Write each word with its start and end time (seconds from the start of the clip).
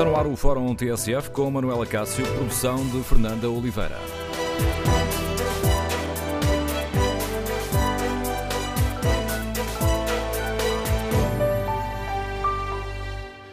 Está 0.00 0.10
no 0.10 0.16
ar 0.16 0.26
o 0.26 0.34
Fórum 0.34 0.74
TSF 0.74 1.28
com 1.30 1.50
Manuela 1.50 1.84
Cássio, 1.84 2.24
produção 2.24 2.88
de 2.88 3.02
Fernanda 3.02 3.50
Oliveira. 3.50 3.98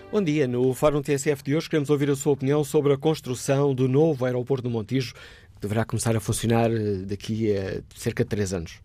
Bom 0.09 0.23
dia. 0.23 0.47
No 0.47 0.73
Fórum 0.73 1.01
TSF 1.01 1.43
de 1.43 1.53
hoje 1.53 1.69
queremos 1.69 1.89
ouvir 1.89 2.09
a 2.09 2.15
sua 2.15 2.31
opinião 2.31 2.63
sobre 2.63 2.93
a 2.93 2.97
construção 2.97 3.75
do 3.75 3.89
novo 3.89 4.23
aeroporto 4.23 4.63
do 4.63 4.69
Montijo, 4.69 5.15
que 5.15 5.59
deverá 5.59 5.83
começar 5.83 6.15
a 6.15 6.21
funcionar 6.21 6.71
eh, 6.71 6.99
daqui 7.05 7.53
a 7.57 7.81
cerca 7.93 8.23
de 8.23 8.29
três 8.29 8.53
anos. 8.53 8.79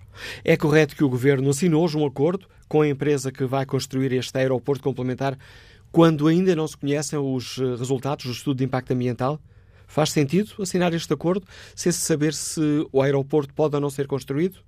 É 0.45 0.57
correto 0.57 0.97
que 0.97 1.05
o 1.05 1.09
Governo 1.09 1.49
assinou 1.51 1.85
hoje 1.85 1.97
um 1.97 2.05
acordo 2.05 2.49
com 2.67 2.81
a 2.81 2.89
empresa 2.89 3.31
que 3.31 3.45
vai 3.45 3.65
construir 3.65 4.13
este 4.15 4.37
aeroporto 4.37 4.83
complementar 4.83 5.39
quando 5.93 6.27
ainda 6.27 6.57
não 6.57 6.67
se 6.67 6.77
conhecem 6.77 7.17
os 7.19 7.59
eh, 7.59 7.77
resultados 7.77 8.25
do 8.25 8.33
estudo 8.33 8.57
de 8.57 8.65
impacto 8.65 8.93
ambiental? 8.93 9.39
Faz 9.87 10.11
sentido 10.11 10.55
assinar 10.61 10.95
este 10.95 11.13
acordo 11.13 11.47
sem 11.77 11.93
se 11.93 11.99
saber 11.99 12.33
se 12.33 12.89
o 12.91 13.03
aeroporto 13.03 13.53
pode 13.53 13.75
ou 13.75 13.81
não 13.81 13.91
ser 13.91 14.07
construído? 14.07 14.61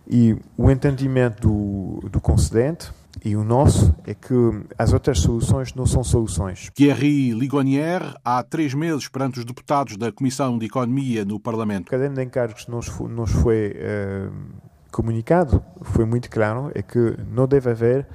E 0.08 0.38
o 0.56 0.69
entendimento 0.69 1.42
do, 1.47 2.08
do 2.08 2.22
concedente 2.22 2.92
e 3.25 3.36
o 3.36 3.44
nosso 3.44 3.96
é 4.06 4.13
que 4.13 4.34
as 4.78 4.94
outras 4.94 5.22
soluções 5.22 5.73
não 5.73 5.88
são 5.88 6.03
soluções. 6.03 6.69
Thierry 6.75 7.31
Ligonier, 7.31 8.02
há 8.23 8.44
três 8.44 8.75
meses, 8.75 9.08
perante 9.08 9.40
os 9.40 9.46
deputados 9.46 9.97
da 9.97 10.12
Comissão 10.12 10.59
de 10.59 10.68
Economia 10.68 11.25
no 11.25 11.40
Parlamento. 11.40 11.88
O 11.88 11.90
caderno 11.90 12.16
de 12.16 12.23
encargos 12.23 12.68
nos 12.68 12.85
foi, 12.85 13.09
nos 13.09 13.31
foi 13.31 13.75
uh, 13.75 14.71
comunicado, 14.91 15.63
foi 15.81 16.06
muito 16.06 16.29
claro, 16.29 16.72
é 16.75 16.81
que 16.81 17.16
não 17.28 17.47
deve 17.47 17.69
haver 17.69 18.07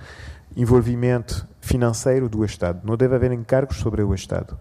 envolvimento 0.57 1.47
financeiro 1.67 2.29
do 2.29 2.45
Estado. 2.45 2.81
Não 2.85 2.97
deve 2.97 3.15
haver 3.15 3.33
encargos 3.33 3.79
sobre 3.79 4.03
o 4.03 4.15
Estado. 4.15 4.57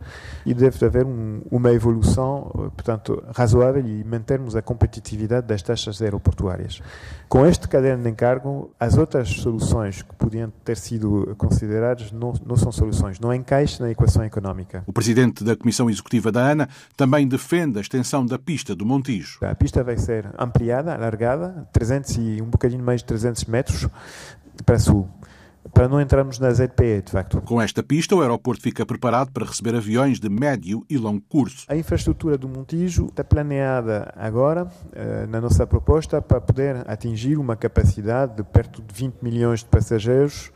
E 0.46 0.54
deve 0.54 0.84
haver 0.86 1.06
um, 1.06 1.42
uma 1.52 1.72
evolução, 1.72 2.72
portanto, 2.76 3.24
razoável 3.34 3.86
e 3.86 4.04
mantermos 4.04 4.56
a 4.56 4.62
competitividade 4.62 5.48
das 5.48 5.62
taxas 5.62 6.02
aeroportuárias. 6.02 6.82
Com 7.30 7.46
este 7.46 7.68
caderno 7.68 8.04
de 8.04 8.10
encargo, 8.10 8.72
as 8.80 8.98
outras 8.98 9.30
soluções 9.30 10.02
que 10.02 10.16
podiam 10.16 10.52
ter 10.64 10.78
sido 10.78 11.36
consideradas 11.38 12.12
não, 12.12 12.34
não 12.46 12.58
são 12.58 12.72
soluções, 12.72 13.20
não 13.20 13.34
encaixam 13.34 13.86
na 13.86 13.92
equação 13.92 14.24
económica. 14.24 14.84
O 14.88 14.94
presidente 14.94 15.44
da 15.44 15.56
Comissão 15.56 15.90
Executiva 15.90 16.32
da 16.32 16.42
ANA 16.42 16.70
também 16.98 17.28
defende 17.28 17.78
a 17.78 17.82
extensão 17.82 18.26
da 18.26 18.40
pista 18.40 18.76
do 18.76 18.86
Montijo. 18.86 19.40
A 19.42 19.54
pista 19.54 19.84
vai 19.84 19.98
ser 19.98 20.28
ampliada, 20.40 20.94
alargada, 20.94 21.68
300 21.72 22.18
e 22.18 22.42
um 22.42 22.46
bocadinho 22.46 22.84
mais 22.84 23.02
de 23.02 23.06
300 23.06 23.46
metros 23.46 23.88
para 24.66 24.80
sul 24.80 25.08
para 25.74 25.88
não 25.88 26.00
entrarmos 26.00 26.40
na 26.40 26.52
ZPE, 26.52 27.02
de 27.04 27.12
facto. 27.12 27.42
Com 27.42 27.62
esta 27.62 27.84
pista, 27.84 28.16
o 28.16 28.22
aeroporto 28.22 28.62
fica 28.62 28.86
preparado 28.86 29.32
para 29.32 29.46
receber 29.46 29.76
aviões 29.76 30.20
de 30.20 30.30
médio 30.30 30.86
e 30.90 30.98
longo 30.98 31.22
curso. 31.28 31.66
A 31.68 31.76
infraestrutura 31.76 32.38
do 32.38 32.48
Montijo 32.48 33.08
está 33.08 33.24
planeada 33.24 34.14
agora, 34.16 34.68
eh, 34.94 35.26
na 35.28 35.42
nossa 35.42 35.66
proposta, 35.66 36.22
para 36.22 36.40
poder 36.40 36.84
atingir 36.90 37.38
uma 37.38 37.56
capacidade 37.56 38.36
de 38.36 38.44
perto 38.44 38.82
de 38.82 38.94
20 38.94 39.22
milhões 39.22 39.60
de 39.60 39.66
passageiros 39.66 40.52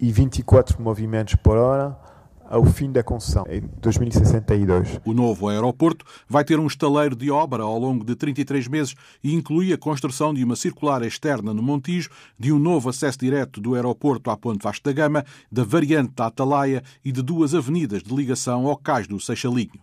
e 0.00 0.10
24 0.10 0.82
movimentos 0.82 1.34
por 1.36 1.56
hora 1.56 1.96
ao 2.44 2.64
fim 2.64 2.90
da 2.90 3.02
concessão, 3.02 3.44
em 3.48 3.62
2062. 3.80 5.00
O 5.04 5.12
novo 5.12 5.48
aeroporto 5.48 6.04
vai 6.28 6.44
ter 6.44 6.58
um 6.58 6.66
estaleiro 6.66 7.16
de 7.16 7.30
obra 7.30 7.62
ao 7.62 7.78
longo 7.78 8.04
de 8.04 8.14
33 8.14 8.68
meses 8.68 8.94
e 9.22 9.34
inclui 9.34 9.72
a 9.72 9.78
construção 9.78 10.32
de 10.32 10.44
uma 10.44 10.56
circular 10.56 11.02
externa 11.02 11.52
no 11.54 11.62
Montijo, 11.62 12.10
de 12.38 12.52
um 12.52 12.58
novo 12.58 12.88
acesso 12.88 13.18
direto 13.18 13.60
do 13.60 13.74
aeroporto 13.74 14.30
à 14.30 14.36
Ponte 14.36 14.62
Vasco 14.62 14.84
da 14.84 14.92
Gama, 14.92 15.24
da 15.50 15.64
variante 15.64 16.12
da 16.14 16.26
Atalaia 16.26 16.82
e 17.04 17.10
de 17.10 17.22
duas 17.22 17.54
avenidas 17.54 18.02
de 18.02 18.14
ligação 18.14 18.66
ao 18.66 18.76
cais 18.76 19.06
do 19.06 19.18
Seixalinho. 19.20 19.80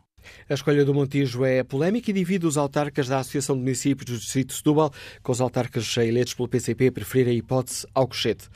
A 0.49 0.53
escolha 0.53 0.85
do 0.85 0.93
Montijo 0.93 1.43
é 1.43 1.63
polémica 1.63 2.11
e 2.11 2.13
divide 2.13 2.45
os 2.45 2.57
autarcas 2.57 3.07
da 3.07 3.19
Associação 3.19 3.55
de 3.55 3.63
Municípios 3.63 4.09
do 4.09 4.17
Distrito 4.17 4.49
de 4.49 4.55
Setúbal, 4.55 4.91
com 5.23 5.31
os 5.31 5.41
autarcas 5.41 5.95
eleitos 5.97 6.33
pelo 6.33 6.47
PCP 6.47 6.87
a 6.87 6.91
preferir 6.91 7.27
a 7.27 7.33
hipótese 7.33 7.87
Alcochete. 7.93 8.49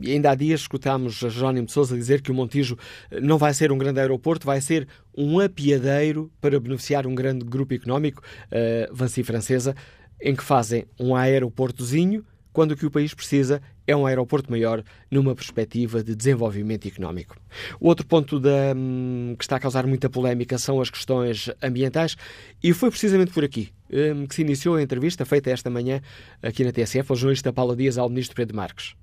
E 0.00 0.12
ainda 0.12 0.30
há 0.30 0.34
dias 0.34 0.60
escutámos 0.60 1.14
Jerónimo 1.14 1.66
de 1.66 1.72
Sousa 1.72 1.96
dizer 1.96 2.22
que 2.22 2.30
o 2.30 2.34
Montijo 2.34 2.76
não 3.20 3.38
vai 3.38 3.52
ser 3.52 3.70
um 3.70 3.78
grande 3.78 4.00
aeroporto, 4.00 4.46
vai 4.46 4.60
ser 4.60 4.88
um 5.16 5.38
apiadeiro 5.40 6.30
para 6.40 6.58
beneficiar 6.58 7.06
um 7.06 7.14
grande 7.14 7.44
grupo 7.44 7.74
económico, 7.74 8.22
uh, 8.46 8.94
Vancy 8.94 9.22
Francesa, 9.22 9.74
em 10.20 10.34
que 10.34 10.42
fazem 10.42 10.86
um 10.98 11.14
aeroportozinho 11.14 12.24
quando 12.52 12.72
o 12.72 12.76
que 12.76 12.86
o 12.86 12.90
país 12.90 13.14
precisa 13.14 13.62
é 13.86 13.96
um 13.96 14.06
aeroporto 14.06 14.50
maior 14.50 14.84
numa 15.10 15.34
perspectiva 15.34 16.02
de 16.02 16.14
desenvolvimento 16.14 16.86
económico. 16.86 17.36
O 17.80 17.88
outro 17.88 18.06
ponto 18.06 18.38
da, 18.38 18.74
hum, 18.76 19.34
que 19.36 19.44
está 19.44 19.56
a 19.56 19.60
causar 19.60 19.86
muita 19.86 20.08
polémica 20.08 20.58
são 20.58 20.80
as 20.80 20.90
questões 20.90 21.50
ambientais 21.62 22.16
e 22.62 22.72
foi 22.72 22.90
precisamente 22.90 23.32
por 23.32 23.42
aqui 23.42 23.70
hum, 23.90 24.26
que 24.26 24.34
se 24.34 24.42
iniciou 24.42 24.76
a 24.76 24.82
entrevista 24.82 25.24
feita 25.24 25.50
esta 25.50 25.70
manhã 25.70 26.00
aqui 26.42 26.62
na 26.62 26.72
TSF 26.72 27.10
ao 27.10 27.16
jornalista 27.16 27.52
Paula 27.52 27.74
Dias 27.74 27.98
ao 27.98 28.08
ministro 28.08 28.36
Pedro 28.36 28.56
Marques 28.56 28.94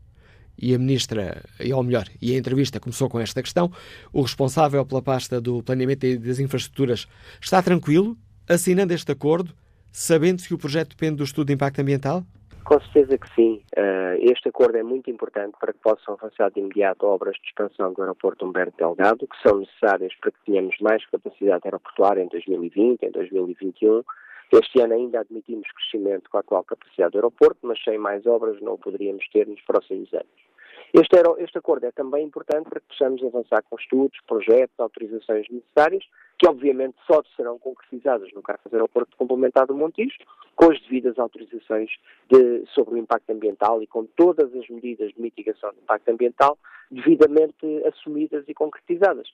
e 0.62 0.76
a 0.76 0.80
ministra, 0.80 1.44
ou 1.74 1.84
melhor, 1.84 2.06
e 2.22 2.36
a 2.36 2.38
entrevista 2.38 2.80
começou 2.80 3.10
com 3.10 3.20
esta 3.20 3.42
questão, 3.42 3.72
o 4.14 4.22
responsável 4.22 4.86
pela 4.86 5.02
pasta 5.02 5.40
do 5.40 5.64
planeamento 5.64 6.06
e 6.06 6.18
das 6.18 6.40
infraestruturas 6.40 7.08
está 7.42 7.62
tranquilo, 7.62 8.18
assinando 8.48 8.94
este 8.94 9.12
acordo, 9.12 9.54
sabendo-se 9.92 10.48
que 10.48 10.54
o 10.54 10.58
projeto 10.58 10.90
depende 10.90 11.18
do 11.18 11.24
estudo 11.24 11.48
de 11.48 11.54
impacto 11.54 11.80
ambiental? 11.80 12.24
Com 12.66 12.80
certeza 12.82 13.18
que 13.18 13.34
sim. 13.34 13.62
Eh, 13.76 14.20
este 14.22 14.50
acordo 14.50 14.78
é 14.78 14.84
muito 14.84 15.10
importante 15.10 15.56
para 15.60 15.74
que 15.74 15.80
possam 15.80 16.14
avançar 16.14 16.52
de 16.52 16.60
imediato 16.60 17.06
obras 17.06 17.36
de 17.36 17.48
expansão 17.48 17.94
do 17.94 18.02
aeroporto 18.02 18.46
Humberto 18.46 18.78
Delgado, 18.78 19.28
que 19.28 19.50
são 19.50 19.60
necessárias 19.60 20.14
para 20.22 20.32
que 20.32 20.38
tenhamos 20.46 20.76
mais 20.80 21.04
capacidade 21.08 21.62
aeroportuária 21.66 22.22
em 22.22 22.28
2020, 22.28 23.04
em 23.04 23.12
2021 23.12 24.04
este 24.52 24.82
ano 24.82 24.96
ainda 24.96 25.20
admitimos 25.20 25.68
crescimento 25.72 26.28
com 26.30 26.38
a 26.38 26.40
atual 26.40 26.64
capacidade 26.64 27.12
do 27.12 27.18
aeroporto, 27.20 27.60
mas 27.62 27.82
sem 27.84 28.00
mais 28.00 28.26
obras 28.26 28.60
não 28.62 28.74
o 28.74 28.78
poderíamos 28.80 29.28
ter 29.30 29.48
nos 29.48 29.62
próximos 29.62 30.12
anos. 30.12 30.49
Este, 30.94 31.18
era, 31.18 31.30
este 31.38 31.58
acordo 31.58 31.86
é 31.86 31.92
também 31.92 32.26
importante 32.26 32.70
para 32.70 32.80
que 32.80 32.88
possamos 32.88 33.24
avançar 33.24 33.64
com 33.70 33.76
estudos, 33.76 34.18
projetos, 34.28 34.80
autorizações 34.80 35.48
necessárias, 35.50 36.04
que 36.38 36.48
obviamente 36.48 36.96
só 37.06 37.22
serão 37.36 37.60
concretizadas 37.60 38.32
no 38.34 38.42
caso 38.42 38.60
do 38.66 38.76
aeroporto 38.76 39.16
complementar 39.18 39.68
do 39.68 39.76
Montijo, 39.76 40.18
com 40.56 40.72
as 40.72 40.82
devidas 40.82 41.20
autorizações 41.20 41.92
de, 42.30 42.66
sobre 42.74 42.96
o 42.96 42.98
impacto 42.98 43.30
ambiental 43.30 43.84
e 43.84 43.88
com 43.88 44.06
todas 44.06 44.54
as 44.56 44.68
medidas 44.68 45.14
de 45.14 45.22
mitigação 45.22 45.72
do 45.72 45.80
impacto 45.80 46.10
ambiental 46.10 46.58
devidamente 46.90 47.66
assumidas 47.86 48.44
e 48.48 48.54
concretizadas. 48.54 49.28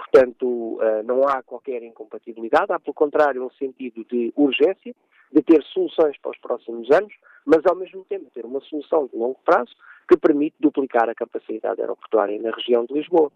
Portanto, 0.00 0.78
eh, 0.80 1.02
não 1.02 1.28
há 1.28 1.42
qualquer 1.42 1.82
incompatibilidade, 1.82 2.72
há, 2.72 2.80
pelo 2.80 2.94
contrário, 2.94 3.44
um 3.44 3.50
sentido 3.50 4.02
de 4.04 4.32
urgência, 4.34 4.94
de 5.30 5.42
ter 5.42 5.62
soluções 5.64 6.16
para 6.18 6.30
os 6.30 6.38
próximos 6.38 6.90
anos, 6.90 7.12
mas 7.44 7.64
ao 7.66 7.76
mesmo 7.76 8.02
tempo 8.06 8.30
ter 8.32 8.46
uma 8.46 8.60
solução 8.62 9.06
de 9.06 9.16
longo 9.16 9.38
prazo 9.44 9.70
que 10.08 10.16
permite 10.16 10.56
duplicar 10.58 11.08
a 11.08 11.14
capacidade 11.14 11.80
aeroportuária 11.80 12.40
na 12.40 12.50
região 12.50 12.84
de 12.86 12.94
Lisboa. 12.94 13.30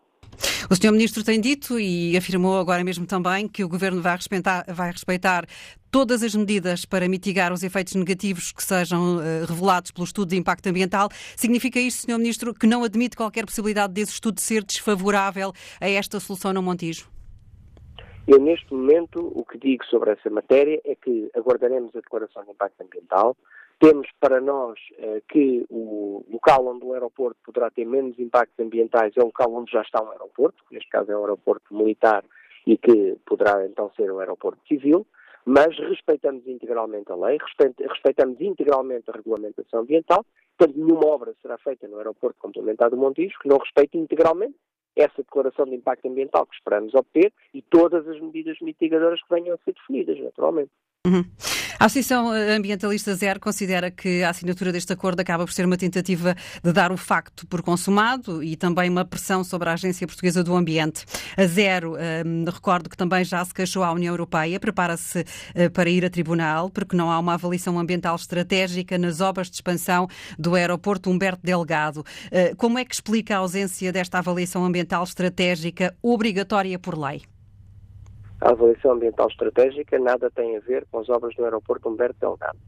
O 0.70 0.74
Sr. 0.74 0.92
Ministro 0.92 1.22
tem 1.22 1.40
dito 1.40 1.78
e 1.78 2.16
afirmou 2.16 2.58
agora 2.58 2.82
mesmo 2.82 3.06
também 3.06 3.46
que 3.46 3.62
o 3.62 3.68
Governo 3.68 4.00
vai 4.00 4.16
respeitar, 4.16 4.64
vai 4.66 4.90
respeitar 4.90 5.44
todas 5.90 6.22
as 6.22 6.34
medidas 6.34 6.86
para 6.86 7.06
mitigar 7.06 7.52
os 7.52 7.62
efeitos 7.62 7.94
negativos 7.94 8.50
que 8.50 8.62
sejam 8.62 9.18
uh, 9.18 9.44
revelados 9.46 9.90
pelo 9.90 10.04
estudo 10.04 10.30
de 10.30 10.36
impacto 10.36 10.66
ambiental. 10.66 11.10
Significa 11.36 11.78
isto, 11.78 12.06
Sr. 12.06 12.18
Ministro, 12.18 12.54
que 12.54 12.66
não 12.66 12.82
admite 12.82 13.14
qualquer 13.14 13.44
possibilidade 13.44 13.92
desse 13.92 14.12
estudo 14.12 14.40
ser 14.40 14.64
desfavorável 14.64 15.52
a 15.80 15.88
esta 15.88 16.18
solução 16.18 16.52
no 16.52 16.62
Montijo? 16.62 17.10
Eu, 18.26 18.40
neste 18.40 18.72
momento, 18.72 19.20
o 19.34 19.44
que 19.44 19.58
digo 19.58 19.84
sobre 19.84 20.12
essa 20.12 20.30
matéria 20.30 20.80
é 20.86 20.94
que 20.94 21.30
aguardaremos 21.36 21.94
a 21.94 22.00
declaração 22.00 22.42
de 22.44 22.52
impacto 22.52 22.82
ambiental, 22.82 23.36
temos 23.84 24.08
para 24.18 24.40
nós 24.40 24.78
eh, 24.96 25.20
que 25.28 25.66
o 25.68 26.24
local 26.30 26.68
onde 26.68 26.86
o 26.86 26.94
aeroporto 26.94 27.36
poderá 27.44 27.70
ter 27.70 27.84
menos 27.84 28.18
impactos 28.18 28.58
ambientais 28.58 29.12
é 29.14 29.20
o 29.20 29.26
local 29.26 29.52
onde 29.52 29.70
já 29.70 29.82
está 29.82 30.02
um 30.02 30.10
aeroporto, 30.10 30.64
neste 30.70 30.88
caso 30.88 31.12
é 31.12 31.16
um 31.16 31.20
aeroporto 31.20 31.74
militar 31.74 32.24
e 32.66 32.78
que 32.78 33.14
poderá 33.26 33.66
então 33.66 33.90
ser 33.94 34.10
um 34.10 34.20
aeroporto 34.20 34.58
civil, 34.66 35.06
mas 35.44 35.78
respeitamos 35.78 36.46
integralmente 36.46 37.12
a 37.12 37.14
lei, 37.14 37.36
respeitamos 37.90 38.40
integralmente 38.40 39.10
a 39.10 39.12
regulamentação 39.12 39.80
ambiental, 39.80 40.24
portanto 40.56 40.78
nenhuma 40.78 41.06
obra 41.06 41.34
será 41.42 41.58
feita 41.58 41.86
no 41.86 41.98
aeroporto 41.98 42.38
complementado 42.40 42.96
do 42.96 43.02
Montijo 43.02 43.38
que 43.38 43.48
não 43.48 43.58
respeite 43.58 43.98
integralmente 43.98 44.54
essa 44.96 45.18
declaração 45.18 45.66
de 45.66 45.74
impacto 45.74 46.08
ambiental 46.08 46.46
que 46.46 46.54
esperamos 46.54 46.94
obter 46.94 47.30
e 47.52 47.60
todas 47.60 48.08
as 48.08 48.18
medidas 48.18 48.56
mitigadoras 48.62 49.20
que 49.20 49.34
venham 49.34 49.54
a 49.54 49.58
ser 49.58 49.74
definidas, 49.74 50.18
naturalmente. 50.20 50.70
Uhum. 51.06 51.24
A 51.84 51.86
Associação 51.86 52.30
Ambientalista 52.30 53.14
Zero 53.14 53.38
considera 53.38 53.90
que 53.90 54.22
a 54.22 54.30
assinatura 54.30 54.72
deste 54.72 54.90
acordo 54.90 55.20
acaba 55.20 55.44
por 55.44 55.52
ser 55.52 55.66
uma 55.66 55.76
tentativa 55.76 56.34
de 56.62 56.72
dar 56.72 56.90
o 56.90 56.96
facto 56.96 57.46
por 57.46 57.60
consumado 57.60 58.42
e 58.42 58.56
também 58.56 58.88
uma 58.88 59.04
pressão 59.04 59.44
sobre 59.44 59.68
a 59.68 59.74
Agência 59.74 60.06
Portuguesa 60.06 60.42
do 60.42 60.56
Ambiente. 60.56 61.04
A 61.36 61.44
Zero, 61.44 61.94
um, 61.94 62.46
recordo 62.46 62.88
que 62.88 62.96
também 62.96 63.22
já 63.22 63.44
se 63.44 63.52
queixou 63.52 63.84
à 63.84 63.92
União 63.92 64.14
Europeia, 64.14 64.58
prepara-se 64.58 65.20
uh, 65.20 65.70
para 65.74 65.90
ir 65.90 66.06
a 66.06 66.08
tribunal 66.08 66.70
porque 66.70 66.96
não 66.96 67.10
há 67.10 67.18
uma 67.18 67.34
avaliação 67.34 67.78
ambiental 67.78 68.16
estratégica 68.16 68.96
nas 68.96 69.20
obras 69.20 69.50
de 69.50 69.56
expansão 69.56 70.08
do 70.38 70.54
aeroporto 70.54 71.10
Humberto 71.10 71.42
Delgado. 71.44 72.00
Uh, 72.00 72.56
como 72.56 72.78
é 72.78 72.84
que 72.86 72.94
explica 72.94 73.34
a 73.34 73.40
ausência 73.40 73.92
desta 73.92 74.20
avaliação 74.20 74.64
ambiental 74.64 75.04
estratégica 75.04 75.94
obrigatória 76.02 76.78
por 76.78 76.98
lei? 76.98 77.24
A 78.40 78.50
avaliação 78.50 78.92
ambiental 78.92 79.28
estratégica 79.28 79.98
nada 79.98 80.30
tem 80.30 80.56
a 80.56 80.60
ver 80.60 80.86
com 80.90 80.98
as 80.98 81.08
obras 81.08 81.34
do 81.34 81.44
aeroporto 81.44 81.88
Humberto 81.88 82.18
Delgado. 82.20 82.58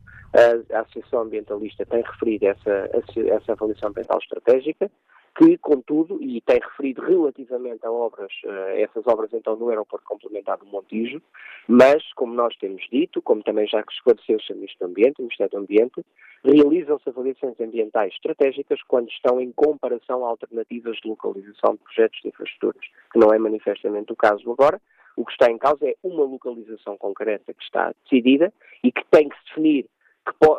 A, 0.73 0.81
Associação 0.81 1.23
Ambientalista 1.23 1.87
tem 1.87 2.03
referido 2.03 2.47
essa, 2.47 2.91
essa 2.93 3.53
avaliação 3.53 3.91
ambiental 3.91 4.19
estratégica, 4.19 4.91
que, 5.37 5.59
contudo, 5.59 6.19
e 6.23 6.41
tem 6.41 6.59
referido 6.61 7.03
relativamente 7.03 7.85
a 7.87 7.91
obras, 7.91 8.33
a 8.45 8.81
essas 8.81 9.07
obras 9.07 9.31
então 9.33 9.55
no 9.57 9.69
aeroporto 9.69 10.07
complementar 10.07 10.57
do 10.57 10.67
Montijo, 10.67 11.21
mas, 11.69 12.03
como 12.15 12.35
nós 12.35 12.57
temos 12.57 12.83
dito, 12.91 13.21
como 13.21 13.43
também 13.43 13.67
já 13.67 13.85
esclareceu 13.91 14.39
o. 14.39 14.55
Ministro 14.55 14.87
do 14.87 14.91
Ambiente, 14.91 15.19
o 15.19 15.23
Ministério 15.23 15.51
do 15.53 15.59
Ambiente, 15.59 16.05
realizam-se 16.43 17.09
avaliações 17.09 17.61
ambientais 17.61 18.15
estratégicas 18.15 18.81
quando 18.89 19.11
estão 19.11 19.41
em 19.41 19.53
comparação 19.53 20.25
a 20.25 20.29
alternativas 20.29 20.97
de 21.03 21.09
localização 21.09 21.75
de 21.75 21.81
projetos 21.83 22.21
de 22.23 22.29
infraestruturas, 22.29 22.87
que 23.13 23.19
não 23.19 23.33
é 23.33 23.39
manifestamente 23.39 24.13
o 24.13 24.17
caso 24.17 24.51
agora, 24.51 24.81
o 25.17 25.25
que 25.25 25.33
está 25.33 25.51
em 25.51 25.59
causa 25.59 25.87
é 25.89 25.95
uma 26.03 26.25
localização 26.25 26.97
concreta 26.97 27.53
que 27.55 27.63
está 27.63 27.93
decidida 28.05 28.53
e 28.85 28.93
que 28.93 29.05
tem 29.11 29.29
que 29.29 29.37
se 29.39 29.45
definir 29.47 29.87
que, 30.27 30.33
po 30.39 30.57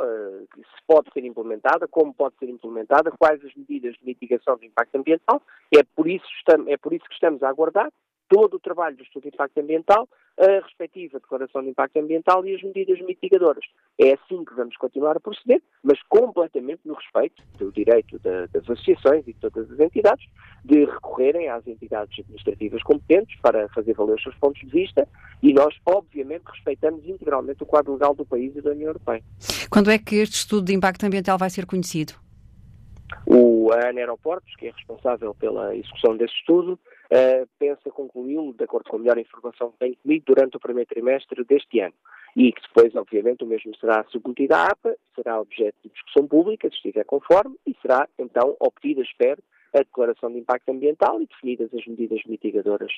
que 0.54 0.62
se 0.62 0.82
pode 0.88 1.12
ser 1.12 1.26
implementada, 1.26 1.88
como 1.88 2.14
pode 2.14 2.36
ser 2.38 2.50
implementada, 2.50 3.12
quais 3.12 3.44
as 3.44 3.54
medidas 3.56 3.96
de 3.96 4.06
mitigação 4.06 4.58
do 4.58 4.66
impacto 4.66 4.96
ambiental. 4.96 5.42
É 5.76 5.84
por 5.96 6.08
isso, 6.08 6.26
é 6.68 6.78
por 6.78 6.94
isso 6.94 7.06
que 7.06 7.14
estamos 7.14 7.44
a 7.44 7.50
aguardar 7.50 7.92
todo 8.30 8.56
o 8.56 8.60
trabalho 8.60 8.98
do 8.98 9.04
estudo 9.04 9.24
de 9.24 9.30
impacto 9.30 9.60
ambiental, 9.60 10.08
a 10.38 10.64
respectiva 10.64 11.20
declaração 11.20 11.64
de 11.64 11.70
impacto 11.70 11.98
ambiental 11.98 12.46
e 12.46 12.56
as 12.56 12.62
medidas 12.62 13.00
mitigadoras. 13.02 13.64
É 14.00 14.14
assim 14.14 14.46
que 14.46 14.54
vamos 14.54 14.78
continuar 14.78 15.18
a 15.18 15.20
proceder, 15.20 15.62
mas 15.84 16.02
completamente 16.04 16.82
no 16.86 16.94
respeito 16.94 17.44
do 17.58 17.72
direito 17.72 18.20
das 18.20 18.54
associações 18.56 19.28
e 19.28 19.34
de 19.34 19.40
todas 19.40 19.72
as 19.72 19.80
entidades 19.80 20.26
de 20.64 20.86
recorrerem 20.86 21.50
às 21.50 21.66
entidades 21.66 22.20
administrativas 22.20 22.84
competentes 22.84 23.40
para 23.42 23.68
fazer 23.70 23.94
valer 23.94 24.16
os 24.16 24.24
seus 24.24 24.36
pontos 24.36 24.62
de 24.62 24.68
vista 24.68 25.08
e 25.42 25.54
nós, 25.54 25.76
obviamente, 25.86 26.44
respeitamos 26.46 27.08
integralmente 27.08 27.64
o 27.64 27.66
quadro 27.66 27.94
legal 27.94 28.14
do 28.14 28.26
país 28.26 28.56
e 28.56 28.62
da 28.62 28.72
União 28.72 28.90
Europeia. 28.90 29.24
Quando 29.70 29.90
é 29.90 29.98
que 29.98 30.18
este 30.18 30.36
estudo 30.36 30.66
de 30.66 30.74
impacto 30.74 31.06
ambiental 31.06 31.38
vai 31.38 31.50
ser 31.50 31.66
conhecido? 31.66 32.14
O 33.26 33.72
ANA 33.72 34.02
Aeroportos, 34.02 34.54
que 34.56 34.68
é 34.68 34.72
responsável 34.72 35.34
pela 35.34 35.76
execução 35.76 36.16
desse 36.18 36.34
estudo, 36.36 36.78
uh, 37.12 37.48
pensa 37.60 37.90
concluí-lo, 37.92 38.54
de 38.54 38.64
acordo 38.64 38.90
com 38.90 38.98
a 38.98 39.00
melhor 39.00 39.18
informação 39.18 39.72
que 39.72 39.80
tem 39.80 39.94
comigo, 39.96 40.24
durante 40.26 40.58
o 40.58 40.60
primeiro 40.60 40.90
trimestre 40.90 41.44
deste 41.44 41.80
ano. 41.80 41.94
E 42.36 42.52
que 42.52 42.62
depois, 42.62 42.96
obviamente, 42.96 43.44
o 43.44 43.48
mesmo 43.48 43.76
será 43.78 44.04
submetido 44.10 44.54
à 44.54 44.68
APA, 44.68 44.96
será 45.16 45.40
objeto 45.40 45.76
de 45.84 45.90
discussão 45.90 46.28
pública, 46.28 46.70
se 46.70 46.76
estiver 46.76 47.04
conforme, 47.06 47.56
e 47.66 47.76
será, 47.82 48.08
então, 48.20 48.56
obtida, 48.60 49.02
espero, 49.02 49.42
a 49.74 49.80
declaração 49.80 50.32
de 50.32 50.40
impacto 50.40 50.70
ambiental 50.70 51.22
e 51.22 51.28
definidas 51.28 51.74
as 51.74 51.86
medidas 51.86 52.22
mitigadoras 52.26 52.92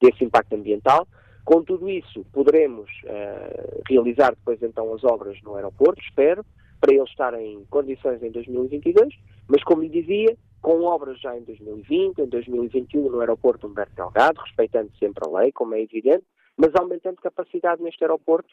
desse 0.00 0.24
impacto 0.24 0.54
ambiental. 0.54 1.06
Com 1.44 1.62
tudo 1.62 1.88
isso, 1.88 2.24
poderemos 2.32 2.90
uh, 3.04 3.82
realizar 3.88 4.30
depois, 4.30 4.60
então, 4.62 4.92
as 4.94 5.04
obras 5.04 5.40
no 5.42 5.54
aeroporto, 5.54 6.02
espero, 6.02 6.44
para 6.80 6.94
ele 6.94 7.04
estar 7.04 7.34
em 7.40 7.64
condições 7.70 8.22
em 8.22 8.30
2022, 8.30 9.14
mas 9.48 9.62
como 9.62 9.82
lhe 9.82 9.88
dizia, 9.88 10.36
com 10.66 10.82
obras 10.82 11.20
já 11.20 11.38
em 11.38 11.44
2020, 11.44 12.22
em 12.22 12.26
2021 12.26 13.08
no 13.08 13.20
aeroporto 13.20 13.68
Humberto 13.68 13.94
Delgado, 13.94 14.40
respeitando 14.40 14.90
sempre 14.98 15.22
a 15.24 15.38
lei, 15.38 15.52
como 15.52 15.76
é 15.76 15.80
evidente, 15.80 16.24
mas 16.56 16.74
aumentando 16.74 17.22
capacidade 17.22 17.80
neste 17.80 18.02
aeroporto, 18.02 18.52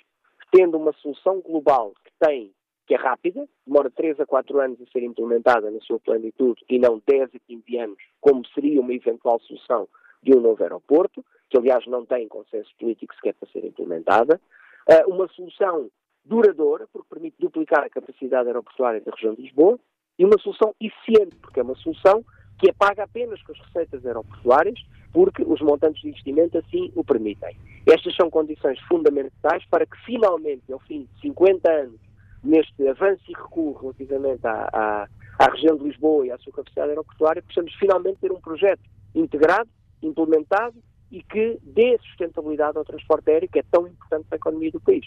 tendo 0.51 0.77
uma 0.77 0.94
solução 0.94 1.42
global 1.42 1.92
que 2.06 2.12
tem, 2.19 2.54
que 2.86 2.94
é 2.94 2.98
rápida, 2.98 3.50
demora 3.65 3.89
3 3.89 4.19
a 4.19 4.27
4 4.27 4.60
anos 4.60 4.80
a 4.80 4.86
ser 4.92 5.01
implementada 5.01 5.71
na 5.71 5.80
sua 5.80 6.00
plenitude 6.00 6.63
e 6.69 6.77
não 6.77 7.01
10 7.07 7.31
a 7.33 7.39
15 7.48 7.77
anos, 7.80 7.98
como 8.21 8.45
seria 8.50 8.80
uma 8.80 8.94
eventual 8.94 9.39
solução 9.39 9.89
de 10.21 10.38
um 10.38 10.39
novo 10.39 10.62
aeroporto, 10.62 11.25
que 11.50 11.57
aliás 11.57 11.83
não 11.88 12.06
tem 12.06 12.27
consenso 12.27 12.69
político 12.80 13.16
sequer 13.16 13.33
para 13.33 13.50
ser 13.50 13.66
implementada, 13.66 14.39
uh, 14.88 15.12
uma 15.12 15.27
solução 15.30 15.89
duradoura, 16.24 16.88
porque 16.94 17.09
permite 17.09 17.38
duplicar 17.39 17.83
a 17.83 17.90
capacidade 17.90 18.49
aeroportuária 18.49 19.02
da 19.02 19.11
região 19.11 19.33
de 19.33 19.42
Lisboa, 19.42 19.80
e 20.18 20.26
uma 20.26 20.38
solução 20.40 20.74
eficiente, 20.80 21.36
porque 21.38 21.60
é 21.60 21.64
uma 21.64 21.76
solução 21.76 22.24
que 22.60 22.70
é 22.70 22.74
paga 22.74 23.04
apenas 23.04 23.42
com 23.44 23.52
as 23.52 23.60
receitas 23.60 24.06
aeroportuárias, 24.06 24.80
porque 25.12 25.44
os 25.44 25.62
montantes 25.62 26.02
de 26.02 26.10
investimento 26.10 26.58
assim 26.58 26.92
o 26.96 27.04
permitem. 27.04 27.56
Estas 27.86 28.16
são 28.16 28.30
condições 28.30 28.80
fundamentais 28.88 29.64
para 29.70 29.86
que 29.86 29.98
finalmente, 30.06 30.72
ao 30.72 30.80
fim 30.80 31.04
de 31.04 31.22
50 31.22 31.70
anos, 31.70 32.00
neste 32.44 32.88
avanço 32.88 33.22
e 33.28 33.34
recuo 33.34 33.74
relativamente 33.74 34.46
à, 34.46 34.70
à, 34.74 35.08
à 35.40 35.52
região 35.52 35.78
de 35.78 35.84
Lisboa 35.84 36.26
e 36.26 36.32
à 36.32 36.38
sua 36.38 36.54
capacidade 36.54 36.90
aeroportuária, 36.90 37.44
possamos 37.44 37.74
finalmente 37.76 38.20
ter 38.20 38.32
um 38.32 38.42
projeto 38.42 38.82
integrado, 39.16 39.70
implementado 40.02 40.76
e 41.14 41.22
que 41.22 41.60
dê 41.62 41.96
sustentabilidade 42.02 42.76
ao 42.76 42.84
transporte 42.84 43.30
aéreo, 43.30 43.48
que 43.48 43.60
é 43.60 43.64
tão 43.72 43.88
importante 43.88 44.26
para 44.28 44.36
a 44.36 44.38
economia 44.38 44.72
do 44.72 44.82
país. 44.82 45.06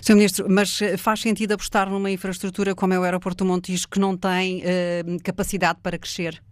Sr. 0.00 0.14
Ministro, 0.14 0.46
mas 0.48 0.80
eh, 0.80 0.96
faz 0.96 1.20
sentido 1.20 1.52
apostar 1.52 1.90
numa 1.90 2.10
infraestrutura 2.10 2.74
como 2.74 2.94
é 2.94 2.98
o 2.98 3.02
aeroporto 3.02 3.44
do 3.44 3.48
Montijo, 3.48 3.86
que 3.86 4.00
não 4.00 4.16
tem 4.16 4.62
eh, 4.64 5.02
capacidade 5.22 5.78
para 5.82 5.98
crescer? 5.98 6.42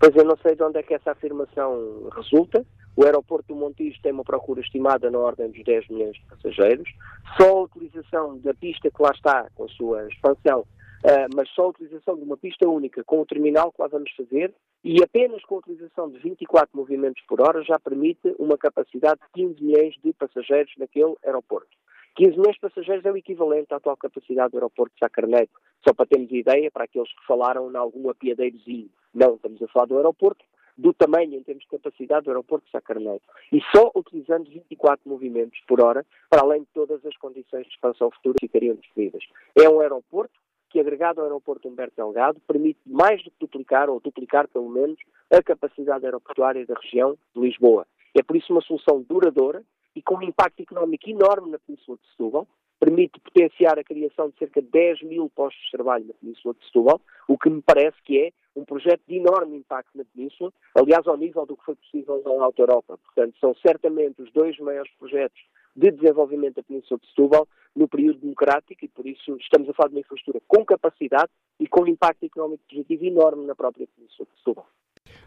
Pois 0.00 0.16
eu 0.16 0.24
não 0.24 0.36
sei 0.38 0.56
de 0.56 0.62
onde 0.62 0.78
é 0.78 0.82
que 0.82 0.94
essa 0.94 1.10
afirmação 1.10 2.08
resulta. 2.16 2.64
O 2.96 3.04
aeroporto 3.04 3.52
do 3.52 3.60
Montijo 3.60 4.00
tem 4.02 4.12
uma 4.12 4.24
procura 4.24 4.62
estimada 4.62 5.10
na 5.10 5.18
ordem 5.18 5.50
dos 5.50 5.62
10 5.62 5.88
milhões 5.88 6.14
de 6.14 6.22
passageiros. 6.22 6.88
Só 7.36 7.50
a 7.50 7.62
utilização 7.64 8.38
da 8.38 8.54
pista 8.54 8.90
que 8.90 9.02
lá 9.02 9.10
está, 9.14 9.46
com 9.54 9.64
a 9.64 9.68
sua 9.68 10.08
expansão, 10.08 10.64
Uh, 11.04 11.28
mas 11.36 11.50
só 11.50 11.64
a 11.64 11.68
utilização 11.68 12.16
de 12.16 12.22
uma 12.22 12.36
pista 12.38 12.66
única 12.66 13.04
com 13.04 13.20
o 13.20 13.26
terminal 13.26 13.70
que 13.70 13.82
lá 13.82 13.88
vamos 13.88 14.10
fazer 14.12 14.54
e 14.82 15.02
apenas 15.02 15.44
com 15.44 15.56
a 15.56 15.58
utilização 15.58 16.10
de 16.10 16.18
24 16.18 16.74
movimentos 16.74 17.22
por 17.28 17.42
hora 17.42 17.62
já 17.62 17.78
permite 17.78 18.34
uma 18.38 18.56
capacidade 18.56 19.20
de 19.20 19.42
15 19.42 19.62
milhões 19.62 19.94
de 20.02 20.14
passageiros 20.14 20.72
naquele 20.78 21.14
aeroporto. 21.22 21.68
15 22.16 22.38
milhões 22.38 22.54
de 22.54 22.60
passageiros 22.60 23.04
é 23.04 23.12
o 23.12 23.18
equivalente 23.18 23.74
à 23.74 23.76
atual 23.76 23.98
capacidade 23.98 24.52
do 24.52 24.56
aeroporto 24.56 24.94
de 24.94 25.00
Sacarneiro, 25.00 25.50
só 25.86 25.92
para 25.92 26.06
termos 26.06 26.32
ideia, 26.32 26.70
para 26.70 26.84
aqueles 26.84 27.12
que 27.12 27.26
falaram 27.26 27.70
em 27.70 27.76
algum 27.76 28.08
apiadeirozinho. 28.08 28.88
Não, 29.12 29.34
estamos 29.34 29.62
a 29.62 29.68
falar 29.68 29.84
do 29.84 29.98
aeroporto, 29.98 30.42
do 30.78 30.94
tamanho 30.94 31.34
em 31.34 31.42
termos 31.42 31.64
de 31.64 31.70
capacidade 31.70 32.24
do 32.24 32.30
aeroporto 32.30 32.64
de 32.64 32.72
Sacarneiro. 32.72 33.20
E 33.52 33.60
só 33.74 33.90
utilizando 33.94 34.48
24 34.48 35.06
movimentos 35.06 35.60
por 35.68 35.82
hora, 35.82 36.06
para 36.30 36.40
além 36.40 36.60
de 36.60 36.68
todas 36.72 37.04
as 37.04 37.16
condições 37.18 37.66
de 37.66 37.74
expansão 37.74 38.10
futura 38.10 38.36
que 38.40 38.46
ficariam 38.46 38.76
definidas. 38.76 39.22
É 39.54 39.68
um 39.68 39.80
aeroporto 39.80 40.32
que, 40.74 40.80
agregado 40.80 41.20
ao 41.20 41.26
aeroporto 41.26 41.68
Humberto 41.68 41.94
Delgado, 41.94 42.40
permite 42.48 42.80
mais 42.84 43.22
do 43.22 43.30
que 43.30 43.36
duplicar, 43.38 43.88
ou 43.88 44.00
duplicar 44.00 44.48
pelo 44.48 44.68
menos, 44.68 44.98
a 45.30 45.40
capacidade 45.40 46.04
aeroportuária 46.04 46.66
da 46.66 46.74
região 46.74 47.16
de 47.32 47.40
Lisboa. 47.40 47.86
É 48.12 48.24
por 48.24 48.34
isso 48.34 48.52
uma 48.52 48.60
solução 48.60 49.00
duradoura 49.00 49.62
e 49.94 50.02
com 50.02 50.16
um 50.16 50.22
impacto 50.22 50.60
económico 50.60 51.08
enorme 51.08 51.52
na 51.52 51.60
Península 51.60 51.96
de 51.96 52.10
Setúbal, 52.10 52.48
permite 52.80 53.20
potenciar 53.20 53.78
a 53.78 53.84
criação 53.84 54.30
de 54.30 54.36
cerca 54.36 54.60
de 54.60 54.66
10 54.66 55.02
mil 55.02 55.30
postos 55.30 55.64
de 55.64 55.70
trabalho 55.70 56.06
na 56.08 56.14
Península 56.14 56.54
de 56.54 56.66
Setúbal, 56.66 57.00
o 57.28 57.38
que 57.38 57.48
me 57.48 57.62
parece 57.62 57.96
que 58.02 58.18
é 58.18 58.32
um 58.56 58.64
projeto 58.64 59.02
de 59.06 59.14
enorme 59.14 59.56
impacto 59.56 59.96
na 59.96 60.04
Península, 60.04 60.52
aliás, 60.74 61.06
ao 61.06 61.16
nível 61.16 61.46
do 61.46 61.56
que 61.56 61.64
foi 61.64 61.76
possível 61.76 62.20
na 62.24 62.44
Alta 62.44 62.62
Europa. 62.62 62.98
Portanto, 62.98 63.36
são 63.38 63.54
certamente 63.64 64.20
os 64.20 64.32
dois 64.32 64.58
maiores 64.58 64.90
projetos 64.98 65.40
de 65.76 65.90
desenvolvimento 65.90 66.56
da 66.56 66.62
Península 66.62 67.00
de 67.00 67.08
Setúbal 67.08 67.48
no 67.74 67.88
período 67.88 68.20
democrático 68.20 68.84
e, 68.84 68.88
por 68.88 69.06
isso, 69.06 69.36
estamos 69.40 69.68
a 69.68 69.74
falar 69.74 69.88
de 69.88 69.96
uma 69.96 70.00
infraestrutura 70.00 70.42
com 70.46 70.64
capacidade 70.64 71.30
e 71.58 71.66
com 71.66 71.86
impacto 71.86 72.24
económico 72.24 72.62
positivo 72.68 73.04
enorme 73.04 73.46
na 73.46 73.54
própria 73.54 73.86
Península 73.96 74.28
de 74.32 74.38
Setúbal. 74.38 74.66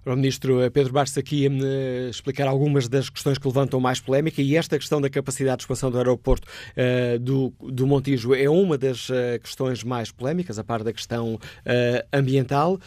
O 0.05 0.15
Ministro 0.15 0.59
Pedro 0.71 0.93
Bastos 0.93 1.17
aqui 1.17 1.45
a 1.45 1.49
uh, 1.49 2.09
explicar 2.09 2.47
algumas 2.47 2.87
das 2.87 3.09
questões 3.09 3.37
que 3.37 3.45
levantam 3.45 3.79
mais 3.79 3.99
polémica 3.99 4.41
e 4.41 4.55
esta 4.55 4.77
questão 4.77 5.01
da 5.01 5.09
capacidade 5.09 5.57
de 5.57 5.63
expansão 5.63 5.91
do 5.91 5.97
aeroporto 5.97 6.47
uh, 6.47 7.19
do, 7.19 7.53
do 7.59 7.85
Montijo 7.85 8.33
é 8.33 8.49
uma 8.49 8.77
das 8.77 9.09
uh, 9.09 9.39
questões 9.41 9.83
mais 9.83 10.11
polémicas, 10.11 10.57
a 10.57 10.63
par 10.63 10.81
da 10.81 10.93
questão 10.93 11.37
ambiental 12.13 12.79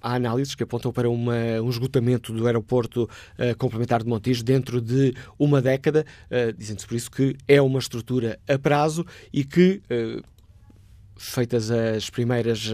há 0.00 0.14
análises 0.14 0.54
que 0.54 0.62
apontam 0.62 0.92
para 0.92 1.08
uma, 1.08 1.34
um 1.62 1.68
esgotamento 1.68 2.32
do 2.32 2.46
aeroporto 2.46 3.04
uh, 3.04 3.56
complementar 3.56 4.02
de 4.02 4.08
Montijo 4.08 4.42
dentro 4.42 4.80
de 4.80 5.14
uma 5.38 5.60
década, 5.60 6.04
uh, 6.30 6.52
dizendo-se 6.52 6.86
por 6.86 6.94
isso 6.94 7.10
que 7.10 7.36
é 7.46 7.60
uma 7.60 7.78
estrutura 7.78 8.38
a 8.48 8.58
prazo 8.58 9.04
e 9.32 9.44
que. 9.44 9.82
Uh, 9.90 10.22
feitas 11.20 11.68
as 11.68 12.08
primeiras, 12.08 12.72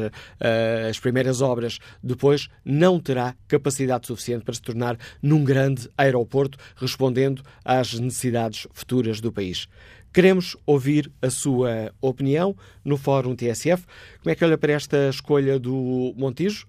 as 0.87 1.01
primeiras 1.01 1.41
obras, 1.41 1.79
depois 2.03 2.51
não 2.63 3.01
terá 3.01 3.35
capacidade 3.49 4.07
suficiente 4.07 4.45
para 4.45 4.53
se 4.53 4.61
tornar 4.61 4.99
num 5.23 5.43
grande 5.43 5.89
aeroporto, 5.97 6.59
respondendo 6.77 7.43
às 7.65 7.99
necessidades 7.99 8.67
futuras 8.75 9.19
do 9.19 9.33
país. 9.33 9.67
Queremos 10.15 10.57
ouvir 10.65 11.11
a 11.21 11.29
sua 11.29 11.93
opinião 12.01 12.57
no 12.85 12.97
Fórum 12.97 13.35
TSF. 13.35 13.85
Como 14.23 14.31
é 14.31 14.37
que 14.37 14.45
olha 14.45 14.57
para 14.57 14.73
esta 14.73 15.09
escolha 15.09 15.59
do 15.59 16.15
Montijo? 16.17 16.69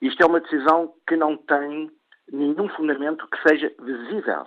Isto 0.00 0.22
é 0.22 0.26
uma 0.26 0.40
decisão 0.40 0.94
que 1.06 1.16
não 1.16 1.36
tem 1.36 1.90
nenhum 2.32 2.68
fundamento 2.70 3.26
que 3.28 3.48
seja 3.48 3.72
visível. 3.80 4.46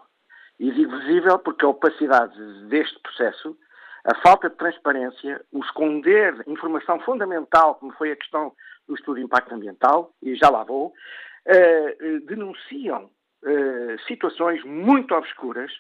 E 0.60 0.72
digo 0.72 0.98
visível 1.00 1.40
porque 1.40 1.66
a 1.66 1.70
opacidade 1.70 2.38
deste 2.68 3.00
processo, 3.00 3.58
a 4.06 4.16
falta 4.22 4.50
de 4.50 4.58
transparência, 4.58 5.44
o 5.52 5.60
esconder 5.60 6.44
informação 6.48 7.00
fundamental, 7.02 7.76
como 7.76 7.94
foi 7.94 8.12
a 8.12 8.16
questão 8.16 8.54
do 8.88 8.96
estudo 8.96 9.18
de 9.18 9.24
impacto 9.24 9.54
ambiental, 9.54 10.14
e 10.22 10.36
já 10.36 10.50
lá 10.50 10.64
vou, 10.64 10.88
uh, 10.88 12.26
denunciam 12.26 13.06
uh, 13.06 14.00
situações 14.08 14.64
muito 14.64 15.16
obscuras 15.16 15.72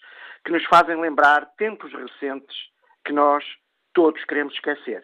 que 0.45 0.51
nos 0.51 0.63
fazem 0.65 0.99
lembrar 0.99 1.45
tempos 1.57 1.91
recentes 1.91 2.55
que 3.03 3.11
nós 3.11 3.43
todos 3.93 4.23
queremos 4.25 4.53
esquecer. 4.53 5.03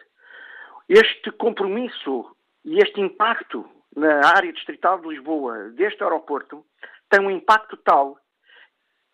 Este 0.88 1.30
compromisso 1.32 2.34
e 2.64 2.78
este 2.78 3.00
impacto 3.00 3.68
na 3.96 4.20
área 4.28 4.52
distrital 4.52 5.00
de 5.00 5.08
Lisboa 5.08 5.70
deste 5.70 6.02
aeroporto 6.02 6.64
tem 7.10 7.20
um 7.20 7.30
impacto 7.30 7.76
tal, 7.78 8.18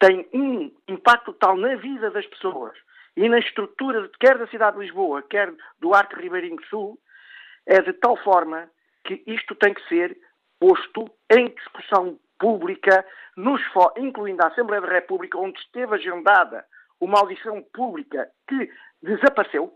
tem 0.01 0.29
um 0.35 0.73
impacto 0.89 1.33
tal 1.35 1.57
na 1.57 1.77
vida 1.77 2.11
das 2.11 2.27
pessoas 2.27 2.77
e 3.17 3.29
na 3.29 3.39
estrutura 3.39 4.11
quer 4.19 4.37
da 4.37 4.47
cidade 4.49 4.77
de 4.77 4.85
Lisboa, 4.85 5.23
quer 5.23 5.55
do 5.79 5.95
Arco 5.95 6.17
Ribeirinho 6.17 6.63
Sul, 6.69 6.99
é 7.67 7.81
de 7.81 7.93
tal 7.93 8.17
forma 8.17 8.69
que 9.05 9.23
isto 9.27 9.55
tem 9.55 9.73
que 9.73 9.87
ser 9.89 10.17
posto 10.59 11.11
em 11.31 11.49
discussão 11.49 12.19
pública, 12.39 13.07
nos, 13.37 13.61
incluindo 13.97 14.43
a 14.43 14.49
Assembleia 14.49 14.81
da 14.81 14.89
República, 14.89 15.39
onde 15.39 15.59
esteve 15.61 15.95
agendada 15.95 16.65
uma 17.01 17.21
audição 17.21 17.63
pública 17.75 18.29
que 18.49 18.71
desapareceu 19.03 19.73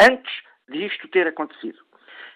antes 0.00 0.32
de 0.68 0.84
isto 0.84 1.08
ter 1.08 1.26
acontecido. 1.26 1.78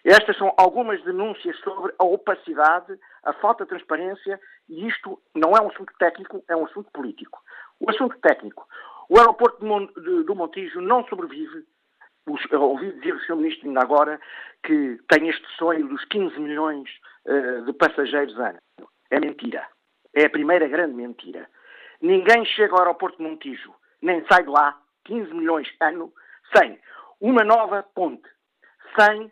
Estas 0.05 0.37
são 0.37 0.53
algumas 0.57 1.03
denúncias 1.05 1.59
sobre 1.61 1.93
a 1.99 2.05
opacidade, 2.05 2.99
a 3.23 3.33
falta 3.35 3.65
de 3.65 3.71
transparência, 3.71 4.41
e 4.69 4.87
isto 4.87 5.21
não 5.35 5.53
é 5.53 5.61
um 5.61 5.69
assunto 5.69 5.93
técnico, 5.99 6.43
é 6.49 6.57
um 6.57 6.65
assunto 6.65 6.91
político. 6.93 7.39
O 7.79 7.91
assunto 7.91 8.19
técnico. 8.21 8.67
O 9.09 9.19
aeroporto 9.19 9.59
do 9.61 10.35
Montijo 10.35 10.81
não 10.81 11.05
sobrevive. 11.07 11.65
Ouvi 12.53 12.93
dizer 12.93 13.15
o 13.15 13.21
Sr. 13.21 13.37
Ministro 13.37 13.69
ainda 13.69 13.81
agora 13.81 14.21
que 14.63 15.01
tem 15.09 15.29
este 15.29 15.47
sonho 15.57 15.89
dos 15.89 16.05
15 16.05 16.39
milhões 16.39 16.89
uh, 17.27 17.65
de 17.65 17.73
passageiros 17.73 18.39
ano. 18.39 18.59
É 19.11 19.19
mentira. 19.19 19.67
É 20.15 20.27
a 20.27 20.31
primeira 20.31 20.69
grande 20.69 20.95
mentira. 20.95 21.49
Ninguém 22.01 22.45
chega 22.45 22.73
ao 22.75 22.81
aeroporto 22.81 23.19
de 23.19 23.25
Montijo, 23.25 23.75
nem 24.01 24.25
sai 24.27 24.45
de 24.45 24.49
lá, 24.49 24.81
15 25.05 25.35
milhões 25.35 25.69
ano, 25.81 26.13
sem 26.57 26.79
uma 27.21 27.45
nova 27.45 27.83
ponte, 27.95 28.29
sem 28.99 29.31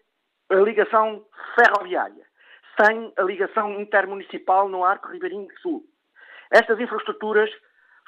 a 0.50 0.54
ligação 0.56 1.24
ferroviária, 1.54 2.26
sem 2.80 3.12
a 3.16 3.22
ligação 3.22 3.80
intermunicipal 3.80 4.68
no 4.68 4.84
Arco 4.84 5.08
Ribeirinho 5.08 5.48
Sul. 5.60 5.84
Estas 6.50 6.80
infraestruturas 6.80 7.50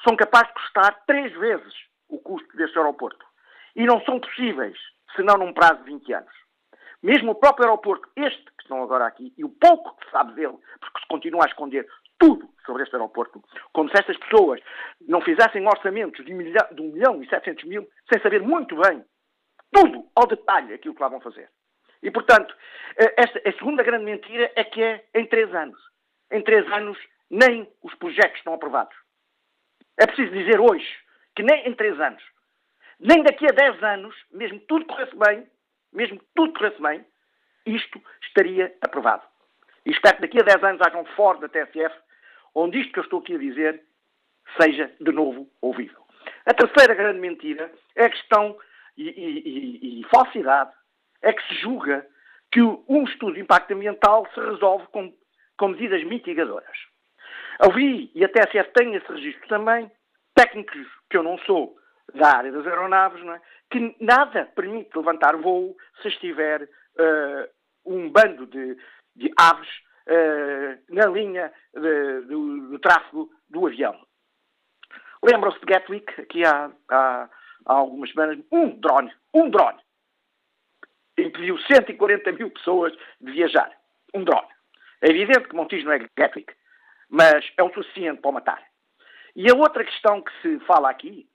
são 0.07 0.17
capazes 0.17 0.49
de 0.49 0.55
custar 0.55 1.03
três 1.07 1.33
vezes 1.35 1.75
o 2.09 2.19
custo 2.19 2.57
deste 2.57 2.79
aeroporto. 2.79 3.25
E 3.77 3.85
não 3.85 4.01
são 4.03 4.19
possíveis, 4.19 4.77
senão 5.15 5.37
num 5.37 5.53
prazo 5.53 5.85
de 5.85 5.93
20 5.93 6.13
anos. 6.15 6.41
Mesmo 7.03 7.33
o 7.33 7.35
próprio 7.35 7.67
aeroporto, 7.67 8.09
este 8.17 8.45
que 8.45 8.63
estão 8.63 8.83
agora 8.83 9.07
aqui, 9.07 9.33
e 9.37 9.45
o 9.45 9.49
pouco 9.49 9.97
que 9.97 10.11
sabe 10.11 10.35
dele, 10.35 10.59
porque 10.81 11.01
se 11.01 11.07
continua 11.09 11.45
a 11.45 11.49
esconder 11.49 11.87
tudo 12.19 12.49
sobre 12.67 12.83
este 12.83 12.95
aeroporto, 12.95 13.43
como 13.73 13.89
se 13.89 13.99
estas 13.99 14.17
pessoas 14.19 14.61
não 15.09 15.23
fizessem 15.23 15.67
orçamentos 15.67 16.25
de, 16.25 16.35
milha, 16.35 16.69
de 16.71 16.83
1 16.83 16.93
milhão 16.93 17.23
e 17.23 17.29
700 17.29 17.65
mil, 17.65 17.89
sem 18.13 18.23
saber 18.23 18.43
muito 18.43 18.77
bem, 18.77 19.03
tudo 19.73 20.07
ao 20.15 20.27
detalhe, 20.27 20.75
aquilo 20.75 20.95
que 20.95 21.03
lá 21.03 21.09
vão 21.09 21.21
fazer. 21.21 21.49
E, 22.03 22.11
portanto, 22.11 22.55
eh, 22.97 23.15
esta, 23.17 23.41
a 23.49 23.53
segunda 23.53 23.83
grande 23.83 24.05
mentira 24.05 24.51
é 24.57 24.65
que 24.65 24.83
é 24.83 25.05
em 25.15 25.27
três 25.27 25.55
anos. 25.55 25.79
Em 26.31 26.43
três 26.43 26.67
anos, 26.73 26.99
nem 27.31 27.71
os 27.83 27.95
projetos 27.95 28.39
estão 28.39 28.55
aprovados. 28.55 28.97
É 29.99 30.07
preciso 30.07 30.33
dizer 30.33 30.61
hoje 30.61 30.89
que 31.35 31.43
nem 31.43 31.69
em 31.69 31.75
três 31.75 31.99
anos, 32.01 32.23
nem 32.99 33.23
daqui 33.23 33.47
a 33.47 33.53
dez 33.53 33.83
anos, 33.83 34.15
mesmo 34.31 34.61
tudo 34.61 34.85
corresse 34.87 35.17
bem, 35.17 35.47
mesmo 35.93 36.21
tudo 36.35 36.53
corresse 36.53 36.81
bem, 36.81 37.05
isto 37.67 38.03
estaria 38.23 38.75
aprovado. 38.81 39.23
E 39.87 39.91
espero 39.91 40.17
que 40.17 40.23
daqui 40.23 40.41
a 40.41 40.43
dez 40.45 40.63
anos 40.63 40.81
haja 40.83 40.99
um 40.99 41.07
fórum 41.17 41.41
da 41.41 41.49
TSF 41.49 41.95
onde 42.55 42.81
isto 42.81 42.93
que 42.93 42.99
eu 42.99 43.05
estou 43.05 43.21
aqui 43.21 43.35
a 43.35 43.39
dizer 43.39 43.83
seja 44.61 44.93
de 45.01 45.13
novo 45.13 45.49
ouvido. 45.61 45.97
A 46.47 46.55
terceira 46.55 46.95
grande 46.95 47.21
mentira 47.21 47.73
é 47.95 48.07
a 48.07 48.11
questão 48.11 48.59
e, 48.97 49.09
e, 49.09 49.99
e, 49.99 50.01
e 50.01 50.05
falsidade 50.05 50.73
é 51.23 51.33
que 51.33 51.43
se 51.49 51.55
julga 51.61 52.07
que 52.53 52.61
um 52.61 53.05
estudo 53.05 53.35
de 53.35 53.41
impacto 53.41 53.73
ambiental 53.73 54.27
se 54.35 54.41
resolve 54.41 54.87
com, 54.89 55.13
com 55.57 55.69
medidas 55.69 56.03
mitigadoras. 56.05 56.77
Ouvi, 57.65 58.11
e 58.15 58.25
até 58.25 58.43
se 58.51 58.63
tem 58.73 58.95
esse 58.95 59.13
registro 59.13 59.49
também, 59.49 59.91
técnicos 60.35 60.87
que 61.09 61.17
eu 61.17 61.23
não 61.23 61.39
sou 61.39 61.77
da 62.15 62.37
área 62.37 62.51
das 62.51 62.67
aeronaves, 62.67 63.23
é? 63.25 63.41
que 63.71 63.97
nada 64.01 64.47
permite 64.57 64.97
levantar 64.97 65.37
voo 65.37 65.77
se 66.03 66.09
estiver 66.09 66.63
uh, 66.63 67.49
um 67.85 68.11
bando 68.11 68.47
de, 68.47 68.77
de 69.15 69.31
aves 69.37 69.69
uh, 70.09 70.95
na 70.95 71.07
linha 71.07 71.53
de, 71.75 72.21
do, 72.23 72.71
do 72.71 72.79
tráfego 72.79 73.31
do 73.49 73.67
avião. 73.67 73.95
Lembram-se 75.23 75.61
de 75.61 75.67
Gatwick, 75.67 76.21
aqui 76.21 76.45
há, 76.45 76.71
há, 76.89 77.29
há 77.67 77.73
algumas 77.75 78.11
semanas, 78.11 78.39
um 78.51 78.71
drone, 78.81 79.13
um 79.35 79.51
drone, 79.51 79.79
impediu 81.23 81.59
140 81.59 82.33
mil 82.33 82.51
pessoas 82.51 82.93
de 83.21 83.33
viajar. 83.33 83.71
Um 84.15 84.25
drone. 84.25 84.49
É 85.03 85.09
evidente 85.09 85.49
que 85.49 85.55
Montijo 85.55 85.87
não 85.87 85.93
é 85.93 86.07
Gatwick, 86.17 86.53
mas 87.09 87.45
é 87.57 87.63
o 87.63 87.73
suficiente 87.73 88.21
para 88.21 88.31
o 88.31 88.35
matar. 88.35 88.63
E 89.35 89.51
a 89.51 89.55
outra 89.55 89.85
questão 89.85 90.21
que 90.21 90.33
se 90.43 90.59
fala 90.67 90.91
aqui 90.91 91.29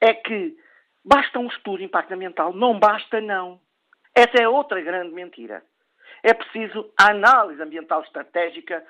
é 0.00 0.12
que 0.12 0.56
basta 1.04 1.38
um 1.38 1.46
estudo 1.46 1.78
de 1.78 1.84
impacto 1.84 2.12
ambiental. 2.12 2.52
Não 2.52 2.78
basta, 2.78 3.20
não. 3.20 3.60
Essa 4.14 4.42
é 4.42 4.48
outra 4.48 4.80
grande 4.80 5.14
mentira. 5.14 5.62
É 6.22 6.34
preciso 6.34 6.92
análise 6.98 7.62
ambiental 7.62 8.02
estratégica 8.02 8.84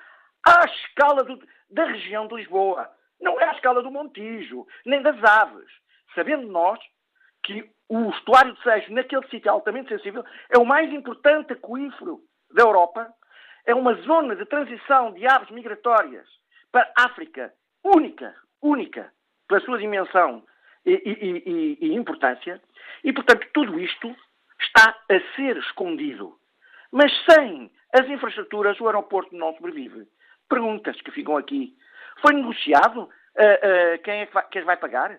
à 0.45 0.65
escala 0.65 1.23
do, 1.23 1.39
da 1.69 1.85
região 1.85 2.27
de 2.27 2.35
Lisboa. 2.35 2.89
Não 3.19 3.39
é 3.39 3.45
à 3.45 3.53
escala 3.53 3.83
do 3.83 3.91
Montijo, 3.91 4.67
nem 4.85 5.01
das 5.01 5.23
aves. 5.23 5.69
Sabendo 6.15 6.47
nós 6.47 6.79
que 7.43 7.69
o 7.89 8.09
estuário 8.09 8.53
de 8.53 8.63
Seixo, 8.63 8.93
naquele 8.93 9.27
sítio 9.27 9.51
altamente 9.51 9.89
sensível, 9.89 10.23
é 10.49 10.57
o 10.57 10.65
mais 10.65 10.91
importante 10.91 11.53
aquífero 11.53 12.21
da 12.53 12.63
Europa, 12.63 13.13
é 13.65 13.75
uma 13.75 13.93
zona 13.95 14.35
de 14.35 14.45
transição 14.45 15.11
de 15.13 15.27
aves 15.27 15.49
migratórias 15.51 16.27
para 16.71 16.89
a 16.97 17.05
África, 17.05 17.53
única, 17.83 18.33
única, 18.61 19.11
pela 19.47 19.61
sua 19.61 19.77
dimensão 19.77 20.43
e, 20.85 20.93
e, 20.93 21.43
e, 21.45 21.87
e 21.87 21.95
importância, 21.95 22.61
e, 23.03 23.11
portanto, 23.11 23.47
tudo 23.53 23.79
isto 23.79 24.15
está 24.59 24.95
a 25.09 25.35
ser 25.35 25.57
escondido. 25.57 26.37
Mas 26.91 27.11
sem 27.25 27.71
as 27.93 28.07
infraestruturas, 28.07 28.79
o 28.79 28.87
aeroporto 28.87 29.35
não 29.35 29.53
sobrevive. 29.55 30.07
Perguntas 30.49 30.99
que 31.01 31.11
ficam 31.11 31.37
aqui. 31.37 31.75
Foi 32.21 32.33
negociado? 32.33 33.01
Uh, 33.01 33.05
uh, 33.05 34.03
quem 34.03 34.21
é 34.21 34.25
que 34.25 34.33
vai, 34.33 34.47
quem 34.49 34.63
vai 34.63 34.77
pagar? 34.77 35.17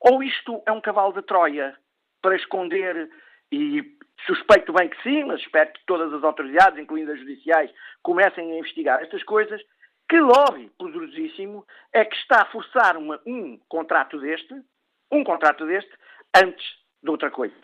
Ou 0.00 0.22
isto 0.22 0.62
é 0.66 0.72
um 0.72 0.80
cavalo 0.80 1.12
de 1.12 1.22
Troia 1.22 1.76
para 2.20 2.36
esconder, 2.36 3.10
e 3.50 3.82
suspeito 4.26 4.72
bem 4.72 4.88
que 4.88 5.02
sim, 5.02 5.24
mas 5.24 5.40
espero 5.40 5.72
que 5.72 5.84
todas 5.86 6.12
as 6.12 6.24
autoridades, 6.24 6.78
incluindo 6.78 7.12
as 7.12 7.18
judiciais, 7.18 7.70
comecem 8.02 8.52
a 8.52 8.58
investigar 8.58 9.02
estas 9.02 9.22
coisas, 9.24 9.60
que 10.08 10.18
lobby 10.18 10.70
poderosíssimo 10.78 11.66
é 11.92 12.04
que 12.04 12.16
está 12.16 12.42
a 12.42 12.50
forçar 12.50 12.96
uma, 12.96 13.20
um 13.26 13.58
contrato 13.68 14.18
deste, 14.20 14.54
um 15.10 15.24
contrato 15.24 15.66
deste, 15.66 15.90
antes 16.34 16.64
de 17.02 17.10
outra 17.10 17.30
coisa. 17.30 17.54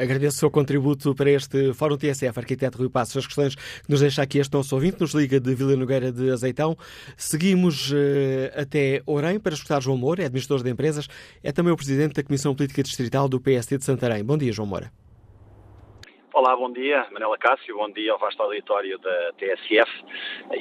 Agradeço 0.00 0.36
o 0.36 0.40
seu 0.40 0.50
contributo 0.50 1.14
para 1.14 1.30
este 1.30 1.74
Fórum 1.74 1.98
TSF, 1.98 2.38
arquiteto 2.38 2.78
Rui 2.78 2.88
Passos. 2.88 3.18
As 3.18 3.26
questões 3.26 3.54
que 3.54 3.90
nos 3.90 4.00
deixa 4.00 4.22
aqui 4.22 4.38
este 4.38 4.54
nosso 4.54 4.74
ouvinte, 4.74 4.98
nos 4.98 5.12
liga 5.12 5.38
de 5.38 5.54
Vila 5.54 5.76
Nogueira 5.76 6.10
de 6.10 6.30
Azeitão. 6.30 6.74
Seguimos 7.18 7.92
uh, 7.92 7.96
até 8.56 9.02
Orem 9.04 9.38
para 9.38 9.52
escutar 9.52 9.82
João 9.82 9.98
Moura, 9.98 10.22
é 10.22 10.24
administrador 10.24 10.64
de 10.64 10.70
empresas, 10.70 11.06
é 11.44 11.52
também 11.52 11.70
o 11.70 11.76
presidente 11.76 12.14
da 12.14 12.24
Comissão 12.24 12.56
Política 12.56 12.82
Distrital 12.82 13.28
do 13.28 13.38
PSD 13.38 13.76
de 13.76 13.84
Santarém. 13.84 14.24
Bom 14.24 14.38
dia, 14.38 14.50
João 14.52 14.66
Moura. 14.66 14.90
Olá, 16.32 16.56
bom 16.56 16.72
dia, 16.72 17.06
Manela 17.12 17.36
Cássio, 17.36 17.76
bom 17.76 17.90
dia 17.90 18.12
ao 18.12 18.18
vasto 18.18 18.42
auditório 18.42 18.98
da 19.00 19.32
TSF. 19.36 19.90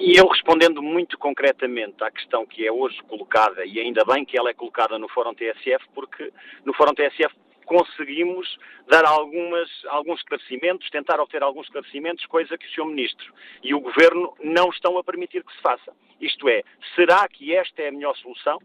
E 0.02 0.20
eu 0.20 0.28
respondendo 0.28 0.82
muito 0.82 1.18
concretamente 1.18 2.04
à 2.04 2.12
questão 2.12 2.46
que 2.46 2.68
é 2.68 2.72
hoje 2.72 2.98
colocada, 3.08 3.66
e 3.66 3.80
ainda 3.80 4.04
bem 4.04 4.26
que 4.26 4.38
ela 4.38 4.50
é 4.50 4.54
colocada 4.54 5.00
no 5.00 5.08
Fórum 5.08 5.34
TSF, 5.34 5.86
porque 5.96 6.34
no 6.66 6.74
Fórum 6.74 6.94
TSF 6.94 7.34
conseguimos 7.70 8.58
dar 8.88 9.06
algumas, 9.06 9.70
alguns 9.90 10.20
esclarecimentos, 10.20 10.90
tentar 10.90 11.20
obter 11.20 11.44
alguns 11.44 11.68
esclarecimentos, 11.68 12.26
coisa 12.26 12.58
que 12.58 12.66
o 12.66 12.70
Sr. 12.72 12.86
Ministro 12.86 13.32
e 13.64 13.76
o 13.76 13.80
Governo 13.80 14.34
não 14.44 14.70
estão 14.70 14.98
a 14.98 15.04
permitir 15.04 15.44
que 15.44 15.54
se 15.54 15.62
faça. 15.62 15.94
Isto 16.20 16.50
é, 16.50 16.64
será 16.96 17.28
que 17.28 17.56
esta 17.56 17.84
é 17.84 17.90
a 17.90 17.92
melhor 17.92 18.18
solução? 18.18 18.58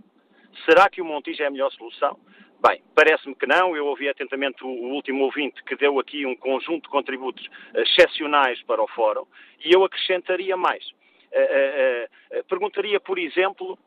Será 0.65 0.89
que 0.89 1.03
o 1.03 1.05
Montijo 1.05 1.43
é 1.43 1.47
a 1.47 1.51
melhor 1.51 1.71
solução? 1.73 2.19
Bem, 2.67 2.83
parece-me 2.95 3.35
que 3.35 3.47
não. 3.47 3.77
Eu 3.77 3.85
ouvi 3.87 4.09
atentamente 4.09 4.65
o, 4.65 4.69
último 4.69 5.25
ouvinte 5.25 5.63
que 5.65 5.77
deu 5.77 6.01
aqui 6.01 6.25
um 6.25 6.35
conjunto 6.35 6.85
de 6.85 6.89
contributos 6.89 7.47
excepcionais 7.75 8.63
para 8.63 8.83
o 8.83 8.89
Fórum 8.89 9.27
e 9.63 9.71
eu 9.71 9.85
acrescentaria 9.85 10.57
mais. 10.57 10.83
Uh, 11.31 12.39
uh, 12.39 12.45
perguntaria, 12.45 12.99
por 12.99 13.19
exemplo, 13.19 13.79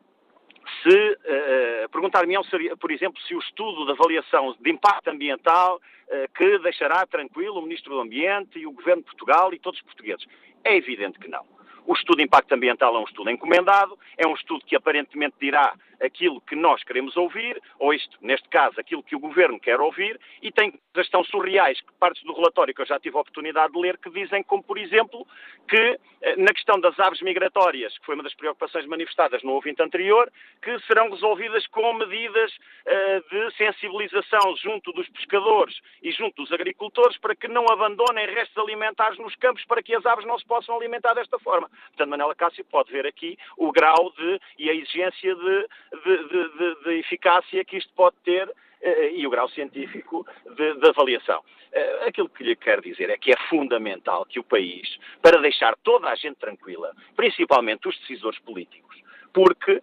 se 0.82 1.12
uh, 1.12 1.88
perguntar-me, 1.90 2.34
por 2.78 2.90
exemplo, 2.90 3.20
se 3.22 3.34
o 3.34 3.38
estudo 3.38 3.84
de 3.86 3.92
avaliação 3.92 4.54
de 4.60 4.70
impacto 4.70 5.08
ambiental 5.08 5.76
uh, 5.76 6.32
que 6.36 6.58
deixará 6.58 7.06
tranquilo 7.06 7.58
o 7.58 7.62
Ministro 7.62 7.94
do 7.94 8.00
Ambiente 8.00 8.58
e 8.58 8.66
o 8.66 8.72
Governo 8.72 9.02
de 9.02 9.06
Portugal 9.06 9.52
e 9.52 9.58
todos 9.58 9.78
os 9.78 9.84
portugueses. 9.84 10.26
É 10.64 10.76
evidente 10.76 11.18
que 11.18 11.28
não. 11.28 11.44
O 11.86 11.94
estudo 11.94 12.18
de 12.18 12.24
impacto 12.24 12.52
ambiental 12.52 12.94
é 12.94 12.98
um 12.98 13.04
estudo 13.04 13.30
encomendado, 13.30 13.98
é 14.16 14.26
um 14.26 14.34
estudo 14.34 14.64
que 14.64 14.76
aparentemente 14.76 15.36
dirá 15.40 15.74
aquilo 16.00 16.40
que 16.40 16.56
nós 16.56 16.82
queremos 16.84 17.16
ouvir, 17.16 17.60
ou 17.78 17.92
isto, 17.92 18.16
neste 18.20 18.48
caso, 18.48 18.80
aquilo 18.80 19.02
que 19.02 19.16
o 19.16 19.20
Governo 19.20 19.58
quer 19.58 19.80
ouvir, 19.80 20.18
e 20.42 20.50
tem 20.52 20.72
coisas 20.92 21.10
tão 21.10 21.24
surreais, 21.24 21.80
que 21.80 21.92
partes 21.98 22.22
do 22.24 22.32
relatório 22.32 22.74
que 22.74 22.82
eu 22.82 22.86
já 22.86 22.98
tive 22.98 23.16
a 23.16 23.20
oportunidade 23.20 23.72
de 23.72 23.80
ler, 23.80 23.98
que 23.98 24.10
dizem 24.10 24.42
como, 24.42 24.62
por 24.62 24.78
exemplo, 24.78 25.26
que 25.68 25.98
eh, 26.22 26.36
na 26.36 26.52
questão 26.52 26.80
das 26.80 26.98
aves 26.98 27.20
migratórias, 27.22 27.96
que 27.98 28.06
foi 28.06 28.14
uma 28.14 28.24
das 28.24 28.34
preocupações 28.34 28.86
manifestadas 28.86 29.42
no 29.42 29.52
ouvinte 29.52 29.82
anterior, 29.82 30.30
que 30.62 30.78
serão 30.80 31.10
resolvidas 31.10 31.66
com 31.68 31.92
medidas 31.94 32.52
uh, 32.52 33.28
de 33.30 33.56
sensibilização 33.56 34.56
junto 34.56 34.92
dos 34.92 35.08
pescadores 35.10 35.76
e 36.02 36.10
junto 36.12 36.42
dos 36.42 36.52
agricultores 36.52 37.16
para 37.18 37.36
que 37.36 37.48
não 37.48 37.64
abandonem 37.70 38.26
restos 38.26 38.56
alimentares 38.58 39.18
nos 39.18 39.34
campos 39.36 39.64
para 39.64 39.82
que 39.82 39.94
as 39.94 40.04
aves 40.04 40.24
não 40.26 40.38
se 40.38 40.46
possam 40.46 40.76
alimentar 40.76 41.14
desta 41.14 41.38
forma. 41.38 41.68
Portanto, 41.88 42.08
Manela 42.08 42.34
Cássio 42.34 42.64
pode 42.64 42.90
ver 42.90 43.06
aqui 43.06 43.38
o 43.56 43.70
grau 43.70 44.12
de 44.16 44.40
e 44.58 44.70
a 44.70 44.74
exigência 44.74 45.34
de 45.34 45.68
de, 45.92 46.28
de, 46.28 46.84
de 46.84 46.98
eficácia 46.98 47.64
que 47.64 47.76
isto 47.76 47.92
pode 47.94 48.16
ter 48.24 48.52
eh, 48.80 49.12
e 49.14 49.26
o 49.26 49.30
grau 49.30 49.48
científico 49.48 50.26
de, 50.56 50.74
de, 50.74 50.88
avaliação. 50.88 51.42
Eh, 51.72 52.06
aquilo 52.06 52.28
que 52.28 52.44
lhe 52.44 52.54
quero 52.54 52.80
dizer 52.80 53.10
é 53.10 53.18
que 53.18 53.32
é 53.32 53.36
fundamental 53.48 54.24
que 54.24 54.38
o 54.38 54.44
país, 54.44 54.98
para 55.20 55.40
deixar 55.40 55.76
toda 55.82 56.08
a 56.08 56.14
gente 56.14 56.36
tranquila, 56.36 56.94
principalmente 57.16 57.88
os 57.88 57.98
decisores 57.98 58.38
políticos, 58.40 58.96
porque 59.32 59.72
uh, 59.72 59.82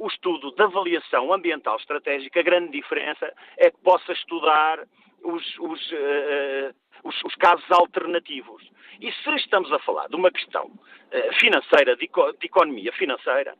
o 0.00 0.08
estudo 0.08 0.50
de 0.52 0.62
avaliação 0.62 1.32
ambiental 1.32 1.76
estratégica, 1.76 2.40
a 2.40 2.42
grande 2.42 2.72
diferença 2.72 3.32
é 3.56 3.70
que 3.70 3.78
possa 3.78 4.12
estudar 4.12 4.80
os, 5.22 5.58
os, 5.60 5.92
uh, 5.92 6.74
os, 7.04 7.22
os 7.22 7.34
casos 7.36 7.70
alternativos. 7.70 8.68
E 9.00 9.12
se 9.12 9.30
estamos 9.36 9.72
a 9.72 9.78
falar 9.78 10.08
de 10.08 10.16
uma 10.16 10.30
questão 10.30 10.70
financeira, 11.38 11.96
de, 11.96 12.06
de 12.06 12.46
economia 12.46 12.92
financeira, 12.92 13.54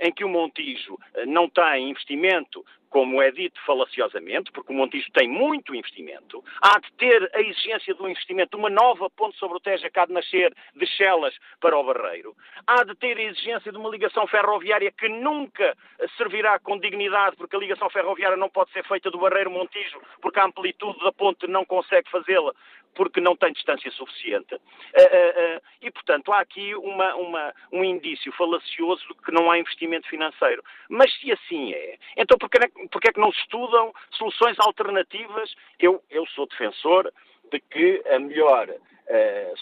em 0.00 0.12
que 0.12 0.24
o 0.24 0.28
Montijo 0.28 0.98
eh, 1.14 1.26
não 1.26 1.48
tem 1.48 1.90
investimento, 1.90 2.64
como 2.88 3.20
é 3.20 3.30
dito 3.30 3.60
falaciosamente, 3.66 4.50
porque 4.52 4.72
o 4.72 4.76
Montijo 4.76 5.10
tem 5.12 5.28
muito 5.28 5.74
investimento, 5.74 6.42
há 6.62 6.78
de 6.78 6.90
ter 6.92 7.30
a 7.34 7.40
exigência 7.40 7.94
do 7.94 8.08
investimento, 8.08 8.56
uma 8.56 8.70
nova 8.70 9.10
ponte 9.10 9.36
sobre 9.36 9.56
o 9.56 9.60
Tejo 9.60 9.86
há 9.94 10.06
de 10.06 10.12
nascer 10.12 10.54
de 10.74 10.86
Chelas 10.86 11.34
para 11.60 11.76
o 11.76 11.84
Barreiro, 11.84 12.34
há 12.66 12.84
de 12.84 12.94
ter 12.94 13.18
a 13.18 13.22
exigência 13.22 13.72
de 13.72 13.78
uma 13.78 13.90
ligação 13.90 14.26
ferroviária 14.26 14.92
que 14.92 15.08
nunca 15.08 15.76
servirá 16.16 16.58
com 16.58 16.78
dignidade, 16.78 17.36
porque 17.36 17.56
a 17.56 17.58
ligação 17.58 17.90
ferroviária 17.90 18.36
não 18.36 18.48
pode 18.48 18.72
ser 18.72 18.84
feita 18.84 19.10
do 19.10 19.18
Barreiro 19.18 19.50
Montijo, 19.50 20.00
porque 20.22 20.38
a 20.38 20.46
amplitude 20.46 20.98
da 21.00 21.12
ponte 21.12 21.46
não 21.46 21.64
consegue 21.64 22.08
fazê-la 22.10 22.54
porque 22.96 23.20
não 23.20 23.36
tem 23.36 23.52
distância 23.52 23.90
suficiente. 23.92 24.54
Uh, 24.54 24.58
uh, 24.58 25.58
uh, 25.58 25.62
e, 25.82 25.90
portanto, 25.90 26.32
há 26.32 26.40
aqui 26.40 26.74
uma, 26.74 27.14
uma, 27.14 27.54
um 27.70 27.84
indício 27.84 28.32
falacioso 28.32 29.06
de 29.08 29.14
que 29.22 29.30
não 29.30 29.50
há 29.50 29.58
investimento 29.58 30.08
financeiro. 30.08 30.64
Mas 30.88 31.12
se 31.20 31.30
assim 31.30 31.72
é, 31.72 31.98
então 32.16 32.36
porquê 32.38 32.58
é, 32.58 33.12
que 33.12 33.20
não 33.20 33.30
se 33.30 33.40
estudam 33.40 33.92
soluções 34.10 34.58
alternativas? 34.58 35.54
Eu, 35.78 36.02
eu 36.10 36.26
sou 36.28 36.46
defensor 36.46 37.12
de 37.52 37.60
que 37.60 38.02
a 38.10 38.18
melhor 38.18 38.68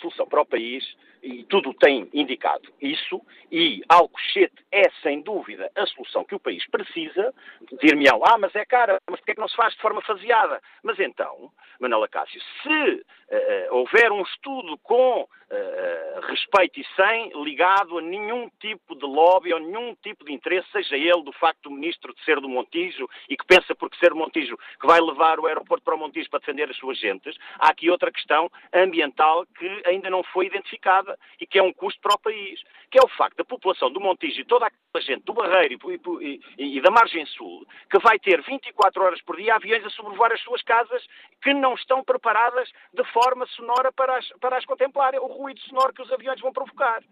solução 0.01 0.27
para 0.27 0.41
o 0.41 0.47
país 0.47 0.97
e 1.25 1.43
tudo 1.45 1.73
tem 1.73 2.09
indicado 2.13 2.71
isso, 2.81 3.21
e 3.51 3.83
Alcochete 3.89 4.63
é, 4.71 4.83
sem 5.03 5.23
dúvida, 5.23 5.71
a 5.75 5.87
solução 5.87 6.25
que 6.25 6.35
o 6.35 6.41
país 6.41 6.67
precisa. 6.69 7.33
Dir-me-ão, 7.81 8.21
ah, 8.25 8.37
mas 8.39 8.55
é 8.55 8.65
cara, 8.65 8.99
mas 9.09 9.21
porquê 9.21 9.33
é 9.33 9.35
que 9.35 9.41
não 9.41 9.49
se 9.49 9.57
faz 9.57 9.73
de 9.75 9.81
forma 9.81 10.03
faseada? 10.03 10.61
Mas 10.83 11.01
então, 11.01 11.51
Manuela 11.81 12.09
Cássio, 12.09 12.41
se 12.63 12.69
uh, 12.69 13.75
houver 13.75 14.13
um 14.13 14.23
estudo 14.23 14.77
com 14.79 15.23
uh, 15.23 16.21
respeito 16.29 16.81
e 16.81 16.87
sem 16.97 17.31
ligado 17.43 17.99
a 17.99 18.03
nenhum 18.03 18.51
tipo 18.61 18.95
de 18.95 19.07
lobby 19.07 19.53
ou 19.53 19.61
nenhum 19.61 19.95
tipo 20.03 20.25
de 20.25 20.33
interesse, 20.33 20.69
seja 20.73 20.97
ele 20.97 21.23
do 21.23 21.33
facto 21.33 21.63
do 21.63 21.71
ministro 21.71 22.15
de 22.15 22.23
ser 22.25 22.41
do 22.41 22.49
Montijo 22.49 23.09
e 23.29 23.37
que 23.37 23.47
pensa 23.47 23.75
porque 23.75 23.97
ser 23.99 24.11
do 24.11 24.17
Montijo 24.17 24.57
que 24.81 24.87
vai 24.87 25.01
levar 25.01 25.39
o 25.39 25.47
aeroporto 25.47 25.85
para 25.85 25.95
o 25.95 25.99
Montijo 25.99 26.29
para 26.29 26.41
defender 26.41 26.69
as 26.69 26.77
suas 26.77 26.99
gentes, 26.99 27.37
há 27.59 27.71
aqui 27.71 27.89
outra 27.89 28.13
questão 28.13 28.51
ambiental 28.73 29.47
que 29.59 29.83
ainda 29.87 30.11
não 30.11 30.23
foi 30.23 30.47
identificada 30.47 31.14
e 31.41 31.47
que 31.47 31.59
é 31.59 31.63
um 31.63 31.73
custo 31.73 32.01
para 32.01 32.15
o 32.15 32.19
país, 32.19 32.61
que 32.91 32.99
é 32.99 33.03
o 33.03 33.09
facto 33.09 33.37
da 33.37 33.45
população 33.45 33.91
do 33.91 34.01
Montijo 34.01 34.41
e 34.41 34.45
toda 34.45 34.67
aquela 34.67 35.05
gente 35.05 35.25
do 35.25 35.33
Barreiro 35.33 35.79
e, 35.91 36.41
e, 36.59 36.79
e, 36.79 36.81
da 36.81 36.91
Margem 36.91 37.27
Sul, 37.27 37.67
que 37.91 37.99
vai 37.99 38.19
ter 38.19 38.43
24 38.43 39.03
horas 39.03 39.23
por 39.23 39.37
dia 39.37 39.55
aviões 39.55 39.85
a 39.85 39.91
sobrevoar 39.91 40.33
as 40.33 40.41
suas 40.43 40.63
casas 40.63 41.05
que 41.43 41.53
não 41.53 41.75
estão 41.75 42.03
preparadas 42.03 42.71
de 42.93 43.05
forma 43.13 43.47
sonora 43.47 43.93
para 43.93 44.17
as, 44.17 44.29
para 44.41 44.57
as 44.57 44.65
contemplar, 44.65 45.15
o 45.15 45.27
ruído 45.27 45.61
sonoro 45.61 45.93
que 45.93 46.03
os 46.03 46.13
aviões 46.13 46.41
vão 46.41 46.53
provocar. 46.53 47.03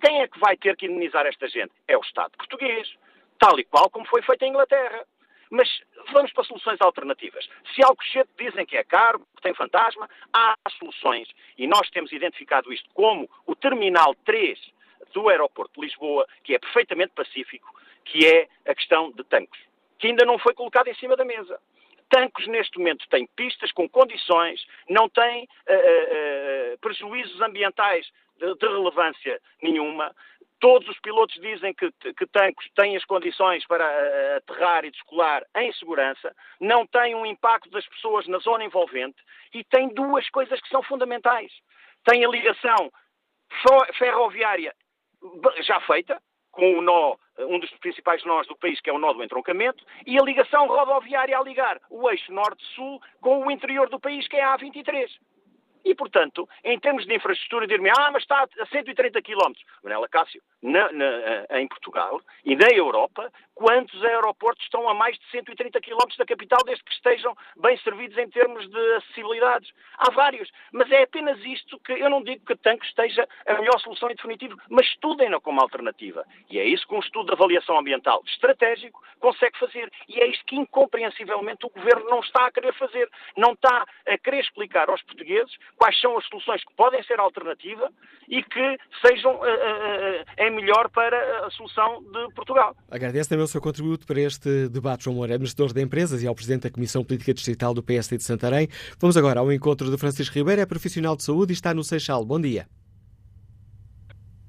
Quem 0.00 0.22
é 0.22 0.28
que 0.28 0.38
vai 0.38 0.56
ter 0.56 0.76
que 0.76 0.86
indemnizar 0.86 1.26
esta 1.26 1.48
gente? 1.48 1.72
É 1.88 1.96
o 1.96 2.00
Estado 2.00 2.36
português. 2.36 2.92
tal 3.38 3.58
e 3.58 3.64
qual 3.64 3.90
como 3.90 4.06
foi 4.06 4.22
feito 4.22 4.42
em 4.44 4.50
Inglaterra. 4.50 5.04
Mas 5.50 5.68
vamos 6.12 6.32
para 6.32 6.44
soluções 6.44 6.80
alternativas. 6.80 7.48
Se 7.74 7.84
Alcochete 7.84 8.30
dizem 8.38 8.66
que 8.66 8.76
é 8.76 8.84
caro, 8.84 9.20
que 9.36 9.42
tem 9.42 9.54
fantasma, 9.54 10.08
há 10.32 10.56
soluções. 10.78 11.28
E 11.56 11.66
nós 11.66 11.88
temos 11.90 12.12
identificado 12.12 12.72
isto 12.72 12.88
como 12.94 13.28
o 13.46 13.54
Terminal 13.54 14.14
3 14.24 14.58
do 15.12 15.28
aeroporto 15.28 15.80
de 15.80 15.86
Lisboa, 15.86 16.26
que 16.44 16.54
é 16.54 16.58
perfeitamente 16.58 17.12
pacífico, 17.14 17.68
que 18.04 18.26
é 18.26 18.48
a 18.66 18.74
questão 18.74 19.10
de 19.12 19.24
tanques, 19.24 19.60
que 19.98 20.08
ainda 20.08 20.24
não 20.24 20.38
foi 20.38 20.54
colocado 20.54 20.88
em 20.88 20.94
cima 20.94 21.16
da 21.16 21.24
mesa. 21.24 21.58
Tancos, 22.08 22.46
neste 22.46 22.78
momento, 22.78 23.08
têm 23.08 23.26
pistas 23.34 23.72
com 23.72 23.88
condições, 23.88 24.64
não 24.88 25.08
têm 25.08 25.44
uh, 25.44 26.74
uh, 26.74 26.78
prejuízos 26.78 27.40
ambientais 27.40 28.06
de, 28.38 28.54
de 28.54 28.66
relevância 28.66 29.40
nenhuma, 29.62 30.14
Todos 30.58 30.88
os 30.88 30.98
pilotos 31.00 31.34
dizem 31.40 31.74
que, 31.74 31.90
que 31.92 32.26
Tancos 32.26 32.66
têm 32.74 32.96
as 32.96 33.04
condições 33.04 33.66
para 33.66 33.84
uh, 33.84 34.36
aterrar 34.36 34.84
e 34.84 34.90
descolar 34.90 35.44
em 35.56 35.72
segurança, 35.74 36.34
não 36.60 36.86
tem 36.86 37.14
um 37.14 37.26
impacto 37.26 37.68
das 37.70 37.86
pessoas 37.88 38.26
na 38.26 38.38
zona 38.38 38.64
envolvente 38.64 39.22
e 39.52 39.62
tem 39.64 39.88
duas 39.88 40.28
coisas 40.30 40.60
que 40.60 40.68
são 40.68 40.82
fundamentais. 40.82 41.52
Tem 42.04 42.24
a 42.24 42.28
ligação 42.28 42.90
ferroviária 43.98 44.74
já 45.62 45.80
feita, 45.80 46.20
com 46.50 46.78
o 46.78 46.82
nó, 46.82 47.16
um 47.38 47.58
dos 47.58 47.70
principais 47.78 48.24
nós 48.24 48.46
do 48.46 48.56
país, 48.56 48.80
que 48.80 48.88
é 48.88 48.92
o 48.92 48.98
nó 48.98 49.12
do 49.12 49.22
entroncamento, 49.22 49.84
e 50.06 50.18
a 50.18 50.22
ligação 50.22 50.66
rodoviária 50.66 51.38
a 51.38 51.42
ligar 51.42 51.78
o 51.90 52.10
eixo 52.10 52.32
norte-sul 52.32 53.00
com 53.20 53.46
o 53.46 53.50
interior 53.50 53.88
do 53.90 54.00
país, 54.00 54.26
que 54.26 54.36
é 54.36 54.42
a 54.42 54.56
A23. 54.56 55.10
E, 55.86 55.94
portanto, 55.94 56.48
em 56.64 56.80
termos 56.80 57.06
de 57.06 57.14
infraestrutura, 57.14 57.64
dir-me, 57.64 57.88
ah, 57.90 58.10
mas 58.12 58.24
está 58.24 58.42
a 58.42 58.66
130 58.66 59.22
km. 59.22 59.52
Manela 59.84 60.08
Cássio, 60.08 60.42
na, 60.60 60.90
na, 60.90 61.04
eh, 61.04 61.60
em 61.60 61.68
Portugal 61.68 62.20
e 62.44 62.56
na 62.56 62.66
Europa, 62.74 63.32
quantos 63.56 64.04
aeroportos 64.04 64.62
estão 64.64 64.86
a 64.88 64.94
mais 64.94 65.18
de 65.18 65.30
130 65.30 65.80
km 65.80 65.96
da 66.18 66.26
capital, 66.26 66.60
desde 66.64 66.84
que 66.84 66.92
estejam 66.92 67.34
bem 67.56 67.76
servidos 67.78 68.16
em 68.18 68.28
termos 68.28 68.68
de 68.70 68.94
acessibilidades? 68.96 69.72
Há 69.96 70.10
vários, 70.10 70.48
mas 70.70 70.90
é 70.92 71.02
apenas 71.02 71.42
isto 71.42 71.80
que 71.80 71.92
eu 71.92 72.10
não 72.10 72.22
digo 72.22 72.44
que 72.44 72.54
tanque 72.56 72.84
esteja 72.84 73.26
a 73.46 73.54
melhor 73.54 73.80
solução 73.80 74.10
em 74.10 74.14
definitivo, 74.14 74.56
mas 74.68 74.86
estudem-na 74.86 75.40
como 75.40 75.60
alternativa. 75.60 76.24
E 76.50 76.58
é 76.58 76.64
isso 76.64 76.86
que 76.86 76.94
um 76.94 77.00
estudo 77.00 77.28
de 77.28 77.32
avaliação 77.32 77.78
ambiental 77.78 78.22
estratégico 78.26 79.02
consegue 79.18 79.58
fazer. 79.58 79.90
E 80.06 80.20
é 80.20 80.26
isto 80.26 80.44
que, 80.44 80.56
incompreensivelmente, 80.56 81.64
o 81.64 81.70
Governo 81.70 82.10
não 82.10 82.20
está 82.20 82.46
a 82.46 82.52
querer 82.52 82.74
fazer. 82.74 83.08
Não 83.36 83.52
está 83.52 83.86
a 84.06 84.18
querer 84.18 84.40
explicar 84.40 84.90
aos 84.90 85.02
portugueses 85.02 85.56
quais 85.76 85.98
são 85.98 86.18
as 86.18 86.26
soluções 86.26 86.62
que 86.62 86.74
podem 86.74 87.02
ser 87.04 87.18
alternativa 87.18 87.90
e 88.28 88.42
que 88.42 88.78
sejam 89.04 89.36
uh, 89.36 89.38
uh, 89.38 90.42
em 90.42 90.50
melhor 90.50 90.90
para 90.90 91.46
a 91.46 91.50
solução 91.50 92.02
de 92.02 92.34
Portugal. 92.34 92.76
Agradeço 92.90 93.30
também 93.30 93.45
o 93.46 93.48
seu 93.48 93.60
contributo 93.60 94.06
para 94.06 94.20
este 94.20 94.68
debate, 94.68 95.04
João 95.04 95.16
Moura, 95.16 95.34
administrador 95.34 95.72
de 95.72 95.80
empresas 95.80 96.22
e 96.22 96.26
ao 96.26 96.34
Presidente 96.34 96.64
da 96.64 96.70
Comissão 96.70 97.04
Política 97.04 97.32
Distrital 97.32 97.72
do 97.72 97.82
PSD 97.82 98.18
de 98.18 98.24
Santarém. 98.24 98.68
Vamos 99.00 99.16
agora 99.16 99.40
ao 99.40 99.50
encontro 99.52 99.90
de 99.90 99.96
Francisco 99.96 100.34
Ribeiro, 100.34 100.60
é 100.60 100.66
profissional 100.66 101.16
de 101.16 101.22
saúde 101.22 101.52
e 101.52 101.54
está 101.54 101.72
no 101.72 101.82
Seixal. 101.82 102.24
Bom 102.24 102.40
dia. 102.40 102.66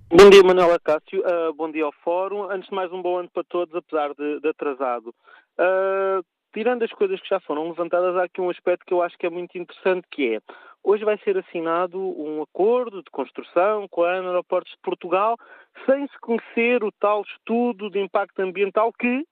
Bom 0.10 0.30
dia, 0.30 0.42
Manuela 0.42 0.80
Cássio. 0.80 1.20
Uh, 1.20 1.54
bom 1.54 1.72
dia 1.72 1.84
ao 1.84 1.92
Fórum. 2.04 2.50
Antes 2.50 2.70
de 2.70 2.76
mais, 2.76 2.92
um 2.92 3.02
bom 3.02 3.20
ano 3.20 3.30
para 3.34 3.44
todos, 3.44 3.76
apesar 3.76 4.14
de, 4.14 4.40
de 4.40 4.50
atrasado. 4.50 5.14
Uh, 5.60 6.24
tirando 6.54 6.84
as 6.84 6.92
coisas 6.92 7.20
que 7.22 7.30
já 7.30 7.40
foram 7.40 7.70
levantadas, 7.70 8.16
há 8.16 8.24
aqui 8.24 8.42
um 8.42 8.50
aspecto 8.50 8.86
que 8.86 8.94
eu 8.94 9.02
acho 9.02 9.18
que 9.18 9.26
é 9.26 9.30
muito 9.30 9.58
interessante, 9.58 10.08
que 10.10 10.36
é 10.36 10.42
Hoje 10.88 11.04
vai 11.04 11.18
ser 11.18 11.38
assinado 11.38 12.00
um 12.00 12.42
acordo 12.42 13.04
de 13.04 13.12
construção 13.12 13.90
com 13.90 14.04
a 14.04 14.12
Aeroportos 14.14 14.72
de 14.72 14.80
Portugal, 14.82 15.36
sem 15.86 16.08
se 16.08 16.18
conhecer 16.22 16.82
o 16.82 16.94
tal 16.94 17.24
estudo 17.24 17.90
de 17.90 18.00
impacto 18.00 18.40
ambiental 18.40 18.94
que, 18.94 19.26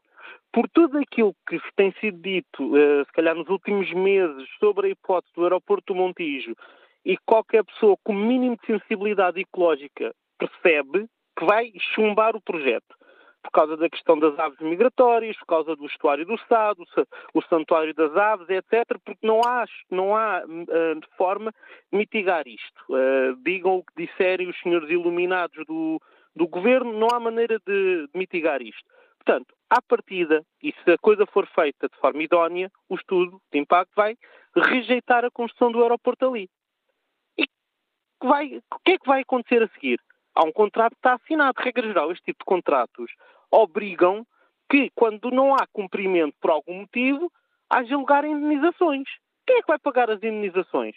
por 0.52 0.68
tudo 0.68 0.98
aquilo 0.98 1.34
que 1.48 1.58
tem 1.78 1.94
sido 1.94 2.22
dito, 2.22 2.78
eh, 2.78 3.06
se 3.06 3.12
calhar 3.14 3.36
nos 3.36 3.48
últimos 3.48 3.90
meses, 3.94 4.50
sobre 4.60 4.88
a 4.88 4.90
hipótese 4.90 5.34
do 5.34 5.44
aeroporto 5.44 5.94
do 5.94 5.98
Montijo, 5.98 6.56
e 7.06 7.16
qualquer 7.26 7.64
pessoa 7.64 7.96
com 8.04 8.14
mínimo 8.14 8.58
de 8.58 8.66
sensibilidade 8.66 9.40
ecológica 9.40 10.14
percebe 10.38 11.08
que 11.38 11.46
vai 11.46 11.72
chumbar 11.94 12.36
o 12.36 12.42
projeto 12.42 12.98
por 13.46 13.52
causa 13.52 13.78
da 13.78 13.90
questão 13.90 14.18
das 14.18 14.38
aves 14.40 14.60
migratórias, 14.60 15.38
por 15.38 15.46
causa 15.46 15.76
do 15.76 15.86
estuário 15.86 16.26
do 16.26 16.34
Estado, 16.34 16.84
o 17.34 17.42
santuário 17.44 17.94
das 17.94 18.16
aves, 18.16 18.50
etc., 18.50 19.00
porque 19.04 19.26
não 19.26 19.40
há, 19.46 19.66
não 19.90 20.16
há 20.16 20.44
uh, 20.44 21.16
forma 21.16 21.52
de 21.92 21.98
mitigar 21.98 22.48
isto. 22.48 22.82
Uh, 22.90 23.36
digam 23.44 23.78
o 23.78 23.84
que 23.84 24.06
disserem 24.06 24.50
os 24.50 24.60
senhores 24.62 24.90
iluminados 24.90 25.64
do, 25.68 26.02
do 26.36 26.48
governo, 26.48 26.92
não 26.92 27.08
há 27.14 27.20
maneira 27.20 27.60
de, 27.66 28.08
de 28.08 28.18
mitigar 28.18 28.62
isto. 28.62 28.84
Portanto, 29.24 29.54
à 29.70 29.82
partida, 29.82 30.44
e 30.62 30.74
se 30.84 30.92
a 30.92 30.98
coisa 30.98 31.26
for 31.28 31.48
feita 31.48 31.88
de 31.88 31.98
forma 31.98 32.24
idónea, 32.24 32.72
o 32.90 32.96
estudo 32.96 33.40
de 33.52 33.60
impacto 33.60 33.92
vai 33.96 34.18
rejeitar 34.56 35.24
a 35.24 35.32
construção 35.32 35.72
do 35.72 35.84
aeroporto 35.84 36.28
ali. 36.28 36.50
E 37.38 37.46
vai, 38.24 38.58
o 38.58 38.80
que 38.84 38.94
é 38.94 38.98
que 38.98 39.08
vai 39.08 39.22
acontecer 39.22 39.62
a 39.62 39.68
seguir? 39.70 40.00
Há 40.36 40.44
um 40.44 40.52
contrato 40.52 40.92
que 40.92 41.00
está 41.00 41.14
assinado. 41.14 41.62
Regra 41.62 41.88
geral, 41.88 42.12
este 42.12 42.26
tipo 42.26 42.40
de 42.40 42.46
contratos 42.46 43.12
obrigam 43.56 44.26
que, 44.70 44.90
quando 44.96 45.32
não 45.32 45.54
há 45.54 45.66
cumprimento 45.72 46.36
por 46.42 46.52
algum 46.52 46.82
motivo, 46.82 47.32
haja 47.70 47.96
lugar 47.96 48.24
a 48.24 48.28
indenizações. 48.28 49.08
Quem 49.46 49.58
é 49.58 49.62
que 49.62 49.68
vai 49.68 49.80
pagar 49.80 50.10
as 50.10 50.18
indenizações? 50.18 50.96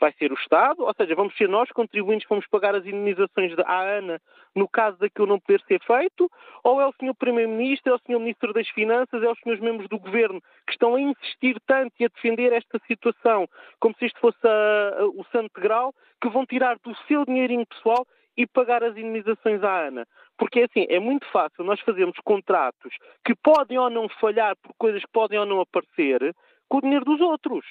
Vai 0.00 0.12
ser 0.14 0.32
o 0.32 0.34
Estado, 0.34 0.82
ou 0.82 0.92
seja, 0.96 1.14
vamos 1.14 1.36
ser 1.36 1.48
nós, 1.48 1.70
contribuintes, 1.70 2.26
vamos 2.28 2.46
pagar 2.48 2.74
as 2.74 2.84
indenizações 2.84 3.56
à 3.60 3.82
ANA 3.82 4.20
no 4.54 4.68
caso 4.68 4.98
daquilo 4.98 5.28
não 5.28 5.38
poder 5.38 5.62
ser 5.68 5.80
feito? 5.84 6.28
Ou 6.64 6.80
é 6.80 6.86
o 6.86 6.92
Sr. 6.92 7.14
Primeiro-Ministro, 7.16 7.92
é 7.92 7.94
o 7.94 7.98
Sr. 7.98 8.18
Ministro 8.18 8.52
das 8.52 8.68
Finanças, 8.70 9.22
é 9.22 9.30
os 9.30 9.38
Srs. 9.38 9.60
Membros 9.60 9.88
do 9.88 10.00
Governo 10.00 10.40
que 10.66 10.72
estão 10.72 10.96
a 10.96 11.00
insistir 11.00 11.56
tanto 11.66 11.92
e 12.00 12.04
a 12.04 12.08
defender 12.08 12.52
esta 12.52 12.80
situação 12.88 13.46
como 13.78 13.94
se 13.96 14.06
isto 14.06 14.18
fosse 14.18 14.44
a, 14.44 15.02
a, 15.02 15.06
o 15.06 15.24
santo 15.30 15.60
grau, 15.60 15.94
que 16.20 16.28
vão 16.28 16.44
tirar 16.46 16.78
do 16.82 16.96
seu 17.06 17.24
dinheirinho 17.24 17.66
pessoal 17.66 18.04
e 18.36 18.46
pagar 18.46 18.82
as 18.82 18.96
indenizações 18.96 19.62
à 19.62 19.86
ANA. 19.86 20.06
Porque 20.38 20.60
é 20.60 20.64
assim, 20.64 20.86
é 20.88 20.98
muito 20.98 21.26
fácil 21.30 21.64
nós 21.64 21.80
fazermos 21.80 22.16
contratos 22.24 22.94
que 23.24 23.34
podem 23.34 23.78
ou 23.78 23.90
não 23.90 24.08
falhar 24.08 24.56
por 24.62 24.72
coisas 24.78 25.02
que 25.02 25.12
podem 25.12 25.38
ou 25.38 25.46
não 25.46 25.60
aparecer 25.60 26.34
com 26.68 26.78
o 26.78 26.80
dinheiro 26.80 27.04
dos 27.04 27.20
outros. 27.20 27.64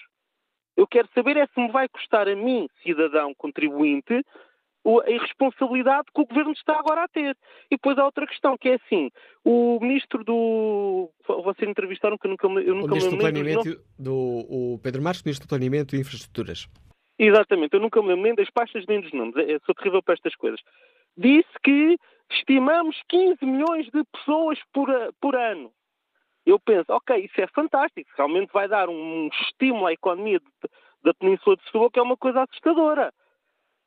Eu 0.78 0.88
quero 0.88 1.10
saber 1.14 1.38
é 1.38 1.48
se 1.48 1.60
me 1.60 1.72
vai 1.72 1.88
custar 1.90 2.28
a 2.28 2.36
mim, 2.36 2.68
cidadão 2.82 3.34
contribuinte, 3.36 4.24
a 4.84 5.12
irresponsabilidade 5.12 6.08
que 6.14 6.22
o 6.22 6.26
governo 6.26 6.52
está 6.54 6.80
agora 6.80 7.04
a 7.04 7.08
ter. 7.08 7.36
E 7.70 7.76
depois 7.76 7.98
há 7.98 8.06
outra 8.06 8.26
questão, 8.26 8.58
que 8.58 8.70
é 8.70 8.76
assim: 8.76 9.10
o 9.44 9.80
ministro 9.80 10.24
do. 10.24 11.12
Vocês 11.28 11.70
entrevistaram 11.70 12.18
que 12.18 12.26
eu 12.26 12.32
nunca, 12.32 12.48
eu 12.48 12.76
nunca 12.76 12.88
o 12.88 12.90
ministro 12.90 13.18
me 13.18 13.44
lembro. 13.44 13.64
Do, 13.64 13.82
do 14.00 14.74
o 14.76 14.80
Pedro 14.82 15.02
Marques, 15.02 15.24
ministro 15.24 15.48
do 15.48 15.50
Planeamento 15.50 15.96
e 15.96 16.00
Infraestruturas. 16.00 16.68
Exatamente, 17.24 17.76
eu 17.76 17.80
nunca 17.80 18.02
me 18.02 18.08
lembro 18.08 18.24
nem 18.24 18.34
das 18.34 18.50
pastas 18.50 18.84
nem 18.88 19.00
dos 19.00 19.14
nomes, 19.14 19.36
eu 19.36 19.62
sou 19.64 19.76
terrível 19.76 20.02
para 20.02 20.16
estas 20.16 20.36
coisas. 20.36 20.60
Disse 21.16 21.52
que 21.64 21.96
estimamos 22.32 23.00
15 23.08 23.46
milhões 23.46 23.86
de 23.92 24.04
pessoas 24.06 24.58
por, 24.74 24.90
por 25.22 25.36
ano. 25.36 25.72
Eu 26.48 26.60
penso, 26.60 26.92
ok, 26.92 27.16
isso 27.24 27.40
é 27.40 27.46
fantástico, 27.46 28.10
realmente 28.18 28.52
vai 28.52 28.68
dar 28.68 28.90
um 28.90 29.30
estímulo 29.44 29.86
à 29.86 29.94
economia 29.94 30.40
de, 30.40 30.48
da 31.04 31.14
Península 31.14 31.56
de 31.58 31.64
Setúbal, 31.66 31.92
que 31.92 32.00
é 32.00 32.02
uma 32.02 32.18
coisa 32.18 32.42
assustadora. 32.42 33.14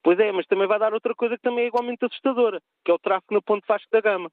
Pois 0.01 0.17
é, 0.21 0.31
mas 0.31 0.47
também 0.47 0.69
vai 0.69 0.79
dar 0.79 0.95
outra 0.95 1.13
coisa 1.13 1.37
que 1.37 1.43
também 1.43 1.65
é 1.65 1.67
igualmente 1.67 2.05
assustadora, 2.05 2.63
que 2.85 2.91
é 2.93 2.95
o 2.95 3.01
tráfego 3.01 3.35
na 3.35 3.43
Ponte 3.43 3.67
Vasco 3.67 3.91
da 3.91 4.01
Gama. 4.01 4.31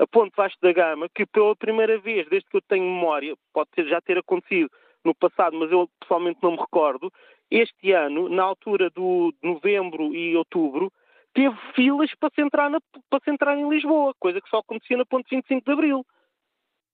A 0.00 0.08
Ponte 0.08 0.34
Vasco 0.34 0.58
da 0.60 0.72
Gama, 0.72 1.08
que 1.14 1.24
pela 1.24 1.54
primeira 1.54 2.00
vez, 2.00 2.28
desde 2.28 2.50
que 2.50 2.56
eu 2.56 2.62
tenho 2.62 2.82
memória, 2.82 3.36
pode 3.52 3.70
já 3.88 4.00
ter 4.00 4.18
acontecido 4.18 4.68
no 5.04 5.14
passado, 5.14 5.56
mas 5.56 5.70
eu 5.70 5.88
pessoalmente 6.00 6.40
não 6.42 6.52
me 6.52 6.56
recordo, 6.56 7.12
este 7.50 7.92
ano, 7.92 8.28
na 8.28 8.42
altura 8.42 8.90
do 8.90 9.32
novembro 9.42 10.14
e 10.14 10.36
outubro, 10.36 10.92
teve 11.34 11.56
filas 11.74 12.14
para 12.14 12.30
se, 12.34 12.40
entrar 12.40 12.70
na, 12.70 12.78
para 13.10 13.20
se 13.22 13.30
entrar 13.30 13.56
em 13.56 13.68
Lisboa, 13.68 14.14
coisa 14.18 14.40
que 14.40 14.48
só 14.48 14.58
acontecia 14.58 14.96
na 14.96 15.04
ponte 15.04 15.28
25 15.30 15.64
de 15.64 15.72
Abril. 15.72 16.06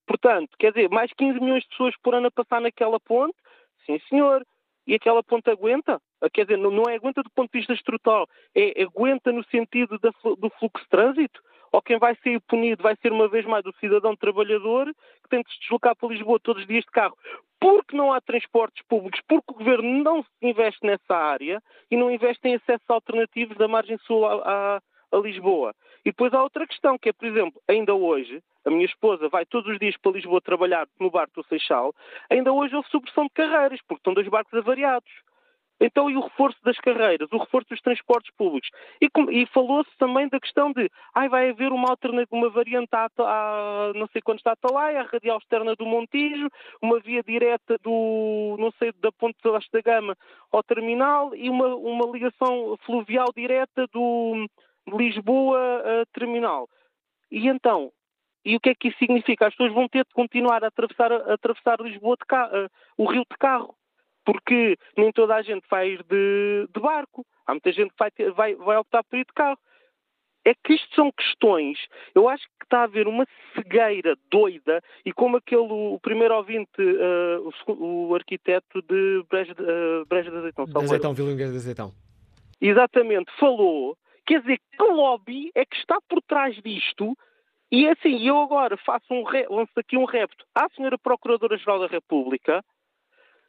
Portanto, 0.07 0.51
quer 0.59 0.73
dizer, 0.73 0.89
mais 0.91 1.13
15 1.13 1.39
milhões 1.41 1.63
de 1.63 1.69
pessoas 1.69 1.95
por 2.03 2.15
ano 2.15 2.29
a 2.29 2.31
passar 2.31 2.61
naquela 2.61 2.99
ponte, 2.99 3.37
sim 3.87 3.99
senhor, 4.09 4.45
e 4.87 4.95
aquela 4.95 5.23
ponte 5.23 5.49
aguenta? 5.51 6.01
Quer 6.33 6.45
dizer, 6.45 6.57
não, 6.57 6.89
é 6.89 6.97
aguenta 6.97 7.23
do 7.23 7.31
ponto 7.31 7.51
de 7.53 7.59
vista 7.59 7.73
estrutural, 7.73 8.27
é 8.55 8.83
aguenta 8.83 9.31
no 9.31 9.45
sentido 9.45 9.99
da, 9.99 10.11
do 10.11 10.51
fluxo 10.59 10.83
de 10.85 10.89
trânsito? 10.89 11.41
ou 11.73 11.81
quem 11.81 11.99
vai 11.99 12.17
ser 12.17 12.41
punido 12.43 12.83
vai 12.83 12.97
ser 12.97 13.13
uma 13.13 13.29
vez 13.29 13.45
mais 13.47 13.65
o 13.65 13.73
cidadão 13.79 14.17
trabalhador 14.17 14.87
que 15.23 15.29
tem 15.29 15.43
se 15.43 15.61
deslocar 15.61 15.95
para 15.97 16.09
Lisboa 16.09 16.41
todos 16.41 16.63
os 16.63 16.69
dias 16.69 16.85
de 16.85 16.91
carro, 16.91 17.17
porque 17.61 17.97
não 17.97 18.13
há 18.13 18.21
transportes 18.21 18.83
públicos, 18.89 19.21
porque 19.29 19.53
o 19.53 19.55
governo 19.55 20.03
não 20.03 20.25
investe 20.41 20.85
nessa 20.85 21.15
área 21.15 21.63
e 21.91 21.97
não 21.97 22.11
investe 22.11 22.49
em 22.49 22.55
acessos 22.55 22.89
alternativos 22.89 23.57
da 23.59 23.69
margem 23.69 23.99
sul 23.99 24.27
a, 24.27 24.81
a 25.13 25.17
Lisboa. 25.19 25.75
E 26.05 26.11
depois 26.11 26.33
há 26.33 26.43
outra 26.43 26.67
questão, 26.67 26.99
que 26.99 27.11
é, 27.11 27.13
por 27.13 27.27
exemplo, 27.27 27.61
ainda 27.69 27.95
hoje, 27.95 28.43
a 28.65 28.71
minha 28.71 28.87
esposa 28.87 29.29
vai 29.29 29.45
todos 29.45 29.71
os 29.71 29.79
dias 29.79 29.97
para 29.99 30.13
Lisboa 30.13 30.41
trabalhar 30.41 30.89
no 30.99 31.11
barco 31.11 31.43
do 31.43 31.49
Seixal, 31.49 31.95
ainda 32.31 32.53
hoje 32.53 32.75
houve 32.75 32.89
supressão 32.89 33.25
de 33.25 33.31
carreiras, 33.31 33.81
porque 33.83 34.01
estão 34.01 34.15
dois 34.15 34.29
barcos 34.29 34.55
avariados. 34.55 35.11
Então, 35.81 36.11
e 36.11 36.17
o 36.17 36.21
reforço 36.21 36.59
das 36.63 36.77
carreiras, 36.79 37.33
o 37.33 37.39
reforço 37.39 37.71
dos 37.71 37.81
transportes 37.81 38.31
públicos. 38.37 38.69
E, 39.01 39.09
e 39.31 39.47
falou-se 39.47 39.91
também 39.99 40.29
da 40.29 40.39
questão 40.39 40.73
de 40.73 40.91
ai, 41.15 41.29
vai 41.29 41.49
haver 41.49 41.73
uma 41.73 41.89
alternativa, 41.89 42.37
uma 42.37 42.51
variante 42.51 42.91
à, 42.93 43.09
à 43.19 43.93
não 43.95 44.07
sei 44.09 44.21
quando 44.21 44.39
está 44.39 44.51
a 44.51 44.53
Atalaia, 44.53 45.01
a 45.01 45.05
radial 45.05 45.39
externa 45.39 45.75
do 45.75 45.87
Montijo, 45.87 46.49
uma 46.83 47.01
via 47.01 47.23
direta 47.23 47.79
do, 47.83 48.57
não 48.59 48.71
sei, 48.73 48.93
da 49.01 49.11
Ponte 49.11 49.39
da 49.43 49.81
Gama 49.81 50.17
ao 50.53 50.63
terminal 50.63 51.35
e 51.35 51.49
uma, 51.49 51.75
uma 51.75 52.07
ligação 52.13 52.77
fluvial 52.85 53.29
direta 53.35 53.87
do 53.87 54.47
Lisboa 54.87 56.05
terminal. 56.13 56.69
E 57.31 57.49
então, 57.49 57.91
e 58.45 58.57
o 58.57 58.61
que 58.61 58.71
é 58.71 58.75
que 58.75 58.89
isso 58.89 58.99
significa? 58.99 59.47
As 59.47 59.55
pessoas 59.55 59.73
vão 59.73 59.89
ter 59.89 60.05
de 60.05 60.13
continuar 60.13 60.63
a 60.65 60.69
atravessar, 60.69 61.13
a 61.13 61.35
atravessar 61.35 61.81
Lisboa 61.81 62.17
de 62.17 62.27
carro, 62.27 62.71
o 62.99 63.07
rio 63.07 63.23
de 63.31 63.39
carro 63.39 63.75
porque 64.25 64.77
nem 64.97 65.13
toda 65.13 65.35
a 65.35 65.43
gente 65.43 65.65
vai 65.71 65.91
ir 65.91 66.03
de, 66.05 66.69
de 66.73 66.81
barco, 66.81 67.27
há 67.47 67.53
muita 67.53 67.73
gente 67.73 67.91
que 67.91 67.99
vai, 67.99 68.11
ter, 68.11 68.33
vai, 68.33 68.55
vai 68.55 68.77
optar 68.77 69.03
por 69.05 69.19
ir 69.19 69.25
de 69.25 69.33
carro. 69.33 69.59
É 70.45 70.55
que 70.55 70.73
isto 70.73 70.95
são 70.95 71.13
questões, 71.13 71.79
eu 72.15 72.27
acho 72.27 72.45
que 72.45 72.65
está 72.65 72.81
a 72.81 72.85
haver 72.85 73.07
uma 73.07 73.27
cegueira 73.55 74.17
doida, 74.31 74.83
e 75.05 75.13
como 75.13 75.37
aquele, 75.37 75.61
o 75.61 75.99
primeiro 76.01 76.35
ouvinte, 76.35 76.81
uh, 76.81 77.51
o, 77.67 78.09
o, 78.09 78.15
arquiteto 78.15 78.81
de 78.81 79.23
Breja, 79.29 79.53
uh, 79.53 80.07
Breja 80.07 80.31
de 80.31 80.37
Azeitão, 80.39 80.65
de 80.65 80.79
Azeitão, 80.79 81.13
Vilingueira 81.13 81.51
de 81.51 81.59
Azeitão. 81.59 81.93
Exatamente, 82.59 83.31
falou, 83.39 83.99
quer 84.27 84.41
dizer, 84.41 84.59
que 84.59 84.83
lobby 84.83 85.51
é 85.55 85.67
que 85.67 85.77
está 85.77 85.99
por 86.09 86.23
trás 86.23 86.57
disto, 86.63 87.15
e 87.71 87.87
assim, 87.89 88.27
eu 88.27 88.39
agora 88.39 88.77
faço 88.79 89.07
um, 89.13 89.23
lanço 89.49 89.73
aqui 89.77 89.97
um 89.97 90.05
repto. 90.05 90.45
À 90.55 90.69
senhora 90.75 90.99
Procuradora-Geral 90.99 91.79
da 91.79 91.87
República, 91.87 92.65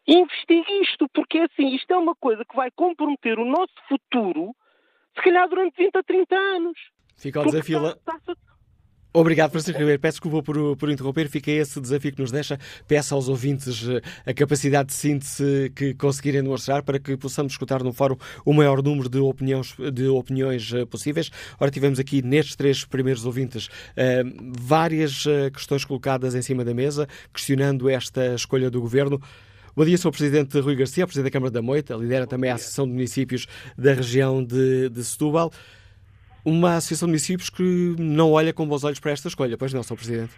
investigue 0.08 0.82
isto, 0.82 1.08
porque 1.14 1.40
é 1.40 1.44
assim, 1.46 1.76
isto 1.76 1.92
é 1.92 1.98
uma 1.98 2.16
coisa 2.16 2.44
que 2.46 2.56
vai 2.56 2.70
comprometer 2.72 3.40
o 3.40 3.46
nosso 3.46 3.74
futuro, 3.88 4.56
se 5.16 5.24
calhar 5.24 5.48
durante 5.48 5.76
20 5.78 5.96
a 5.96 6.04
30 6.04 6.36
anos. 6.36 6.78
Fica 7.18 7.42
o 7.42 7.46
desafio. 7.46 7.88
Está, 7.88 8.16
está... 8.18 8.36
Obrigado, 9.14 9.52
Francisco 9.52 9.78
Ribeiro. 9.78 10.00
Peço 10.00 10.22
desculpa 10.22 10.42
por, 10.42 10.78
por 10.78 10.90
interromper. 10.90 11.28
Fica 11.28 11.52
esse 11.52 11.82
desafio 11.82 12.14
que 12.14 12.22
nos 12.22 12.32
deixa. 12.32 12.58
Peço 12.88 13.14
aos 13.14 13.28
ouvintes 13.28 13.86
eh, 13.86 14.02
a 14.26 14.34
capacidade 14.34 14.88
de 14.88 14.94
síntese 14.94 15.70
que 15.76 15.94
conseguirem 15.96 16.42
demonstrar 16.42 16.82
para 16.82 16.98
que 16.98 17.18
possamos 17.18 17.52
escutar 17.52 17.84
no 17.84 17.92
fórum 17.92 18.16
o 18.46 18.54
maior 18.54 18.82
número 18.82 19.10
de 19.10 19.20
opiniões, 19.20 19.76
de 19.94 20.08
opiniões 20.08 20.74
eh, 20.74 20.86
possíveis. 20.86 21.30
Ora, 21.60 21.70
tivemos 21.70 22.00
aqui 22.00 22.22
nestes 22.22 22.56
três 22.56 22.86
primeiros 22.86 23.26
ouvintes 23.26 23.68
eh, 23.98 24.24
várias 24.58 25.26
questões 25.54 25.84
colocadas 25.84 26.34
em 26.34 26.42
cima 26.42 26.64
da 26.64 26.74
mesa, 26.74 27.06
questionando 27.34 27.90
esta 27.90 28.34
escolha 28.34 28.72
do 28.72 28.80
governo. 28.80 29.22
Bom 29.74 29.86
dia, 29.86 29.98
Sr. 29.98 30.12
Presidente 30.12 30.60
Rui 30.60 30.76
Garcia, 30.76 31.08
Presidente 31.08 31.32
da 31.32 31.32
Câmara 31.32 31.50
da 31.50 31.62
Moita, 31.62 31.96
lidera 31.96 32.28
também 32.28 32.52
a 32.52 32.56
Associação 32.56 32.86
de 32.86 32.92
Municípios 32.92 33.48
da 33.78 33.94
região 33.94 34.44
de, 34.44 34.90
de 34.90 35.02
Setúbal. 35.02 35.50
Uma 36.44 36.76
associação 36.76 37.08
de 37.08 37.12
municípios 37.12 37.50
que 37.50 37.96
não 37.98 38.32
olha 38.34 38.52
com 38.52 38.68
bons 38.68 38.84
olhos 38.84 39.00
para 39.00 39.12
esta 39.12 39.30
escolha, 39.30 39.58
pois 39.58 39.72
não, 39.74 39.82
Sr. 39.82 39.96
Presidente? 39.96 40.34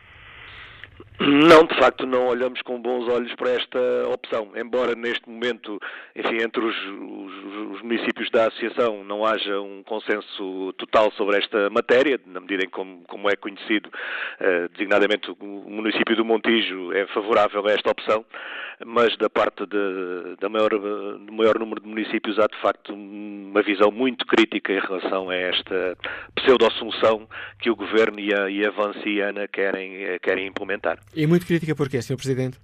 Não, 1.19 1.63
de 1.63 1.75
facto, 1.77 2.05
não 2.05 2.27
olhamos 2.27 2.61
com 2.63 2.81
bons 2.81 3.07
olhos 3.07 3.33
para 3.35 3.51
esta 3.51 3.79
opção. 4.13 4.51
Embora 4.55 4.93
neste 4.93 5.29
momento, 5.29 5.79
enfim, 6.15 6.43
entre 6.43 6.59
os, 6.59 6.75
os, 6.75 7.75
os, 7.75 7.81
municípios 7.81 8.29
da 8.29 8.47
Associação 8.47 9.03
não 9.03 9.25
haja 9.25 9.61
um 9.61 9.83
consenso 9.83 10.73
total 10.77 11.11
sobre 11.13 11.37
esta 11.37 11.69
matéria, 11.69 12.19
na 12.25 12.41
medida 12.41 12.65
em 12.65 12.69
como, 12.69 13.03
como 13.07 13.29
é 13.29 13.35
conhecido, 13.35 13.89
eh, 14.39 14.67
designadamente 14.73 15.31
o 15.31 15.45
município 15.69 16.15
do 16.15 16.25
Montijo 16.25 16.91
é 16.91 17.05
favorável 17.07 17.65
a 17.67 17.71
esta 17.71 17.91
opção, 17.91 18.25
mas 18.85 19.15
da 19.17 19.29
parte 19.29 19.65
de, 19.65 20.35
da 20.41 20.49
maior, 20.49 20.71
do 20.71 21.31
maior 21.31 21.57
número 21.57 21.81
de 21.81 21.87
municípios 21.87 22.37
há 22.39 22.47
de 22.47 22.59
facto 22.59 22.93
uma 22.93 23.61
visão 23.61 23.91
muito 23.91 24.25
crítica 24.25 24.73
em 24.73 24.79
relação 24.79 25.29
a 25.29 25.35
esta 25.35 25.97
pseudo-assunção 26.35 27.27
que 27.59 27.69
o 27.69 27.75
Governo 27.75 28.19
e 28.19 28.33
a, 28.33 28.49
e 28.49 28.65
a 28.65 28.71
Vanciana 28.71 29.47
querem, 29.47 30.03
eh, 30.03 30.19
querem 30.19 30.47
implementar. 30.47 30.82
E 31.15 31.25
muito 31.25 31.45
crítica 31.45 31.75
porquê, 31.75 32.01
Sr. 32.01 32.15
Presidente? 32.15 32.59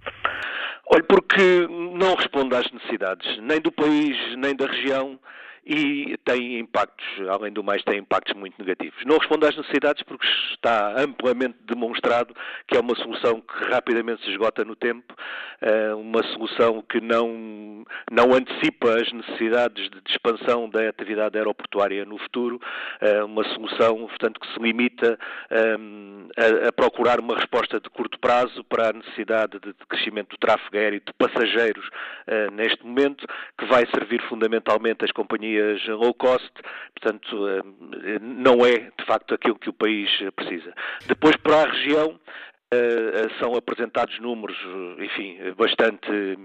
Olha, 0.91 1.03
porque 1.03 1.67
não 1.95 2.15
responde 2.15 2.55
às 2.55 2.69
necessidades 2.71 3.37
nem 3.41 3.61
do 3.61 3.71
país, 3.71 4.17
nem 4.37 4.55
da 4.55 4.65
região 4.65 5.19
e 5.65 6.17
tem 6.25 6.59
impactos, 6.59 7.05
além 7.29 7.51
do 7.51 7.63
mais, 7.63 7.83
tem 7.83 7.99
impactos 7.99 8.35
muito 8.35 8.55
negativos. 8.59 9.03
Não 9.05 9.17
responde 9.17 9.45
às 9.47 9.55
necessidades 9.55 10.03
porque 10.03 10.25
está 10.53 10.99
amplamente 10.99 11.57
demonstrado 11.65 12.33
que 12.67 12.77
é 12.77 12.79
uma 12.79 12.95
solução 12.95 13.41
que 13.41 13.63
rapidamente 13.65 14.23
se 14.23 14.31
esgota 14.31 14.63
no 14.63 14.75
tempo, 14.75 15.13
eh, 15.61 15.93
uma 15.93 16.23
solução 16.23 16.81
que 16.81 17.01
não, 17.01 17.85
não 18.11 18.33
antecipa 18.33 18.95
as 18.95 19.11
necessidades 19.11 19.89
de 19.89 20.01
expansão 20.07 20.69
da 20.69 20.87
atividade 20.87 21.37
aeroportuária 21.37 22.05
no 22.05 22.17
futuro, 22.17 22.61
eh, 23.01 23.23
uma 23.23 23.43
solução, 23.53 24.07
portanto, 24.07 24.39
que 24.39 24.53
se 24.53 24.59
limita 24.59 25.19
eh, 25.49 26.65
a, 26.65 26.69
a 26.69 26.71
procurar 26.71 27.19
uma 27.19 27.35
resposta 27.35 27.79
de 27.79 27.89
curto 27.89 28.19
prazo 28.19 28.63
para 28.63 28.89
a 28.89 28.93
necessidade 28.93 29.59
de 29.59 29.73
crescimento 29.87 30.29
do 30.29 30.37
tráfego 30.37 30.77
aéreo 30.77 31.01
de 31.05 31.13
passageiros 31.13 31.89
neste 32.53 32.85
momento, 32.85 33.25
que 33.57 33.65
vai 33.65 33.85
servir 33.87 34.21
fundamentalmente 34.29 35.03
as 35.03 35.11
companhias 35.11 35.48
companhias 35.49 35.85
low 35.87 36.13
cost, 36.13 36.51
portanto, 36.99 37.47
eh, 37.47 38.19
não 38.21 38.65
é 38.65 38.91
de 38.97 39.05
facto 39.05 39.33
aquilo 39.33 39.57
que 39.57 39.69
o 39.69 39.73
país 39.73 40.09
precisa. 40.35 40.73
Depois, 41.07 41.35
para 41.37 41.63
a 41.63 41.71
região, 41.71 42.19
Uh, 42.71 43.33
são 43.39 43.55
apresentados 43.55 44.19
números, 44.19 44.55
enfim, 44.99 45.37
bastante, 45.57 46.37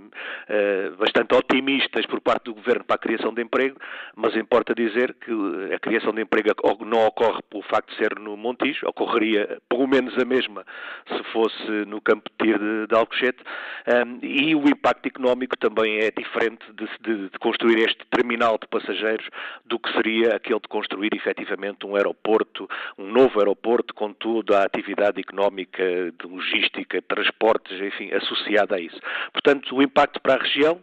bastante 0.99 1.35
otimistas 1.35 2.07
por 2.07 2.21
parte 2.21 2.45
do 2.45 2.55
Governo 2.55 2.83
para 2.85 2.97
a 2.97 2.99
criação 2.99 3.35
de 3.35 3.43
emprego, 3.43 3.77
mas 4.17 4.35
importa 4.35 4.75
dizer 4.75 5.15
que 5.15 5.31
a 5.75 5.79
criação 5.79 6.15
de 6.15 6.23
emprego 6.23 6.51
não 6.87 7.07
ocorre 7.07 7.43
pelo 7.51 7.63
facto 7.65 7.91
de 7.91 7.97
ser 7.97 8.19
no 8.19 8.39
Montijo, 8.39 8.89
ocorreria 8.89 9.59
pelo 9.69 9.87
menos 9.87 10.17
a 10.19 10.25
mesma 10.25 10.65
se 11.09 11.23
fosse 11.33 11.71
no 11.87 12.01
campo 12.01 12.31
de 12.31 12.47
tiro 12.47 12.59
de, 12.59 12.87
de 12.87 12.95
Alcochete, 12.95 13.43
um, 14.07 14.19
e 14.23 14.55
o 14.55 14.67
impacto 14.69 15.07
económico 15.07 15.57
também 15.59 15.99
é 15.99 16.11
diferente 16.11 16.65
de, 16.73 16.89
de, 17.01 17.29
de, 17.29 17.39
construir 17.39 17.79
este 17.81 18.05
terminal 18.11 18.57
de 18.59 18.67
passageiros 18.69 19.29
do 19.65 19.79
que 19.79 19.93
seria 19.93 20.37
aquele 20.37 20.61
de 20.61 20.69
construir 20.69 21.15
efetivamente 21.15 21.85
um 21.85 21.97
aeroporto, 21.97 22.69
um 22.97 23.11
novo 23.11 23.39
aeroporto 23.39 23.93
com 23.95 24.13
toda 24.13 24.61
a 24.61 24.65
atividade 24.65 25.21
económica 25.21 25.83
de 26.19 26.27
logística, 26.27 27.03
transportes, 27.03 27.81
enfim, 27.81 28.13
associada 28.13 28.77
a 28.77 28.81
isso. 28.81 28.99
Portanto, 29.33 29.75
o 29.75 29.83
impacto 29.83 30.21
para 30.21 30.35
a 30.35 30.43
região 30.43 30.81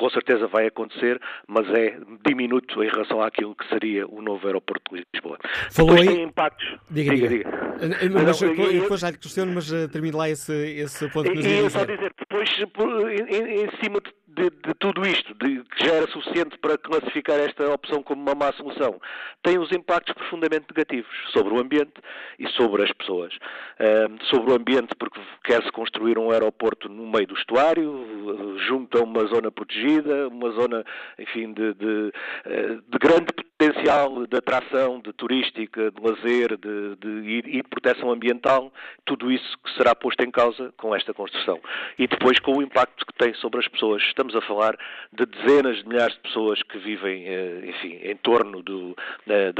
com 0.00 0.08
certeza 0.08 0.46
vai 0.46 0.66
acontecer, 0.66 1.20
mas 1.46 1.68
é 1.68 1.98
diminuto 2.26 2.82
em 2.82 2.88
relação 2.88 3.20
àquilo 3.20 3.54
que 3.54 3.68
seria 3.68 4.06
o 4.08 4.22
novo 4.22 4.46
aeroporto 4.46 4.96
de 4.96 5.04
Lisboa. 5.12 5.38
Falou 5.70 5.90
depois 5.90 6.08
aí... 6.08 6.16
tem 6.16 6.24
impactos. 6.24 6.66
Diga, 6.90 7.14
diga. 7.14 7.28
diga. 7.28 7.50
Mas, 8.14 8.40
não, 8.40 8.48
eu, 8.48 8.80
depois 8.80 9.00
já 9.00 9.10
lhe 9.10 9.18
questiono, 9.18 9.52
mas 9.52 9.70
uh, 9.70 9.88
termine 9.88 10.16
lá 10.16 10.30
esse, 10.30 10.54
esse 10.54 11.06
ponto 11.10 11.30
que 11.30 11.36
nos 11.36 11.44
ia 11.44 11.56
dizer. 11.56 11.70
só 11.70 11.84
dizer, 11.84 12.14
depois, 12.18 12.48
em, 12.58 13.64
em 13.64 13.70
cima 13.82 14.00
de 14.00 14.10
de, 14.36 14.50
de, 14.50 14.74
tudo 14.78 15.06
isto, 15.06 15.34
de, 15.34 15.62
que 15.64 15.86
já 15.86 15.94
era 15.94 16.06
suficiente 16.08 16.56
para 16.58 16.78
classificar 16.78 17.38
esta 17.38 17.72
opção 17.72 18.02
como 18.02 18.22
uma 18.22 18.34
má 18.34 18.52
solução, 18.52 19.00
tem 19.42 19.58
os 19.58 19.70
impactos 19.72 20.14
profundamente 20.14 20.66
negativos 20.70 21.10
sobre 21.32 21.54
o 21.54 21.60
ambiente 21.60 21.94
e 22.38 22.48
sobre 22.50 22.84
as 22.84 22.92
pessoas. 22.92 23.34
Uh, 23.34 24.24
sobre 24.26 24.52
o 24.52 24.56
ambiente, 24.56 24.94
porque 24.98 25.20
quer-se 25.44 25.70
construir 25.72 26.18
um 26.18 26.30
aeroporto 26.30 26.88
no 26.88 27.10
meio 27.10 27.26
do 27.26 27.34
estuário, 27.34 28.56
junto 28.68 28.98
a 28.98 29.02
uma 29.02 29.24
zona 29.26 29.50
protegida, 29.50 30.28
uma 30.28 30.50
zona, 30.50 30.84
enfim, 31.18 31.52
de, 31.52 31.74
de, 31.74 32.12
de 32.88 32.98
grande 32.98 33.32
potencial 33.32 34.26
de 34.26 34.36
atração, 34.36 35.00
de 35.00 35.12
turística, 35.12 35.90
de 35.90 36.00
lazer 36.00 36.56
de, 36.56 36.96
de, 36.96 37.48
e 37.48 37.62
de 37.62 37.62
proteção 37.68 38.10
ambiental, 38.10 38.72
tudo 39.04 39.30
isso 39.30 39.58
que 39.64 39.70
será 39.76 39.94
posto 39.94 40.22
em 40.22 40.30
causa 40.30 40.72
com 40.76 40.94
esta 40.94 41.12
construção. 41.12 41.60
E 41.98 42.06
depois 42.06 42.38
com 42.38 42.56
o 42.56 42.62
impacto 42.62 43.04
que 43.04 43.12
tem 43.14 43.34
sobre 43.34 43.60
as 43.60 43.68
pessoas. 43.68 44.02
Estamos 44.20 44.36
a 44.36 44.46
falar 44.46 44.76
de 45.10 45.24
dezenas 45.24 45.78
de 45.78 45.88
milhares 45.88 46.14
de 46.16 46.20
pessoas 46.20 46.62
que 46.64 46.76
vivem, 46.76 47.26
eh, 47.26 47.62
enfim, 47.64 48.00
em 48.02 48.14
torno 48.16 48.62
do, 48.62 48.94
da, 49.26 49.50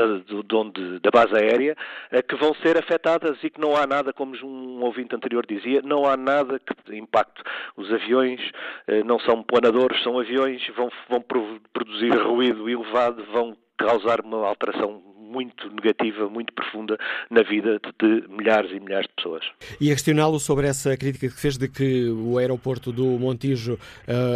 do, 0.43 0.59
onde, 0.59 0.99
da 0.99 1.11
base 1.11 1.35
aérea, 1.35 1.75
eh, 2.11 2.21
que 2.21 2.37
vão 2.37 2.53
ser 2.57 2.77
afetadas 2.77 3.43
e 3.43 3.49
que 3.49 3.59
não 3.59 3.75
há 3.75 3.87
nada, 3.87 4.13
como 4.13 4.37
um 4.45 4.83
ouvinte 4.83 5.17
anterior 5.17 5.47
dizia, 5.47 5.81
não 5.81 6.05
há 6.05 6.15
nada 6.15 6.61
que 6.61 6.95
impacte. 6.95 7.43
Os 7.75 7.91
aviões 7.91 8.39
eh, 8.87 9.03
não 9.03 9.19
são 9.21 9.43
planadores, 9.43 10.03
são 10.03 10.19
aviões, 10.19 10.61
vão, 10.77 10.91
vão 11.09 11.25
produzir 11.73 12.15
ruído 12.23 12.69
elevado, 12.69 13.25
vão 13.33 13.57
causar 13.79 14.21
uma 14.21 14.47
alteração 14.47 15.03
muito 15.31 15.71
negativa, 15.71 16.29
muito 16.29 16.53
profunda 16.53 16.99
na 17.31 17.43
vida 17.43 17.79
de, 17.79 18.21
de 18.21 18.29
milhares 18.29 18.71
e 18.73 18.81
milhares 18.81 19.07
de 19.07 19.15
pessoas. 19.15 19.45
E 19.81 19.91
a 19.91 19.95
questioná-lo 19.95 20.41
sobre 20.41 20.67
essa 20.67 20.97
crítica 20.97 21.29
que 21.29 21.41
fez 21.41 21.57
de 21.57 21.69
que 21.69 22.11
o 22.11 22.37
aeroporto 22.37 22.93
do 22.93 23.07
Montijo, 23.19 23.75
uh, 23.75 23.79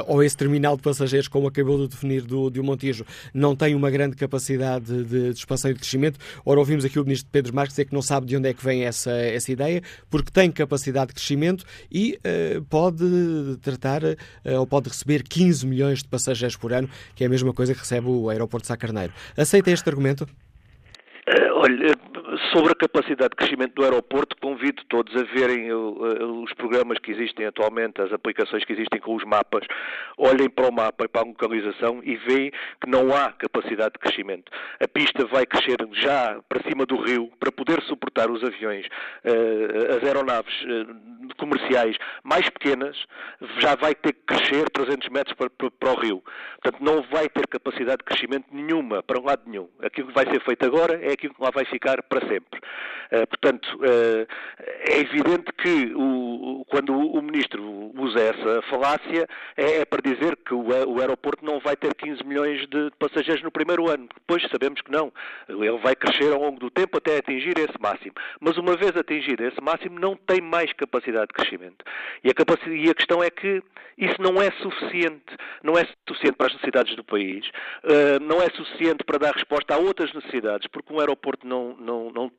ou 0.06 0.22
esse 0.22 0.36
terminal 0.36 0.76
de 0.76 0.82
passageiros, 0.82 1.26
como 1.26 1.48
acabou 1.48 1.78
de 1.78 1.88
definir 1.88 2.22
do, 2.22 2.48
do 2.48 2.62
Montijo, 2.62 3.04
não 3.32 3.56
tem 3.56 3.74
uma 3.74 3.90
grande 3.90 4.16
capacidade 4.16 5.04
de, 5.04 5.32
de 5.32 5.38
expansão 5.38 5.70
e 5.70 5.74
de 5.74 5.80
crescimento. 5.80 6.18
Ora, 6.44 6.60
ouvimos 6.60 6.84
aqui 6.84 6.98
o 6.98 7.04
Ministro 7.04 7.28
Pedro 7.32 7.54
Marques 7.54 7.74
dizer 7.74 7.86
que 7.86 7.94
não 7.94 8.02
sabe 8.02 8.26
de 8.26 8.36
onde 8.36 8.48
é 8.48 8.54
que 8.54 8.64
vem 8.64 8.84
essa, 8.84 9.10
essa 9.10 9.50
ideia, 9.50 9.82
porque 10.08 10.30
tem 10.30 10.50
capacidade 10.50 11.08
de 11.08 11.14
crescimento 11.14 11.64
e 11.90 12.18
uh, 12.18 12.62
pode 12.66 13.04
tratar, 13.60 14.02
uh, 14.04 14.16
ou 14.58 14.66
pode 14.66 14.88
receber 14.88 15.22
15 15.22 15.66
milhões 15.66 16.02
de 16.02 16.08
passageiros 16.08 16.56
por 16.56 16.72
ano, 16.72 16.88
que 17.16 17.24
é 17.24 17.26
a 17.26 17.30
mesma 17.30 17.52
coisa 17.52 17.74
que 17.74 17.80
recebe 17.80 18.08
o 18.08 18.28
aeroporto 18.28 18.64
de 18.64 18.68
Sá 18.68 18.76
Carneiro. 18.76 19.12
Aceita 19.36 19.70
este 19.70 19.88
argumento? 19.88 20.28
Olha, 21.64 21.96
sobre 22.52 22.72
a 22.72 22.74
capacidade 22.74 23.30
de 23.30 23.36
crescimento 23.36 23.74
do 23.74 23.84
aeroporto, 23.84 24.36
convido 24.40 24.82
todos 24.88 25.14
a 25.16 25.24
verem 25.24 25.72
os 25.72 26.52
programas 26.54 26.98
que 26.98 27.10
existem 27.10 27.46
atualmente, 27.46 28.00
as 28.00 28.12
aplicações 28.12 28.64
que 28.64 28.72
existem 28.72 29.00
com 29.00 29.14
os 29.14 29.24
mapas, 29.24 29.64
olhem 30.18 30.48
para 30.48 30.68
o 30.68 30.72
mapa 30.72 31.04
e 31.04 31.08
para 31.08 31.22
a 31.22 31.24
localização 31.24 32.00
e 32.02 32.16
veem 32.16 32.50
que 32.80 32.88
não 32.88 33.14
há 33.14 33.32
capacidade 33.32 33.94
de 33.94 33.98
crescimento. 33.98 34.50
A 34.80 34.88
pista 34.88 35.26
vai 35.26 35.46
crescer 35.46 35.76
já 35.92 36.40
para 36.48 36.62
cima 36.68 36.86
do 36.86 36.96
rio 36.96 37.30
para 37.38 37.52
poder 37.52 37.82
suportar 37.82 38.30
os 38.30 38.42
aviões, 38.42 38.86
eh, 39.24 39.96
as 39.96 40.04
aeronaves 40.04 40.54
eh, 40.66 41.34
comerciais 41.38 41.96
mais 42.22 42.48
pequenas, 42.50 42.96
já 43.58 43.74
vai 43.74 43.94
ter 43.94 44.12
que 44.12 44.22
crescer 44.26 44.68
300 44.70 45.08
metros 45.08 45.36
para, 45.36 45.50
para 45.50 45.92
o 45.92 46.00
rio. 46.00 46.22
Portanto, 46.62 46.82
não 46.82 47.02
vai 47.02 47.28
ter 47.28 47.46
capacidade 47.46 47.98
de 47.98 48.04
crescimento 48.04 48.46
nenhuma, 48.52 49.02
para 49.02 49.20
um 49.20 49.24
lado 49.24 49.42
nenhum. 49.46 49.68
Aquilo 49.82 50.08
que 50.08 50.14
vai 50.14 50.26
ser 50.26 50.40
feito 50.42 50.64
agora 50.64 50.98
é 51.02 51.12
aquilo 51.12 51.34
que 51.34 51.42
lá 51.42 51.50
vai 51.50 51.64
ficar 51.64 52.02
para 52.02 52.23
sempre. 52.28 52.60
Uh, 53.12 53.26
portanto, 53.26 53.68
uh, 53.76 54.26
é 54.88 55.00
evidente 55.00 55.52
que 55.52 55.92
o, 55.94 56.64
quando 56.68 56.94
o 56.96 57.22
Ministro 57.22 57.92
usa 57.96 58.20
essa 58.20 58.62
falácia 58.62 59.28
é, 59.56 59.80
é 59.80 59.84
para 59.84 60.00
dizer 60.00 60.36
que 60.36 60.54
o, 60.54 61.00
aeroporto 61.00 61.44
não 61.44 61.60
vai 61.60 61.76
ter 61.76 61.94
15 61.94 62.24
milhões 62.24 62.66
de 62.68 62.90
passageiros 62.98 63.42
no 63.42 63.50
primeiro 63.50 63.88
ano. 63.90 64.08
Depois 64.14 64.42
sabemos 64.50 64.80
que 64.80 64.90
não. 64.90 65.12
Ele 65.48 65.78
vai 65.78 65.94
crescer 65.94 66.32
ao 66.32 66.40
longo 66.40 66.58
do 66.58 66.70
tempo 66.70 66.98
até 66.98 67.18
atingir 67.18 67.56
esse 67.58 67.80
máximo. 67.80 68.14
Mas 68.40 68.56
uma 68.56 68.76
vez 68.76 68.96
atingido 68.96 69.44
esse 69.44 69.60
máximo, 69.60 69.98
não 69.98 70.16
tem 70.16 70.40
mais 70.40 70.72
capacidade 70.72 71.28
de 71.28 71.34
crescimento. 71.34 71.84
E 72.22 72.30
a, 72.30 72.34
capacidade, 72.34 72.74
e 72.74 72.90
a 72.90 72.94
questão 72.94 73.22
é 73.22 73.30
que 73.30 73.62
isso 73.96 74.20
não 74.20 74.40
é 74.40 74.50
suficiente. 74.62 75.36
Não 75.62 75.74
é 75.78 75.86
suficiente 76.08 76.36
para 76.36 76.46
as 76.46 76.54
necessidades 76.54 76.96
do 76.96 77.04
país. 77.04 77.46
Uh, 77.84 78.22
não 78.22 78.42
é 78.42 78.48
suficiente 78.50 79.04
para 79.04 79.18
dar 79.18 79.32
resposta 79.32 79.74
a 79.74 79.78
outras 79.78 80.12
necessidades, 80.12 80.66
porque 80.68 80.92
um 80.92 81.00
aeroporto 81.00 81.46
não, 81.46 81.76
não, 81.76 82.10
não, 82.14 82.30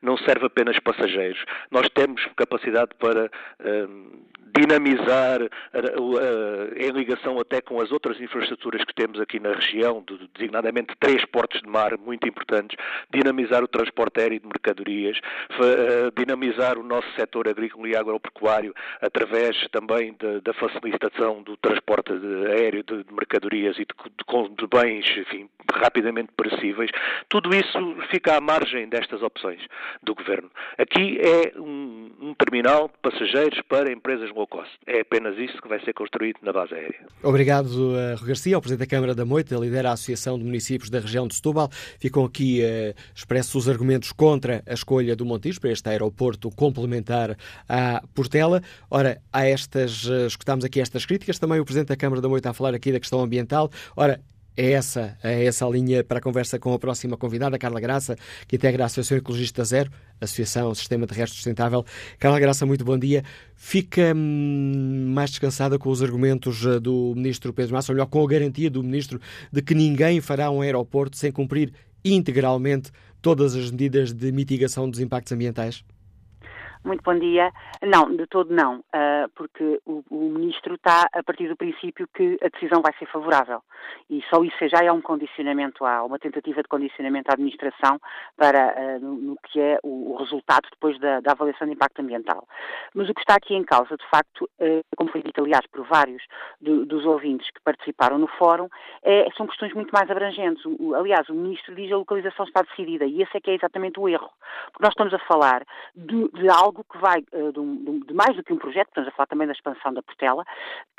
não 0.00 0.16
serve 0.18 0.46
apenas 0.46 0.78
passageiros. 0.80 1.44
Nós 1.70 1.88
temos 1.90 2.24
capacidade 2.36 2.90
para 2.98 3.30
um, 3.64 4.24
dinamizar, 4.56 5.42
uh, 5.42 6.00
uh, 6.00 6.74
em 6.76 6.90
ligação 6.90 7.38
até 7.38 7.60
com 7.60 7.80
as 7.80 7.92
outras 7.92 8.18
infraestruturas 8.20 8.82
que 8.84 8.94
temos 8.94 9.20
aqui 9.20 9.38
na 9.38 9.52
região, 9.52 10.02
de, 10.06 10.28
designadamente 10.34 10.94
três 10.98 11.24
portos 11.26 11.60
de 11.60 11.68
mar 11.68 11.96
muito 11.98 12.26
importantes, 12.26 12.76
dinamizar 13.12 13.62
o 13.62 13.68
transporte 13.68 14.20
aéreo 14.20 14.40
de 14.40 14.46
mercadorias, 14.46 15.18
uh, 15.18 16.10
dinamizar 16.16 16.78
o 16.78 16.82
nosso 16.82 17.08
setor 17.14 17.48
agrícola 17.48 17.88
e 17.88 17.96
agropecuário 17.96 18.74
através 19.02 19.56
também 19.70 20.16
de, 20.18 20.40
da 20.40 20.54
facilitação 20.54 21.42
do 21.42 21.56
transporte 21.58 22.12
aéreo 22.12 22.82
de, 22.82 23.04
de 23.04 23.12
mercadorias 23.12 23.76
e 23.78 23.84
de, 23.84 24.56
de 24.56 24.66
bens, 24.66 25.04
enfim, 25.18 25.48
rapidamente 25.74 26.30
perecíveis. 26.36 26.90
Tudo 27.28 27.50
isso 27.54 27.96
fica 28.10 28.36
à 28.36 28.40
margem 28.40 28.88
destas 29.16 29.22
opções 29.22 29.60
do 30.02 30.14
Governo. 30.14 30.50
Aqui 30.78 31.18
é 31.20 31.58
um, 31.58 32.10
um 32.20 32.34
terminal 32.34 32.88
de 32.88 32.94
passageiros 33.10 33.60
para 33.68 33.92
empresas 33.92 34.30
low 34.30 34.46
cost. 34.46 34.70
É 34.86 35.00
apenas 35.00 35.36
isso 35.38 35.60
que 35.60 35.68
vai 35.68 35.80
ser 35.84 35.92
construído 35.92 36.38
na 36.42 36.52
base 36.52 36.74
aérea. 36.74 37.06
Obrigado, 37.22 37.66
uh, 37.66 38.16
Rui 38.18 38.28
Garcia, 38.28 38.58
o 38.58 38.60
Presidente 38.60 38.86
da 38.86 38.90
Câmara 38.90 39.14
da 39.14 39.24
Moita, 39.24 39.56
lidera 39.56 39.90
a 39.90 39.92
Associação 39.92 40.38
de 40.38 40.44
Municípios 40.44 40.90
da 40.90 41.00
região 41.00 41.26
de 41.26 41.34
Setúbal. 41.34 41.68
Ficam 41.98 42.24
aqui 42.24 42.60
uh, 42.62 42.94
expressos 43.14 43.54
os 43.54 43.68
argumentos 43.68 44.12
contra 44.12 44.62
a 44.66 44.74
escolha 44.74 45.16
do 45.16 45.24
Montijo 45.24 45.60
para 45.60 45.70
este 45.70 45.88
aeroporto 45.88 46.50
complementar 46.50 47.36
à 47.68 48.02
Portela. 48.14 48.62
Ora, 48.90 49.20
há 49.32 49.46
estas, 49.46 50.04
uh, 50.06 50.26
escutámos 50.26 50.64
aqui 50.64 50.80
estas 50.80 51.06
críticas, 51.06 51.38
também 51.38 51.60
o 51.60 51.64
Presidente 51.64 51.88
da 51.88 51.96
Câmara 51.96 52.20
da 52.20 52.28
Moita 52.28 52.50
a 52.50 52.54
falar 52.54 52.74
aqui 52.74 52.92
da 52.92 53.00
questão 53.00 53.20
ambiental. 53.20 53.70
Ora, 53.96 54.20
é 54.56 54.72
essa, 54.72 55.16
é 55.22 55.44
essa 55.44 55.66
a 55.66 55.70
linha 55.70 56.02
para 56.02 56.18
a 56.18 56.20
conversa 56.20 56.58
com 56.58 56.72
a 56.72 56.78
próxima 56.78 57.16
convidada, 57.16 57.58
Carla 57.58 57.80
Graça, 57.80 58.16
que 58.48 58.56
integra 58.56 58.84
a 58.84 58.86
Associação 58.86 59.18
Ecologista 59.18 59.64
Zero, 59.64 59.90
Associação 60.20 60.74
Sistema 60.74 61.06
Terrestre 61.06 61.36
Sustentável. 61.36 61.84
Carla 62.18 62.40
Graça, 62.40 62.64
muito 62.64 62.84
bom 62.84 62.98
dia. 62.98 63.22
Fica 63.54 64.14
hum, 64.14 65.12
mais 65.14 65.30
descansada 65.30 65.78
com 65.78 65.90
os 65.90 66.02
argumentos 66.02 66.64
eh, 66.64 66.80
do 66.80 67.12
Ministro 67.14 67.52
Pedro 67.52 67.74
Massa, 67.74 67.92
ou 67.92 67.96
melhor, 67.96 68.06
com 68.06 68.24
a 68.24 68.26
garantia 68.26 68.70
do 68.70 68.82
Ministro 68.82 69.20
de 69.52 69.60
que 69.60 69.74
ninguém 69.74 70.20
fará 70.20 70.50
um 70.50 70.62
aeroporto 70.62 71.16
sem 71.16 71.30
cumprir 71.30 71.72
integralmente 72.04 72.90
todas 73.20 73.54
as 73.54 73.70
medidas 73.70 74.12
de 74.12 74.32
mitigação 74.32 74.88
dos 74.88 75.00
impactos 75.00 75.32
ambientais? 75.32 75.84
Muito 76.86 77.02
bom 77.02 77.18
dia. 77.18 77.52
Não, 77.82 78.14
de 78.14 78.28
todo 78.28 78.54
não, 78.54 78.78
uh, 78.78 79.28
porque 79.34 79.80
o, 79.84 80.04
Ministro 80.08 80.76
está 80.76 81.08
a 81.12 81.20
partir 81.20 81.48
do 81.48 81.56
princípio 81.56 82.08
que 82.14 82.38
a 82.40 82.48
decisão 82.48 82.80
vai 82.80 82.92
ser 82.96 83.06
favorável. 83.06 83.60
E 84.08 84.22
só 84.30 84.44
isso 84.44 84.68
já 84.68 84.84
é 84.84 84.92
um 84.92 85.00
condicionamento, 85.00 85.84
há 85.84 86.04
uma 86.04 86.16
tentativa 86.16 86.62
de 86.62 86.68
condicionamento 86.68 87.28
à 87.28 87.34
administração 87.34 87.98
para 88.36 88.72
uh, 88.72 89.00
no, 89.00 89.36
que 89.48 89.60
é 89.60 89.80
o, 89.82 90.14
resultado 90.16 90.68
depois 90.70 90.96
da, 91.00 91.18
da, 91.18 91.32
avaliação 91.32 91.66
de 91.66 91.72
impacto 91.72 92.00
ambiental. 92.00 92.46
Mas 92.94 93.08
o 93.08 93.14
que 93.14 93.20
está 93.20 93.34
aqui 93.34 93.56
em 93.56 93.64
causa, 93.64 93.96
de 93.96 94.08
facto, 94.08 94.48
uh, 94.60 94.80
como 94.96 95.10
foi 95.10 95.24
dito, 95.24 95.42
aliás, 95.42 95.66
por 95.66 95.84
vários 95.88 96.22
do, 96.60 96.86
dos 96.86 97.04
ouvintes 97.04 97.50
que 97.50 97.60
participaram 97.64 98.16
no 98.16 98.28
fórum, 98.28 98.68
é, 99.02 99.28
são 99.36 99.48
questões 99.48 99.74
muito 99.74 99.90
mais 99.90 100.08
abrangentes. 100.08 100.62
Aliás, 100.96 101.28
o 101.28 101.34
Ministro 101.34 101.74
diz 101.74 101.90
a 101.90 101.96
localização 101.96 102.46
está 102.46 102.62
decidida 102.62 103.06
e 103.06 103.22
esse 103.22 103.36
é 103.36 103.40
que 103.40 103.50
é 103.50 103.54
exatamente 103.54 103.98
o 103.98 104.08
erro. 104.08 104.30
Porque 104.66 104.84
nós 104.84 104.92
estamos 104.92 105.12
a 105.12 105.18
falar 105.26 105.64
de, 105.96 106.28
de 106.28 106.48
algo 106.48 106.75
algo 106.76 106.84
que 106.84 106.98
vai, 106.98 107.22
de, 107.22 108.06
de, 108.06 108.14
mais 108.14 108.36
do 108.36 108.42
que 108.42 108.52
um 108.52 108.58
projeto, 108.58 108.88
estamos 108.88 109.08
a 109.08 109.12
falar 109.12 109.26
também 109.26 109.46
da 109.46 109.52
expansão 109.52 109.92
da 109.94 110.02
Portela, 110.02 110.44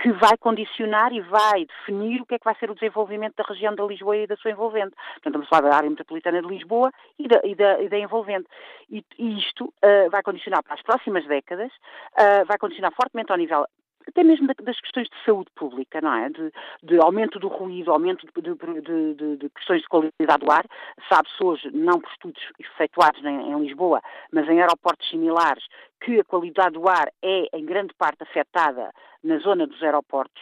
que 0.01 0.11
vai 0.13 0.35
condicionar 0.37 1.13
e 1.13 1.21
vai 1.21 1.65
definir 1.65 2.21
o 2.21 2.25
que 2.25 2.35
é 2.35 2.39
que 2.39 2.45
vai 2.45 2.55
ser 2.55 2.71
o 2.71 2.73
desenvolvimento 2.73 3.35
da 3.35 3.43
região 3.47 3.75
da 3.75 3.85
Lisboa 3.85 4.17
e 4.17 4.27
da 4.27 4.35
sua 4.37 4.51
envolvente. 4.51 4.95
Portanto, 4.95 5.27
estamos 5.27 5.47
a 5.47 5.49
falar 5.49 5.69
da 5.69 5.75
área 5.75 5.89
metropolitana 5.89 6.41
de 6.41 6.47
Lisboa 6.47 6.91
e 7.19 7.27
da, 7.27 7.41
e 7.43 7.55
da, 7.55 7.81
e 7.81 7.89
da 7.89 7.99
envolvente. 7.99 8.47
E, 8.89 9.03
e 9.19 9.37
isto 9.37 9.65
uh, 9.65 10.09
vai 10.09 10.23
condicionar 10.23 10.63
para 10.63 10.73
as 10.73 10.81
próximas 10.81 11.25
décadas, 11.27 11.71
uh, 12.13 12.45
vai 12.47 12.57
condicionar 12.57 12.91
fortemente 12.93 13.31
ao 13.31 13.37
nível 13.37 13.65
até 14.07 14.23
mesmo 14.23 14.47
das 14.63 14.79
questões 14.79 15.07
de 15.07 15.25
saúde 15.25 15.49
pública, 15.55 15.99
não 16.01 16.13
é? 16.13 16.29
De, 16.29 16.51
de 16.83 16.97
aumento 16.99 17.39
do 17.39 17.47
ruído, 17.47 17.91
aumento 17.91 18.25
de, 18.25 19.13
de, 19.13 19.37
de, 19.37 19.49
questões 19.49 19.81
de 19.81 19.87
qualidade 19.87 20.45
do 20.45 20.51
ar. 20.51 20.65
Sabe-se 21.09 21.43
hoje, 21.43 21.69
não 21.71 21.99
por 21.99 22.09
estudos 22.11 22.41
efetuados 22.59 23.23
em, 23.23 23.51
em 23.51 23.59
Lisboa, 23.59 24.01
mas 24.31 24.47
em 24.47 24.61
aeroportos 24.61 25.09
similares, 25.09 25.63
que 26.01 26.19
a 26.19 26.23
qualidade 26.23 26.73
do 26.73 26.87
ar 26.87 27.11
é 27.21 27.47
em 27.53 27.65
grande 27.65 27.93
parte 27.95 28.23
afetada 28.23 28.91
na 29.23 29.37
zona 29.39 29.65
dos 29.65 29.81
aeroportos, 29.81 30.41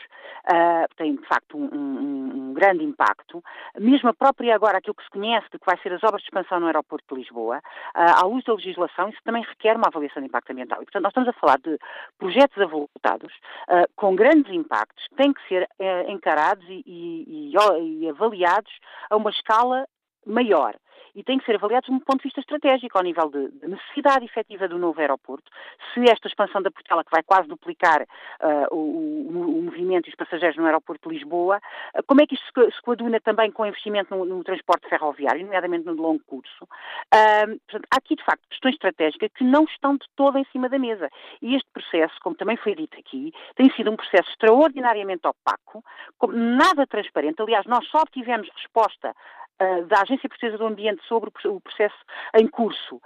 uh, 0.51 0.87
tem 0.95 1.15
de 1.15 1.25
facto 1.25 1.57
um, 1.57 1.69
um, 1.73 2.44
um, 2.44 2.44
grande 2.55 2.83
impacto. 2.83 3.43
Mesmo 3.79 4.09
a 4.09 4.13
própria 4.13 4.55
agora, 4.55 4.77
aquilo 4.77 4.95
que 4.95 5.03
se 5.03 5.09
conhece 5.09 5.47
de 5.51 5.59
que 5.59 5.65
vai 5.65 5.77
ser 5.79 5.93
as 5.93 6.03
obras 6.03 6.21
de 6.21 6.27
expansão 6.27 6.59
no 6.59 6.65
aeroporto 6.65 7.13
de 7.13 7.21
Lisboa, 7.21 7.57
uh, 7.57 8.23
à 8.23 8.25
luz 8.25 8.43
da 8.43 8.53
legislação, 8.53 9.09
isso 9.09 9.19
também 9.23 9.43
requer 9.43 9.75
uma 9.75 9.87
avaliação 9.87 10.21
de 10.21 10.27
impacto 10.27 10.51
ambiental. 10.51 10.81
E, 10.81 10.85
portanto, 10.85 11.03
nós 11.03 11.11
estamos 11.11 11.29
a 11.29 11.33
falar 11.33 11.59
de 11.59 11.77
projetos 12.17 12.61
avultados, 12.61 13.33
uh, 13.69 13.87
com 13.95 14.15
grandes 14.15 14.51
impactos, 14.51 15.05
que 15.09 15.15
têm 15.15 15.33
que 15.33 15.47
ser 15.47 15.67
encarados 16.07 16.65
e, 16.67 16.83
e, 16.85 17.53
e, 17.53 18.03
e 18.03 18.09
avaliados 18.09 18.71
a 19.09 19.15
uma 19.15 19.29
escala 19.29 19.85
maior 20.25 20.75
e 21.15 21.23
têm 21.23 21.39
que 21.39 21.45
ser 21.45 21.55
avaliados 21.55 21.87
de 21.87 21.95
um 21.95 21.99
ponto 21.99 22.17
de 22.17 22.23
vista 22.23 22.41
estratégico, 22.41 22.97
ao 22.97 23.03
nível 23.03 23.29
de, 23.29 23.49
de 23.59 23.67
necessidade 23.67 24.25
efetiva 24.25 24.67
do 24.67 24.77
novo 24.77 24.99
aeroporto. 24.99 25.49
Se 25.93 26.01
esta 26.09 26.27
expansão 26.27 26.61
da 26.61 26.69
Portela, 26.69 27.03
que 27.03 27.11
vai 27.11 27.23
quase 27.23 27.47
duplicar 27.47 28.01
uh, 28.01 28.75
o, 28.75 28.77
o, 28.77 29.59
o, 29.59 29.63
movimento 29.63 30.07
e 30.07 30.09
os 30.09 30.15
passageiros 30.15 30.57
no 30.57 30.65
aeroporto 30.65 31.07
de 31.07 31.15
Lisboa, 31.15 31.61
uh, 31.95 32.03
como 32.05 32.21
é 32.21 32.27
que 32.27 32.35
isto 32.35 32.45
se, 32.45 32.71
se 32.71 32.81
coaduna 32.81 33.19
também 33.21 33.51
com 33.51 33.63
o 33.63 33.65
investimento 33.65 34.15
no, 34.15 34.25
no, 34.25 34.43
transporte 34.43 34.89
ferroviário, 34.89 35.43
nomeadamente 35.43 35.85
no 35.85 35.95
de 35.95 36.01
longo 36.01 36.21
curso? 36.27 36.65
Uh, 36.65 37.59
portanto, 37.65 37.87
há 37.91 37.97
aqui, 37.97 38.15
de 38.15 38.23
facto, 38.23 38.47
questões 38.49 38.73
estratégicas 38.73 39.31
que 39.33 39.43
não 39.43 39.63
estão 39.63 39.95
de 39.95 40.05
todo 40.15 40.37
em 40.37 40.45
cima 40.51 40.67
da 40.67 40.77
mesa. 40.77 41.09
E 41.41 41.55
este 41.55 41.69
processo, 41.71 42.15
como 42.21 42.35
também 42.35 42.57
foi 42.57 42.75
dito 42.75 42.99
aqui, 42.99 43.33
tem 43.55 43.71
sido 43.71 43.89
um 43.91 43.95
processo 43.95 44.29
extraordinariamente 44.31 45.27
opaco, 45.27 45.83
nada 46.33 46.85
transparente. 46.85 47.41
Aliás, 47.41 47.65
nós 47.65 47.87
só 47.87 47.99
obtivemos 47.99 48.49
resposta 48.55 49.13
uh, 49.61 49.85
da 49.85 50.01
Agência 50.01 50.29
Portuguesa 50.29 50.57
do 50.57 50.65
Ambiente 50.65 51.04
sobre 51.07 51.29
o 51.45 51.61
processo 51.61 51.97
em 52.37 52.47
curso. 52.47 52.99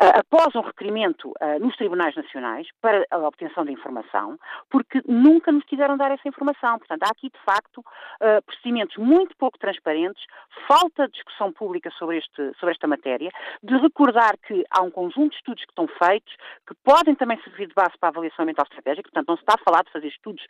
Uh, 0.00 0.20
após 0.20 0.54
um 0.54 0.60
requerimento 0.60 1.30
uh, 1.30 1.58
nos 1.60 1.76
tribunais 1.76 2.14
nacionais 2.16 2.66
para 2.80 3.04
a 3.10 3.18
obtenção 3.18 3.62
de 3.64 3.72
informação, 3.72 4.38
porque 4.70 5.02
nunca 5.06 5.52
nos 5.52 5.64
quiseram 5.64 5.98
dar 5.98 6.10
essa 6.10 6.26
informação. 6.26 6.78
Portanto, 6.78 7.02
há 7.02 7.10
aqui, 7.10 7.28
de 7.28 7.38
facto, 7.44 7.78
uh, 7.78 8.42
procedimentos 8.46 8.96
muito 8.96 9.36
pouco 9.36 9.58
transparentes, 9.58 10.24
falta 10.66 11.06
de 11.08 11.12
discussão 11.12 11.52
pública 11.52 11.90
sobre, 11.98 12.18
este, 12.18 12.54
sobre 12.58 12.72
esta 12.72 12.86
matéria, 12.86 13.30
de 13.62 13.76
recordar 13.76 14.38
que 14.46 14.64
há 14.70 14.80
um 14.80 14.90
conjunto 14.90 15.30
de 15.30 15.36
estudos 15.36 15.64
que 15.64 15.72
estão 15.72 15.86
feitos, 15.86 16.34
que 16.66 16.74
podem 16.82 17.14
também 17.14 17.38
servir 17.42 17.66
de 17.66 17.74
base 17.74 17.92
para 18.00 18.08
a 18.08 18.12
avaliação 18.12 18.44
ambiental 18.44 18.64
estratégica, 18.64 19.10
portanto, 19.10 19.28
não 19.28 19.36
se 19.36 19.42
está 19.42 19.56
a 19.60 19.64
falar 19.64 19.82
de 19.84 19.92
fazer 19.92 20.08
estudos 20.08 20.46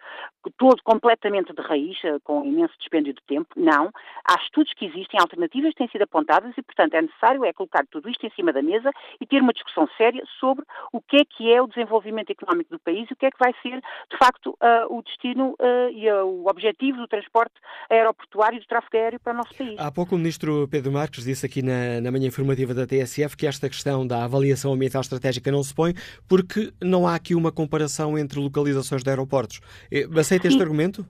todo 0.57 0.81
completamente 0.85 1.53
de 1.53 1.63
raiz, 1.63 1.99
com 2.23 2.45
imenso 2.45 2.75
dispêndio 2.79 3.13
de 3.13 3.23
tempo, 3.27 3.49
não. 3.57 3.91
Há 4.25 4.41
estudos 4.43 4.73
que 4.75 4.87
existem, 4.87 5.19
alternativas 5.19 5.71
que 5.71 5.79
têm 5.79 5.89
sido 5.89 6.03
apontadas 6.03 6.53
e, 6.57 6.63
portanto, 6.63 6.92
é 6.97 7.03
necessário 7.03 7.45
é 7.45 7.53
colocar 7.53 7.85
tudo 7.91 8.09
isto 8.09 8.27
em 8.27 8.31
cima 8.31 8.53
da 8.53 8.63
mesa 8.63 8.91
e 9.21 9.27
ter 9.27 9.41
uma 9.41 9.53
discussão 9.53 9.89
séria 9.97 10.23
sobre 10.39 10.65
o 10.93 11.01
que 11.01 11.17
é 11.17 11.25
que 11.25 11.53
é 11.53 11.61
o 11.61 11.67
desenvolvimento 11.67 12.31
económico 12.31 12.71
do 12.71 12.79
país 12.79 13.09
e 13.11 13.13
o 13.13 13.17
que 13.17 13.27
é 13.27 13.31
que 13.31 13.39
vai 13.39 13.53
ser, 13.63 13.81
de 13.81 14.19
facto, 14.19 14.51
uh, 14.51 14.97
o 14.97 15.03
destino 15.03 15.55
uh, 15.61 15.91
e 15.93 16.11
uh, 16.11 16.25
o 16.25 16.49
objetivo 16.49 16.99
do 16.99 17.09
transporte 17.09 17.55
aeroportuário 17.91 18.57
e 18.57 18.61
do 18.61 18.67
tráfego 18.67 18.97
aéreo 18.97 19.21
para 19.21 19.33
o 19.33 19.37
nosso 19.37 19.55
país. 19.55 19.79
Há 19.79 19.91
pouco 19.91 20.15
o 20.15 20.19
ministro 20.19 20.69
Pedro 20.69 20.93
Marques 20.93 21.25
disse 21.25 21.47
aqui 21.47 21.63
na, 21.63 22.01
na 22.01 22.11
manhã 22.11 22.27
informativa 22.27 22.75
da 22.75 22.87
TSF 22.87 23.37
que 23.37 23.47
esta 23.47 23.69
questão 23.69 24.07
da 24.07 24.25
avaliação 24.25 24.73
ambiental 24.73 25.01
estratégica 25.01 25.51
não 25.51 25.63
se 25.63 25.75
põe 25.75 25.95
porque 26.29 26.73
não 26.81 27.07
há 27.07 27.15
aqui 27.15 27.35
uma 27.35 27.53
comparação 27.53 28.19
entre 28.19 28.41
localizações 28.41 29.03
de 29.03 29.11
aeroportos. 29.11 29.61
Eh, 29.91 30.07
aceita 30.19 30.49
este 30.49 30.61
argumento? 30.61 31.07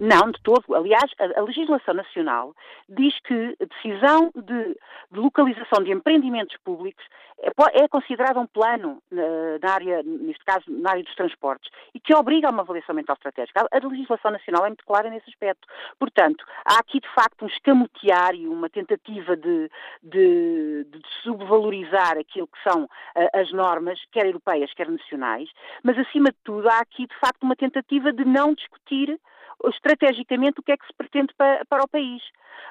Não, 0.00 0.30
de 0.30 0.40
todo. 0.42 0.64
Aliás, 0.74 1.12
a, 1.18 1.40
a, 1.40 1.42
legislação 1.42 1.92
nacional 1.92 2.54
diz 2.88 3.14
que 3.20 3.54
a 3.60 3.64
decisão 3.66 4.32
de, 4.34 4.74
de 5.12 5.20
localização 5.20 5.84
de 5.84 5.92
empreendimentos 5.92 6.56
públicos 6.64 7.04
é, 7.42 7.84
é 7.84 7.88
considerada 7.88 8.40
um 8.40 8.46
plano 8.46 9.02
na, 9.10 9.58
na, 9.62 9.74
área, 9.74 10.02
neste 10.02 10.42
caso, 10.42 10.64
na 10.68 10.92
área 10.92 11.02
dos 11.02 11.14
transportes, 11.14 11.70
e 11.94 12.00
que 12.00 12.14
obriga 12.14 12.48
a 12.48 12.50
uma 12.50 12.62
avaliação 12.62 12.94
ambiental 12.94 13.14
estratégica. 13.14 13.60
A, 13.60 13.76
a, 13.76 13.88
legislação 13.88 14.30
nacional 14.30 14.64
é 14.64 14.68
muito 14.68 14.86
clara 14.86 15.10
nesse 15.10 15.28
aspecto. 15.28 15.68
Portanto, 15.98 16.46
há 16.64 16.78
aqui, 16.78 16.98
de 16.98 17.08
facto, 17.14 17.44
um 17.44 17.48
escamotear 17.48 18.34
e 18.34 18.48
uma 18.48 18.70
tentativa 18.70 19.36
de, 19.36 19.70
de, 20.02 20.84
de 20.84 21.02
subvalorizar 21.22 22.16
aquilo 22.16 22.46
que 22.46 22.62
são 22.62 22.84
uh, 22.84 22.88
as 23.34 23.52
normas, 23.52 24.00
quer 24.12 24.24
europeias, 24.24 24.72
quer 24.72 24.88
nacionais, 24.88 25.50
mas, 25.82 25.98
acima 25.98 26.30
de 26.30 26.38
tudo, 26.42 26.70
há 26.70 26.78
aqui, 26.78 27.06
de 27.06 27.18
facto, 27.18 27.42
uma 27.42 27.54
tentativa 27.54 28.10
de 28.14 28.24
não 28.24 28.54
discutir 28.54 29.20
estrategicamente 29.68 30.60
o 30.60 30.62
que 30.62 30.72
é 30.72 30.76
que 30.76 30.86
se 30.86 30.92
pretende 30.94 31.34
para, 31.36 31.64
para, 31.66 31.84
o 31.84 31.88
país. 31.88 32.22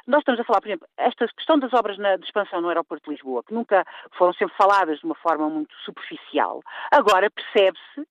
Nós 0.08 0.20
estamos 0.20 0.40
a 0.40 0.44
falar, 0.44 0.62
por 0.62 0.68
exemplo, 0.68 0.88
esta 0.98 1.28
questão 1.28 1.60
das 1.60 1.74
obras 1.74 1.98
na, 1.98 2.16
de 2.16 2.26
expansão 2.26 2.62
no 2.62 2.70
aeroporto 2.70 3.06
de 3.06 3.12
Lisboa, 3.16 3.44
que 3.44 3.54
nunca 3.54 3.86
foram 4.18 4.34
sempre 4.34 4.56
faladas 4.58 5.00
de 5.00 5.06
uma 5.06 5.16
forma 5.16 5.50
muito 5.50 5.74
superficial, 5.86 6.62
agora 6.92 7.30
percebe-se 7.30 8.08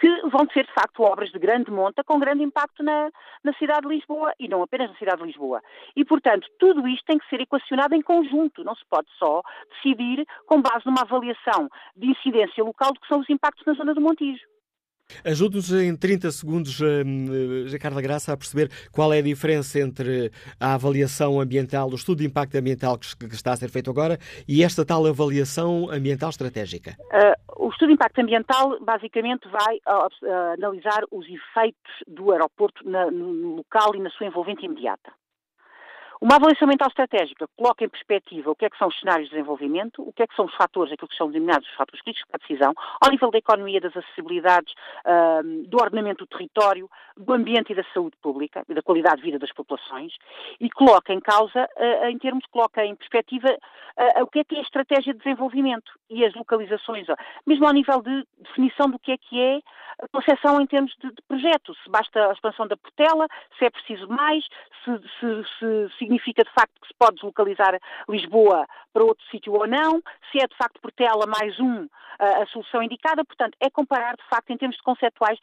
que 0.00 0.08
vão 0.30 0.48
ser, 0.52 0.64
de 0.64 0.72
facto, 0.72 1.02
obras 1.02 1.30
de 1.30 1.38
grande 1.38 1.70
monta 1.70 2.02
com 2.02 2.18
grande 2.18 2.42
impacto 2.42 2.82
na, 2.82 3.10
na, 3.44 3.52
cidade 3.54 3.82
de 3.82 3.94
Lisboa 3.94 4.32
e 4.40 4.48
não 4.48 4.62
apenas 4.62 4.88
na 4.90 4.96
cidade 4.96 5.20
de 5.20 5.26
Lisboa. 5.26 5.60
E, 5.94 6.04
portanto, 6.06 6.48
tudo 6.58 6.88
isto 6.88 7.04
tem 7.04 7.18
que 7.18 7.28
ser 7.28 7.42
equacionado 7.42 7.94
em 7.94 8.00
conjunto. 8.00 8.64
Não 8.64 8.74
se 8.74 8.84
pode 8.88 9.08
só 9.18 9.42
decidir 9.74 10.26
com 10.46 10.62
base 10.62 10.86
numa 10.86 11.02
avaliação 11.02 11.68
de 11.94 12.10
incidência 12.10 12.64
local 12.64 12.94
do 12.94 13.00
que 13.00 13.08
são 13.08 13.20
os 13.20 13.28
impactos 13.28 13.64
na 13.66 13.74
zona 13.74 13.92
do 13.92 14.00
Montijo. 14.00 14.46
Ajude-nos 15.24 15.72
em 15.72 15.96
30 15.96 16.30
segundos, 16.30 16.80
hum, 16.80 17.26
uh, 17.66 17.78
Carla 17.80 18.02
Graça, 18.02 18.32
a 18.32 18.36
perceber 18.36 18.70
qual 18.92 19.12
é 19.12 19.18
a 19.18 19.22
diferença 19.22 19.80
entre 19.80 20.30
a 20.58 20.74
avaliação 20.74 21.40
ambiental, 21.40 21.90
o 21.90 21.94
estudo 21.94 22.18
de 22.18 22.26
impacto 22.26 22.56
ambiental 22.56 22.98
que 22.98 23.34
está 23.34 23.52
a 23.52 23.56
ser 23.56 23.70
feito 23.70 23.90
agora 23.90 24.18
e 24.48 24.62
esta 24.62 24.84
tal 24.84 25.06
avaliação 25.06 25.90
ambiental 25.90 26.30
estratégica. 26.30 26.96
Uh, 27.00 27.66
o 27.66 27.70
estudo 27.70 27.88
de 27.88 27.94
impacto 27.94 28.20
ambiental 28.20 28.78
basicamente 28.80 29.48
vai 29.48 29.76
uh, 29.76 30.54
analisar 30.54 31.02
os 31.10 31.26
efeitos 31.26 31.92
do 32.06 32.32
aeroporto 32.32 32.88
na, 32.88 33.10
no 33.10 33.56
local 33.56 33.94
e 33.94 34.00
na 34.00 34.10
sua 34.10 34.26
envolvente 34.26 34.64
imediata. 34.64 35.12
Uma 36.20 36.36
avaliação 36.36 36.68
mental 36.68 36.88
estratégica 36.88 37.48
coloca 37.56 37.82
em 37.82 37.88
perspectiva 37.88 38.50
o 38.50 38.54
que 38.54 38.66
é 38.66 38.70
que 38.70 38.76
são 38.76 38.88
os 38.88 39.00
cenários 39.00 39.30
de 39.30 39.34
desenvolvimento, 39.34 40.06
o 40.06 40.12
que 40.12 40.22
é 40.22 40.26
que 40.26 40.36
são 40.36 40.44
os 40.44 40.54
fatores, 40.54 40.92
aquilo 40.92 41.08
que 41.08 41.16
são 41.16 41.30
denominados 41.30 41.66
os 41.66 41.74
fatores 41.74 42.02
críticos 42.02 42.28
para 42.30 42.36
a 42.36 42.46
decisão, 42.46 42.74
ao 43.00 43.10
nível 43.10 43.30
da 43.30 43.38
economia, 43.38 43.80
das 43.80 43.96
acessibilidades, 43.96 44.74
do 45.66 45.78
ordenamento 45.78 46.26
do 46.26 46.28
território, 46.28 46.90
do 47.16 47.32
ambiente 47.32 47.72
e 47.72 47.74
da 47.74 47.84
saúde 47.94 48.18
pública 48.20 48.62
e 48.68 48.74
da 48.74 48.82
qualidade 48.82 49.16
de 49.16 49.22
vida 49.22 49.38
das 49.38 49.50
populações 49.52 50.14
e 50.60 50.68
coloca 50.68 51.10
em 51.10 51.20
causa, 51.20 51.66
em 52.10 52.18
termos, 52.18 52.44
coloca 52.50 52.84
em 52.84 52.94
perspectiva 52.94 53.48
o 54.20 54.26
que 54.26 54.40
é 54.40 54.44
que 54.44 54.56
é 54.56 54.58
a 54.58 54.62
estratégia 54.62 55.14
de 55.14 55.20
desenvolvimento 55.20 55.90
e 56.10 56.22
as 56.24 56.34
localizações, 56.34 57.06
mesmo 57.46 57.66
ao 57.66 57.72
nível 57.72 58.02
de 58.02 58.26
definição 58.38 58.90
do 58.90 58.98
que 58.98 59.12
é 59.12 59.16
que 59.16 59.40
é 59.40 59.60
a 60.02 60.08
concepção 60.08 60.60
em 60.60 60.66
termos 60.66 60.94
de, 61.02 61.08
de 61.08 61.22
projeto, 61.28 61.74
se 61.74 61.90
basta 61.90 62.28
a 62.28 62.32
expansão 62.32 62.66
da 62.66 62.76
Portela, 62.76 63.26
se 63.58 63.66
é 63.66 63.70
preciso 63.70 64.08
mais, 64.08 64.44
se, 64.82 64.98
se, 65.18 65.88
se 65.98 66.04
significa 66.10 66.42
de 66.42 66.50
facto 66.52 66.80
que 66.80 66.88
se 66.88 66.94
pode 66.98 67.14
deslocalizar 67.14 67.78
Lisboa 68.08 68.66
para 68.92 69.04
outro 69.04 69.24
sítio 69.30 69.52
ou 69.52 69.66
não, 69.66 70.02
se 70.30 70.38
é 70.42 70.46
de 70.46 70.56
facto 70.56 70.80
Portela 70.80 71.26
mais 71.26 71.58
um 71.60 71.86
a 72.20 72.46
solução 72.46 72.82
indicada, 72.82 73.24
portanto, 73.24 73.56
é 73.58 73.70
comparar 73.70 74.14
de 74.14 74.28
facto 74.28 74.50
em 74.50 74.58
termos 74.58 74.78
conceptuais 74.82 75.38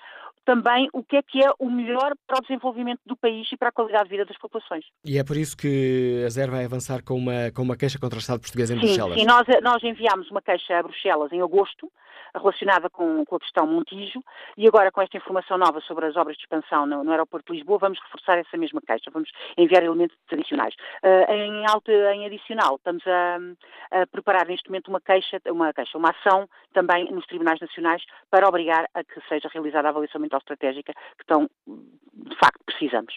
também 0.46 0.88
o 0.94 1.04
que 1.04 1.18
é 1.18 1.24
que 1.24 1.44
é 1.44 1.50
o 1.60 1.70
melhor 1.70 2.14
para 2.28 2.38
o 2.38 2.42
desenvolvimento 2.42 3.02
do 3.06 3.18
país 3.18 3.48
e 3.52 3.58
para 3.58 3.70
a 3.70 3.72
qualidade 3.72 4.04
de 4.04 4.10
vida 4.12 4.26
das 4.26 4.38
populações. 4.38 4.86
E 5.04 5.18
é 5.18 5.24
por 5.24 5.36
isso 5.36 5.58
que 5.58 6.24
a 6.26 6.30
ZER 6.30 6.52
vai 6.52 6.64
avançar 6.64 7.04
com 7.04 7.16
uma, 7.16 7.52
com 7.54 7.64
uma 7.64 7.76
queixa 7.76 8.00
contra 8.00 8.18
o 8.18 8.20
Estado 8.20 8.40
português 8.40 8.70
em 8.70 8.76
sim, 8.76 8.82
Bruxelas. 8.82 9.20
Sim, 9.20 9.26
nós, 9.26 9.46
nós 9.64 9.84
enviámos 9.84 10.30
uma 10.30 10.42
queixa 10.42 10.78
a 10.78 10.84
Bruxelas 10.84 11.32
em 11.34 11.42
agosto, 11.42 11.92
relacionada 12.36 12.90
com, 12.90 13.26
com, 13.26 13.36
a 13.36 13.40
questão 13.40 13.66
Montijo 13.66 14.24
e 14.58 14.68
agora 14.68 14.92
com 14.92 15.02
esta 15.02 15.18
informação 15.18 15.58
nova 15.58 15.82
sobre 15.82 16.06
as 16.06 16.16
obras 16.16 16.38
de 16.38 16.44
expansão 16.44 16.86
no, 16.86 17.04
no 17.04 17.12
aeroporto 17.12 17.52
de 17.52 17.60
Lisboa 17.60 17.80
vamos 17.80 18.00
reforçar 18.00 18.38
essa 18.38 18.58
mesma 18.58 18.82
queixa, 18.82 19.10
vamos 19.12 19.30
enviar 19.58 19.84
elementos 19.84 20.16
adicionais. 20.32 20.57
Uh, 20.66 21.32
em, 21.32 21.66
alto, 21.68 21.92
em 21.92 22.26
adicional, 22.26 22.76
estamos 22.76 23.04
a, 23.06 23.38
a, 23.92 24.08
preparar 24.08 24.48
neste 24.48 24.70
momento 24.70 24.88
uma 24.90 25.02
queixa, 25.02 25.40
uma 25.48 25.74
queixa, 25.74 25.98
uma 25.98 26.10
ação 26.10 26.48
também 26.74 27.12
nos 27.12 27.26
tribunais 27.26 27.60
nacionais 27.60 28.04
para 28.30 28.48
obrigar 28.48 28.88
a 28.94 29.04
que 29.04 29.20
seja 29.28 29.50
realizada 29.52 29.88
a 29.88 29.92
avaliação 29.92 30.22
mental 30.22 30.40
estratégica 30.40 30.94
que 30.94 31.24
estão, 31.24 31.50
de 31.68 32.36
facto, 32.38 32.60
precisamos. 32.66 33.14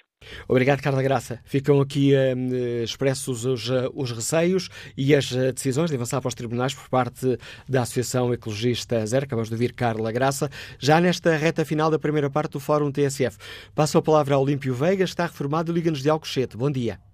Obrigado, 0.48 0.82
Carla 0.82 1.02
Graça. 1.02 1.40
Ficam 1.44 1.80
aqui 1.80 2.12
uh, 2.14 2.84
expressos 2.84 3.44
os, 3.44 3.68
uh, 3.70 3.90
os, 3.94 4.12
receios 4.12 4.68
e 4.96 5.14
as 5.14 5.30
decisões 5.30 5.90
de 5.90 5.96
avançar 5.96 6.20
para 6.20 6.28
os 6.28 6.34
tribunais 6.34 6.74
por 6.74 6.88
parte 6.88 7.38
da 7.68 7.82
Associação 7.82 8.32
Ecologista 8.32 9.04
Zero. 9.06 9.24
Acabamos 9.24 9.48
de 9.48 9.54
ouvir 9.54 9.72
Carla 9.72 10.12
Graça. 10.12 10.50
Já 10.78 11.00
nesta 11.00 11.36
reta 11.36 11.64
final 11.64 11.90
da 11.90 11.98
primeira 11.98 12.28
parte 12.30 12.52
do 12.52 12.60
Fórum 12.60 12.92
TSF. 12.92 13.38
Passo 13.74 13.98
a 13.98 14.02
palavra 14.02 14.34
ao 14.34 14.42
Olímpio 14.42 14.74
Veiga, 14.74 15.04
está 15.04 15.24
reformado 15.24 15.72
Liga-nos 15.72 16.02
de 16.02 16.10
Alcochete. 16.10 16.56
Bom 16.56 16.70
dia. 16.70 17.09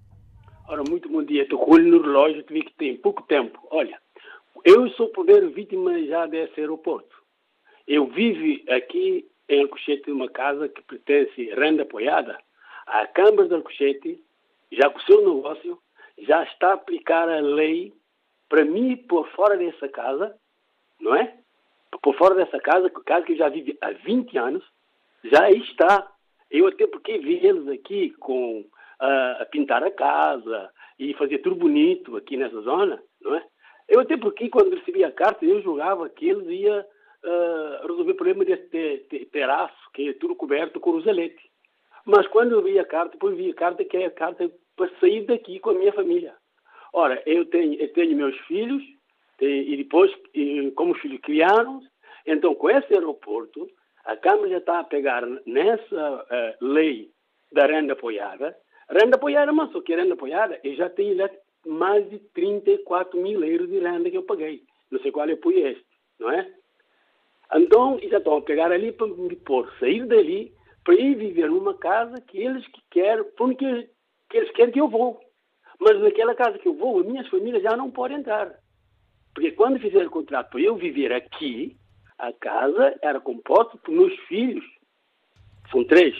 Ora, 0.69 0.83
muito 0.83 1.09
bom 1.09 1.23
dia. 1.23 1.45
Estou 1.45 1.61
com 1.61 1.75
olho 1.75 1.87
no 1.87 2.03
relógio, 2.03 2.45
vi 2.49 2.63
que 2.63 2.75
tem 2.75 2.97
pouco 2.97 3.23
tempo. 3.23 3.57
Olha, 3.71 4.01
eu 4.65 4.89
sou 4.91 5.09
poder 5.11 5.49
vítima 5.51 6.03
já 6.03 6.27
desse 6.27 6.59
aeroporto. 6.59 7.15
Eu 7.87 8.07
vivo 8.09 8.69
aqui 8.73 9.29
em 9.49 9.63
Alcochete, 9.63 10.11
numa 10.11 10.29
casa 10.29 10.69
que 10.69 10.83
pertence 10.83 11.55
renda 11.55 11.85
apoiada 11.85 12.37
a 12.85 13.07
Câmara 13.07 13.47
de 13.47 13.55
Alcochete, 13.55 14.21
já 14.73 14.91
com 14.91 14.99
o 14.99 15.03
seu 15.03 15.35
negócio, 15.35 15.79
já 16.19 16.43
está 16.43 16.71
a 16.71 16.75
aplicar 16.75 17.29
a 17.29 17.39
lei 17.39 17.93
para 18.49 18.65
mim 18.65 18.97
por 18.97 19.29
fora 19.37 19.57
dessa 19.57 19.89
casa, 19.89 20.37
não 21.01 21.15
é? 21.15 21.33
Por 22.03 22.17
fora 22.17 22.35
dessa 22.35 22.59
casa, 22.59 22.91
casa 22.91 23.25
que 23.25 23.33
eu 23.33 23.37
já 23.37 23.49
vivo 23.49 23.73
há 23.81 23.93
20 23.93 24.37
anos, 24.37 24.65
já 25.23 25.49
está. 25.49 26.13
Eu 26.51 26.67
até 26.67 26.89
porque 26.89 27.19
vi 27.19 27.35
eles 27.47 27.69
aqui 27.69 28.11
com 28.19 28.65
a 28.99 29.47
pintar 29.51 29.83
a 29.83 29.91
casa 29.91 30.71
e 30.99 31.15
fazer 31.15 31.39
tudo 31.39 31.57
bonito 31.57 32.17
aqui 32.17 32.37
nessa 32.37 32.61
zona, 32.63 33.03
não 33.21 33.35
é? 33.35 33.45
Eu 33.89 34.01
até 34.01 34.17
porque 34.17 34.49
quando 34.49 34.75
recebi 34.75 35.05
a 35.05 35.13
carta 35.13 35.45
eu 35.45 35.63
julgava 35.63 36.09
que 36.09 36.29
eles 36.29 36.47
iam 36.49 36.81
uh, 36.81 37.87
resolver 37.87 38.13
o 38.13 38.17
problema 38.17 38.45
desse 38.45 39.27
terraço 39.33 39.77
que 39.95 40.09
é 40.09 40.13
tudo 40.15 40.35
coberto 40.35 40.81
com 40.81 40.91
roselete. 40.91 41.43
Mas 42.05 42.27
quando 42.29 42.53
eu 42.53 42.63
vi 42.63 42.79
a 42.79 42.85
carta, 42.85 43.13
depois 43.13 43.37
vi 43.37 43.51
a 43.51 43.55
carta 43.55 43.85
que 43.85 43.97
é 43.97 44.07
a 44.07 44.11
carta 44.11 44.51
para 44.77 44.91
sair 45.01 45.25
daqui 45.27 45.59
com 45.59 45.71
a 45.71 45.75
minha 45.75 45.93
família. 45.93 46.35
Ora, 46.93 47.23
eu 47.27 47.45
tenho, 47.47 47.75
eu 47.75 47.93
tenho 47.93 48.17
meus 48.17 48.37
filhos, 48.47 48.83
tenho, 49.39 49.63
e 49.63 49.77
depois, 49.77 50.13
como 50.75 50.93
os 50.93 51.01
filhos 51.01 51.21
criaram, 51.21 51.81
então 52.25 52.55
com 52.55 52.71
esse 52.71 52.93
aeroporto, 52.95 53.69
a 54.05 54.17
Câmara 54.17 54.49
já 54.49 54.59
está 54.59 54.81
a 54.81 54.85
pegar 54.85 55.23
nessa 55.47 56.25
uh, 56.61 56.65
lei 56.65 57.11
da 57.53 57.67
renda 57.67 57.93
apoiada. 57.93 58.57
Renda 58.89 59.17
apoiada, 59.17 59.53
mas 59.53 59.73
só 59.73 59.81
que 59.81 59.95
renda 59.95 60.15
apoiada, 60.15 60.61
eu 60.63 60.75
já 60.77 60.89
tenho 60.89 61.17
já 61.17 61.29
mais 61.67 62.09
de 62.09 62.19
34 62.35 63.21
mil 63.21 63.43
euros 63.45 63.69
de 63.69 63.81
renda 63.81 64.11
que 64.11 64.17
eu 64.17 64.23
paguei. 64.23 64.63
Não 64.91 65.01
sei 65.01 65.11
qual 65.11 65.29
é 65.29 65.33
este, 65.33 65.87
não 66.19 66.31
é? 66.31 66.49
Então, 67.55 67.99
já 68.03 68.19
estão 68.19 68.37
a 68.37 68.43
pegar 68.43 68.71
ali 68.73 68.93
para 68.93 69.07
me 69.07 69.37
pôr, 69.37 69.73
sair 69.79 70.07
dali 70.07 70.53
para 70.85 70.95
ir 70.95 71.17
viver 71.17 71.51
numa 71.51 71.75
casa 71.75 72.21
que 72.21 72.39
eles 72.39 72.65
que 72.69 72.81
querem, 72.91 73.25
porque 73.37 73.89
que 74.31 74.37
eles 74.37 74.51
querem 74.53 74.73
que 74.73 74.81
eu 74.81 74.89
vou. 74.89 75.21
Mas 75.81 76.01
naquela 76.01 76.35
casa 76.35 76.59
que 76.59 76.69
eu 76.69 76.75
vou, 76.75 77.01
as 77.01 77.07
minhas 77.07 77.29
famílias 77.29 77.63
já 77.63 77.77
não 77.77 77.91
podem 77.91 78.19
entrar. 78.19 78.55
Porque 79.35 79.51
quando 79.53 79.81
fizeram 79.81 80.07
o 80.07 80.11
contrato 80.11 80.51
para 80.51 80.61
eu 80.61 80.77
viver 80.77 81.13
aqui, 81.13 81.77
a 82.19 82.33
casa 82.33 82.97
era 83.03 83.21
composta 83.21 83.77
por 83.79 83.93
meus 83.93 84.15
filhos. 84.21 84.65
São 85.71 85.85
três. 85.85 86.15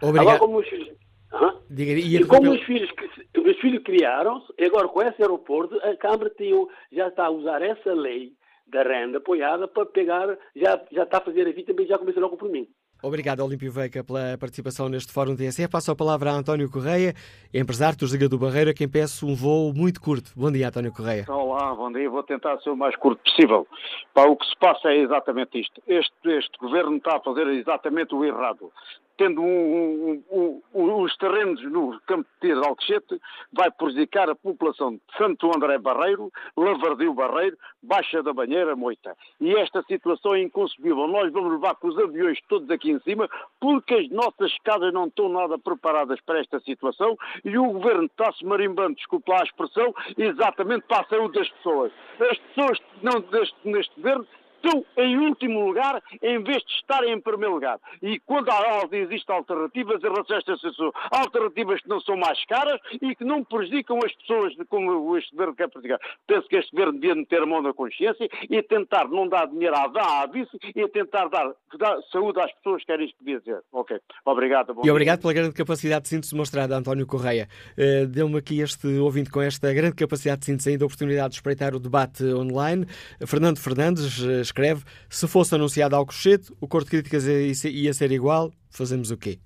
Obrigado. 0.00 0.28
Agora, 0.28 0.38
como 0.38 0.54
meus 0.54 0.68
filhos, 0.68 0.96
Uhum. 1.32 1.58
Diga, 1.70 1.92
e 1.92 2.24
como 2.26 2.52
os 2.52 2.62
filhos, 2.64 2.90
os 3.36 3.60
filhos 3.60 3.82
criaram, 3.82 4.42
agora 4.60 4.88
com 4.88 5.02
esse 5.02 5.22
aeroporto, 5.22 5.76
a 5.76 5.96
Câmara 5.96 6.30
tem, 6.30 6.52
já 6.92 7.08
está 7.08 7.26
a 7.26 7.30
usar 7.30 7.62
essa 7.62 7.92
lei 7.94 8.32
da 8.66 8.82
renda 8.82 9.18
apoiada 9.18 9.66
para 9.66 9.86
pegar, 9.86 10.38
já, 10.54 10.80
já 10.90 11.02
está 11.02 11.18
a 11.18 11.20
fazer 11.20 11.46
a 11.46 11.52
vida 11.52 11.72
também 11.72 11.86
já 11.86 11.98
começou 11.98 12.22
logo 12.22 12.36
por 12.36 12.50
mim. 12.50 12.68
Obrigado, 13.02 13.40
Olímpio 13.40 13.72
Veica, 13.72 14.04
pela 14.04 14.38
participação 14.38 14.88
neste 14.88 15.12
Fórum 15.12 15.34
TSE. 15.34 15.68
Passo 15.68 15.90
a 15.90 15.96
palavra 15.96 16.30
a 16.30 16.34
António 16.34 16.70
Correia, 16.70 17.14
empresário 17.52 17.98
dos 17.98 18.12
Liga 18.12 18.28
do 18.28 18.38
Barreiro, 18.38 18.70
a 18.70 18.74
quem 18.74 18.88
peço 18.88 19.26
um 19.26 19.34
voo 19.34 19.74
muito 19.74 20.00
curto. 20.00 20.30
Bom 20.36 20.52
dia, 20.52 20.68
António 20.68 20.92
Correia. 20.92 21.24
Olá, 21.28 21.74
bom 21.74 21.90
dia. 21.90 22.08
Vou 22.08 22.22
tentar 22.22 22.60
ser 22.60 22.70
o 22.70 22.76
mais 22.76 22.94
curto 22.94 23.20
possível. 23.24 23.66
Para 24.14 24.30
o 24.30 24.36
que 24.36 24.46
se 24.46 24.56
passa 24.56 24.88
é 24.88 24.98
exatamente 24.98 25.58
isto. 25.60 25.82
Este, 25.84 26.12
este 26.28 26.56
governo 26.60 26.96
está 26.96 27.16
a 27.16 27.20
fazer 27.20 27.48
exatamente 27.48 28.14
o 28.14 28.24
errado 28.24 28.70
tendo 29.16 29.42
um, 29.42 30.22
um, 30.30 30.62
um, 30.74 31.02
os 31.02 31.16
terrenos 31.16 31.62
no 31.70 32.00
campo 32.06 32.28
de 32.34 32.48
tiro 32.48 32.60
de 32.60 32.66
Alcochete, 32.66 33.20
vai 33.52 33.70
prejudicar 33.70 34.28
a 34.30 34.34
população 34.34 34.94
de 34.94 35.00
Santo 35.16 35.50
André 35.54 35.78
Barreiro, 35.78 36.30
Lavardio 36.56 37.14
Barreiro, 37.14 37.56
Baixa 37.82 38.22
da 38.22 38.32
Banheira, 38.32 38.76
Moita. 38.76 39.16
E 39.40 39.54
esta 39.56 39.82
situação 39.82 40.34
é 40.34 40.42
inconcebível. 40.42 41.06
Nós 41.06 41.32
vamos 41.32 41.52
levar 41.52 41.74
com 41.76 41.88
os 41.88 41.98
aviões 41.98 42.38
todos 42.48 42.70
aqui 42.70 42.90
em 42.90 43.00
cima, 43.00 43.28
porque 43.60 43.94
as 43.94 44.08
nossas 44.10 44.56
casas 44.64 44.92
não 44.92 45.06
estão 45.06 45.28
nada 45.28 45.58
preparadas 45.58 46.20
para 46.20 46.40
esta 46.40 46.60
situação 46.60 47.16
e 47.44 47.56
o 47.58 47.72
governo 47.72 48.04
está-se 48.04 48.44
marimbando, 48.44 48.96
desculpa 48.96 49.40
a 49.40 49.44
expressão, 49.44 49.94
exatamente 50.16 50.86
para 50.86 51.00
a 51.00 51.08
saúde 51.08 51.38
das 51.38 51.48
pessoas. 51.48 51.92
As 52.20 52.38
pessoas 52.38 52.78
não, 53.02 53.20
deste, 53.20 53.56
neste 53.64 53.94
governo 53.96 54.26
estão 54.62 54.84
em 54.96 55.18
último 55.18 55.66
lugar 55.66 56.02
em 56.22 56.42
vez 56.42 56.62
de 56.62 56.72
estarem 56.72 57.12
em 57.12 57.20
primeiro 57.20 57.54
lugar. 57.54 57.78
E 58.00 58.18
quando 58.20 58.50
há, 58.50 58.88
existem 58.92 59.34
alternativas 59.34 60.02
em 60.02 60.08
relação 60.08 60.36
a 60.36 60.38
esta 60.38 60.54
situação, 60.56 60.92
alternativas 61.10 61.80
que 61.80 61.88
não 61.88 62.00
são 62.00 62.16
mais 62.16 62.42
caras 62.46 62.80
e 63.00 63.14
que 63.14 63.24
não 63.24 63.44
prejudicam 63.44 63.98
as 64.04 64.12
pessoas 64.14 64.54
como 64.68 65.16
este 65.16 65.30
governo 65.32 65.54
quer 65.54 65.68
prejudicar. 65.68 66.00
Penso 66.26 66.48
que 66.48 66.56
este 66.56 66.70
governo 66.70 66.98
devia 66.98 67.14
meter 67.14 67.42
a 67.42 67.46
mão 67.46 67.62
na 67.62 67.72
consciência 67.72 68.28
e 68.48 68.62
tentar 68.62 69.08
não 69.08 69.28
dar 69.28 69.46
dinheiro 69.46 69.76
à 69.76 69.88
dá, 69.88 70.22
à 70.22 70.26
vice 70.26 70.56
e 70.74 70.88
tentar 70.88 71.28
dar, 71.28 71.52
dar, 71.78 71.98
saúde 72.10 72.40
às 72.40 72.52
pessoas 72.54 72.84
que 72.84 72.92
era 72.92 73.02
isto 73.02 73.16
que 73.18 73.24
devia 73.24 73.40
dizer. 73.40 73.60
Ok. 73.72 73.98
Obrigado. 74.24 74.76
E 74.84 74.90
obrigado 74.90 75.20
pela 75.20 75.32
grande 75.32 75.54
capacidade 75.54 76.02
de 76.02 76.08
síntese 76.08 76.34
mostrada, 76.34 76.76
António 76.76 77.06
Correia. 77.06 77.48
Uh, 77.76 78.06
Deu-me 78.06 78.38
aqui 78.38 78.60
este 78.60 78.86
ouvinte 78.98 79.30
com 79.30 79.40
esta 79.40 79.72
grande 79.72 79.96
capacidade 79.96 80.40
de 80.40 80.46
síntese 80.46 80.70
ainda 80.70 80.84
a 80.84 80.86
oportunidade 80.86 81.30
de 81.30 81.34
espreitar 81.36 81.74
o 81.74 81.80
debate 81.80 82.24
online. 82.24 82.86
Fernando 83.26 83.58
Fernandes 83.58 84.20
uh, 84.20 84.40
escreve: 84.52 84.84
se 85.08 85.26
fosse 85.26 85.54
anunciado 85.54 85.96
Alcochete, 85.96 86.52
o 86.60 86.68
cor 86.68 86.84
de 86.84 86.90
críticas 86.90 87.24
ia 87.26 87.94
ser 87.94 88.12
igual, 88.12 88.52
fazemos 88.70 89.10
o 89.10 89.16
quê? 89.16 89.38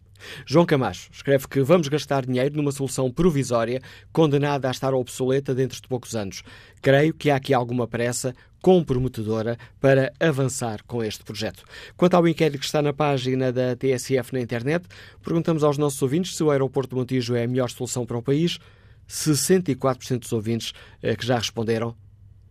João 0.47 0.65
Camacho 0.65 1.11
escreve 1.13 1.47
que 1.47 1.61
vamos 1.63 1.89
gastar 1.89 2.25
dinheiro 2.25 2.57
numa 2.57 2.73
solução 2.73 3.11
provisória 3.11 3.83
condenada 4.13 4.67
a 4.67 4.71
estar 4.71 4.95
obsoleta 4.95 5.55
dentro 5.55 5.81
de 5.81 5.87
poucos 5.87 6.17
anos. 6.17 6.43
Creio 6.81 7.13
que 7.13 7.31
há 7.31 7.37
aqui 7.37 7.53
alguma 7.53 7.87
pressa 7.87 8.35
comprometedora 8.63 9.59
para 9.79 10.13
avançar 10.19 10.83
com 10.87 11.05
este 11.05 11.23
projeto. 11.23 11.63
Quanto 11.97 12.15
ao 12.15 12.27
inquérito 12.27 12.59
que 12.59 12.65
está 12.65 12.81
na 12.81 12.93
página 12.93 13.53
da 13.53 13.77
TSF 13.77 14.33
na 14.33 14.41
internet, 14.41 14.87
perguntamos 15.23 15.63
aos 15.63 15.79
nossos 15.79 16.01
ouvintes 16.03 16.35
se 16.35 16.43
o 16.43 16.51
aeroporto 16.51 16.91
de 16.91 16.97
Montijo 16.97 17.35
é 17.35 17.45
a 17.45 17.49
melhor 17.49 17.71
solução 17.71 18.07
para 18.07 18.17
o 18.17 18.23
país. 18.23 18.59
64% 19.09 20.21
dos 20.21 20.33
ouvintes 20.33 20.73
eh, 21.01 21.15
que 21.15 21.25
já 21.25 21.39
responderam 21.39 21.95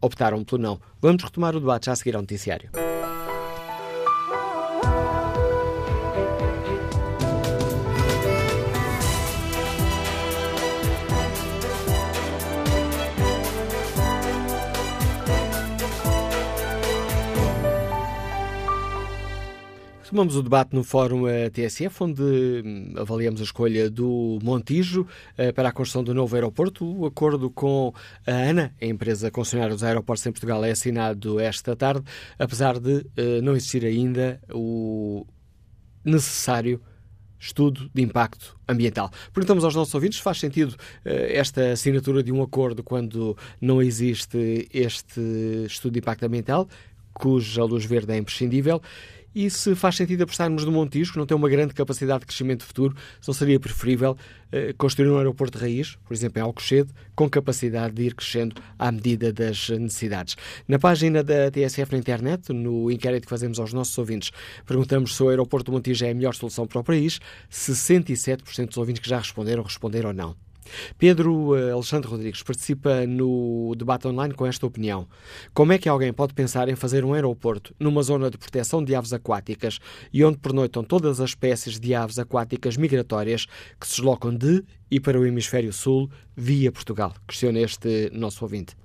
optaram 0.01 0.43
pelo 0.43 0.61
não. 0.61 0.79
Vamos 1.01 1.23
retomar 1.23 1.55
o 1.55 1.59
debate 1.59 1.85
já 1.87 1.91
a 1.93 1.95
seguir 1.95 2.15
ao 2.15 2.21
noticiário. 2.21 2.69
Retomamos 20.15 20.37
o 20.37 20.43
debate 20.43 20.73
no 20.73 20.81
Fórum 20.81 21.27
eh, 21.27 21.49
TSF, 21.49 22.01
onde 22.01 22.23
hum, 22.23 22.93
avaliamos 22.95 23.41
a 23.41 23.43
escolha 23.43 23.89
do 23.89 24.39
Montijo 24.41 25.05
eh, 25.37 25.51
para 25.51 25.67
a 25.67 25.71
construção 25.73 26.05
do 26.05 26.13
novo 26.13 26.33
aeroporto. 26.33 26.85
O 26.85 27.05
acordo 27.05 27.49
com 27.49 27.93
a 28.25 28.31
ANA, 28.31 28.73
a 28.81 28.85
empresa 28.85 29.29
concessionária 29.29 29.75
dos 29.75 29.83
aeroportos 29.83 30.25
em 30.25 30.31
Portugal, 30.31 30.63
é 30.63 30.71
assinado 30.71 31.37
esta 31.37 31.75
tarde, 31.75 32.01
apesar 32.39 32.79
de 32.79 33.05
eh, 33.17 33.41
não 33.41 33.57
existir 33.57 33.83
ainda 33.83 34.39
o 34.53 35.27
necessário 36.01 36.81
estudo 37.37 37.91
de 37.93 38.01
impacto 38.01 38.57
ambiental. 38.69 39.11
Perguntamos 39.33 39.65
aos 39.65 39.75
nossos 39.75 39.93
ouvintes 39.93 40.19
se 40.19 40.23
faz 40.23 40.39
sentido 40.39 40.77
esta 41.03 41.73
assinatura 41.73 42.23
de 42.23 42.31
um 42.31 42.41
acordo 42.41 42.81
quando 42.81 43.37
não 43.59 43.81
existe 43.81 44.65
este 44.73 45.19
estudo 45.65 45.91
de 45.91 45.99
impacto 45.99 46.23
ambiental, 46.23 46.69
cuja 47.13 47.63
luz 47.63 47.85
verde 47.85 48.13
é 48.13 48.17
imprescindível 48.17 48.81
e 49.35 49.49
se 49.49 49.75
faz 49.75 49.97
sentido 49.97 50.23
apostarmos 50.23 50.63
no 50.63 50.71
Montijo, 50.71 51.11
que 51.11 51.19
não 51.19 51.25
tem 51.25 51.35
uma 51.35 51.49
grande 51.49 51.73
capacidade 51.73 52.21
de 52.21 52.27
crescimento 52.27 52.63
futuro, 52.63 52.95
se 53.19 53.27
não 53.27 53.33
seria 53.33 53.59
preferível 53.59 54.17
eh, 54.51 54.73
construir 54.77 55.09
um 55.09 55.17
aeroporto 55.17 55.57
de 55.57 55.63
raiz, 55.63 55.97
por 56.07 56.13
exemplo, 56.13 56.39
em 56.39 56.41
Alcochete, 56.41 56.93
com 57.13 57.29
capacidade 57.29 57.93
de 57.93 58.03
ir 58.03 58.15
crescendo 58.15 58.55
à 58.79 58.89
medida 58.91 59.33
das 59.33 59.67
necessidades. 59.69 60.37
Na 60.67 60.79
página 60.79 61.21
da 61.21 61.51
TSF 61.51 61.91
na 61.91 61.97
internet, 61.97 62.53
no 62.53 62.89
inquérito 62.89 63.23
que 63.23 63.29
fazemos 63.29 63.59
aos 63.59 63.73
nossos 63.73 63.97
ouvintes, 63.97 64.31
perguntamos 64.65 65.13
se 65.13 65.21
o 65.21 65.27
aeroporto 65.27 65.71
do 65.71 65.75
Montijo 65.75 66.05
é 66.05 66.11
a 66.11 66.15
melhor 66.15 66.33
solução 66.33 66.65
para 66.65 66.79
o 66.79 66.83
país. 66.83 67.19
67% 67.51 68.67
dos 68.67 68.77
ouvintes 68.77 69.01
que 69.01 69.09
já 69.09 69.19
responderam, 69.19 69.63
responderam 69.63 70.13
não. 70.13 70.44
Pedro 70.97 71.55
eh, 71.55 71.71
Alexandre 71.71 72.09
Rodrigues 72.09 72.43
participa 72.43 73.05
no 73.05 73.73
debate 73.77 74.07
online 74.07 74.33
com 74.33 74.45
esta 74.45 74.65
opinião. 74.65 75.07
Como 75.53 75.73
é 75.73 75.77
que 75.77 75.89
alguém 75.89 76.11
pode 76.11 76.33
pensar 76.33 76.69
em 76.69 76.75
fazer 76.75 77.03
um 77.05 77.13
aeroporto 77.13 77.73
numa 77.79 78.01
zona 78.03 78.29
de 78.29 78.37
proteção 78.37 78.83
de 78.83 78.95
aves 78.95 79.13
aquáticas 79.13 79.79
e 80.13 80.23
onde 80.23 80.37
pernoitam 80.37 80.83
todas 80.83 81.19
as 81.19 81.31
espécies 81.31 81.79
de 81.79 81.93
aves 81.93 82.19
aquáticas 82.19 82.77
migratórias 82.77 83.45
que 83.79 83.87
se 83.87 83.95
deslocam 83.97 84.33
de 84.33 84.63
e 84.89 84.99
para 84.99 85.19
o 85.19 85.25
hemisfério 85.25 85.73
sul 85.73 86.09
via 86.35 86.71
Portugal? 86.71 87.13
Questiona 87.27 87.59
este 87.59 88.09
nosso 88.13 88.43
ouvinte. 88.43 88.75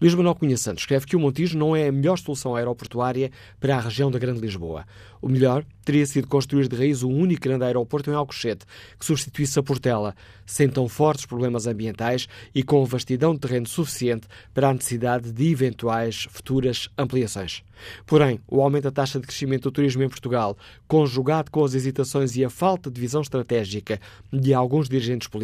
Luís 0.00 0.14
Manuel 0.14 0.34
Cunha 0.34 0.56
Santos 0.56 0.82
escreve 0.82 1.06
que 1.06 1.16
o 1.16 1.20
Montijo 1.20 1.58
não 1.58 1.76
é 1.76 1.88
a 1.88 1.92
melhor 1.92 2.18
solução 2.18 2.56
aeroportuária 2.56 3.30
para 3.58 3.76
a 3.76 3.80
região 3.80 4.10
da 4.10 4.18
Grande 4.18 4.40
Lisboa. 4.40 4.86
O 5.20 5.28
melhor 5.28 5.64
teria 5.84 6.06
sido 6.06 6.26
construir 6.26 6.68
de 6.68 6.76
raiz 6.76 7.02
um 7.02 7.12
único 7.12 7.42
grande 7.42 7.64
aeroporto 7.64 8.10
em 8.10 8.14
Alcochete, 8.14 8.64
que 8.98 9.04
substituísse 9.04 9.58
a 9.58 9.62
Portela, 9.62 10.14
sem 10.46 10.68
tão 10.68 10.88
fortes 10.88 11.26
problemas 11.26 11.66
ambientais 11.66 12.26
e 12.54 12.62
com 12.62 12.84
vastidão 12.84 13.34
de 13.34 13.40
terreno 13.40 13.66
suficiente 13.66 14.26
para 14.54 14.70
a 14.70 14.74
necessidade 14.74 15.32
de 15.32 15.50
eventuais 15.50 16.26
futuras 16.30 16.88
ampliações. 16.96 17.62
Porém, 18.06 18.40
o 18.46 18.60
aumento 18.60 18.84
da 18.84 18.90
taxa 18.90 19.18
de 19.18 19.26
crescimento 19.26 19.64
do 19.64 19.72
turismo 19.72 20.02
em 20.02 20.08
Portugal, 20.08 20.56
conjugado 20.86 21.50
com 21.50 21.64
as 21.64 21.74
hesitações 21.74 22.36
e 22.36 22.44
a 22.44 22.50
falta 22.50 22.90
de 22.90 23.00
visão 23.00 23.22
estratégica 23.22 24.00
de 24.32 24.52
alguns 24.52 24.88
dirigentes 24.88 25.28
políticos, 25.28 25.39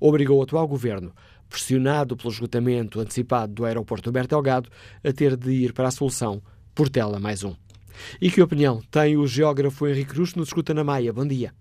obrigou 0.00 0.38
o 0.38 0.42
atual 0.42 0.68
governo 0.68 1.12
pressionado 1.48 2.16
pelo 2.16 2.30
esgotamento 2.30 3.00
antecipado 3.00 3.52
do 3.52 3.64
aeroporto 3.64 4.10
Humberto 4.10 4.34
Delgado, 4.34 4.68
a 5.04 5.12
ter 5.12 5.36
de 5.36 5.52
ir 5.52 5.72
para 5.72 5.88
a 5.88 5.90
solução 5.90 6.40
Portela 6.74 7.20
mais 7.20 7.44
um. 7.44 7.54
E 8.20 8.28
que 8.30 8.42
opinião 8.42 8.80
tem 8.90 9.16
o 9.16 9.26
geógrafo 9.26 9.86
Henrique 9.86 10.14
Cruz 10.14 10.34
no 10.34 10.42
Escuta 10.42 10.74
na 10.74 10.82
Maia? 10.82 11.12
Bom 11.12 11.26
dia. 11.26 11.52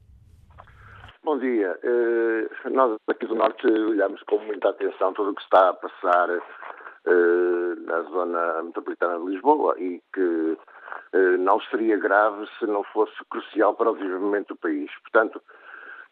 Bom 1.24 1.38
dia. 1.38 1.78
Uh, 1.84 2.70
nós 2.72 2.98
aqui 3.08 3.28
do 3.28 3.36
Norte 3.36 3.68
olhamos 3.68 4.22
com 4.24 4.40
muita 4.40 4.70
atenção 4.70 5.14
tudo 5.14 5.30
o 5.30 5.36
que 5.36 5.44
está 5.44 5.70
a 5.70 5.74
passar 5.74 6.30
uh, 6.32 7.86
na 7.86 8.02
zona 8.04 8.64
metropolitana 8.64 9.20
de 9.20 9.32
Lisboa 9.32 9.76
e 9.80 10.02
que 10.12 10.58
uh, 10.58 11.38
não 11.38 11.62
seria 11.70 11.98
grave 11.98 12.48
se 12.58 12.66
não 12.66 12.84
fosse 12.86 13.14
crucial 13.30 13.76
para 13.76 13.92
o 13.92 13.96
desenvolvimento 13.96 14.50
do 14.50 14.58
país. 14.58 14.90
Portanto, 15.04 15.40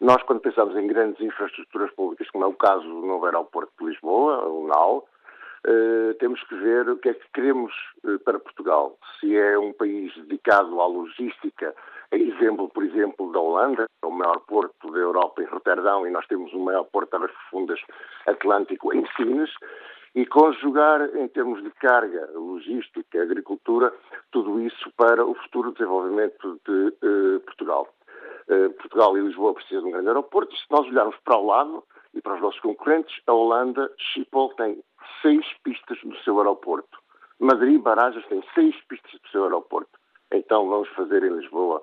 nós, 0.02 0.22
quando 0.24 0.42
pensamos 0.42 0.76
em 0.76 0.88
grandes 0.88 1.22
infraestruturas 1.22 1.92
públicas, 1.92 2.28
como 2.32 2.44
é 2.44 2.48
o 2.48 2.54
caso 2.54 2.84
do 2.84 3.06
novo 3.06 3.26
aeroporto 3.26 3.72
de 3.80 3.92
Lisboa, 3.92 4.48
o 4.48 4.68
NAL, 4.68 5.08
eh, 5.64 6.16
temos 6.20 6.44
que 6.46 6.56
ver 6.56 6.90
o 6.90 6.98
que 6.98 7.10
é 7.10 7.14
que 7.14 7.30
queremos 7.32 7.72
eh, 8.04 8.18
para 8.26 8.40
Portugal. 8.40 8.98
Se 9.20 9.38
é 9.38 9.60
um 9.60 9.72
país 9.72 10.12
dedicado 10.16 10.82
à 10.82 10.88
logística, 10.88 11.76
é 12.10 12.18
exemplo, 12.18 12.68
por 12.70 12.84
exemplo, 12.84 13.32
da 13.32 13.40
Holanda, 13.40 13.86
é 14.02 14.06
o 14.08 14.12
maior 14.12 14.40
porto 14.40 14.92
da 14.92 14.98
Europa 14.98 15.44
em 15.44 15.46
Roterdão, 15.46 16.08
e 16.08 16.10
nós 16.10 16.26
temos 16.26 16.52
o 16.52 16.60
maior 16.60 16.86
porto 16.86 17.14
águas 17.14 17.32
profundas 17.32 17.80
atlântico 18.26 18.92
em 18.92 19.06
Sines, 19.16 19.52
e 20.16 20.26
conjugar 20.26 21.16
em 21.16 21.28
termos 21.28 21.64
de 21.64 21.70
carga, 21.72 22.28
logística, 22.34 23.22
agricultura, 23.22 23.94
tudo 24.32 24.60
isso 24.60 24.92
para 24.98 25.26
o 25.26 25.36
futuro 25.36 25.72
desenvolvimento 25.72 26.60
de 26.68 26.88
uh, 27.08 27.40
Portugal. 27.42 27.88
Eh, 28.52 28.68
Portugal 28.70 29.18
e 29.18 29.22
Lisboa 29.22 29.54
precisam 29.54 29.84
de 29.84 29.88
um 29.88 29.92
grande 29.92 30.10
aeroporto. 30.10 30.54
Se 30.58 30.66
nós 30.70 30.86
olharmos 30.86 31.16
para 31.24 31.38
o 31.38 31.46
lado, 31.46 31.84
e 32.14 32.22
para 32.22 32.36
os 32.36 32.42
nossos 32.42 32.60
concorrentes, 32.60 33.22
a 33.26 33.32
Holanda, 33.32 33.90
Schiphol 33.98 34.54
tem 34.56 34.84
seis 35.22 35.46
pistas 35.64 35.98
no 36.04 36.18
seu 36.18 36.38
aeroporto. 36.38 37.00
Madrid, 37.40 37.82
Barajas 37.82 38.26
tem 38.28 38.44
seis 38.54 38.76
pistas 38.90 39.14
no 39.14 39.30
seu 39.30 39.44
aeroporto. 39.46 39.98
Então 40.34 40.68
vamos 40.68 40.90
fazer 40.90 41.24
em 41.24 41.34
Lisboa 41.34 41.82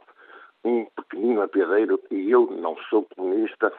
um 0.62 0.84
pequenino 0.84 1.40
apiadeiro, 1.40 1.98
e 2.10 2.30
eu 2.30 2.50
não 2.50 2.76
sou 2.90 3.06
comunista, 3.16 3.72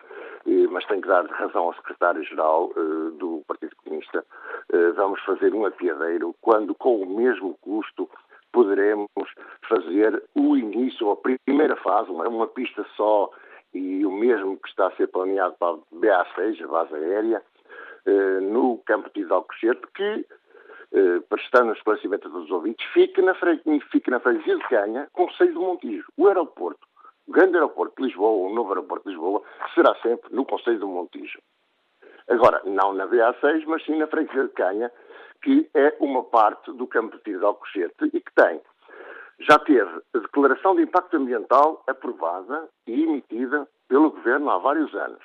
mas 0.72 0.86
tenho 0.86 1.02
que 1.02 1.08
dar 1.08 1.26
razão 1.28 1.66
ao 1.66 1.76
secretário-geral 1.76 2.72
eh, 2.76 3.18
do 3.18 3.44
Partido 3.48 3.76
Comunista, 3.84 4.26
eh, 4.72 4.92
vamos 4.94 5.22
fazer 5.22 5.54
um 5.54 5.66
apiadeiro 5.66 6.34
quando, 6.42 6.74
com 6.74 7.02
o 7.02 7.06
mesmo 7.06 7.56
custo, 7.62 8.10
poderemos 8.52 9.10
fazer 9.68 10.24
o 10.36 10.58
início, 10.58 11.12
a 11.12 11.18
primeira 11.18 11.76
fase, 11.78 12.10
uma, 12.10 12.28
uma 12.28 12.48
pista 12.48 12.86
só, 12.96 13.30
e 13.74 14.06
o 14.06 14.12
mesmo 14.12 14.58
que 14.58 14.70
está 14.70 14.88
a 14.88 14.96
ser 14.96 15.08
planeado 15.08 15.56
para 15.60 15.76
a 15.76 15.96
BA6, 15.96 16.64
a 16.64 16.68
base 16.68 16.96
aérea, 16.96 17.42
eh, 18.06 18.40
no 18.42 18.80
campo 18.86 19.10
de 19.14 19.32
Alcochete, 19.32 19.82
que 19.94 20.26
eh, 20.92 21.20
prestando 21.30 21.74
esclarecimento 21.74 22.30
dos 22.30 22.50
ouvintes, 22.50 22.84
fica 22.94 23.22
na, 23.22 23.36
fica 23.92 24.10
na 24.10 24.20
freguesia 24.20 24.58
de 24.58 24.68
Canha, 24.68 25.08
Conselho 25.14 25.54
do 25.54 25.62
Montijo. 25.62 26.12
O 26.18 26.28
aeroporto, 26.28 26.80
o 27.28 27.32
grande 27.32 27.56
aeroporto 27.56 28.02
de 28.02 28.08
Lisboa, 28.08 28.50
o 28.50 28.54
novo 28.54 28.70
aeroporto 28.70 29.04
de 29.04 29.12
Lisboa, 29.12 29.44
será 29.76 29.94
sempre 30.02 30.34
no 30.34 30.46
Conselho 30.46 30.80
do 30.80 30.88
Montijo. 30.88 31.40
Agora, 32.28 32.62
não 32.66 32.94
na 32.94 33.08
BA6, 33.08 33.66
mas 33.68 33.86
sim 33.86 33.98
na 33.98 34.08
freguesia 34.08 34.46
de 34.46 34.50
Canha, 34.50 34.92
que 35.42 35.70
é 35.74 35.96
uma 36.00 36.24
parte 36.24 36.72
do 36.74 36.88
campo 36.88 37.18
de 37.18 37.24
tiro 37.24 37.40
de 37.40 37.46
Alcochete 37.46 38.06
e 38.14 38.20
que 38.20 38.34
tem, 38.36 38.62
já 39.40 39.58
teve 39.60 40.02
a 40.14 40.18
declaração 40.18 40.76
de 40.76 40.82
impacto 40.84 41.16
ambiental 41.16 41.84
aprovada 41.88 42.68
e 42.86 43.04
emitida 43.04 43.68
pelo 43.88 44.12
Governo 44.12 44.50
há 44.50 44.58
vários 44.58 44.94
anos 44.94 45.24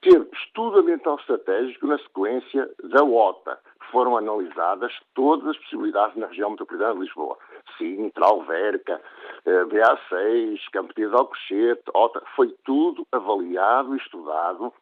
ter 0.00 0.28
estudo 0.32 0.78
ambiental 0.78 1.16
estratégico 1.16 1.86
na 1.86 1.98
sequência 1.98 2.70
da 2.84 3.02
OTA. 3.02 3.58
Foram 3.90 4.16
analisadas 4.16 4.92
todas 5.14 5.48
as 5.48 5.56
possibilidades 5.58 6.16
na 6.16 6.26
região 6.26 6.50
metropolitana 6.50 6.94
de 6.94 7.00
Lisboa. 7.00 7.36
Sintra, 7.76 8.26
Alverca, 8.26 9.00
eh, 9.44 9.64
BA6, 9.64 10.60
Campo 10.72 10.94
de 10.94 11.04
Alcochete, 11.04 11.82
OTA. 11.94 12.22
Foi 12.36 12.54
tudo 12.64 13.06
avaliado 13.12 13.94
e 13.94 13.98
estudado 13.98 14.72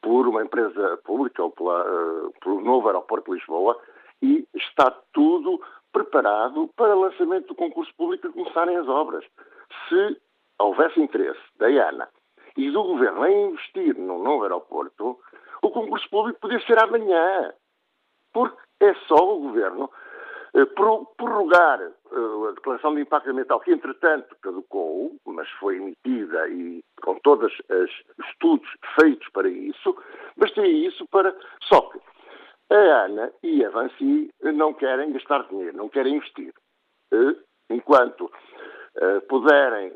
por 0.00 0.28
uma 0.28 0.42
empresa 0.42 0.98
pública 1.04 1.42
ou 1.42 1.50
pela, 1.50 1.82
uh, 1.82 2.32
pelo 2.40 2.60
novo 2.60 2.86
aeroporto 2.86 3.30
de 3.30 3.38
Lisboa 3.38 3.76
e 4.26 4.46
está 4.54 4.90
tudo 5.12 5.60
preparado 5.92 6.68
para 6.76 6.96
o 6.96 7.00
lançamento 7.00 7.48
do 7.48 7.54
concurso 7.54 7.92
público 7.96 8.26
e 8.26 8.32
começarem 8.32 8.76
as 8.76 8.88
obras. 8.88 9.24
Se 9.88 10.20
houvesse 10.58 11.00
interesse 11.00 11.40
da 11.58 11.70
IANA 11.70 12.08
e 12.56 12.70
do 12.70 12.82
Governo 12.82 13.26
em 13.26 13.50
investir 13.50 13.96
num 13.96 14.22
novo 14.22 14.42
aeroporto, 14.42 15.18
o 15.62 15.70
concurso 15.70 16.08
público 16.10 16.40
podia 16.40 16.60
ser 16.66 16.82
amanhã. 16.82 17.52
Porque 18.32 18.58
é 18.80 18.94
só 19.06 19.16
o 19.16 19.40
Governo 19.40 19.90
eh, 20.54 20.64
prorrogar 20.66 21.80
eh, 21.80 22.48
a 22.48 22.52
declaração 22.52 22.94
de 22.94 23.02
impacto 23.02 23.30
ambiental, 23.30 23.60
que 23.60 23.72
entretanto 23.72 24.36
caducou, 24.42 25.14
mas 25.26 25.48
foi 25.60 25.76
emitida 25.76 26.48
e 26.48 26.82
com 27.02 27.14
todos 27.20 27.52
os 27.70 28.26
estudos 28.28 28.68
feitos 28.98 29.28
para 29.30 29.48
isso, 29.48 29.96
bastaria 30.36 30.88
isso 30.88 31.06
para. 31.08 31.34
Só 31.62 31.80
que 31.82 32.00
a 32.70 33.04
ANA 33.04 33.32
e 33.42 33.64
a 33.64 33.70
Vansi 33.70 34.30
não 34.42 34.74
querem 34.74 35.12
gastar 35.12 35.46
dinheiro, 35.48 35.76
não 35.76 35.88
querem 35.88 36.16
investir. 36.16 36.52
Eh, 37.12 37.36
enquanto 37.70 38.30
puderem 39.28 39.92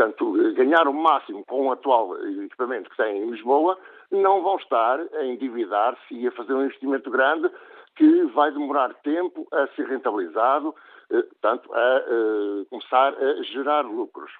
portanto, 0.00 0.54
ganhar 0.54 0.88
o 0.88 0.94
máximo 0.94 1.44
com 1.46 1.66
o 1.66 1.72
atual 1.72 2.16
equipamento 2.42 2.88
que 2.90 2.96
têm 2.96 3.18
em 3.18 3.30
Lisboa, 3.30 3.78
não 4.10 4.42
vão 4.42 4.56
estar 4.56 4.98
a 4.98 5.24
endividar-se 5.24 6.14
e 6.14 6.26
a 6.26 6.32
fazer 6.32 6.54
um 6.54 6.64
investimento 6.64 7.10
grande 7.10 7.50
que 7.96 8.24
vai 8.26 8.50
demorar 8.50 8.94
tempo 9.02 9.46
a 9.52 9.66
ser 9.68 9.86
rentabilizado, 9.86 10.74
eh, 11.10 11.22
portanto, 11.22 11.70
a, 11.74 11.96
a 11.96 12.64
começar 12.70 13.14
a 13.14 13.42
gerar 13.42 13.82
lucros. 13.82 14.32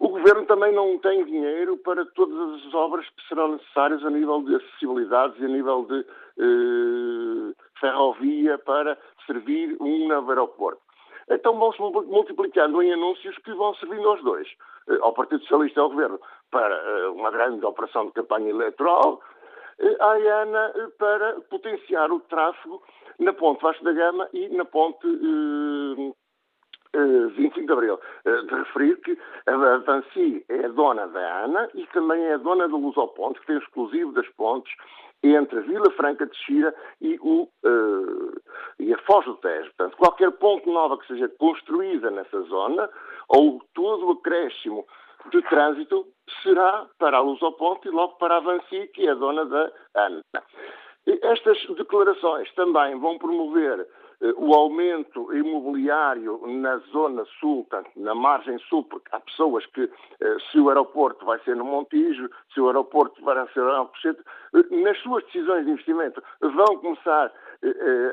O 0.00 0.08
Governo 0.08 0.46
também 0.46 0.72
não 0.72 0.98
tem 0.98 1.22
dinheiro 1.24 1.76
para 1.76 2.06
todas 2.06 2.64
as 2.64 2.74
obras 2.74 3.06
que 3.10 3.28
serão 3.28 3.52
necessárias 3.52 4.02
a 4.02 4.08
nível 4.08 4.42
de 4.42 4.56
acessibilidades 4.56 5.38
e 5.38 5.44
a 5.44 5.48
nível 5.48 5.84
de 5.84 6.00
eh, 6.00 7.54
ferrovia 7.78 8.56
para 8.56 8.96
servir 9.26 9.76
um 9.78 10.08
novo 10.08 10.30
aeroporto. 10.30 10.80
Então 11.30 11.58
vão-se 11.58 11.78
multiplicando 11.80 12.82
em 12.82 12.94
anúncios 12.94 13.36
que 13.44 13.52
vão 13.52 13.74
servindo 13.74 14.08
aos 14.08 14.22
dois, 14.22 14.48
eh, 14.88 14.98
ao 15.02 15.12
Partido 15.12 15.42
Socialista 15.42 15.80
e 15.80 15.82
ao 15.82 15.90
Governo, 15.90 16.18
para 16.50 16.74
eh, 16.74 17.08
uma 17.08 17.30
grande 17.30 17.62
operação 17.66 18.06
de 18.06 18.12
campanha 18.12 18.48
eleitoral, 18.48 19.20
eh, 19.78 19.96
à 20.00 20.42
ANA 20.42 20.72
para 20.98 21.42
potenciar 21.42 22.10
o 22.10 22.20
tráfego 22.20 22.82
na 23.18 23.34
ponte 23.34 23.60
Vasco 23.60 23.84
da 23.84 23.92
Gama 23.92 24.30
e 24.32 24.48
na 24.48 24.64
ponte 24.64 25.06
25 26.94 27.66
de 27.66 27.72
Abril. 27.72 28.00
De 28.24 28.54
referir 28.54 28.96
que 29.00 29.18
a 29.46 29.56
Vansi 29.78 30.44
é 30.48 30.68
dona 30.68 31.06
da 31.08 31.44
ANA 31.44 31.68
e 31.74 31.86
também 31.88 32.24
é 32.26 32.38
dona 32.38 32.68
do 32.68 32.76
Lusoponte, 32.76 33.40
que 33.40 33.46
tem 33.46 33.58
exclusivo 33.58 34.12
das 34.12 34.28
pontes 34.30 34.72
entre 35.22 35.58
a 35.58 35.62
Vila 35.62 35.90
Franca 35.92 36.26
de 36.26 36.36
Xira 36.36 36.74
e, 37.00 37.18
o, 37.20 37.42
uh, 37.64 38.40
e 38.78 38.92
a 38.92 38.98
Foz 38.98 39.24
do 39.26 39.36
Tejo. 39.36 39.70
Portanto, 39.76 39.96
qualquer 39.96 40.30
ponte 40.32 40.68
nova 40.68 40.98
que 40.98 41.06
seja 41.06 41.28
construída 41.28 42.10
nessa 42.10 42.40
zona, 42.42 42.88
ou 43.28 43.60
todo 43.74 44.06
o 44.06 44.12
acréscimo 44.12 44.86
de 45.30 45.42
trânsito, 45.42 46.06
será 46.42 46.86
para 46.98 47.18
a 47.18 47.20
Luz 47.20 47.42
ao 47.42 47.52
Ponte 47.52 47.86
e 47.86 47.90
logo 47.90 48.14
para 48.14 48.34
a 48.34 48.38
Avanci, 48.38 48.86
que 48.94 49.06
é 49.06 49.14
dona 49.14 49.44
da 49.44 49.70
ANA. 49.94 50.22
Estas 51.06 51.58
declarações 51.76 52.52
também 52.54 52.98
vão 52.98 53.18
promover 53.18 53.80
eh, 53.80 53.86
o 54.36 54.54
aumento 54.54 55.34
imobiliário 55.34 56.40
na 56.46 56.76
zona 56.92 57.24
sul, 57.38 57.64
portanto, 57.64 57.90
na 57.96 58.14
margem 58.14 58.58
sul, 58.58 58.84
porque 58.84 59.08
há 59.12 59.20
pessoas 59.20 59.64
que, 59.66 59.82
eh, 60.20 60.36
se 60.50 60.60
o 60.60 60.68
aeroporto 60.68 61.24
vai 61.24 61.38
ser 61.40 61.56
no 61.56 61.64
Montijo, 61.64 62.28
se 62.52 62.60
o 62.60 62.66
aeroporto 62.66 63.22
vai 63.24 63.46
ser 63.48 63.60
no 63.60 63.70
Alcochete, 63.70 64.20
eh, 64.54 64.76
nas 64.82 64.98
suas 64.98 65.24
decisões 65.24 65.64
de 65.64 65.72
investimento 65.72 66.22
vão 66.40 66.78
começar 66.78 67.32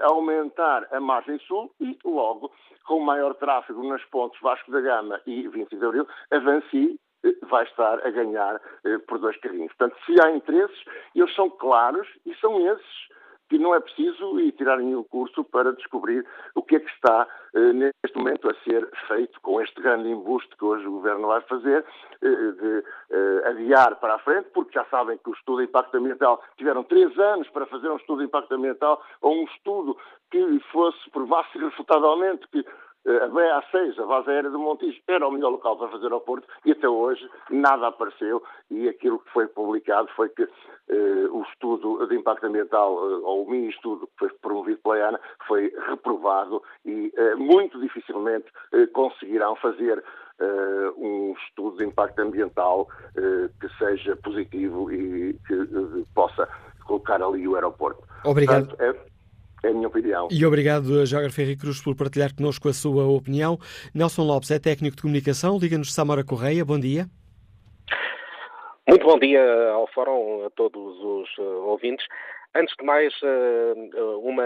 a 0.01 0.08
aumentar 0.08 0.86
a 0.91 0.99
margem 0.99 1.39
sul 1.39 1.72
e, 1.80 1.97
logo, 2.03 2.51
com 2.86 2.99
maior 2.99 3.34
tráfego 3.36 3.82
nas 3.88 4.03
pontes 4.05 4.39
Vasco 4.41 4.70
da 4.70 4.82
Gama 4.82 5.22
e 5.26 5.47
25 5.47 5.80
de 5.80 5.86
Abril, 5.86 6.08
avance 6.32 6.99
vai 7.43 7.64
estar 7.64 8.05
a 8.05 8.10
ganhar 8.10 8.62
por 9.08 9.20
dois 9.20 9.38
carrinhos. 9.38 9.72
Portanto, 9.74 9.97
se 10.05 10.16
há 10.22 10.32
interesses, 10.32 10.84
eles 11.16 11.34
são 11.34 11.49
claros 11.49 12.08
e 12.26 12.36
são 12.36 12.60
esses 12.68 13.08
que 13.50 13.58
não 13.58 13.74
é 13.74 13.80
preciso 13.80 14.39
ir 14.39 14.52
tirar 14.54 14.78
nenhum 14.78 15.04
curso 15.04 15.43
para 15.43 15.74
descobrir 15.74 16.26
o 16.56 16.62
que 16.62 16.76
é 16.76 16.80
que 16.80 16.89
está 16.91 17.28
eh, 17.54 17.74
neste 17.74 18.18
momento 18.18 18.50
a 18.50 18.54
ser 18.64 18.88
feito 19.08 19.39
com 19.41 19.62
este 19.62 19.82
grande 19.82 20.10
embuste 20.10 20.56
que 20.58 20.66
hoje 20.66 20.86
o 20.88 20.91
Governo 20.91 21.28
vai 21.28 21.41
fazer, 21.41 21.86
eh, 22.22 22.28
de 22.28 22.84
eh, 23.12 23.41
adiar 23.50 23.95
para 23.98 24.16
a 24.16 24.20
frente, 24.20 24.50
porque 24.54 24.74
já 24.74 24.86
sabem 24.86 25.18
que 25.18 25.30
o 25.30 25.34
estudo 25.34 25.60
de 25.60 25.66
impacto 25.66 25.95
ambiental 25.98 26.41
tiveram 26.58 26.84
três 26.84 27.18
anos 27.18 27.50
para 27.50 27.66
fazer 27.66 27.89
um 27.89 27.98
estudo 27.98 28.20
de 28.20 28.26
impacto 28.26 28.54
ambiental 28.54 29.02
ou 29.22 29.34
um 29.34 29.43
estudo 29.45 29.98
que 30.30 30.60
fosse, 30.72 31.10
provasse 31.12 31.58
refutadamente 31.58 32.48
que 32.50 32.66
eh, 33.08 33.24
a 33.24 33.30
BA6, 33.30 33.99
a 33.99 34.05
base 34.05 34.30
aérea 34.30 34.49
do 34.49 34.60
Montijo, 34.60 34.99
era 35.08 35.28
o 35.28 35.32
melhor 35.32 35.49
local 35.49 35.78
para 35.78 35.88
fazer 35.88 36.03
aeroporto 36.05 36.47
e 36.66 36.72
até 36.72 36.88
hoje 36.88 37.28
nada 37.49 37.88
apareceu 37.88 38.43
e 38.70 38.89
aquilo 38.89 39.20
que 39.20 39.32
foi 39.32 39.47
publicado 39.47 40.10
foi 40.16 40.30
que 40.30 40.43
eh, 40.43 41.28
o 41.32 41.41
estudo 41.43 42.05
de 42.08 42.16
impacto 42.16 42.45
ambiental, 42.45 42.93
eh, 42.93 43.20
ou 43.24 43.45
o 43.45 43.49
mini-estudo 43.49 44.08
que 44.08 44.20
foi 44.20 44.30
promovido 44.41 44.80
pela 44.84 45.08
ANA, 45.08 45.20
foi 45.47 45.74
reprovado 45.89 46.62
e 46.86 47.12
eh, 47.16 47.36
muito 47.36 47.80
dificilmente 47.80 48.47
eh, 48.74 48.88
conseguirão 48.88 49.55
fazer 49.55 50.03
eh, 50.39 50.91
um 50.97 51.34
estudo 51.45 51.78
de 51.78 51.86
impacto 51.86 52.20
ambiental 52.20 52.88
que 53.60 53.68
seja 53.80 54.16
positivo 54.18 54.91
e 54.91 55.34
que 55.47 56.05
possa 56.14 56.47
colocar 56.86 57.22
ali 57.22 57.47
o 57.47 57.55
aeroporto. 57.55 58.03
Obrigado. 58.24 58.68
Portanto, 58.68 58.82
é 58.82 59.16
é 59.68 59.72
a 59.72 59.74
minha 59.74 59.88
opinião. 59.88 60.28
E 60.32 60.45
obrigado, 60.45 61.05
Jorge 61.05 61.30
Ferri 61.30 61.55
Cruz, 61.55 61.82
por 61.82 61.95
partilhar 61.95 62.34
connosco 62.34 62.70
a 62.70 62.74
sua 62.74 63.05
opinião. 63.05 63.59
Nelson 63.93 64.24
Lopes 64.24 64.51
é 64.51 64.59
técnico 64.59 64.95
de 64.95 65.01
comunicação. 65.01 65.57
Liga-nos 65.59 65.88
de 65.88 65.93
Samara 65.93 66.24
Correia. 66.24 66.63
Bom 66.63 66.80
dia. 66.80 67.07
Muito 68.88 69.05
bom 69.05 69.20
dia 69.20 69.43
ao 69.72 69.86
Fórum, 69.93 70.45
a 70.45 70.49
todos 70.51 70.97
os 70.97 71.38
uh, 71.38 71.68
ouvintes. 71.68 72.05
Antes 72.55 72.74
de 72.80 72.86
mais, 72.86 73.13
uh, 73.22 74.20
uma. 74.24 74.43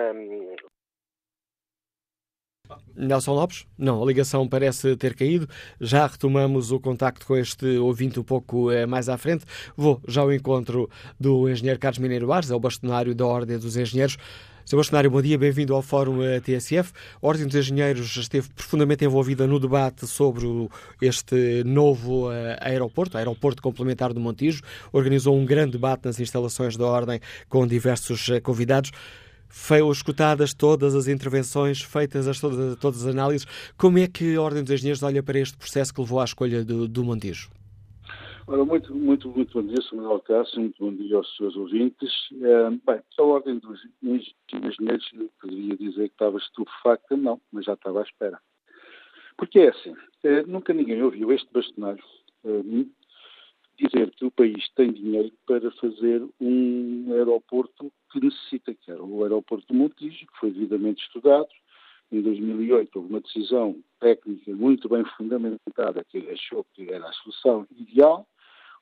Nelson 2.96 3.34
Lopes? 3.34 3.68
Não, 3.78 4.02
a 4.02 4.06
ligação 4.06 4.48
parece 4.48 4.96
ter 4.96 5.16
caído. 5.16 5.48
Já 5.80 6.08
retomamos 6.08 6.72
o 6.72 6.80
contacto 6.80 7.28
com 7.28 7.36
este 7.36 7.78
ouvinte 7.78 8.20
um 8.20 8.24
pouco 8.24 8.68
mais 8.88 9.10
à 9.10 9.18
frente. 9.18 9.46
Vou 9.76 10.02
já 10.08 10.22
ao 10.22 10.32
encontro 10.32 10.90
do 11.20 11.50
engenheiro 11.50 11.80
Carlos 11.80 12.00
Mineiro 12.00 12.32
Ares, 12.32 12.50
é 12.50 12.56
o 12.56 12.60
bastonário 12.60 13.14
da 13.14 13.26
Ordem 13.26 13.60
dos 13.60 13.76
Engenheiros. 13.76 14.18
Sr. 14.72 14.78
Bastonário, 14.78 15.12
bom 15.12 15.22
dia, 15.22 15.38
bem-vindo 15.38 15.76
ao 15.76 15.82
Fórum 15.82 16.24
eh, 16.24 16.40
TSF. 16.40 16.94
A 17.22 17.28
Ordem 17.28 17.46
dos 17.46 17.56
Engenheiros 17.58 18.16
esteve 18.16 18.48
profundamente 18.56 19.04
envolvida 19.04 19.46
no 19.46 19.60
debate 19.60 20.08
sobre 20.08 20.46
este 21.02 21.62
novo 21.66 22.30
uh, 22.30 22.32
aeroporto, 22.62 23.18
aeroporto 23.18 23.62
complementar 23.62 24.14
do 24.14 24.22
Montijo. 24.22 24.62
Organizou 24.94 25.38
um 25.38 25.44
grande 25.44 25.74
debate 25.74 26.06
nas 26.06 26.22
instalações 26.22 26.78
da 26.78 26.86
Ordem 26.86 27.20
com 27.50 27.68
diversos 27.68 28.26
uh, 28.30 28.42
convidados. 28.42 28.92
Foi 29.50 29.86
escutadas 29.90 30.54
todas 30.54 30.96
as 30.96 31.10
intervenções, 31.10 31.82
feitas 31.82 32.26
as, 32.26 32.40
todas, 32.40 32.78
todas 32.80 33.02
as 33.02 33.08
análises. 33.14 33.46
Como 33.78 33.98
é 33.98 34.08
que 34.08 34.36
a 34.38 34.42
Ordem 34.42 34.64
dos 34.64 34.72
Engenheiros 34.72 35.04
olha 35.04 35.22
para 35.22 35.38
este 35.38 35.58
processo 35.58 35.94
que 35.94 36.00
levou 36.00 36.22
à 36.22 36.24
escolha 36.24 36.64
do, 36.64 36.88
do 36.88 37.04
Montijo? 37.04 37.50
Ora, 38.52 38.66
muito, 38.66 38.94
muito, 38.94 39.30
muito 39.30 39.62
bom 39.62 39.66
dia, 39.66 39.82
Sr. 39.82 39.96
Manuel 39.96 40.20
Cássio, 40.20 40.60
muito 40.60 40.78
bom 40.78 40.94
dia 40.94 41.16
aos 41.16 41.38
seus 41.38 41.56
ouvintes. 41.56 42.12
É, 42.34 42.70
bem, 42.70 43.02
a 43.18 43.24
ordem 43.24 43.60
dos 43.60 43.80
engenheiros, 44.04 45.10
poderia 45.40 45.78
dizer 45.78 46.10
que 46.10 46.16
estava 46.16 46.38
estupefacta, 46.38 47.16
não, 47.16 47.40
mas 47.50 47.64
já 47.64 47.76
estava 47.76 48.02
à 48.02 48.04
espera. 48.04 48.38
Porque 49.38 49.58
é 49.58 49.70
assim, 49.70 49.96
é, 50.26 50.44
nunca 50.44 50.74
ninguém 50.74 51.02
ouviu 51.02 51.32
este 51.32 51.48
bastonário 51.54 52.04
é, 52.44 52.62
dizer 53.82 54.12
que 54.12 54.26
o 54.26 54.32
país 54.32 54.68
tem 54.76 54.92
dinheiro 54.92 55.32
para 55.48 55.72
fazer 55.72 56.22
um 56.42 57.06
aeroporto 57.14 57.90
que 58.12 58.20
necessita, 58.20 58.74
que 58.74 58.92
era 58.92 59.02
o 59.02 59.24
aeroporto 59.24 59.66
do 59.68 59.80
Montijo, 59.80 60.28
que 60.28 60.40
foi 60.42 60.52
devidamente 60.52 61.02
estudado. 61.06 61.48
Em 62.12 62.22
2008 62.22 62.98
houve 62.98 63.10
uma 63.12 63.22
decisão 63.22 63.82
técnica 64.02 64.54
muito 64.54 64.90
bem 64.90 65.06
fundamentada 65.16 66.04
que 66.04 66.18
achou 66.30 66.66
que 66.74 66.92
era 66.92 67.08
a 67.08 67.14
solução 67.14 67.66
ideal 67.72 68.28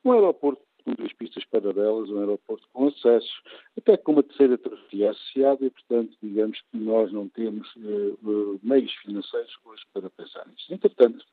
um 0.03 0.11
aeroporto 0.11 0.61
com 0.83 0.93
duas 0.93 1.13
pistas 1.13 1.43
paralelas, 1.45 2.09
um 2.09 2.19
aeroporto 2.19 2.67
com 2.73 2.87
acesso, 2.87 3.41
até 3.77 3.97
com 3.97 4.13
uma 4.13 4.23
terceira 4.23 4.57
travessia 4.57 5.11
associada 5.11 5.65
e, 5.65 5.69
portanto, 5.69 6.17
digamos 6.21 6.59
que 6.59 6.77
nós 6.77 7.11
não 7.11 7.27
temos 7.29 7.67
uh, 7.75 8.59
meios 8.63 8.93
financeiros 8.95 9.55
hoje 9.65 9.83
para 9.93 10.09
pensar 10.09 10.47
nisso. 10.47 10.73
Entretanto, 10.73 11.25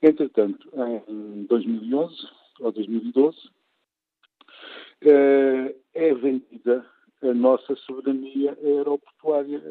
entretanto, 0.00 0.70
em 1.08 1.44
2011 1.44 2.16
ou 2.60 2.72
2012, 2.72 3.36
uh, 3.36 3.50
eh, 5.02 5.74
é 5.94 6.14
vendida 6.14 6.86
a 7.22 7.34
nossa 7.34 7.76
soberania 7.76 8.56
aeroportuária 8.62 9.62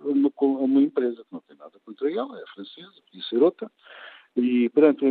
a 0.00 0.08
uma, 0.08 0.32
a 0.36 0.44
uma 0.44 0.80
empresa 0.80 1.24
que 1.24 1.32
não 1.32 1.40
tem 1.40 1.56
nada 1.56 1.78
contra 1.84 2.12
ela, 2.12 2.40
é 2.40 2.46
francesa, 2.54 2.92
podia 3.06 3.22
ser 3.28 3.42
outra, 3.42 3.70
e, 4.36 4.68
perante 4.68 5.04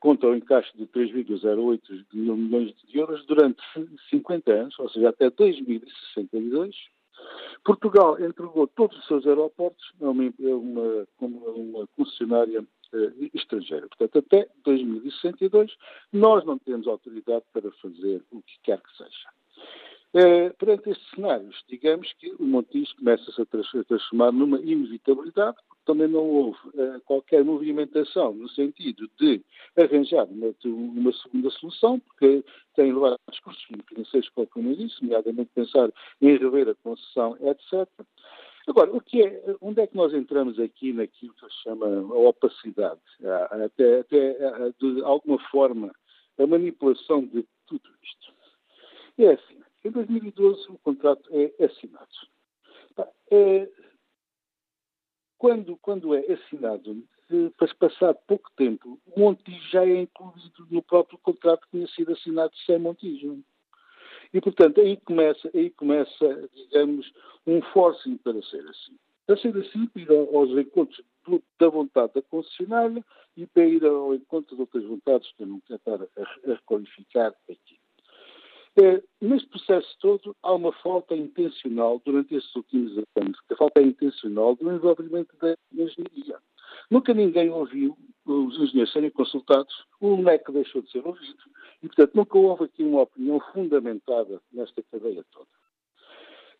conta 0.00 0.26
o 0.26 0.34
encaixe 0.34 0.76
de 0.76 0.86
3,08 0.86 2.06
mil 2.14 2.36
milhões 2.36 2.74
de 2.88 2.98
euros 2.98 3.24
durante 3.26 3.62
50 4.10 4.52
anos, 4.52 4.78
ou 4.78 4.88
seja, 4.88 5.10
até 5.10 5.30
2062, 5.30 6.74
Portugal 7.64 8.18
entregou 8.20 8.66
todos 8.66 8.96
os 8.98 9.06
seus 9.06 9.26
aeroportos 9.26 9.92
a 10.00 10.08
uma, 10.08 10.24
a 10.24 10.56
uma, 10.56 11.06
uma 11.20 11.86
concessionária 11.96 12.64
eh, 12.92 13.30
estrangeira. 13.34 13.86
Portanto, 13.88 14.18
até 14.18 14.48
2062, 14.64 15.76
nós 16.12 16.44
não 16.44 16.58
temos 16.58 16.88
autoridade 16.88 17.44
para 17.52 17.70
fazer 17.72 18.22
o 18.30 18.42
que 18.42 18.58
quer 18.62 18.80
que 18.80 18.96
seja. 18.96 19.28
Eh, 20.14 20.50
perante 20.58 20.90
estes 20.90 21.10
cenários, 21.10 21.64
digamos 21.68 22.12
que 22.14 22.34
o 22.38 22.44
Montijo 22.44 22.94
começa-se 22.96 23.40
a 23.40 23.46
transformar 23.84 24.32
numa 24.32 24.60
inevitabilidade, 24.60 25.56
também 25.84 26.08
não 26.08 26.24
houve 26.24 26.58
eh, 26.76 27.00
qualquer 27.04 27.44
movimentação 27.44 28.32
no 28.32 28.48
sentido 28.48 29.08
de 29.18 29.42
arranjar 29.76 30.26
uma, 30.26 30.54
uma 30.64 31.12
segunda 31.12 31.50
solução, 31.50 31.98
porque 32.00 32.44
tem 32.74 32.92
levado 32.92 33.18
a 33.26 33.30
discursos 33.30 33.62
financeiros, 33.88 34.28
como 34.50 34.70
eu 34.70 34.76
disse, 34.76 35.02
nomeadamente 35.02 35.50
pensar 35.54 35.90
em 36.20 36.36
rever 36.36 36.68
a 36.68 36.74
concessão, 36.76 37.36
etc. 37.40 37.88
Agora, 38.66 38.94
o 38.94 39.00
que 39.00 39.22
é, 39.22 39.56
onde 39.60 39.80
é 39.80 39.86
que 39.86 39.96
nós 39.96 40.14
entramos 40.14 40.58
aqui 40.60 40.92
naquilo 40.92 41.34
que 41.34 41.46
se 41.46 41.62
chama 41.64 41.86
a 41.86 42.18
opacidade? 42.28 43.00
Até, 43.50 44.00
até 44.00 44.36
de 44.78 45.02
alguma 45.02 45.38
forma, 45.50 45.92
a 46.38 46.46
manipulação 46.46 47.24
de 47.26 47.44
tudo 47.66 47.90
isto. 48.02 48.32
É 49.18 49.32
assim, 49.32 49.60
em 49.84 49.90
2012 49.90 50.70
o 50.70 50.78
contrato 50.78 51.28
é 51.32 51.64
assinado. 51.64 52.06
É, 53.30 53.68
quando, 55.42 55.76
quando 55.78 56.14
é 56.14 56.20
assinado, 56.32 57.02
para 57.56 57.74
passar 57.74 58.14
pouco 58.14 58.48
tempo, 58.56 58.96
Montijo 59.16 59.70
já 59.70 59.84
é 59.84 60.02
incluído 60.02 60.68
no 60.70 60.80
próprio 60.80 61.18
contrato 61.18 61.62
que 61.62 61.78
tinha 61.78 61.88
sido 61.88 62.12
assinado 62.12 62.52
sem 62.64 62.78
Montijo. 62.78 63.42
E, 64.32 64.40
portanto, 64.40 64.80
aí 64.80 64.96
começa, 64.98 65.50
aí 65.52 65.68
começa, 65.70 66.48
digamos, 66.54 67.12
um 67.44 67.60
forcing 67.60 68.18
para 68.18 68.40
ser 68.40 68.64
assim. 68.68 68.96
Para 69.26 69.36
ser 69.36 69.56
assim, 69.56 69.86
para 69.88 70.02
ir 70.02 70.10
aos 70.12 70.50
encontros 70.50 71.04
da 71.58 71.68
vontade 71.68 72.12
da 72.14 72.22
concessionária 72.22 73.04
e 73.36 73.44
para 73.44 73.66
ir 73.66 73.84
ao 73.84 74.14
encontro 74.14 74.54
de 74.54 74.62
outras 74.62 74.84
vontades 74.84 75.28
que 75.32 75.42
eu 75.42 75.48
não 75.48 75.60
estar 75.68 76.02
a, 76.02 76.06
a 76.22 76.54
requalificar 76.54 77.34
aqui. 77.50 77.81
É, 78.74 79.02
neste 79.20 79.48
processo 79.48 79.94
todo, 80.00 80.34
há 80.42 80.54
uma 80.54 80.72
falta 80.72 81.14
intencional, 81.14 82.00
durante 82.04 82.34
estes 82.34 82.54
últimos 82.56 82.92
anos, 83.16 83.38
a 83.50 83.56
falta 83.56 83.80
é 83.80 83.84
intencional 83.84 84.56
do 84.56 84.72
envolvimento 84.72 85.36
da 85.36 85.54
engenharia. 85.72 86.38
Nunca 86.90 87.12
ninguém 87.12 87.50
ouviu 87.50 87.96
os 88.24 88.58
engenheiros 88.58 88.92
serem 88.92 89.10
consultados, 89.10 89.84
o 90.00 90.16
MEC 90.16 90.50
deixou 90.52 90.80
de 90.80 90.90
ser 90.90 91.06
ouvido, 91.06 91.42
e, 91.82 91.86
portanto, 91.86 92.14
nunca 92.14 92.38
houve 92.38 92.64
aqui 92.64 92.82
uma 92.82 93.02
opinião 93.02 93.40
fundamentada 93.52 94.40
nesta 94.50 94.82
cadeia 94.90 95.24
toda. 95.30 95.48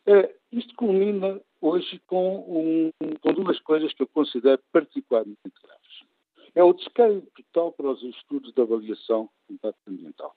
É, 0.05 0.35
isto 0.51 0.75
culmina 0.75 1.41
hoje 1.61 1.99
com, 2.07 2.41
um, 2.41 2.91
com 3.21 3.33
duas 3.33 3.59
coisas 3.61 3.93
que 3.95 4.03
eu 4.03 4.09
considero 4.09 4.61
particularmente 4.73 5.39
graves. 5.63 6.05
É 6.55 6.63
o 6.63 6.75
descaio 6.75 7.23
total 7.35 7.73
para 7.73 7.91
os 7.91 8.03
estudos 8.03 8.53
de 8.53 8.61
avaliação 8.61 9.31
de 9.49 9.55
impacto 9.55 9.89
ambiental. 9.89 10.35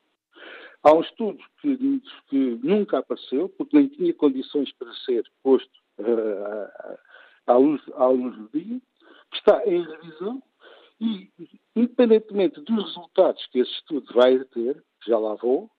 Há 0.86 0.94
um 0.94 1.02
estudo 1.02 1.44
que, 1.60 2.02
que, 2.28 2.60
nunca 2.62 3.00
apareceu, 3.00 3.50
porque 3.50 3.76
nem 3.76 3.88
tinha 3.88 4.14
condições 4.14 4.72
para 4.74 4.94
ser 4.94 5.26
posto 5.42 5.74
uh, 5.98 6.98
à, 7.48 7.58
luz, 7.58 7.82
à 7.96 8.06
luz 8.06 8.38
do 8.38 8.48
dia, 8.50 8.80
que 9.32 9.38
está 9.38 9.66
em 9.66 9.82
revisão 9.82 10.44
e, 11.02 11.32
independentemente 11.76 12.62
dos 12.62 12.86
resultados 12.86 13.44
que 13.48 13.60
esse 13.62 13.72
estudo 13.72 14.14
vai 14.14 14.38
ter, 14.46 14.84
já 15.08 15.18
lá 15.18 15.34
vou, 15.34 15.72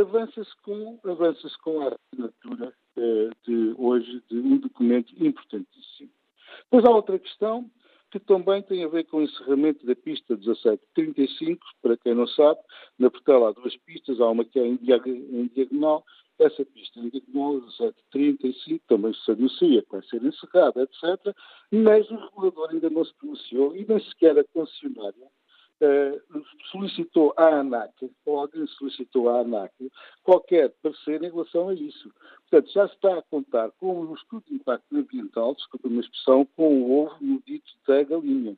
avança-se 0.00 0.56
com, 0.62 0.98
avança 1.04 1.46
com 1.62 1.82
a 1.82 1.94
assinatura 1.94 2.72
uh, 2.96 3.30
de 3.46 3.74
hoje 3.76 4.22
de 4.30 4.38
um 4.38 4.56
documento 4.56 5.12
importantíssimo. 5.22 6.10
Depois 6.64 6.86
há 6.86 6.90
outra 6.90 7.18
questão 7.18 7.70
que 8.12 8.20
também 8.20 8.62
tem 8.62 8.84
a 8.84 8.88
ver 8.88 9.04
com 9.04 9.16
o 9.16 9.22
encerramento 9.22 9.86
da 9.86 9.96
pista 9.96 10.36
1735, 10.36 11.64
para 11.80 11.96
quem 11.96 12.14
não 12.14 12.26
sabe, 12.26 12.60
na 12.98 13.10
Portela 13.10 13.48
há 13.48 13.52
duas 13.52 13.74
pistas, 13.78 14.20
há 14.20 14.28
uma 14.28 14.44
que 14.44 14.60
é 14.60 14.66
em 14.66 14.76
diagonal, 14.76 16.04
essa 16.38 16.62
pista 16.66 17.00
em 17.00 17.08
diagonal 17.08 17.54
1735 17.54 18.84
também 18.86 19.14
se 19.14 19.30
anuncia 19.30 19.82
que 19.82 19.90
vai 19.90 20.02
ser 20.02 20.22
encerrada, 20.22 20.82
etc., 20.82 21.34
mas 21.72 22.10
o 22.10 22.16
regulador 22.16 22.70
ainda 22.70 22.90
não 22.90 23.02
se 23.02 23.14
pronunciou 23.14 23.74
e 23.74 23.86
nem 23.86 23.98
sequer 23.98 24.38
a 24.38 24.44
concessionária 24.44 25.30
solicitou 26.70 27.34
à 27.36 27.60
ANAC, 27.60 28.10
ou 28.24 28.40
alguém 28.40 28.66
solicitou 28.66 29.28
à 29.28 29.40
ANAC, 29.40 29.72
qualquer 30.22 30.72
parecer 30.82 31.22
em 31.22 31.30
relação 31.30 31.68
a 31.68 31.74
isso. 31.74 32.12
Portanto, 32.48 32.72
já 32.72 32.88
se 32.88 32.94
está 32.94 33.18
a 33.18 33.22
contar 33.22 33.70
com 33.72 34.00
o 34.00 34.14
estudo 34.14 34.44
de 34.46 34.54
impacto 34.54 34.96
ambiental, 34.96 35.54
desculpa 35.54 35.88
uma 35.88 36.00
expressão, 36.00 36.44
com 36.56 36.82
o 36.82 37.04
ovo 37.04 37.16
no 37.20 37.42
dito 37.42 37.72
da 37.86 38.02
galinha. 38.02 38.56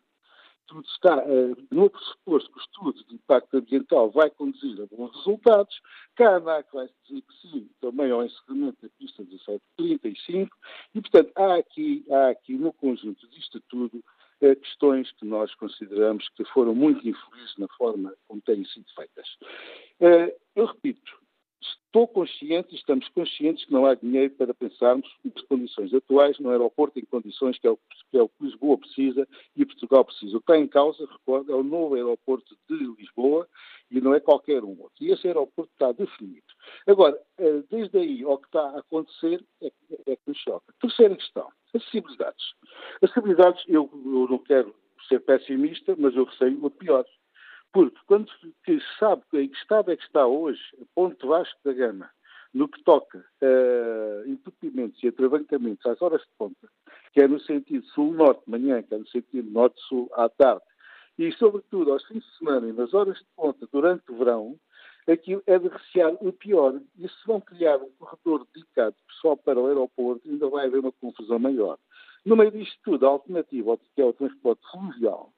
Tudo 0.66 0.86
está 0.86 1.18
uh, 1.18 1.56
no 1.70 1.90
pressuposto 1.90 2.50
que 2.50 2.58
o 2.58 2.62
estudo 2.62 3.04
de 3.04 3.14
impacto 3.16 3.56
ambiental 3.58 4.10
vai 4.10 4.30
conduzir 4.30 4.80
a 4.80 4.86
bons 4.86 5.14
resultados, 5.14 5.78
que 6.16 6.22
a 6.22 6.36
ANAC 6.36 6.72
vai 6.72 6.88
dizer 7.04 7.20
que 7.20 7.48
sim, 7.48 7.70
também 7.80 8.10
ao 8.10 8.24
encerramento 8.24 8.78
da 8.82 8.88
pista 8.98 9.22
1735, 9.22 10.56
e, 10.94 11.00
portanto, 11.02 11.32
há 11.36 11.56
aqui, 11.56 12.04
há 12.10 12.30
aqui 12.30 12.54
no 12.54 12.72
conjunto 12.72 13.28
disto 13.28 13.60
tudo 13.68 14.02
eh, 14.02 14.23
questões 14.38 15.10
que 15.12 15.24
nós 15.24 15.54
consideramos 15.54 16.28
que 16.30 16.44
foram 16.46 16.74
muito 16.74 17.06
infelizes 17.08 17.56
na 17.58 17.68
forma 17.76 18.14
como 18.26 18.40
têm 18.42 18.64
sido 18.64 18.86
feitas. 18.94 19.26
Eh, 20.00 20.36
eu 20.56 20.66
repito, 20.66 21.23
estou 21.86 22.08
consciente, 22.08 22.74
estamos 22.74 23.08
conscientes 23.10 23.64
que 23.64 23.72
não 23.72 23.86
há 23.86 23.94
dinheiro 23.94 24.34
para 24.34 24.52
pensarmos 24.52 25.08
nas 25.24 25.44
condições 25.44 25.94
atuais 25.94 26.38
no 26.38 26.50
aeroporto 26.50 26.98
em 26.98 27.04
condições 27.04 27.58
que 27.58 27.66
é, 27.66 27.70
o, 27.70 27.76
que 28.10 28.18
é 28.18 28.22
o 28.22 28.28
que 28.28 28.44
Lisboa 28.44 28.78
precisa 28.78 29.28
e 29.56 29.64
Portugal 29.64 30.04
precisa. 30.04 30.36
O 30.36 30.40
que 30.40 30.52
está 30.52 30.58
em 30.58 30.66
causa, 30.66 31.06
recordo, 31.06 31.52
é 31.52 31.54
o 31.54 31.62
novo 31.62 31.94
aeroporto 31.94 32.56
de 32.68 32.76
Lisboa 32.98 33.48
e 33.90 34.00
não 34.00 34.14
é 34.14 34.20
qualquer 34.20 34.64
um 34.64 34.80
outro. 34.80 35.02
E 35.02 35.12
esse 35.12 35.26
aeroporto 35.26 35.70
está 35.72 35.92
definido. 35.92 36.46
Agora, 36.86 37.20
eh, 37.38 37.62
desde 37.70 37.98
aí 37.98 38.24
ao 38.24 38.38
que 38.38 38.46
está 38.46 38.62
a 38.70 38.78
acontecer 38.80 39.44
é, 39.62 39.70
é 40.06 40.16
que 40.16 40.22
me 40.26 40.34
choca. 40.34 40.74
Terceira 40.80 41.14
questão, 41.16 41.48
acessibilidades. 41.72 42.44
Acessibilidades, 43.02 43.62
eu, 43.68 43.88
eu 44.04 44.28
não 44.28 44.38
quero 44.38 44.74
ser 45.08 45.20
pessimista, 45.20 45.94
mas 45.98 46.16
eu 46.16 46.24
receio 46.24 46.64
o 46.64 46.70
pior. 46.70 47.04
Porque 47.74 47.98
quando 48.06 48.30
se 48.64 48.80
sabe 49.00 49.24
em 49.32 49.48
que 49.48 49.56
estado 49.56 49.90
é 49.90 49.96
que 49.96 50.04
está 50.04 50.24
hoje 50.24 50.60
Ponte 50.94 51.26
Vasco 51.26 51.58
da 51.64 51.72
Gama, 51.72 52.08
No 52.54 52.68
que 52.68 52.80
toca 52.84 53.26
a 53.42 54.28
entupimentos 54.28 55.02
e 55.02 55.08
atravancamentos 55.08 55.84
às 55.84 56.00
horas 56.00 56.20
de 56.20 56.28
ponta, 56.38 56.68
quer 57.12 57.28
no 57.28 57.40
sentido 57.40 57.84
sul-norte 57.86 58.44
de 58.44 58.50
manhã, 58.52 58.80
quer 58.80 59.00
no 59.00 59.08
sentido 59.08 59.50
norte-sul 59.50 60.08
à 60.14 60.28
tarde, 60.28 60.62
e 61.18 61.32
sobretudo 61.32 61.90
aos 61.90 62.06
fins 62.06 62.22
de 62.22 62.38
semana 62.38 62.68
e 62.68 62.72
nas 62.72 62.94
horas 62.94 63.18
de 63.18 63.26
ponta 63.34 63.68
durante 63.72 64.04
o 64.12 64.16
verão, 64.18 64.56
aquilo 65.08 65.42
é 65.44 65.58
de 65.58 65.66
recear 65.66 66.14
o 66.20 66.32
pior. 66.32 66.80
E 66.96 67.08
se 67.08 67.26
vão 67.26 67.40
criar 67.40 67.78
um 67.78 67.90
corredor 67.98 68.46
dedicado 68.54 68.94
só 69.20 69.34
para 69.34 69.58
o 69.58 69.66
aeroporto, 69.66 70.28
ainda 70.28 70.48
vai 70.48 70.66
haver 70.66 70.78
uma 70.78 70.92
confusão 70.92 71.40
maior. 71.40 71.76
No 72.24 72.36
meio 72.36 72.52
disto 72.52 72.78
tudo, 72.84 73.04
a 73.04 73.10
alternativa 73.10 73.76
que 73.76 74.00
é 74.00 74.04
o 74.04 74.12
transporte 74.12 74.62
fluvial, 74.70 75.32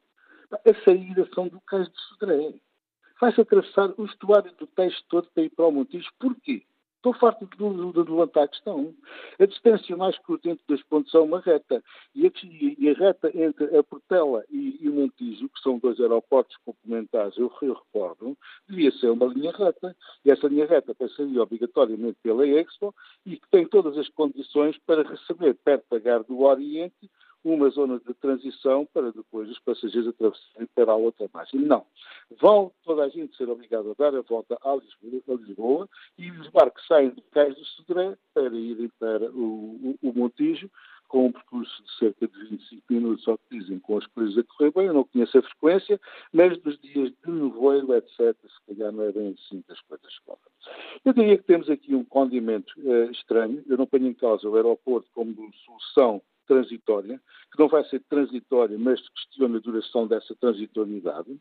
a 0.53 0.85
saída 0.85 1.29
são 1.35 1.49
do 1.49 1.61
Cais 1.61 1.89
de 1.89 2.01
Sodré. 2.01 2.55
Vai-se 3.21 3.41
atravessar 3.41 3.93
o 3.99 4.05
estuário 4.05 4.53
do 4.59 4.67
texto 4.67 5.05
todo 5.09 5.29
para 5.33 5.45
ir 5.45 5.51
para 5.51 5.67
o 5.67 5.73
Montijo. 5.73 6.11
Porquê? 6.19 6.63
Estou 6.97 7.15
farto 7.15 7.47
de, 7.47 8.11
levantar 8.11 8.43
a 8.43 8.49
questão. 8.49 8.93
A 9.39 9.47
distância 9.47 9.97
mais 9.97 10.19
curta 10.19 10.51
entre 10.51 10.65
dois 10.67 10.83
pontos 10.83 11.15
é 11.15 11.19
uma 11.19 11.41
reta. 11.41 11.83
E 12.13 12.27
a, 12.27 12.31
e 12.43 12.91
a 12.91 12.95
reta 12.95 13.31
entre 13.33 13.77
a 13.77 13.83
Portela 13.85 14.45
e, 14.51 14.89
o 14.89 14.93
Montijo, 14.93 15.49
que 15.49 15.61
são 15.61 15.79
dois 15.79 16.01
aeroportos 16.01 16.57
complementares, 16.65 17.39
eu, 17.39 17.53
eu 17.63 17.75
recordo, 17.75 18.37
devia 18.69 18.91
ser 18.91 19.11
uma 19.11 19.27
linha 19.27 19.53
reta. 19.53 19.97
E 20.25 20.33
essa 20.33 20.49
linha 20.49 20.67
reta 20.67 20.95
passaria 20.97 21.41
obrigatoriamente 21.41 22.19
pela 22.23 22.45
Expo 22.45 22.93
e 23.25 23.37
que 23.37 23.49
tem 23.51 23.69
todas 23.69 23.97
as 23.97 24.09
condições 24.09 24.77
para 24.85 25.09
receber 25.09 25.55
perto 25.55 25.85
da 25.89 25.99
Gare 26.01 26.25
do 26.25 26.41
Oriente 26.41 27.09
uma 27.45 27.69
zona 27.71 28.01
de 28.01 28.13
transição 28.15 28.87
para 28.93 29.13
depois 29.13 29.49
os 29.49 29.59
passageiros 29.61 30.09
atravessarem 30.09 30.69
para 30.75 30.93
a 30.93 30.97
outra 30.97 31.29
margem. 31.33 31.61
Não. 31.61 31.87
Vão 32.41 32.73
toda 32.85 33.05
a 33.05 33.09
gente 33.09 33.37
ser 33.37 33.49
obrigada 33.49 33.91
a 33.91 33.95
dar 33.95 34.17
a 34.17 34.23
volta 34.23 34.59
a 34.63 34.75
Lisboa, 34.75 35.23
a 35.29 35.33
Lisboa 35.35 35.89
e 36.19 36.31
os 36.31 36.49
barcos 36.49 36.87
saem 36.87 37.11
do 37.11 37.23
Cais 37.31 37.55
do 37.55 37.65
Sodré 37.65 38.17
para 38.35 38.55
irem 38.55 38.91
para 38.99 39.31
o, 39.31 39.97
o, 40.03 40.09
o 40.09 40.13
Montijo, 40.13 40.71
com 41.09 41.27
um 41.27 41.33
percurso 41.33 41.83
de 41.83 41.99
cerca 41.99 42.27
de 42.27 42.39
25 42.49 42.83
minutos, 42.91 43.29
ao 43.29 43.39
que 43.39 43.59
dizem, 43.59 43.79
com 43.79 43.99
as 43.99 44.07
coisas 44.09 44.37
a 44.39 44.43
correr 44.43 44.73
bem. 44.73 44.87
Eu 44.87 44.95
não 44.95 45.05
conheço 45.05 45.39
a 45.39 45.43
frequência, 45.43 46.01
mas 46.33 46.61
nos 46.63 46.79
dias 46.81 47.13
de 47.25 47.31
nevoeiro, 47.31 47.95
etc., 47.95 48.17
se 48.19 48.67
calhar 48.67 48.93
não 48.93 49.05
é 49.05 49.13
bem 49.13 49.35
assim 49.39 49.63
que 49.63 49.73
as 49.73 49.81
coisas 49.83 50.19
correm. 50.21 50.41
Eu 51.05 51.13
diria 51.13 51.39
que 51.39 51.45
temos 51.45 51.71
aqui 51.71 51.95
um 51.95 52.05
condimento 52.05 52.73
uh, 52.79 53.11
estranho. 53.11 53.63
Eu 53.69 53.77
não 53.77 53.87
ponho 53.87 54.09
em 54.09 54.15
causa 54.15 54.49
o 54.49 54.57
aeroporto 54.57 55.09
como 55.15 55.53
solução 55.65 56.21
transitória, 56.47 57.21
que 57.53 57.59
não 57.59 57.69
vai 57.69 57.85
ser 57.85 58.01
transitória, 58.09 58.79
mas 58.79 59.01
questiona 59.09 59.59
a 59.59 59.61
duração 59.61 60.07
dessa 60.07 60.35
transitoriedade. 60.37 61.39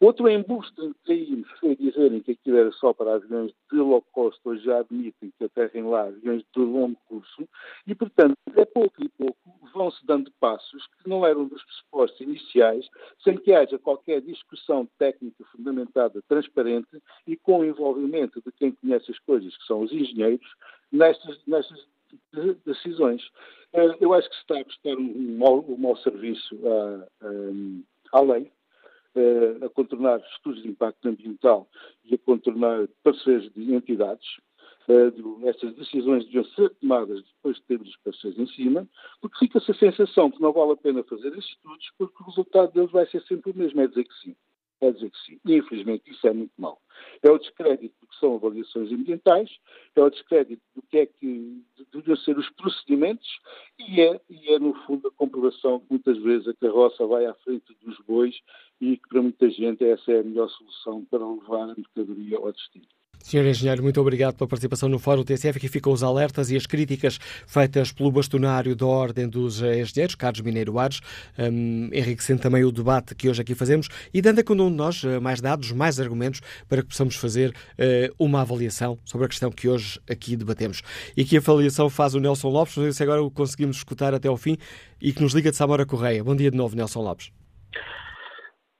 Outro 0.00 0.28
embuste 0.28 0.80
em 0.80 0.92
que 1.42 1.44
foi 1.60 1.76
dizerem 1.76 2.20
que 2.20 2.32
aquilo 2.32 2.58
era 2.58 2.72
só 2.72 2.92
para 2.92 3.14
aviões 3.14 3.52
de 3.70 3.78
low 3.78 4.02
cost, 4.12 4.40
hoje 4.44 4.64
já 4.64 4.78
admitem 4.78 5.32
que 5.38 5.44
aterrem 5.44 5.84
lá 5.84 6.02
aviões 6.04 6.42
de 6.54 6.60
longo 6.60 6.98
curso, 7.06 7.48
e, 7.86 7.94
portanto, 7.94 8.36
a 8.56 8.66
pouco 8.66 9.02
e 9.02 9.08
pouco 9.08 9.38
vão-se 9.72 10.04
dando 10.06 10.30
passos 10.38 10.86
que 10.86 11.08
não 11.08 11.26
eram 11.26 11.46
dos 11.46 11.62
pressupostos 11.64 12.20
iniciais, 12.20 12.88
sem 13.22 13.36
que 13.36 13.52
haja 13.52 13.78
qualquer 13.78 14.20
discussão 14.20 14.88
técnica 14.98 15.44
fundamentada, 15.50 16.22
transparente 16.28 17.02
e 17.26 17.36
com 17.36 17.58
o 17.58 17.64
envolvimento 17.64 18.40
de 18.40 18.52
quem 18.52 18.72
conhece 18.72 19.10
as 19.10 19.18
coisas, 19.18 19.56
que 19.56 19.66
são 19.66 19.80
os 19.80 19.92
engenheiros, 19.92 20.46
nestas, 20.92 21.40
nestas 21.46 21.86
decisões. 22.64 23.22
Eh, 23.72 23.96
eu 24.00 24.12
acho 24.14 24.28
que 24.28 24.34
se 24.36 24.40
está 24.42 24.60
a 24.60 24.64
prestar 24.64 24.96
um 24.96 25.36
mau, 25.38 25.64
um 25.68 25.76
mau 25.76 25.96
serviço 25.98 26.56
à, 26.66 27.08
à, 27.26 28.18
à 28.18 28.20
lei, 28.22 28.50
eh, 29.16 29.64
a 29.64 29.68
contornar 29.68 30.20
estudos 30.34 30.62
de 30.62 30.68
impacto 30.68 31.08
ambiental 31.08 31.68
e 32.04 32.14
a 32.14 32.18
contornar 32.18 32.88
parceiros 33.02 33.52
de 33.52 33.74
entidades. 33.74 34.26
Eh, 34.88 35.12
essas 35.48 35.74
decisões 35.76 36.24
deviam 36.24 36.44
ser 36.44 36.70
tomadas 36.80 37.22
depois 37.24 37.56
de 37.56 37.62
termos 37.62 37.88
os 37.88 37.96
parceiros 37.98 38.38
em 38.38 38.46
cima, 38.54 38.88
porque 39.20 39.38
fica-se 39.38 39.70
a 39.70 39.74
sensação 39.74 40.30
que 40.30 40.42
não 40.42 40.52
vale 40.52 40.72
a 40.72 40.76
pena 40.76 41.02
fazer 41.04 41.28
esses 41.28 41.50
estudos, 41.50 41.92
porque 41.96 42.22
o 42.22 42.26
resultado 42.26 42.72
deles 42.72 42.90
vai 42.90 43.06
ser 43.06 43.22
sempre 43.22 43.52
o 43.52 43.56
mesmo, 43.56 43.80
é 43.80 43.86
dizer 43.86 44.04
que 44.04 44.14
sim. 44.14 44.36
É 44.80 44.90
dizer 44.90 45.10
que 45.10 45.18
sim. 45.18 45.40
E, 45.44 45.56
infelizmente, 45.56 46.10
isso 46.10 46.26
é 46.26 46.32
muito 46.32 46.52
mau. 46.58 46.78
É 47.22 47.30
o 47.30 47.38
descrédito 47.38 47.94
do 48.00 48.06
que 48.06 48.16
são 48.18 48.34
avaliações 48.34 48.92
ambientais, 48.92 49.50
é 49.94 50.02
o 50.02 50.10
descrédito 50.10 50.62
do 50.74 50.82
que 50.82 50.98
é 50.98 51.06
que 51.06 51.62
deveriam 51.92 52.16
ser 52.16 52.36
os 52.38 52.48
procedimentos 52.50 53.26
e 53.78 54.00
é, 54.00 54.20
e 54.28 54.52
é, 54.52 54.58
no 54.58 54.74
fundo, 54.84 55.08
a 55.08 55.12
comprovação 55.12 55.80
que 55.80 55.86
muitas 55.90 56.18
vezes 56.18 56.48
a 56.48 56.54
carroça 56.54 57.06
vai 57.06 57.26
à 57.26 57.34
frente 57.34 57.74
dos 57.82 57.98
bois 58.00 58.34
e 58.80 58.96
que 58.96 59.08
para 59.08 59.22
muita 59.22 59.50
gente 59.50 59.84
essa 59.84 60.12
é 60.12 60.20
a 60.20 60.24
melhor 60.24 60.48
solução 60.50 61.04
para 61.04 61.26
levar 61.26 61.70
a 61.70 61.74
mercadoria 61.74 62.36
ao 62.36 62.52
destino. 62.52 62.86
Senhor 63.24 63.46
Engenheiro, 63.46 63.82
muito 63.82 63.98
obrigado 63.98 64.34
pela 64.34 64.46
participação 64.46 64.86
no 64.86 64.98
Fórum 64.98 65.24
TSF. 65.24 65.56
Aqui 65.56 65.66
ficam 65.66 65.90
os 65.90 66.02
alertas 66.02 66.50
e 66.50 66.56
as 66.56 66.66
críticas 66.66 67.18
feitas 67.46 67.90
pelo 67.90 68.12
bastonário 68.12 68.76
da 68.76 68.84
Ordem 68.84 69.26
dos 69.26 69.62
Engenheiros, 69.62 70.14
Carlos 70.14 70.42
Mineiro 70.42 70.78
Ares, 70.78 71.00
um, 71.38 71.88
enriquecendo 71.90 72.42
também 72.42 72.62
o 72.64 72.70
debate 72.70 73.14
que 73.14 73.26
hoje 73.30 73.40
aqui 73.40 73.54
fazemos 73.54 73.88
e 74.12 74.20
dando 74.20 74.40
a 74.40 74.44
cada 74.44 74.62
um 74.62 74.70
de 74.70 74.76
nós 74.76 75.02
eh, 75.04 75.18
mais 75.20 75.40
dados, 75.40 75.72
mais 75.72 75.98
argumentos 75.98 76.42
para 76.68 76.82
que 76.82 76.88
possamos 76.88 77.16
fazer 77.16 77.48
uh, 77.48 78.14
uma 78.18 78.42
avaliação 78.42 78.98
sobre 79.06 79.24
a 79.24 79.28
questão 79.30 79.50
que 79.50 79.70
hoje 79.70 79.98
aqui 80.06 80.36
debatemos. 80.36 80.82
E 81.16 81.24
que 81.24 81.38
avaliação 81.38 81.88
faz 81.88 82.14
o 82.14 82.20
Nelson 82.20 82.50
Lopes, 82.50 82.76
não 82.76 82.84
sei 82.84 82.92
se 82.92 83.02
agora 83.02 83.22
o 83.22 83.30
conseguimos 83.30 83.78
escutar 83.78 84.12
até 84.12 84.28
ao 84.28 84.36
fim 84.36 84.58
e 85.00 85.14
que 85.14 85.22
nos 85.22 85.32
liga 85.32 85.50
de 85.50 85.56
Samora 85.56 85.86
Correia. 85.86 86.22
Bom 86.22 86.36
dia 86.36 86.50
de 86.50 86.58
novo, 86.58 86.76
Nelson 86.76 87.00
Lopes. 87.00 87.32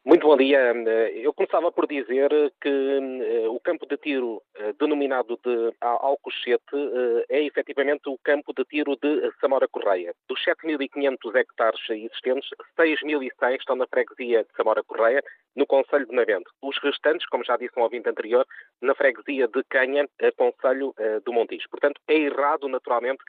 Muito 0.07 0.27
bom 0.27 0.37
dia. 0.37 0.75
Eu 1.15 1.33
começava 1.33 1.73
por 1.73 1.87
dizer 1.87 2.29
que 2.61 2.69
uh, 2.69 3.55
o 3.55 3.59
campo 3.59 3.87
de 3.87 3.97
tiro 3.97 4.35
uh, 4.37 4.75
denominado 4.79 5.41
de 5.43 5.75
Alcochete 5.81 6.77
uh, 6.77 7.25
é 7.27 7.43
efetivamente 7.43 8.03
o 8.11 8.19
campo 8.23 8.53
de 8.53 8.67
tiro 8.67 8.99
de 9.03 9.33
Samora 9.41 9.67
Correia. 9.67 10.15
Dos 10.29 10.39
7.500 10.45 11.35
hectares 11.37 11.81
existentes, 11.89 12.51
6.100 12.79 13.57
estão 13.59 13.77
na 13.77 13.87
freguesia 13.87 14.45
de 14.45 14.55
Samora 14.55 14.85
Correia, 14.85 15.25
no 15.57 15.67
Conselho 15.67 16.07
de 16.07 16.15
Navente. 16.15 16.51
Os 16.61 16.77
restantes, 16.83 17.27
como 17.29 17.43
já 17.43 17.57
disse 17.57 17.75
no 17.75 17.85
ouvinte 17.85 18.07
anterior, 18.07 18.47
na 18.83 18.95
freguesia 18.95 19.49
de 19.49 19.65
Canha, 19.71 20.07
Conselho 20.37 20.93
do 21.25 21.33
Montijo. 21.33 21.71
Portanto, 21.71 21.99
é 22.09 22.15
errado, 22.15 22.69
naturalmente, 22.69 23.23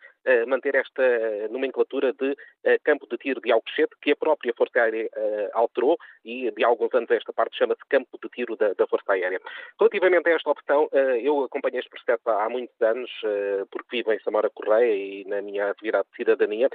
manter 0.48 0.76
esta 0.76 1.04
nomenclatura 1.50 2.14
de 2.14 2.36
campo 2.84 3.08
de 3.08 3.18
tiro 3.18 3.42
de 3.42 3.52
Alcochete, 3.52 3.96
que 4.02 4.12
a 4.12 4.16
própria 4.16 4.54
Força 4.56 4.82
Aérea 4.82 5.10
alterou 5.54 5.98
e 6.24 6.50
de 6.52 6.64
há 6.64 6.68
alguns 6.68 6.94
anos 6.94 7.10
esta 7.12 7.32
parte 7.32 7.58
chama-se 7.58 7.82
campo 7.88 8.18
de 8.22 8.30
tiro 8.30 8.56
da, 8.56 8.74
da, 8.74 8.88
Força 8.88 9.14
Aérea. 9.14 9.40
Relativamente 9.80 10.30
a 10.30 10.34
esta 10.34 10.50
opção, 10.50 10.90
eh, 10.92 11.22
eu 11.22 11.44
acompanhei 11.44 11.80
este 11.80 11.90
processo 11.90 12.28
há 12.30 12.50
muitos 12.50 12.80
anos, 12.82 13.12
eh, 13.24 13.64
porque 13.72 13.98
vivo 13.98 14.12
em 14.12 14.20
Samora 14.20 14.50
Correia 14.50 14.94
e 14.94 15.26
na 15.26 15.42
minha 15.42 15.70
atividade 15.70 16.08
de 16.10 16.18
cidadania. 16.18 16.70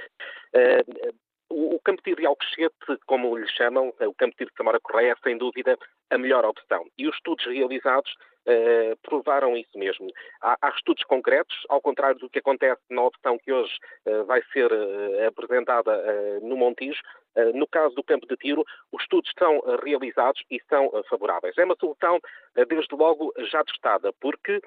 O 1.51 1.79
campo 1.83 2.01
de 2.01 2.15
tiro 2.15 2.27
Alcochete, 2.27 2.97
como 3.05 3.37
lhe 3.37 3.47
chamam, 3.47 3.89
o 3.99 4.13
campo 4.13 4.31
de 4.31 4.37
tiro 4.37 4.51
de 4.51 4.57
Samora 4.57 4.79
Correia, 4.79 5.11
é 5.11 5.23
sem 5.23 5.37
dúvida 5.37 5.77
a 6.09 6.17
melhor 6.17 6.45
opção. 6.45 6.85
E 6.97 7.07
os 7.07 7.15
estudos 7.15 7.45
realizados 7.45 8.11
Uh, 8.41 8.97
provaram 9.03 9.55
isso 9.55 9.77
mesmo. 9.77 10.07
Há, 10.41 10.57
há, 10.59 10.69
estudos 10.69 11.03
concretos, 11.03 11.55
ao 11.69 11.79
contrário 11.79 12.17
do 12.17 12.27
que 12.27 12.39
acontece 12.39 12.81
na 12.89 13.03
opção 13.03 13.37
que 13.37 13.53
hoje 13.53 13.71
uh, 14.07 14.25
vai 14.25 14.41
ser 14.51 14.65
uh, 14.65 15.27
apresentada 15.27 15.91
no 16.41 16.57
Montijo. 16.57 16.99
No 17.53 17.67
caso 17.67 17.95
do 17.95 18.03
campo 18.03 18.27
de 18.27 18.35
tiro, 18.37 18.63
os 18.91 19.01
estudos 19.03 19.31
são 19.37 19.61
realizados 19.83 20.43
e 20.49 20.59
são 20.69 20.91
favoráveis. 21.09 21.57
É 21.57 21.65
uma 21.65 21.75
solução, 21.79 22.19
desde 22.55 22.95
logo, 22.95 23.33
já 23.49 23.63
testada, 23.63 24.11
porque 24.19 24.61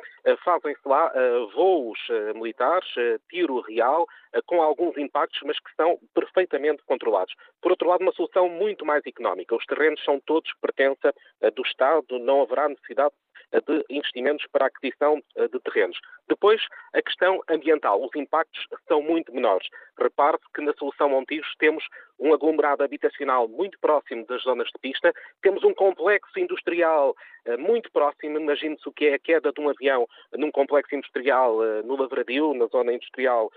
fazem-se 0.44 0.80
lá 0.86 1.12
voos 1.54 1.98
militares, 2.34 2.88
tiro 3.28 3.60
real, 3.60 4.06
com 4.46 4.62
alguns 4.62 4.96
impactos, 4.96 5.40
mas 5.44 5.58
que 5.58 5.74
são 5.76 5.98
perfeitamente 6.14 6.82
controlados. 6.84 7.34
Por 7.60 7.70
outro 7.70 7.88
lado, 7.88 8.02
uma 8.02 8.12
solução 8.12 8.48
muito 8.48 8.84
mais 8.84 9.04
económica. 9.06 9.54
Os 9.54 9.64
terrenos 9.66 10.02
são 10.04 10.18
todos 10.20 10.50
pertença 10.60 11.14
do 11.54 11.62
Estado, 11.62 12.18
não 12.18 12.42
haverá 12.42 12.68
necessidade 12.68 13.12
de 13.52 13.84
investimentos 13.90 14.46
para 14.52 14.64
a 14.64 14.68
aquisição 14.68 15.22
eh, 15.36 15.48
de 15.48 15.60
terrenos. 15.60 15.98
Depois, 16.28 16.60
a 16.92 17.02
questão 17.02 17.42
ambiental. 17.48 18.02
Os 18.02 18.14
impactos 18.16 18.66
são 18.88 19.02
muito 19.02 19.32
menores. 19.34 19.68
Repare-se 19.98 20.44
que 20.54 20.62
na 20.62 20.72
solução 20.74 21.08
Montijo 21.08 21.46
temos 21.58 21.84
um 22.18 22.32
aglomerado 22.32 22.82
habitacional 22.82 23.48
muito 23.48 23.78
próximo 23.80 24.24
das 24.26 24.42
zonas 24.42 24.68
de 24.68 24.78
pista, 24.80 25.12
temos 25.42 25.64
um 25.64 25.74
complexo 25.74 26.38
industrial 26.38 27.14
eh, 27.44 27.56
muito 27.56 27.90
próximo, 27.90 28.38
imagine-se 28.38 28.88
o 28.88 28.92
que 28.92 29.06
é 29.06 29.14
a 29.14 29.18
queda 29.18 29.52
de 29.52 29.60
um 29.60 29.68
avião 29.68 30.06
num 30.32 30.50
complexo 30.50 30.94
industrial 30.94 31.62
eh, 31.64 31.82
no 31.82 31.96
Lavradio, 31.96 32.54
na 32.54 32.66
zona 32.66 32.92
industrial 32.92 33.50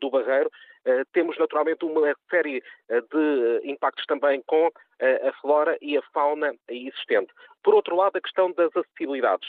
do 0.00 0.10
Barreiro, 0.10 0.50
temos 1.12 1.36
naturalmente 1.38 1.84
uma 1.84 2.14
série 2.30 2.62
de 2.88 3.60
impactos 3.64 4.06
também 4.06 4.42
com 4.46 4.70
a 5.00 5.32
flora 5.40 5.76
e 5.80 5.96
a 5.96 6.02
fauna 6.12 6.54
existente. 6.68 7.32
Por 7.62 7.74
outro 7.74 7.96
lado, 7.96 8.16
a 8.16 8.20
questão 8.20 8.52
das 8.52 8.70
acessibilidades. 8.76 9.48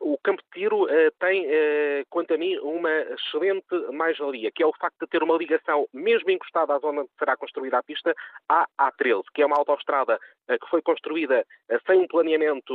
O 0.00 0.18
campo 0.18 0.42
de 0.42 0.60
tiro 0.60 0.86
tem, 1.20 1.46
quanto 2.10 2.34
a 2.34 2.38
mim, 2.38 2.56
uma 2.58 2.90
excelente 2.90 3.74
mais-valia, 3.92 4.50
que 4.50 4.62
é 4.62 4.66
o 4.66 4.72
facto 4.72 4.98
de 5.00 5.06
ter 5.06 5.22
uma 5.22 5.36
ligação, 5.36 5.86
mesmo 5.92 6.30
encostada 6.30 6.74
à 6.74 6.78
zona 6.78 7.02
onde 7.02 7.10
será 7.18 7.36
construída 7.36 7.78
a 7.78 7.82
pista, 7.82 8.14
à 8.48 8.66
A13, 8.80 9.22
que 9.32 9.42
é 9.42 9.46
uma 9.46 9.56
autoestrada 9.56 10.18
que 10.48 10.68
foi 10.68 10.82
construída 10.82 11.46
sem 11.86 12.00
um 12.00 12.06
planeamento 12.06 12.74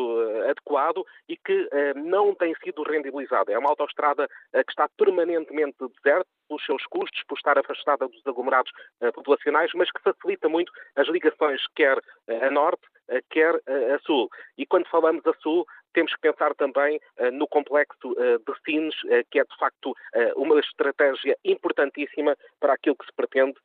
adequado 0.49 1.05
e 1.27 1.35
que 1.35 1.69
não 1.95 2.33
tem 2.33 2.55
sido 2.63 2.83
rendibilizada. 2.83 3.51
É 3.51 3.57
uma 3.57 3.69
autoestrada 3.69 4.27
que 4.53 4.71
está 4.71 4.87
permanentemente 4.97 5.77
deserta, 5.79 6.27
pelos 6.47 6.65
seus 6.65 6.83
custos, 6.87 7.23
por 7.27 7.37
estar 7.37 7.59
afastada 7.59 8.07
dos 8.07 8.25
aglomerados 8.25 8.71
populacionais, 9.13 9.69
mas 9.75 9.91
que 9.91 10.01
facilita 10.01 10.49
muito 10.49 10.71
as 10.95 11.07
ligações 11.07 11.61
quer 11.75 11.99
a 12.41 12.49
norte, 12.49 12.81
quer 13.29 13.53
a 13.55 13.99
sul. 13.99 14.29
E 14.57 14.65
quando 14.65 14.87
falamos 14.87 15.25
a 15.27 15.33
sul, 15.41 15.67
temos 15.93 16.13
que 16.13 16.21
pensar 16.21 16.53
também 16.55 16.99
uh, 17.19 17.31
no 17.31 17.47
complexo 17.47 18.11
uh, 18.11 18.39
de 18.39 18.59
Sines, 18.65 18.95
uh, 19.03 19.25
que 19.29 19.39
é 19.39 19.43
de 19.43 19.57
facto 19.57 19.93
uma 20.35 20.59
estratégia 20.59 21.37
importantíssima 21.43 22.35
para 22.59 22.73
aquilo 22.73 22.95
que 22.95 23.05
se 23.05 23.13
pretende 23.13 23.55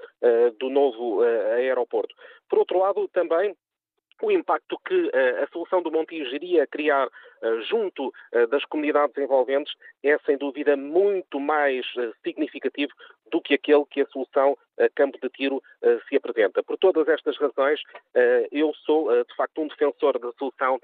do 0.58 0.68
novo 0.70 1.22
aeroporto. 1.22 2.14
Por 2.48 2.58
outro 2.58 2.78
lado, 2.78 3.08
também 3.08 3.56
o 4.22 4.30
impacto 4.30 4.78
que 4.86 5.10
a 5.42 5.46
solução 5.52 5.82
do 5.82 5.90
Montijo 5.90 6.34
iria 6.34 6.66
criar 6.66 7.08
junto 7.68 8.12
das 8.50 8.64
comunidades 8.66 9.16
envolventes 9.18 9.74
é, 10.02 10.16
sem 10.18 10.36
dúvida, 10.36 10.76
muito 10.76 11.40
mais 11.40 11.84
significativo 12.22 12.92
do 13.30 13.40
que 13.40 13.54
aquele 13.54 13.84
que 13.86 14.02
a 14.02 14.06
solução 14.06 14.56
campo 14.94 15.18
de 15.22 15.28
tiro 15.30 15.62
se 16.08 16.16
apresenta. 16.16 16.62
Por 16.62 16.76
todas 16.78 17.08
estas 17.08 17.36
razões, 17.38 17.80
eu 18.50 18.72
sou, 18.84 19.10
de 19.24 19.36
facto, 19.36 19.60
um 19.60 19.68
defensor 19.68 20.18
da 20.18 20.32
solução 20.38 20.78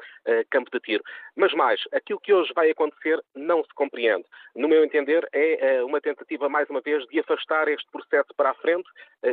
campo 0.51 0.71
de 0.71 0.81
tiro. 0.81 1.05
Mas 1.37 1.53
mais, 1.55 1.81
aquilo 1.93 2.21
que 2.21 2.33
hoje 2.33 2.53
vai 2.55 2.71
acontecer 2.71 3.21
não 3.35 3.63
se 3.63 3.75
compreende. 3.75 4.25
No 4.55 4.69
meu 4.69 4.85
entender, 4.85 5.29
é 5.33 5.83
uma 5.83 6.01
tentativa, 6.01 6.49
mais 6.49 6.69
uma 6.71 6.81
vez, 6.81 7.07
de 7.07 7.21
afastar 7.21 7.69
este 7.69 7.91
processo 7.91 8.29
para 8.37 8.51
a 8.51 8.55
frente 8.55 8.89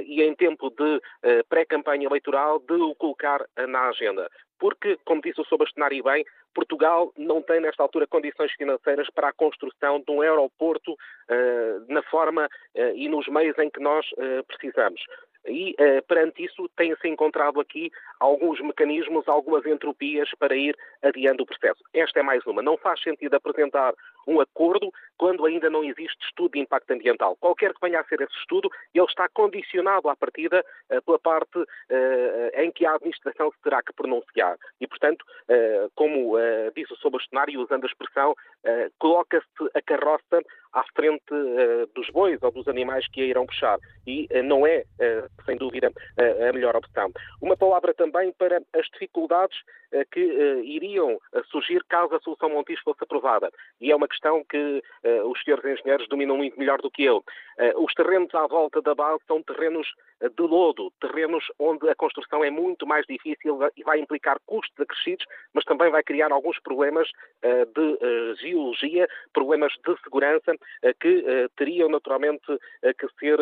e, 0.06 0.22
em 0.22 0.36
tempo 0.36 0.70
de 0.70 1.02
pré-campanha 1.50 2.08
eleitoral, 2.08 2.60
de 2.60 2.74
o 2.74 2.96
colocar 2.96 3.46
na 3.68 3.90
agenda 3.90 4.30
porque, 4.60 4.98
como 5.06 5.22
disse 5.22 5.42
o 5.42 5.46
Sr. 5.46 5.58
Bastonário 5.58 6.04
bem, 6.04 6.26
Portugal 6.54 7.14
não 7.18 7.42
tem, 7.42 7.60
nesta 7.60 7.84
altura, 7.84 8.08
condições 8.08 8.52
financeiras 8.54 9.08
para 9.14 9.30
a 9.30 9.34
construção 9.34 10.00
de 10.00 10.12
um 10.12 10.22
aeroporto 10.22 10.94
uh, 10.94 11.86
na 11.88 12.02
forma 12.04 12.46
uh, 12.46 12.96
e 12.96 13.08
nos 13.08 13.28
meios 13.28 13.58
em 13.60 13.70
que 13.70 13.80
nós 13.80 14.06
uh, 14.14 14.44
precisamos. 14.48 15.02
E, 15.50 15.78
perante 16.10 16.44
isso, 16.44 16.70
tem-se 16.76 17.08
encontrado 17.08 17.62
aqui 17.62 17.90
alguns 18.20 18.60
mecanismos, 18.60 19.30
algumas 19.30 19.66
entropias 19.66 20.30
para 20.38 20.54
ir 20.54 20.76
adiando 21.02 21.44
o 21.44 21.46
processo. 21.46 21.82
Esta 21.94 22.20
é 22.20 22.24
mais 22.24 22.46
uma. 22.46 22.62
Não 22.62 22.76
faz 22.76 23.02
sentido 23.02 23.34
apresentar 23.34 23.94
um 24.28 24.42
acordo 24.42 24.92
quando 25.18 25.46
ainda 25.46 25.70
não 25.70 25.84
existe 25.84 26.24
estudo 26.24 26.52
de 26.54 26.60
impacto 26.60 26.92
ambiental. 26.92 27.36
Qualquer 27.38 27.74
que 27.74 27.82
venha 27.82 28.00
a 28.00 28.04
ser 28.04 28.22
esse 28.22 28.38
estudo, 28.38 28.70
ele 28.94 29.06
está 29.06 29.28
condicionado 29.30 30.10
à 30.10 30.16
partida 30.16 30.64
uh, 30.92 31.02
pela 31.02 31.20
parte 31.20 31.58
uh, 31.58 31.66
em 32.56 32.72
que 32.72 32.86
a 32.86 32.94
administração 32.94 33.52
se 33.52 33.62
terá 33.64 33.82
que 33.82 33.94
pronunciar. 33.94 34.58
E, 34.80 34.88
portanto, 34.88 35.24
uh, 35.50 35.92
como 35.96 36.38
disse 36.76 36.94
o 36.94 36.98
Sr. 36.98 37.10
Bastonário, 37.10 37.62
usando 37.62 37.86
a 37.86 37.88
expressão, 37.88 38.36
coloca-se 39.00 39.70
a 39.74 39.82
carroça 39.82 40.42
à 40.74 40.84
frente 40.96 41.24
dos 41.96 42.10
bois 42.10 42.42
ou 42.44 42.52
dos 42.52 42.68
animais 42.68 43.08
que 43.08 43.22
a 43.22 43.26
irão 43.26 43.46
puxar. 43.46 43.80
E 44.06 44.28
não 44.44 44.68
é, 44.68 44.84
sem 45.46 45.58
dúvida, 45.58 45.92
a 46.18 46.54
melhor 46.54 46.76
opção. 46.76 47.12
Uma 47.42 47.56
palavra 47.56 47.94
também 47.94 48.32
para 48.34 48.62
as 48.74 48.86
dificuldades 48.88 49.58
que 50.12 50.20
iriam 50.64 51.20
surgir 51.50 51.84
caso 51.88 52.16
a 52.16 52.20
solução 52.20 52.50
Montijo 52.50 52.82
fosse 52.84 53.04
aprovada. 53.04 53.52
E 53.80 53.92
é 53.92 53.96
uma 53.96 54.08
questão 54.08 54.44
que 54.44 54.84
os 55.26 55.42
senhores 55.44 55.66
engenheiros 55.66 56.08
dominam 56.10 56.38
muito 56.38 56.58
melhor 56.58 56.82
do 56.82 56.92
que 56.92 57.04
eu. 57.04 57.24
Os 57.78 57.94
terrenos 57.94 58.34
à 58.36 58.46
volta 58.48 58.82
da 58.82 58.94
base 58.94 59.24
são 59.28 59.42
terrenos 59.42 59.88
eh, 60.22 60.30
de 60.30 60.44
lodo, 60.44 60.92
terrenos 61.00 61.44
onde 61.60 61.90
a 61.90 61.96
construção 61.96 62.44
é 62.44 62.50
muito 62.50 62.86
mais 62.86 63.06
difícil 63.06 63.60
e 63.76 63.84
vai 63.84 64.00
implicar 64.00 64.38
custos 64.46 64.80
acrescidos, 64.80 65.26
mas 65.54 65.64
também 65.66 65.90
vai 65.90 66.04
criar 66.04 66.32
alguns 66.32 66.60
problemas 66.60 67.10
de 67.44 68.36
geologia, 68.42 69.08
problemas 69.34 69.74
de 69.86 70.02
segurança, 70.04 70.54
que 71.00 71.50
teriam 71.56 71.90
naturalmente 71.90 72.46
que 72.98 73.08
ser 73.20 73.40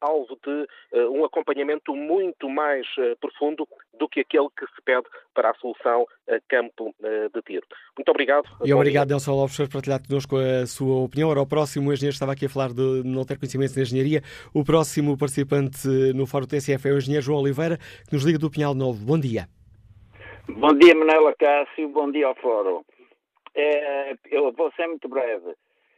alvo 0.00 0.38
de 0.42 0.66
um 1.08 1.24
acompanhamento 1.24 1.94
muito 1.94 2.48
mais 2.48 2.86
profundo 3.20 3.66
do 3.94 4.08
que 4.08 4.20
aquele 4.20 4.48
que 4.56 4.66
se 4.66 4.82
pede 4.82 5.06
para 5.34 5.50
a 5.50 5.54
solução 5.54 5.73
campo 6.48 6.94
de 7.00 7.42
tiro. 7.42 7.66
Muito 7.96 8.08
obrigado. 8.08 8.44
E 8.64 8.72
obrigado, 8.72 9.10
Nelson 9.10 9.34
Lopes, 9.34 9.56
por 9.56 9.68
partilhar 9.68 10.00
connosco 10.06 10.36
a 10.36 10.66
sua 10.66 11.02
opinião. 11.04 11.28
Ora, 11.28 11.40
o 11.40 11.46
próximo 11.46 11.92
engenheiro 11.92 12.14
estava 12.14 12.32
aqui 12.32 12.46
a 12.46 12.48
falar 12.48 12.72
de 12.72 13.02
não 13.04 13.24
ter 13.24 13.38
conhecimento 13.38 13.74
de 13.74 13.82
engenharia. 13.82 14.22
O 14.54 14.64
próximo 14.64 15.16
participante 15.16 15.88
no 16.14 16.26
Fórum 16.26 16.46
TSF 16.46 16.88
é 16.88 16.92
o 16.92 16.98
engenheiro 16.98 17.24
João 17.24 17.40
Oliveira, 17.40 17.78
que 18.08 18.14
nos 18.14 18.24
liga 18.24 18.38
do 18.38 18.50
Pinhal 18.50 18.74
Novo. 18.74 19.04
Bom 19.04 19.18
dia. 19.18 19.46
Bom 20.48 20.74
dia, 20.74 20.94
Manela 20.94 21.34
Cássio. 21.38 21.88
Bom 21.88 22.10
dia 22.10 22.26
ao 22.26 22.34
Fórum. 22.36 22.82
É, 23.54 24.14
eu 24.30 24.52
vou 24.52 24.70
ser 24.72 24.86
muito 24.86 25.08
breve. 25.08 25.54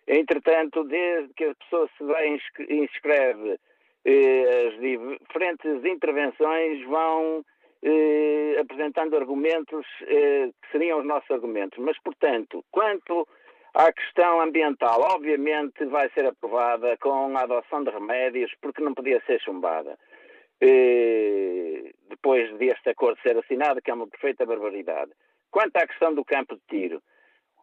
Entretanto, 0.06 0.84
desde 0.84 1.34
que 1.34 1.44
a 1.44 1.54
pessoa 1.54 1.88
se 1.98 2.04
vai 2.04 2.38
inscreve, 2.70 3.58
eh, 4.04 4.68
as 4.68 4.80
diferentes 4.80 5.84
intervenções 5.84 6.84
vão 6.86 7.44
eh, 7.88 8.58
apresentando 8.58 9.16
argumentos 9.16 9.86
eh, 10.02 10.50
que 10.60 10.72
seriam 10.72 10.98
os 10.98 11.06
nossos 11.06 11.30
argumentos. 11.30 11.78
Mas, 11.78 11.96
portanto, 12.02 12.64
quanto 12.72 13.28
a 13.74 13.92
questão 13.92 14.40
ambiental, 14.40 15.00
obviamente, 15.12 15.84
vai 15.84 16.10
ser 16.10 16.26
aprovada 16.26 16.96
com 16.96 17.36
a 17.36 17.42
adoção 17.42 17.84
de 17.84 17.90
remédios, 17.90 18.50
porque 18.60 18.82
não 18.82 18.92
podia 18.92 19.22
ser 19.24 19.40
chumbada. 19.40 19.96
E, 20.60 21.94
depois 22.08 22.52
deste 22.58 22.90
acordo 22.90 23.20
ser 23.22 23.38
assinado, 23.38 23.80
que 23.80 23.90
é 23.90 23.94
uma 23.94 24.08
perfeita 24.08 24.44
barbaridade. 24.44 25.12
Quanto 25.52 25.76
à 25.76 25.86
questão 25.86 26.12
do 26.12 26.24
campo 26.24 26.56
de 26.56 26.62
tiro, 26.68 27.00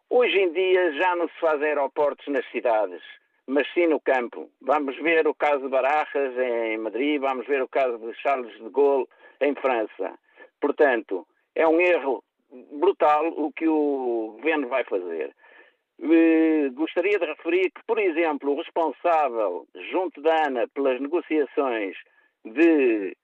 hoje 0.08 0.38
em 0.38 0.52
dia 0.52 0.92
já 0.92 1.14
não 1.16 1.28
se 1.28 1.38
faz 1.38 1.60
aeroportos 1.60 2.26
nas 2.28 2.48
cidades, 2.50 3.02
mas 3.46 3.70
sim 3.74 3.88
no 3.88 4.00
campo. 4.00 4.48
Vamos 4.62 4.96
ver 5.02 5.26
o 5.26 5.34
caso 5.34 5.60
de 5.60 5.68
Barajas 5.68 6.38
em 6.38 6.78
Madrid, 6.78 7.20
vamos 7.20 7.46
ver 7.46 7.60
o 7.60 7.68
caso 7.68 7.98
de 7.98 8.14
Charles 8.22 8.54
de 8.54 8.70
Gaulle 8.70 9.06
em 9.40 9.54
França. 9.54 10.18
Portanto, 10.60 11.26
é 11.54 11.66
um 11.66 11.80
erro 11.80 12.22
brutal 12.72 13.28
o 13.28 13.52
que 13.52 13.66
o 13.68 14.34
governo 14.36 14.68
vai 14.68 14.84
fazer. 14.84 15.34
Eh, 16.00 16.70
gostaria 16.72 17.18
de 17.18 17.26
referir 17.26 17.70
que, 17.70 17.82
por 17.86 17.98
exemplo, 17.98 18.52
o 18.52 18.56
responsável, 18.56 19.66
junto 19.90 20.20
da 20.20 20.46
ANA, 20.46 20.68
pelas 20.68 21.00
negociações 21.00 21.96
de 22.44 23.16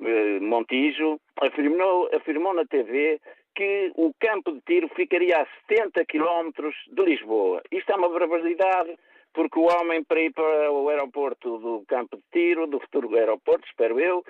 eh, 0.00 0.40
Montijo, 0.40 1.18
afirmou, 1.40 2.10
afirmou 2.14 2.54
na 2.54 2.66
TV 2.66 3.20
que 3.54 3.92
o 3.96 4.12
campo 4.20 4.52
de 4.52 4.60
tiro 4.62 4.88
ficaria 4.88 5.42
a 5.42 5.46
70 5.68 6.04
quilómetros 6.04 6.74
de 6.88 7.02
Lisboa. 7.02 7.62
Isto 7.70 7.92
é 7.92 7.96
uma 7.96 8.08
barbaridade, 8.08 8.96
porque 9.32 9.58
o 9.58 9.66
homem, 9.66 10.04
para 10.04 10.20
ir 10.20 10.32
para 10.32 10.70
o 10.70 10.88
aeroporto 10.88 11.58
do 11.58 11.84
campo 11.88 12.16
de 12.16 12.22
tiro, 12.32 12.66
do 12.66 12.80
futuro 12.80 13.14
aeroporto, 13.16 13.66
espero 13.66 13.98
eu, 13.98 14.24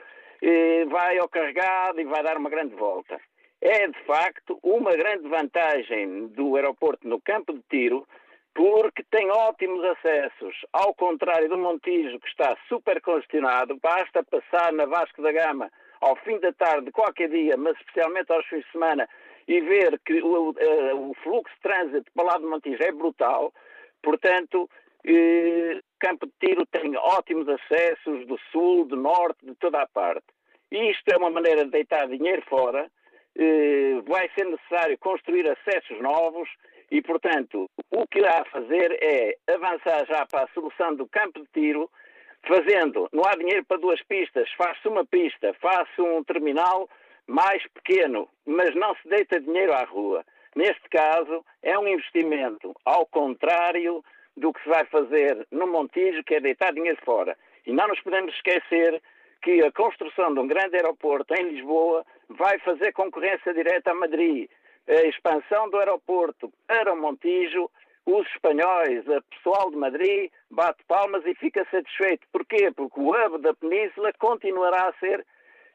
vai 0.88 1.18
ao 1.18 1.28
carregado 1.28 2.00
e 2.00 2.04
vai 2.04 2.22
dar 2.22 2.36
uma 2.36 2.50
grande 2.50 2.74
volta 2.74 3.20
é 3.60 3.86
de 3.86 3.98
facto 4.04 4.58
uma 4.62 4.92
grande 4.92 5.28
vantagem 5.28 6.28
do 6.28 6.56
aeroporto 6.56 7.06
no 7.06 7.20
campo 7.20 7.52
de 7.52 7.62
tiro, 7.68 8.06
porque 8.54 9.04
tem 9.10 9.30
ótimos 9.30 9.84
acessos. 9.84 10.56
Ao 10.72 10.94
contrário 10.94 11.48
do 11.48 11.58
Montijo, 11.58 12.18
que 12.18 12.28
está 12.28 12.56
super 12.68 13.00
congestionado, 13.02 13.78
basta 13.80 14.24
passar 14.24 14.72
na 14.72 14.86
Vasco 14.86 15.22
da 15.22 15.30
Gama 15.30 15.70
ao 16.00 16.16
fim 16.16 16.38
da 16.40 16.52
tarde, 16.52 16.90
qualquer 16.90 17.28
dia, 17.28 17.56
mas 17.58 17.76
especialmente 17.76 18.32
aos 18.32 18.46
fins 18.46 18.64
de 18.64 18.72
semana, 18.72 19.06
e 19.46 19.60
ver 19.60 20.00
que 20.06 20.22
o, 20.22 20.50
uh, 20.50 21.10
o 21.10 21.14
fluxo 21.22 21.54
de 21.56 21.60
trânsito 21.60 22.10
para 22.14 22.24
lá 22.24 22.38
do 22.38 22.48
Montijo 22.48 22.82
é 22.82 22.90
brutal. 22.90 23.52
Portanto, 24.02 24.70
eh, 25.04 25.78
Campo 26.00 26.26
de 26.26 26.32
Tiro 26.40 26.66
tem 26.66 26.96
ótimos 26.96 27.46
acessos 27.48 28.26
do 28.26 28.38
sul, 28.50 28.86
do 28.86 28.96
norte, 28.96 29.44
de 29.44 29.54
toda 29.54 29.82
a 29.82 29.86
parte. 29.86 30.26
E 30.72 30.90
isto 30.90 31.08
é 31.12 31.16
uma 31.16 31.30
maneira 31.30 31.64
de 31.64 31.70
deitar 31.70 32.08
dinheiro 32.08 32.42
fora 32.48 32.90
eh, 33.36 34.00
vai 34.08 34.28
ser 34.34 34.46
necessário 34.46 34.98
construir 34.98 35.48
acessos 35.48 36.00
novos 36.00 36.48
e, 36.90 37.00
portanto, 37.00 37.70
o 37.90 38.06
que 38.06 38.24
há 38.24 38.40
a 38.40 38.44
fazer 38.46 38.98
é 39.00 39.36
avançar 39.52 40.04
já 40.06 40.26
para 40.26 40.44
a 40.44 40.48
solução 40.52 40.94
do 40.96 41.06
campo 41.06 41.40
de 41.40 41.46
tiro, 41.52 41.88
fazendo, 42.46 43.08
não 43.12 43.24
há 43.24 43.36
dinheiro 43.36 43.64
para 43.64 43.78
duas 43.78 44.02
pistas, 44.02 44.50
faz-se 44.56 44.88
uma 44.88 45.04
pista, 45.04 45.54
faz-se 45.60 46.00
um 46.00 46.24
terminal 46.24 46.88
mais 47.26 47.62
pequeno, 47.68 48.28
mas 48.44 48.74
não 48.74 48.94
se 48.96 49.08
deita 49.08 49.40
dinheiro 49.40 49.72
à 49.72 49.84
rua. 49.84 50.24
Neste 50.56 50.88
caso, 50.88 51.44
é 51.62 51.78
um 51.78 51.86
investimento 51.86 52.74
ao 52.84 53.06
contrário 53.06 54.04
do 54.40 54.52
que 54.52 54.62
se 54.62 54.68
vai 54.68 54.84
fazer 54.86 55.46
no 55.50 55.66
Montijo, 55.66 56.24
que 56.24 56.34
é 56.34 56.40
deitar 56.40 56.72
dinheiro 56.72 56.98
fora. 57.04 57.36
E 57.66 57.72
não 57.72 57.86
nos 57.88 58.00
podemos 58.00 58.34
esquecer 58.34 59.00
que 59.42 59.62
a 59.62 59.70
construção 59.72 60.32
de 60.34 60.40
um 60.40 60.46
grande 60.46 60.76
aeroporto 60.76 61.32
em 61.34 61.50
Lisboa 61.50 62.04
vai 62.28 62.58
fazer 62.60 62.92
concorrência 62.92 63.54
direta 63.54 63.90
a 63.90 63.94
Madrid. 63.94 64.48
A 64.88 65.02
expansão 65.06 65.68
do 65.70 65.78
aeroporto 65.78 66.52
para 66.66 66.92
o 66.92 66.96
Montijo, 66.96 67.70
os 68.06 68.26
espanhóis, 68.28 69.06
o 69.06 69.22
pessoal 69.30 69.70
de 69.70 69.76
Madrid, 69.76 70.30
bate 70.50 70.82
palmas 70.88 71.24
e 71.26 71.34
fica 71.34 71.66
satisfeito. 71.70 72.26
Porquê? 72.32 72.70
Porque 72.74 72.98
o 72.98 73.10
hub 73.10 73.38
da 73.42 73.54
Península 73.54 74.12
continuará 74.18 74.88
a 74.88 74.92
ser 74.94 75.24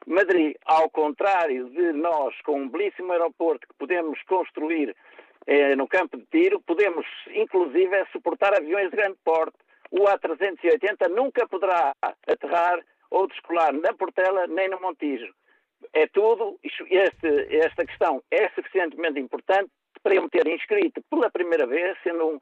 Madrid. 0.06 0.56
Ao 0.64 0.90
contrário 0.90 1.70
de 1.70 1.92
nós, 1.92 2.34
com 2.42 2.60
um 2.60 2.68
belíssimo 2.68 3.12
aeroporto 3.12 3.66
que 3.66 3.74
podemos 3.74 4.20
construir 4.24 4.94
eh, 5.46 5.76
no 5.76 5.86
campo 5.86 6.16
de 6.16 6.26
tiro, 6.26 6.60
podemos 6.60 7.06
inclusive 7.34 8.04
suportar 8.12 8.54
aviões 8.54 8.90
de 8.90 8.96
grande 8.96 9.18
porte. 9.24 9.56
O 9.90 10.04
A380 10.04 11.08
nunca 11.10 11.46
poderá 11.46 11.92
aterrar 12.26 12.84
ou 13.10 13.28
descolar 13.28 13.72
na 13.72 13.92
Portela 13.94 14.46
nem 14.48 14.68
no 14.68 14.80
Montijo. 14.80 15.32
É 15.92 16.06
tudo, 16.08 16.58
este, 16.62 17.56
esta 17.56 17.86
questão 17.86 18.22
é 18.30 18.48
suficientemente 18.50 19.20
importante 19.20 19.70
para 20.02 20.14
eu 20.14 20.22
me 20.22 20.30
ter 20.30 20.46
inscrito 20.48 21.00
pela 21.10 21.30
primeira 21.30 21.66
vez, 21.66 21.96
sendo 22.02 22.26
um, 22.26 22.38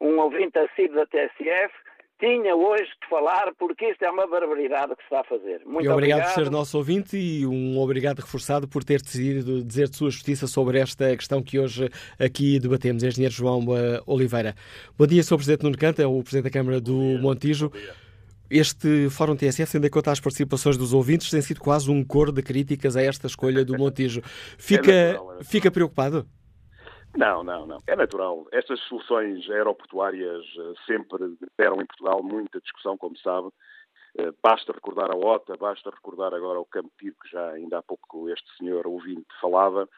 um 0.00 0.18
ouvinte 0.18 0.58
assíduo 0.58 0.96
da 0.96 1.06
TSF, 1.06 1.74
tinha 2.18 2.54
hoje 2.54 2.90
de 3.00 3.08
falar 3.08 3.52
porque 3.58 3.90
isto 3.90 4.02
é 4.04 4.10
uma 4.10 4.26
barbaridade 4.26 4.94
que 4.96 5.02
se 5.02 5.04
está 5.04 5.20
a 5.20 5.24
fazer. 5.24 5.62
Muito 5.64 5.84
e 5.84 5.88
obrigado, 5.88 6.18
obrigado 6.18 6.34
por 6.34 6.44
ser 6.44 6.50
nosso 6.50 6.76
ouvinte 6.76 7.16
e 7.16 7.46
um 7.46 7.78
obrigado 7.78 8.18
reforçado 8.18 8.66
por 8.66 8.82
ter 8.82 9.00
decidido 9.00 9.62
dizer 9.62 9.88
de 9.88 9.96
sua 9.96 10.10
justiça 10.10 10.46
sobre 10.46 10.78
esta 10.78 11.16
questão 11.16 11.42
que 11.42 11.58
hoje 11.58 11.88
aqui 12.18 12.58
debatemos. 12.58 13.02
Engenheiro 13.02 13.34
João 13.34 13.60
uh, 13.60 14.02
Oliveira. 14.06 14.54
Bom 14.96 15.06
dia, 15.06 15.22
Sr. 15.22 15.36
Presidente 15.36 15.62
Nuno 15.62 15.78
Canta, 15.78 16.02
é 16.02 16.06
o 16.06 16.22
Presidente 16.22 16.44
da 16.44 16.50
Câmara 16.50 16.80
do 16.80 16.94
Montijo. 17.20 17.70
Este 18.50 19.10
Fórum 19.10 19.36
TSF, 19.36 19.72
tendo 19.72 19.86
em 19.86 19.90
conta 19.90 20.10
as 20.10 20.20
participações 20.20 20.76
dos 20.76 20.94
ouvintes, 20.94 21.30
tem 21.30 21.42
sido 21.42 21.60
quase 21.60 21.90
um 21.90 22.02
coro 22.02 22.32
de 22.32 22.42
críticas 22.42 22.96
a 22.96 23.02
esta 23.02 23.26
escolha 23.26 23.64
do 23.64 23.76
Montijo. 23.76 24.22
Fica, 24.56 24.90
é 24.90 25.12
natural, 25.12 25.40
é 25.40 25.44
fica 25.44 25.70
preocupado? 25.70 26.26
Não, 27.16 27.42
não, 27.42 27.66
não. 27.66 27.82
É 27.86 27.96
natural. 27.96 28.46
Estas 28.52 28.80
soluções 28.82 29.48
aeroportuárias 29.50 30.44
eh, 30.58 30.72
sempre 30.86 31.36
deram 31.58 31.80
em 31.80 31.86
Portugal 31.86 32.22
muita 32.22 32.60
discussão, 32.60 32.96
como 32.96 33.16
sabe. 33.18 33.48
Eh, 34.18 34.32
basta 34.42 34.72
recordar 34.72 35.10
a 35.10 35.16
OTA, 35.16 35.56
basta 35.56 35.90
recordar 35.90 36.34
agora 36.34 36.60
o 36.60 36.66
Campo 36.66 36.90
Tiro, 36.98 37.16
que 37.22 37.30
já 37.30 37.50
ainda 37.50 37.78
há 37.78 37.82
pouco 37.82 38.28
este 38.28 38.46
senhor 38.56 38.86
ouvinte 38.86 39.26
falava, 39.40 39.88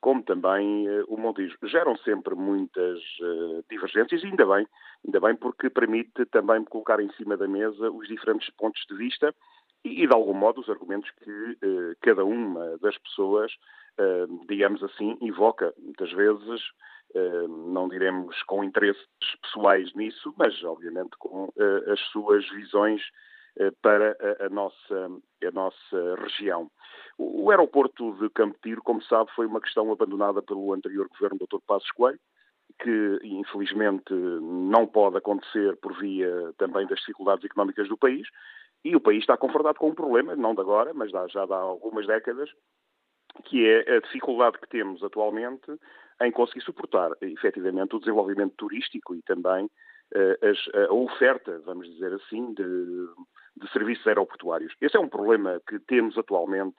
como 0.00 0.22
também 0.22 0.88
uh, 0.88 1.04
o 1.08 1.18
Montijo. 1.18 1.56
Geram 1.64 1.96
sempre 1.98 2.36
muitas 2.36 3.00
divergências, 3.68 4.22
ainda 4.22 4.46
bem, 4.46 4.64
ainda 5.04 5.20
bem 5.20 5.34
porque 5.34 5.68
permite 5.68 6.24
também 6.26 6.62
colocar 6.64 7.00
em 7.00 7.10
cima 7.14 7.36
da 7.36 7.48
mesa 7.48 7.90
os 7.90 8.06
diferentes 8.06 8.48
pontos 8.56 8.80
de 8.88 8.96
vista 8.96 9.34
e, 9.88 10.04
e 10.04 10.06
de 10.06 10.14
algum 10.14 10.34
modo, 10.34 10.60
os 10.60 10.68
argumentos 10.68 11.10
que 11.22 11.30
uh, 11.30 11.96
cada 12.00 12.24
uma 12.24 12.78
das 12.78 12.96
pessoas, 12.98 13.52
digamos 14.48 14.80
assim, 14.84 15.18
invoca. 15.20 15.74
Muitas 15.76 16.12
vezes, 16.12 16.62
não 17.48 17.88
diremos 17.88 18.40
com 18.44 18.62
interesses 18.62 19.04
pessoais 19.42 19.92
nisso, 19.94 20.32
mas, 20.36 20.62
obviamente, 20.62 21.10
com 21.18 21.52
as 21.92 21.98
suas 22.12 22.48
visões 22.50 23.02
para 23.82 24.16
a, 24.40 24.46
a, 24.46 24.48
nossa, 24.48 25.10
a 25.42 25.50
nossa 25.50 26.14
região. 26.16 26.70
O 27.16 27.50
aeroporto 27.50 28.12
de 28.20 28.30
Campo 28.30 28.56
Tiro, 28.62 28.82
como 28.82 29.02
sabe, 29.02 29.30
foi 29.34 29.46
uma 29.46 29.60
questão 29.60 29.90
abandonada 29.90 30.40
pelo 30.40 30.72
anterior 30.72 31.08
governo 31.08 31.38
Dr. 31.38 31.58
Passos 31.66 31.90
Coelho, 31.90 32.20
que 32.80 33.18
infelizmente 33.24 34.14
não 34.14 34.86
pode 34.86 35.16
acontecer 35.16 35.76
por 35.78 35.98
via 35.98 36.30
também 36.56 36.86
das 36.86 37.00
dificuldades 37.00 37.44
económicas 37.44 37.88
do 37.88 37.96
país, 37.96 38.28
e 38.84 38.94
o 38.94 39.00
país 39.00 39.20
está 39.20 39.36
confrontado 39.36 39.78
com 39.78 39.90
um 39.90 39.94
problema, 39.94 40.36
não 40.36 40.54
de 40.54 40.60
agora, 40.60 40.92
mas 40.94 41.10
já 41.10 41.42
há 41.42 41.54
algumas 41.54 42.06
décadas, 42.06 42.50
que 43.44 43.66
é 43.66 43.96
a 43.96 44.00
dificuldade 44.00 44.58
que 44.58 44.68
temos 44.68 45.02
atualmente 45.02 45.70
em 46.22 46.32
conseguir 46.32 46.62
suportar 46.62 47.12
efetivamente 47.20 47.94
o 47.94 47.98
desenvolvimento 48.00 48.54
turístico 48.56 49.14
e 49.14 49.22
também 49.22 49.66
uh, 49.66 50.88
a 50.88 50.92
oferta, 50.92 51.60
vamos 51.60 51.88
dizer 51.88 52.12
assim, 52.14 52.52
de, 52.54 52.64
de 53.56 53.72
serviços 53.72 54.06
aeroportuários. 54.06 54.74
Esse 54.80 54.96
é 54.96 55.00
um 55.00 55.08
problema 55.08 55.60
que 55.68 55.78
temos 55.80 56.16
atualmente 56.18 56.76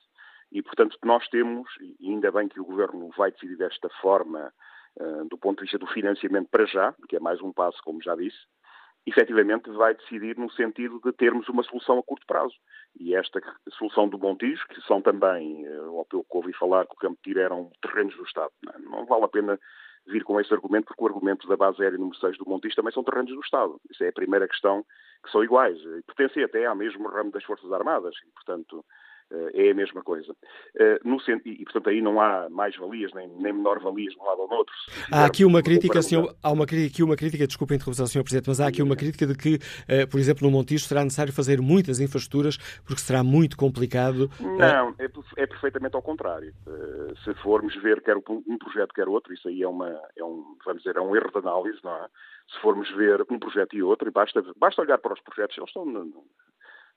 e, 0.51 0.61
portanto, 0.61 0.97
nós 1.03 1.27
temos, 1.29 1.69
e 1.79 2.09
ainda 2.09 2.31
bem 2.31 2.47
que 2.47 2.59
o 2.59 2.65
Governo 2.65 3.09
vai 3.17 3.31
decidir 3.31 3.55
desta 3.55 3.89
forma, 4.01 4.51
uh, 4.99 5.25
do 5.25 5.37
ponto 5.37 5.59
de 5.59 5.63
vista 5.63 5.77
do 5.77 5.87
financiamento 5.87 6.49
para 6.49 6.65
já, 6.65 6.93
que 7.07 7.15
é 7.15 7.19
mais 7.19 7.41
um 7.41 7.53
passo, 7.53 7.77
como 7.83 8.01
já 8.01 8.15
disse, 8.15 8.39
efetivamente 9.09 9.69
vai 9.71 9.93
decidir 9.93 10.37
no 10.37 10.51
sentido 10.51 10.99
de 11.03 11.11
termos 11.11 11.47
uma 11.49 11.63
solução 11.63 11.99
a 11.99 12.03
curto 12.03 12.25
prazo. 12.25 12.55
E 12.99 13.15
esta 13.15 13.41
solução 13.77 14.07
do 14.07 14.17
Montijo, 14.17 14.65
que 14.67 14.81
são 14.81 15.01
também, 15.01 15.67
uh, 15.67 15.97
ao 15.97 16.05
pelo 16.05 16.23
que 16.23 16.37
ouvi 16.37 16.53
falar, 16.53 16.85
que 16.85 16.93
o 16.93 16.97
Campo 16.97 17.19
Tiro 17.23 17.39
eram 17.39 17.71
terrenos 17.81 18.15
do 18.15 18.23
Estado. 18.23 18.51
Não, 18.63 18.99
não 18.99 19.05
vale 19.05 19.25
a 19.25 19.27
pena 19.27 19.59
vir 20.07 20.23
com 20.23 20.39
esse 20.39 20.53
argumento, 20.53 20.85
porque 20.85 21.03
o 21.03 21.07
argumento 21.07 21.47
da 21.47 21.55
base 21.55 21.81
aérea 21.81 21.97
número 21.97 22.17
6 22.17 22.37
do 22.37 22.49
Montijo 22.49 22.75
também 22.75 22.93
são 22.93 23.03
terrenos 23.03 23.31
do 23.31 23.41
Estado. 23.41 23.79
Isso 23.89 24.03
é 24.03 24.09
a 24.09 24.13
primeira 24.13 24.47
questão, 24.47 24.83
que 25.23 25.31
são 25.31 25.43
iguais. 25.43 25.77
Pertencem 26.07 26.43
até 26.43 26.65
ao 26.65 26.75
mesmo 26.75 27.07
ramo 27.07 27.31
das 27.31 27.43
Forças 27.43 27.71
Armadas. 27.71 28.15
E, 28.25 28.31
portanto, 28.31 28.83
eh, 28.83 29.08
é 29.53 29.71
a 29.71 29.73
mesma 29.75 30.01
coisa. 30.01 30.35
Eh, 30.75 30.99
no, 31.03 31.17
e, 31.45 31.63
portanto, 31.63 31.89
aí 31.89 32.01
não 32.01 32.19
há 32.19 32.49
mais-valias 32.49 33.11
nem, 33.13 33.27
nem 33.27 33.53
menor-valias 33.53 34.13
de 34.13 34.19
um 34.19 34.25
lado 34.25 34.41
ou 34.41 34.47
do 34.47 34.55
outro. 34.55 34.73
Há 35.11 35.25
aqui 35.25 35.45
uma 35.45 35.61
crítica, 35.61 36.01
senhor, 36.01 36.35
há 36.41 36.51
uma, 36.51 36.63
aqui 36.63 37.03
uma 37.03 37.15
crítica, 37.15 37.45
desculpe 37.45 37.73
a 37.73 37.75
interrupção, 37.75 38.07
Sr. 38.07 38.23
Presidente, 38.23 38.47
mas 38.47 38.59
há 38.59 38.67
aqui 38.67 38.81
uma 38.81 38.95
crítica 38.95 39.27
de 39.27 39.35
que, 39.35 39.59
eh, 39.87 40.05
por 40.05 40.19
exemplo, 40.19 40.47
no 40.47 40.51
Montijo 40.51 40.85
será 40.85 41.03
necessário 41.03 41.31
fazer 41.33 41.61
muitas 41.61 41.99
infraestruturas 41.99 42.57
porque 42.85 43.01
será 43.01 43.23
muito 43.23 43.57
complicado. 43.57 44.29
Não, 44.39 44.95
é, 44.97 45.05
é 45.37 45.45
perfeitamente 45.45 45.95
ao 45.95 46.01
contrário. 46.01 46.53
Se 47.23 47.33
formos 47.35 47.75
ver 47.81 48.01
quer 48.01 48.17
um 48.17 48.57
projeto, 48.57 48.93
quer 48.93 49.07
outro, 49.07 49.33
isso 49.33 49.47
aí 49.47 49.61
é, 49.61 49.67
uma, 49.67 49.89
é 50.15 50.23
um, 50.23 50.57
vamos 50.65 50.81
dizer, 50.81 50.97
é 50.97 51.01
um 51.01 51.15
erro 51.15 51.31
de 51.31 51.37
análise, 51.37 51.79
não 51.83 51.95
é? 51.95 52.07
Se 52.51 52.59
formos 52.61 52.89
ver 52.95 53.23
um 53.29 53.37
projeto 53.37 53.75
e 53.75 53.83
outro, 53.83 54.11
basta, 54.11 54.43
basta 54.57 54.81
olhar 54.81 54.97
para 54.97 55.13
os 55.13 55.21
projetos, 55.21 55.55
eles 55.57 55.69
estão 55.69 55.85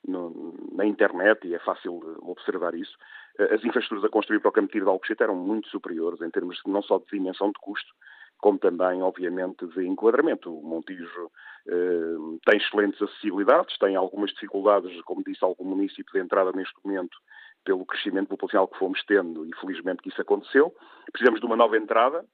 no, 0.07 0.55
na 0.73 0.85
internet 0.85 1.47
e 1.47 1.55
é 1.55 1.59
fácil 1.59 2.01
observar 2.23 2.75
isso, 2.75 2.97
eh, 3.39 3.55
as 3.55 3.65
infraestruturas 3.65 4.05
a 4.05 4.09
construir 4.09 4.41
para 4.41 4.49
o 4.49 4.53
Campo 4.53 4.73
de 4.73 4.81
Alcochete 4.81 5.23
eram 5.23 5.37
muito 5.37 5.69
superiores 5.69 6.21
em 6.21 6.31
termos 6.31 6.57
de, 6.57 6.71
não 6.71 6.83
só 6.83 6.99
de 6.99 7.07
dimensão 7.13 7.49
de 7.49 7.59
custo, 7.61 7.93
como 8.39 8.59
também, 8.59 9.03
obviamente, 9.03 9.65
de 9.69 9.87
enquadramento. 9.87 10.53
O 10.53 10.63
Montijo 10.63 11.31
eh, 11.69 12.39
tem 12.45 12.59
excelentes 12.59 13.01
acessibilidades, 13.01 13.79
tem 13.79 13.95
algumas 13.95 14.31
dificuldades, 14.33 15.01
como 15.03 15.23
disse 15.25 15.45
algum 15.45 15.65
município, 15.65 16.13
de 16.13 16.21
entrada 16.21 16.51
neste 16.53 16.75
momento, 16.85 17.17
pelo 17.65 17.87
crescimento 17.87 18.29
populacional 18.29 18.67
que 18.67 18.79
fomos 18.79 19.01
tendo, 19.05 19.47
e 19.47 19.55
felizmente 19.61 20.03
que 20.03 20.09
isso 20.09 20.21
aconteceu. 20.21 20.75
Precisamos 21.13 21.39
de 21.39 21.47
uma 21.47 21.57
nova 21.57 21.77
entrada, 21.77 22.25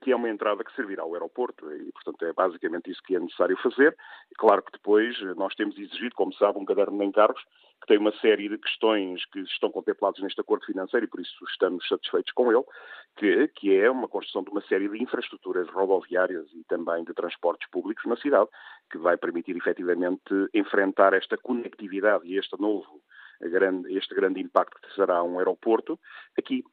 que 0.00 0.10
é 0.10 0.16
uma 0.16 0.28
entrada 0.28 0.64
que 0.64 0.74
servirá 0.74 1.02
ao 1.02 1.14
aeroporto 1.14 1.70
e, 1.72 1.92
portanto, 1.92 2.24
é 2.24 2.32
basicamente 2.32 2.90
isso 2.90 3.02
que 3.02 3.14
é 3.14 3.20
necessário 3.20 3.56
fazer. 3.58 3.96
Claro 4.36 4.62
que 4.62 4.72
depois 4.72 5.16
eh, 5.22 5.34
nós 5.34 5.54
temos 5.54 5.78
exigido, 5.78 6.14
como 6.14 6.32
sabe, 6.34 6.58
um 6.58 6.64
caderno 6.64 6.98
de 6.98 7.04
encargos 7.04 7.42
que 7.80 7.86
tem 7.86 7.98
uma 7.98 8.12
série 8.18 8.48
de 8.48 8.58
questões 8.58 9.24
que 9.26 9.38
estão 9.40 9.70
contempladas 9.70 10.20
neste 10.20 10.40
acordo 10.40 10.66
financeiro 10.66 11.06
e 11.06 11.08
por 11.08 11.20
isso 11.20 11.44
estamos 11.48 11.86
satisfeitos 11.86 12.32
com 12.32 12.50
ele, 12.50 12.64
que, 13.16 13.48
que 13.54 13.76
é 13.76 13.88
uma 13.88 14.08
construção 14.08 14.42
de 14.42 14.50
uma 14.50 14.60
série 14.62 14.88
de 14.88 15.00
infraestruturas 15.00 15.68
rodoviárias 15.68 16.46
e 16.54 16.64
também 16.64 17.04
de 17.04 17.14
transportes 17.14 17.70
públicos 17.70 18.04
na 18.04 18.16
cidade, 18.16 18.48
que 18.90 18.98
vai 18.98 19.16
permitir 19.16 19.56
efetivamente 19.56 20.34
enfrentar 20.52 21.12
esta 21.12 21.36
conectividade 21.36 22.26
e 22.26 22.36
este 22.36 22.60
novo 22.60 23.00
grande, 23.40 23.96
este 23.96 24.14
grande 24.14 24.40
impacto 24.40 24.80
que 24.80 24.94
será 24.94 25.22
um 25.22 25.38
aeroporto 25.38 25.98
aqui 26.36 26.64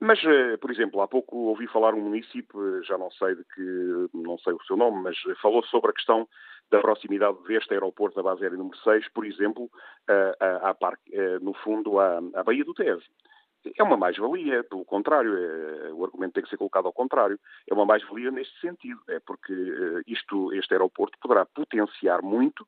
mas, 0.00 0.22
eh, 0.24 0.56
por 0.56 0.70
exemplo, 0.70 1.00
há 1.00 1.08
pouco 1.08 1.36
ouvi 1.36 1.66
falar 1.68 1.94
um 1.94 2.00
município, 2.00 2.78
eh, 2.78 2.82
já 2.82 2.98
não 2.98 3.10
sei 3.12 3.36
de 3.36 3.44
que, 3.44 4.08
não 4.12 4.36
sei 4.38 4.52
o 4.52 4.62
seu 4.64 4.76
nome, 4.76 5.02
mas 5.02 5.16
falou 5.40 5.62
sobre 5.64 5.90
a 5.90 5.94
questão 5.94 6.28
da 6.70 6.80
proximidade 6.80 7.38
deste 7.44 7.72
aeroporto 7.72 8.16
da 8.16 8.22
base 8.22 8.42
aérea 8.42 8.58
número 8.58 8.76
6, 8.78 9.08
por 9.10 9.24
exemplo, 9.24 9.70
a, 10.08 10.68
a, 10.68 10.70
a, 10.70 11.38
no 11.40 11.54
fundo, 11.54 11.98
à, 12.00 12.20
Baía 12.44 12.64
do 12.64 12.74
Tejo. 12.74 13.06
É 13.76 13.82
uma 13.82 13.96
mais-valia, 13.96 14.62
pelo 14.64 14.84
contrário, 14.84 15.36
é, 15.36 15.92
o 15.92 16.04
argumento 16.04 16.34
tem 16.34 16.42
que 16.42 16.48
ser 16.48 16.56
colocado 16.56 16.86
ao 16.86 16.92
contrário. 16.92 17.38
É 17.68 17.74
uma 17.74 17.84
mais-valia 17.84 18.30
neste 18.30 18.58
sentido, 18.60 19.00
é 19.08 19.18
porque 19.20 19.52
eh, 19.52 20.02
isto, 20.06 20.52
este 20.54 20.74
aeroporto 20.74 21.18
poderá 21.20 21.44
potenciar 21.44 22.22
muito 22.22 22.66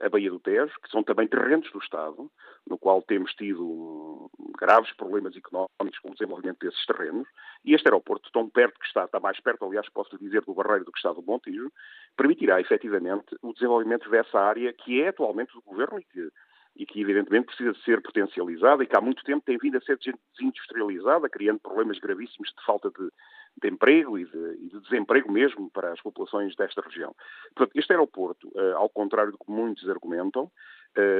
a 0.00 0.08
Baía 0.08 0.30
do 0.30 0.40
Tejo, 0.40 0.72
que 0.82 0.90
são 0.90 1.02
também 1.02 1.26
terrenos 1.26 1.70
do 1.70 1.78
Estado, 1.78 2.30
no 2.66 2.78
qual 2.78 3.02
temos 3.02 3.32
tido 3.34 4.30
graves 4.58 4.92
problemas 4.94 5.36
económicos 5.36 5.98
com 6.00 6.10
o 6.10 6.12
desenvolvimento 6.12 6.58
desses 6.60 6.84
terrenos, 6.86 7.28
e 7.64 7.74
este 7.74 7.88
aeroporto, 7.88 8.30
tão 8.32 8.48
perto 8.48 8.78
que 8.78 8.86
está, 8.86 9.04
está 9.04 9.20
mais 9.20 9.40
perto, 9.40 9.64
aliás, 9.64 9.88
posso 9.88 10.18
dizer, 10.18 10.42
do 10.42 10.54
Barreiro 10.54 10.84
do 10.84 10.92
que 10.92 10.98
está 10.98 11.12
do 11.12 11.22
Montijo, 11.22 11.72
permitirá 12.16 12.60
efetivamente 12.60 13.36
o 13.42 13.52
desenvolvimento 13.52 14.10
dessa 14.10 14.38
área 14.38 14.72
que 14.72 15.02
é 15.02 15.08
atualmente 15.08 15.52
do 15.54 15.62
Governo 15.62 15.98
e 15.98 16.04
que 16.04 16.30
e 16.78 16.86
que 16.86 17.00
evidentemente 17.00 17.46
precisa 17.46 17.72
de 17.72 17.82
ser 17.82 18.00
potencializada 18.00 18.84
e 18.84 18.86
que 18.86 18.96
há 18.96 19.00
muito 19.00 19.24
tempo 19.24 19.44
tem 19.44 19.58
vindo 19.58 19.76
a 19.76 19.80
ser 19.80 19.98
desindustrializada, 19.98 21.28
criando 21.28 21.58
problemas 21.58 21.98
gravíssimos 21.98 22.48
de 22.56 22.64
falta 22.64 22.88
de, 22.90 23.10
de 23.60 23.68
emprego 23.68 24.16
e 24.16 24.24
de, 24.24 24.58
e 24.60 24.68
de, 24.68 24.80
desemprego 24.80 25.30
mesmo 25.30 25.68
para 25.70 25.92
as 25.92 26.00
populações 26.00 26.54
desta 26.54 26.80
região. 26.80 27.12
Portanto, 27.54 27.76
este 27.76 27.92
aeroporto, 27.92 28.48
uh, 28.54 28.76
ao 28.76 28.88
contrário 28.88 29.32
do 29.32 29.38
que 29.38 29.50
muitos 29.50 29.88
argumentam, 29.88 30.48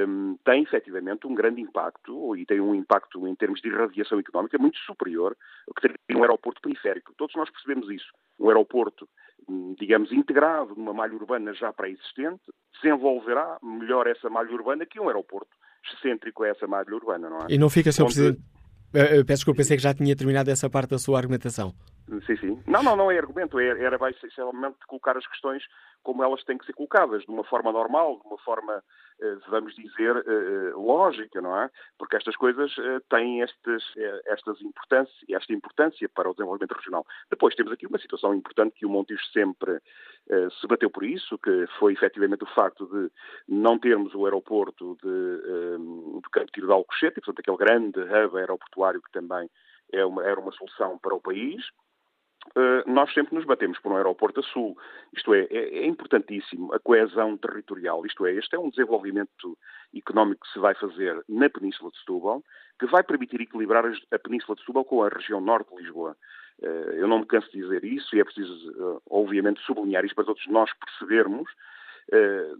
um, 0.07 0.37
tem 0.45 0.63
efetivamente 0.63 1.27
um 1.27 1.35
grande 1.35 1.61
impacto 1.61 2.35
e 2.37 2.45
tem 2.45 2.61
um 2.61 2.73
impacto 2.73 3.27
em 3.27 3.35
termos 3.35 3.61
de 3.61 3.67
irradiação 3.67 4.17
económica 4.17 4.57
muito 4.57 4.77
superior 4.79 5.35
ao 5.67 5.73
que 5.73 5.81
teria 5.81 5.97
um 6.17 6.23
aeroporto 6.23 6.61
periférico. 6.61 7.13
Todos 7.17 7.35
nós 7.35 7.49
percebemos 7.49 7.89
isso. 7.89 8.11
Um 8.39 8.47
aeroporto, 8.47 9.07
digamos, 9.79 10.11
integrado 10.11 10.75
numa 10.75 10.93
malha 10.93 11.13
urbana 11.13 11.53
já 11.53 11.71
pré-existente, 11.71 12.41
desenvolverá 12.81 13.57
melhor 13.63 14.07
essa 14.07 14.29
malha 14.29 14.51
urbana 14.51 14.85
que 14.85 14.99
um 14.99 15.07
aeroporto 15.07 15.49
excêntrico 15.93 16.43
a 16.43 16.49
essa 16.49 16.67
malha 16.67 16.93
urbana, 16.93 17.29
não 17.29 17.37
é? 17.39 17.45
E 17.49 17.57
não 17.57 17.69
fica, 17.69 17.91
Sr. 17.91 18.03
Onde... 18.03 18.13
Presidente, 18.13 18.43
peço 18.91 19.23
desculpa, 19.25 19.57
pensei 19.57 19.77
que 19.77 19.83
já 19.83 19.93
tinha 19.93 20.15
terminado 20.15 20.49
essa 20.49 20.69
parte 20.69 20.89
da 20.89 20.97
sua 20.97 21.17
argumentação. 21.17 21.73
Sim, 22.25 22.37
sim. 22.37 22.63
Não, 22.65 22.81
não, 22.81 22.95
não 22.95 23.11
é 23.11 23.17
argumento, 23.17 23.59
é, 23.59 23.67
era 23.67 23.97
basicamente 23.97 24.77
colocar 24.87 25.15
as 25.15 25.27
questões 25.27 25.63
como 26.01 26.23
elas 26.23 26.43
têm 26.43 26.57
que 26.57 26.65
ser 26.65 26.73
colocadas, 26.73 27.23
de 27.23 27.31
uma 27.31 27.43
forma 27.43 27.71
normal, 27.71 28.19
de 28.21 28.27
uma 28.27 28.37
forma, 28.39 28.83
eh, 29.21 29.37
vamos 29.49 29.75
dizer, 29.75 30.15
eh, 30.15 30.21
eh, 30.27 30.71
lógica, 30.73 31.41
não 31.41 31.55
é? 31.61 31.69
Porque 31.97 32.15
estas 32.15 32.35
coisas 32.35 32.73
têm 33.09 33.41
estas, 33.43 33.83
estas 34.25 34.61
importância, 34.61 35.25
esta 35.29 35.53
importância 35.53 36.09
para 36.09 36.29
o 36.29 36.33
desenvolvimento 36.33 36.73
regional. 36.73 37.05
Depois 37.29 37.53
temos 37.55 37.71
aqui 37.73 37.85
uma 37.85 37.99
situação 37.99 38.33
importante 38.33 38.75
que 38.75 38.85
o 38.85 38.89
Montijo 38.89 39.23
sempre 39.33 39.79
se 40.61 40.67
bateu 40.67 40.89
por 40.89 41.03
isso, 41.03 41.37
que 41.39 41.65
foi 41.79 41.93
efetivamente 41.93 42.43
o 42.43 42.53
facto 42.53 42.85
de 42.85 43.11
não 43.47 43.77
termos 43.79 44.13
o 44.13 44.25
aeroporto 44.25 44.95
de, 45.01 46.21
de 46.21 46.29
Campo 46.31 46.51
Tiro 46.51 46.67
de 46.67 46.73
Alcochete, 46.73 47.19
portanto 47.21 47.39
aquele 47.39 47.57
grande 47.57 47.99
hub 47.99 48.37
aeroportuário 48.37 49.01
que 49.01 49.11
também 49.11 49.49
é 49.91 50.05
uma, 50.05 50.23
era 50.23 50.39
uma 50.39 50.51
solução 50.51 50.97
para 50.99 51.15
o 51.15 51.21
país, 51.21 51.63
nós 52.87 53.13
sempre 53.13 53.35
nos 53.35 53.45
batemos 53.45 53.79
por 53.79 53.91
um 53.91 53.97
aeroporto 53.97 54.39
a 54.39 54.43
sul. 54.43 54.77
Isto 55.15 55.33
é, 55.33 55.47
é, 55.49 55.79
é, 55.79 55.85
importantíssimo 55.85 56.73
a 56.73 56.79
coesão 56.79 57.37
territorial. 57.37 58.05
Isto 58.05 58.25
é, 58.25 58.33
este 58.33 58.55
é 58.55 58.59
um 58.59 58.69
desenvolvimento 58.69 59.57
económico 59.95 60.45
que 60.45 60.53
se 60.53 60.59
vai 60.59 60.75
fazer 60.75 61.23
na 61.27 61.49
Península 61.49 61.91
de 61.91 61.99
Setúbal, 61.99 62.43
que 62.79 62.85
vai 62.85 63.03
permitir 63.03 63.41
equilibrar 63.41 63.85
a 63.85 64.19
Península 64.19 64.55
de 64.55 64.61
Setúbal 64.61 64.85
com 64.85 65.03
a 65.03 65.09
região 65.09 65.41
norte 65.41 65.69
de 65.75 65.81
Lisboa. 65.81 66.15
Eh, 66.61 66.95
eu 66.97 67.07
não 67.07 67.19
me 67.19 67.25
canso 67.25 67.51
de 67.51 67.61
dizer 67.61 67.83
isso 67.83 68.15
e 68.15 68.19
é 68.19 68.23
preciso, 68.23 68.71
eh, 68.71 69.01
obviamente, 69.09 69.61
sublinhar 69.61 70.03
isto 70.05 70.15
para 70.15 70.25
todos 70.25 70.45
nós 70.47 70.71
percebermos 70.73 71.49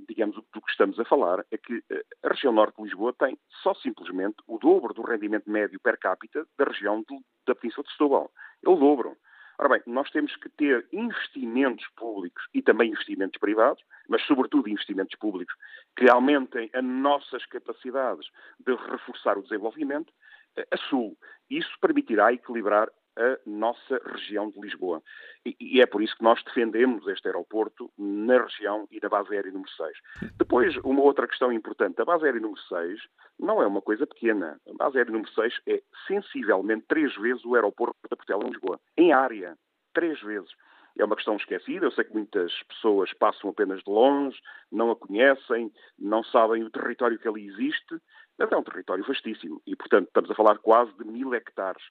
digamos, 0.07 0.35
do 0.35 0.61
que 0.61 0.71
estamos 0.71 0.99
a 0.99 1.05
falar, 1.05 1.43
é 1.51 1.57
que 1.57 1.83
a 2.23 2.29
região 2.29 2.53
norte 2.53 2.75
de 2.77 2.83
Lisboa 2.83 3.13
tem 3.17 3.35
só 3.63 3.73
simplesmente 3.73 4.35
o 4.47 4.59
dobro 4.59 4.93
do 4.93 5.01
rendimento 5.01 5.49
médio 5.49 5.79
per 5.79 5.97
capita 5.97 6.45
da 6.57 6.65
região 6.65 7.03
da 7.47 7.55
Península 7.55 7.83
de 7.83 7.91
Setúbal. 7.91 8.31
É 8.63 8.69
o 8.69 8.75
dobro. 8.75 9.17
Ora 9.59 9.67
bem, 9.67 9.81
nós 9.87 10.09
temos 10.11 10.33
que 10.37 10.47
ter 10.47 10.87
investimentos 10.93 11.85
públicos 11.97 12.41
e 12.53 12.61
também 12.61 12.91
investimentos 12.91 13.37
privados, 13.37 13.83
mas 14.07 14.25
sobretudo 14.25 14.69
investimentos 14.69 15.17
públicos 15.19 15.53
que 15.97 16.09
aumentem 16.09 16.69
as 16.73 16.81
nossas 16.81 17.45
capacidades 17.45 18.25
de 18.65 18.73
reforçar 18.89 19.37
o 19.37 19.43
desenvolvimento 19.43 20.13
eh, 20.55 20.65
a 20.71 20.77
sul. 20.77 21.17
Isso 21.49 21.77
permitirá 21.81 22.31
equilibrar 22.31 22.89
a 23.19 23.37
nossa 23.45 24.01
região 24.05 24.49
de 24.49 24.59
Lisboa. 24.59 25.03
E, 25.45 25.55
e, 25.59 25.81
é 25.81 25.85
por 25.85 26.01
isso 26.01 26.15
que 26.15 26.23
nós 26.23 26.41
defendemos 26.43 27.05
este 27.07 27.27
aeroporto 27.27 27.91
na 27.97 28.41
região 28.41 28.87
e 28.89 28.99
na 29.01 29.09
base 29.09 29.33
aérea 29.33 29.51
número 29.51 29.69
6. 29.71 29.97
Depois, 30.37 30.75
uma 30.77 31.01
outra 31.01 31.27
questão 31.27 31.51
importante. 31.51 32.01
A 32.01 32.05
base 32.05 32.25
aérea 32.25 32.39
número 32.39 32.61
6 32.61 32.99
não 33.37 33.61
é 33.61 33.67
uma 33.67 33.81
coisa 33.81 34.07
pequena. 34.07 34.59
A 34.67 34.73
base 34.73 34.97
aérea 34.97 35.11
número 35.11 35.31
6 35.31 35.61
é 35.67 35.81
sensivelmente 36.07 36.85
três 36.87 37.13
vezes 37.17 37.43
o 37.43 37.55
aeroporto 37.55 37.97
da 38.09 38.15
Portela 38.15 38.43
em 38.45 38.51
Lisboa. 38.51 38.79
Em 38.97 39.11
área. 39.11 39.57
Três 39.93 40.19
vezes. 40.21 40.49
É 40.97 41.05
uma 41.05 41.15
questão 41.15 41.35
esquecida. 41.35 41.85
Eu 41.85 41.91
sei 41.91 42.05
que 42.05 42.13
muitas 42.13 42.51
pessoas 42.63 43.13
passam 43.13 43.49
apenas 43.49 43.83
de 43.83 43.89
longe, 43.89 44.37
não 44.71 44.91
a 44.91 44.95
conhecem, 44.95 45.71
não 45.97 46.23
sabem 46.23 46.63
o 46.63 46.69
território 46.69 47.19
que 47.19 47.27
ali 47.27 47.47
existe, 47.47 47.99
mas 48.37 48.51
é 48.51 48.57
um 48.57 48.63
território 48.63 49.03
vastíssimo. 49.05 49.61
E, 49.67 49.75
portanto, 49.75 50.07
estamos 50.07 50.31
a 50.31 50.35
falar 50.35 50.57
quase 50.59 50.93
de 50.97 51.05
mil 51.05 51.33
hectares 51.33 51.83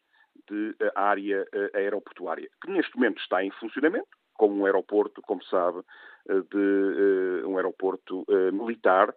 de 0.48 0.74
eh, 0.80 0.92
área 0.94 1.46
eh, 1.52 1.70
aeroportuária, 1.74 2.48
que 2.62 2.70
neste 2.70 2.94
momento 2.96 3.20
está 3.20 3.42
em 3.44 3.50
funcionamento, 3.52 4.08
como 4.34 4.60
um 4.60 4.66
aeroporto, 4.66 5.20
como 5.22 5.42
sabe, 5.44 5.80
eh, 6.28 6.40
de 6.50 7.44
um 7.46 7.56
aeroporto 7.56 8.24
militar, 8.52 9.14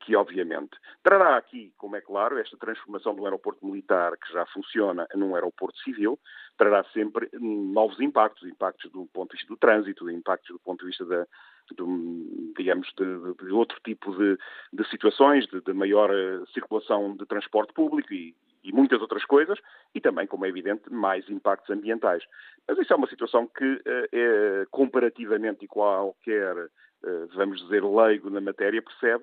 que 0.00 0.14
obviamente. 0.14 0.76
Trará 1.02 1.36
aqui, 1.36 1.72
como 1.76 1.96
é 1.96 2.00
claro, 2.00 2.38
esta 2.38 2.56
transformação 2.56 3.14
do 3.14 3.24
aeroporto 3.24 3.64
militar 3.64 4.16
que 4.18 4.32
já 4.32 4.44
funciona 4.46 5.06
num 5.14 5.34
aeroporto 5.34 5.78
civil, 5.78 6.18
trará 6.58 6.84
sempre 6.92 7.28
novos 7.40 7.98
impactos, 8.00 8.46
impactos 8.46 8.90
do 8.92 9.06
ponto 9.06 9.30
de 9.30 9.38
vista 9.38 9.52
do 9.52 9.58
trânsito, 9.58 10.10
impactos 10.10 10.50
do 10.50 10.60
ponto 10.60 10.80
de 10.80 10.86
vista 10.86 11.04
da, 11.06 11.26
do, 11.74 12.52
digamos, 12.56 12.92
de, 12.96 13.44
de, 13.44 13.52
outro 13.52 13.78
tipo 13.84 14.14
de, 14.16 14.36
de 14.72 14.88
situações, 14.90 15.46
de, 15.46 15.60
de, 15.60 15.72
maior 15.72 16.10
circulação 16.52 17.16
de 17.16 17.24
transporte 17.26 17.72
público 17.72 18.12
e, 18.12 18.34
e 18.64 18.72
muitas 18.72 19.00
outras 19.00 19.24
coisas, 19.24 19.58
e 19.94 20.00
também, 20.00 20.26
como 20.26 20.46
é 20.46 20.48
evidente, 20.48 20.90
mais 20.90 21.28
impactos 21.28 21.70
ambientais. 21.70 22.24
Mas 22.66 22.78
isso 22.78 22.92
é 22.92 22.96
uma 22.96 23.08
situação 23.08 23.46
que 23.46 23.82
eh, 23.84 24.08
é 24.12 24.66
comparativamente 24.70 25.66
qualquer, 25.66 26.56
eh, 27.04 27.26
vamos 27.34 27.60
dizer, 27.60 27.84
leigo 27.84 28.30
na 28.30 28.40
matéria 28.40 28.80
percebe 28.80 29.22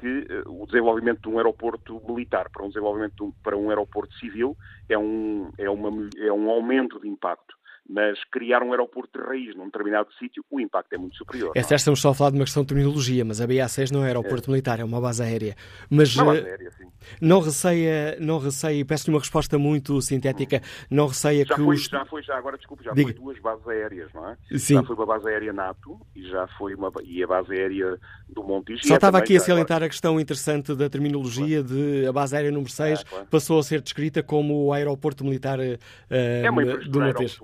que 0.00 0.26
eh, 0.28 0.42
o 0.46 0.66
desenvolvimento 0.66 1.22
de 1.22 1.28
um 1.28 1.38
aeroporto 1.38 2.02
militar 2.04 2.50
para 2.50 2.64
um 2.64 2.68
desenvolvimento 2.68 3.24
um, 3.24 3.32
para 3.44 3.56
um 3.56 3.70
aeroporto 3.70 4.12
civil 4.16 4.56
é 4.88 4.98
um, 4.98 5.52
é, 5.56 5.70
uma, 5.70 5.90
é 6.18 6.32
um 6.32 6.50
aumento 6.50 6.98
de 6.98 7.08
impacto 7.08 7.59
mas 7.88 8.22
criar 8.30 8.62
um 8.62 8.70
aeroporto 8.70 9.18
de 9.18 9.24
raiz 9.26 9.54
num 9.56 9.66
determinado 9.66 10.08
sítio, 10.18 10.44
o 10.50 10.60
impacto 10.60 10.92
é 10.92 10.98
muito 10.98 11.16
superior. 11.16 11.52
É 11.54 11.62
certo, 11.62 11.80
estamos 11.80 12.00
só 12.00 12.10
a 12.10 12.14
falar 12.14 12.30
de 12.30 12.36
uma 12.36 12.44
questão 12.44 12.62
de 12.62 12.68
terminologia, 12.68 13.24
mas 13.24 13.40
a 13.40 13.46
BA6 13.46 13.90
não 13.90 14.04
é 14.04 14.08
aeroporto 14.08 14.48
é. 14.48 14.52
militar, 14.52 14.80
é 14.80 14.84
uma 14.84 15.00
base 15.00 15.22
aérea. 15.22 15.56
Mas 15.88 16.14
uma 16.16 16.26
base 16.26 16.46
aérea, 16.46 16.70
sim. 16.70 16.86
não 17.20 17.40
receia, 17.40 18.16
não 18.20 18.38
receia, 18.38 18.84
peço-lhe 18.84 19.14
uma 19.14 19.20
resposta 19.20 19.58
muito 19.58 20.00
sintética, 20.00 20.62
não 20.90 21.06
receia 21.06 21.44
já 21.44 21.54
que 21.54 21.62
foi, 21.62 21.74
os... 21.74 21.84
Já 21.84 22.04
foi, 22.04 22.22
já 22.22 22.36
agora, 22.36 22.56
desculpe, 22.56 22.84
já 22.84 22.92
Diga. 22.92 23.12
foi 23.12 23.20
duas 23.20 23.38
bases 23.40 23.66
aéreas, 23.66 24.12
não 24.14 24.28
é? 24.28 24.36
Sim. 24.56 24.74
Já 24.74 24.82
foi 24.84 24.96
uma 24.96 25.06
base 25.06 25.28
aérea 25.28 25.52
NATO 25.52 26.00
e 26.14 26.28
já 26.28 26.46
foi 26.58 26.74
uma, 26.74 26.92
e 27.02 27.22
a 27.22 27.26
base 27.26 27.52
aérea 27.52 27.98
do 28.28 28.42
Montijo. 28.42 28.86
Só 28.86 28.94
é 28.94 28.96
estava 28.96 29.18
aqui 29.18 29.36
a 29.36 29.40
salientar 29.40 29.76
agora. 29.76 29.86
a 29.86 29.88
questão 29.88 30.20
interessante 30.20 30.74
da 30.74 30.88
terminologia 30.88 31.62
claro. 31.62 31.74
de 31.74 32.06
a 32.06 32.12
base 32.12 32.36
aérea 32.36 32.50
número 32.50 32.70
6 32.70 33.02
claro. 33.02 33.26
passou 33.26 33.58
a 33.58 33.62
ser 33.62 33.80
descrita 33.80 34.22
como 34.22 34.66
o 34.66 34.72
aeroporto 34.72 35.24
militar 35.24 35.58
uh, 35.58 35.78
é 36.10 36.50
uma 36.50 36.64
do 36.64 37.00
Montijo. 37.00 37.40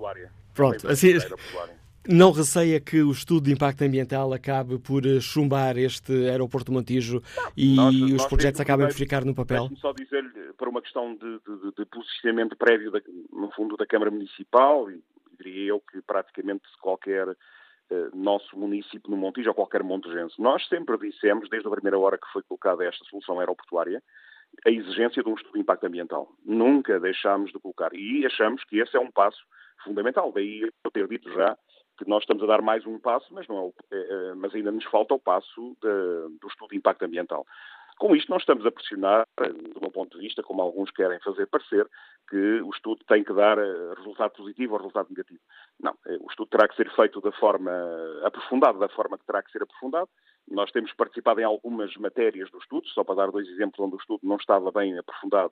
Pronto, 0.57 0.87
assim, 0.87 1.13
não 2.09 2.31
receia 2.31 2.79
que 2.79 3.01
o 3.01 3.11
estudo 3.11 3.45
de 3.45 3.53
impacto 3.53 3.83
ambiental 3.83 4.33
acabe 4.33 4.79
por 4.79 5.05
eh, 5.05 5.19
chumbar 5.19 5.77
este 5.77 6.11
aeroporto 6.27 6.71
Montijo 6.71 7.21
não, 7.35 7.51
e 7.55 7.75
nós, 7.75 7.95
os 7.95 8.11
nós 8.11 8.25
projetos 8.25 8.59
acabem 8.59 8.87
por 8.87 8.95
ficar 8.95 9.23
no 9.23 9.35
papel? 9.35 9.69
só 9.75 9.91
dizer-lhe, 9.93 10.53
para 10.57 10.69
uma 10.69 10.81
questão 10.81 11.13
de, 11.13 11.19
de, 11.19 11.75
de 11.77 11.85
posicionamento 11.85 12.57
prévio, 12.57 12.89
da, 12.91 13.01
no 13.31 13.51
fundo, 13.51 13.77
da 13.77 13.85
Câmara 13.85 14.09
Municipal, 14.09 14.89
e 14.89 14.99
diria 15.37 15.67
eu 15.69 15.79
que 15.79 16.01
praticamente 16.01 16.63
qualquer 16.81 17.35
Uh, 17.89 18.13
nosso 18.13 18.59
município 18.59 19.09
no 19.09 19.15
Montijo 19.15 19.47
ou 19.47 19.55
qualquer 19.55 19.81
montejense. 19.81 20.35
Nós 20.41 20.67
sempre 20.67 20.97
dissemos, 20.97 21.49
desde 21.49 21.69
a 21.69 21.71
primeira 21.71 21.97
hora 21.97 22.17
que 22.17 22.27
foi 22.33 22.43
colocada 22.43 22.83
esta 22.83 23.01
solução 23.05 23.39
aeroportuária, 23.39 24.03
a 24.65 24.69
exigência 24.69 25.23
de 25.23 25.29
um 25.29 25.35
estudo 25.35 25.53
de 25.53 25.61
impacto 25.61 25.85
ambiental. 25.85 26.27
Nunca 26.43 26.99
deixámos 26.99 27.49
de 27.49 27.59
colocar. 27.59 27.93
E 27.93 28.25
achamos 28.25 28.61
que 28.65 28.79
esse 28.79 28.97
é 28.97 28.99
um 28.99 29.09
passo 29.09 29.39
fundamental. 29.83 30.31
Daí 30.31 30.61
eu 30.61 30.91
ter 30.91 31.07
dito 31.07 31.31
já 31.33 31.57
que 31.97 32.07
nós 32.07 32.23
estamos 32.23 32.43
a 32.43 32.45
dar 32.45 32.61
mais 32.61 32.85
um 32.85 32.99
passo, 32.99 33.33
mas, 33.33 33.47
não 33.47 33.73
é, 33.91 33.97
é, 33.97 34.33
mas 34.35 34.53
ainda 34.53 34.71
nos 34.71 34.85
falta 34.85 35.15
o 35.15 35.19
passo 35.19 35.75
de, 35.81 36.37
do 36.39 36.47
estudo 36.47 36.69
de 36.69 36.77
impacto 36.77 37.03
ambiental. 37.03 37.45
Com 37.97 38.15
isto, 38.15 38.29
nós 38.29 38.43
estamos 38.43 38.63
a 38.63 38.71
pressionar, 38.71 39.25
do 39.73 39.81
meu 39.81 39.89
ponto 39.89 40.15
de 40.15 40.23
vista, 40.23 40.43
como 40.43 40.61
alguns 40.61 40.91
querem 40.91 41.19
fazer 41.19 41.47
parecer, 41.47 41.89
que 42.29 42.61
o 42.61 42.69
estudo 42.69 43.03
tem 43.07 43.23
que 43.23 43.33
dar 43.33 43.57
eh, 43.57 43.93
resultado 43.97 44.33
positivo 44.33 44.73
ou 44.73 44.79
resultado 44.79 45.09
negativo. 45.09 45.39
Não, 45.79 45.97
eh, 46.05 46.17
o 46.21 46.29
estudo 46.29 46.47
terá 46.49 46.67
que 46.67 46.75
ser 46.75 46.93
feito 46.93 47.19
da 47.21 47.31
forma 47.31 47.71
aprofundada, 48.23 48.77
da 48.77 48.89
forma 48.89 49.17
que 49.17 49.25
terá 49.25 49.41
que 49.41 49.51
ser 49.51 49.63
aprofundado. 49.63 50.09
Nós 50.47 50.71
temos 50.71 50.93
participado 50.93 51.41
em 51.41 51.43
algumas 51.43 51.95
matérias 51.97 52.51
do 52.51 52.59
estudo, 52.59 52.87
só 52.89 53.03
para 53.03 53.15
dar 53.15 53.31
dois 53.31 53.47
exemplos 53.47 53.79
onde 53.79 53.95
o 53.95 53.99
estudo 53.99 54.19
não 54.21 54.35
estava 54.35 54.71
bem 54.71 54.95
aprofundado 54.99 55.51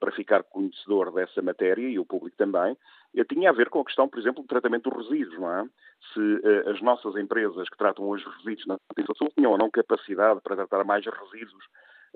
para 0.00 0.12
ficar 0.12 0.42
conhecedor 0.44 1.12
dessa 1.12 1.42
matéria 1.42 1.88
e 1.88 1.98
o 1.98 2.04
público 2.04 2.36
também, 2.36 2.76
tinha 3.28 3.50
a 3.50 3.52
ver 3.52 3.70
com 3.70 3.80
a 3.80 3.84
questão, 3.84 4.08
por 4.08 4.18
exemplo, 4.18 4.42
do 4.42 4.48
tratamento 4.48 4.90
dos 4.90 5.08
resíduos, 5.08 5.38
não 5.38 5.52
é? 5.52 5.64
Se 6.12 6.20
uh, 6.20 6.70
as 6.70 6.80
nossas 6.82 7.16
empresas 7.16 7.68
que 7.68 7.78
tratam 7.78 8.06
hoje 8.06 8.24
resíduos 8.38 8.66
na 8.66 8.78
Sul 9.16 9.32
tinham 9.36 9.52
ou 9.52 9.58
não 9.58 9.70
capacidade 9.70 10.40
para 10.42 10.56
tratar 10.56 10.84
mais 10.84 11.04
resíduos 11.04 11.64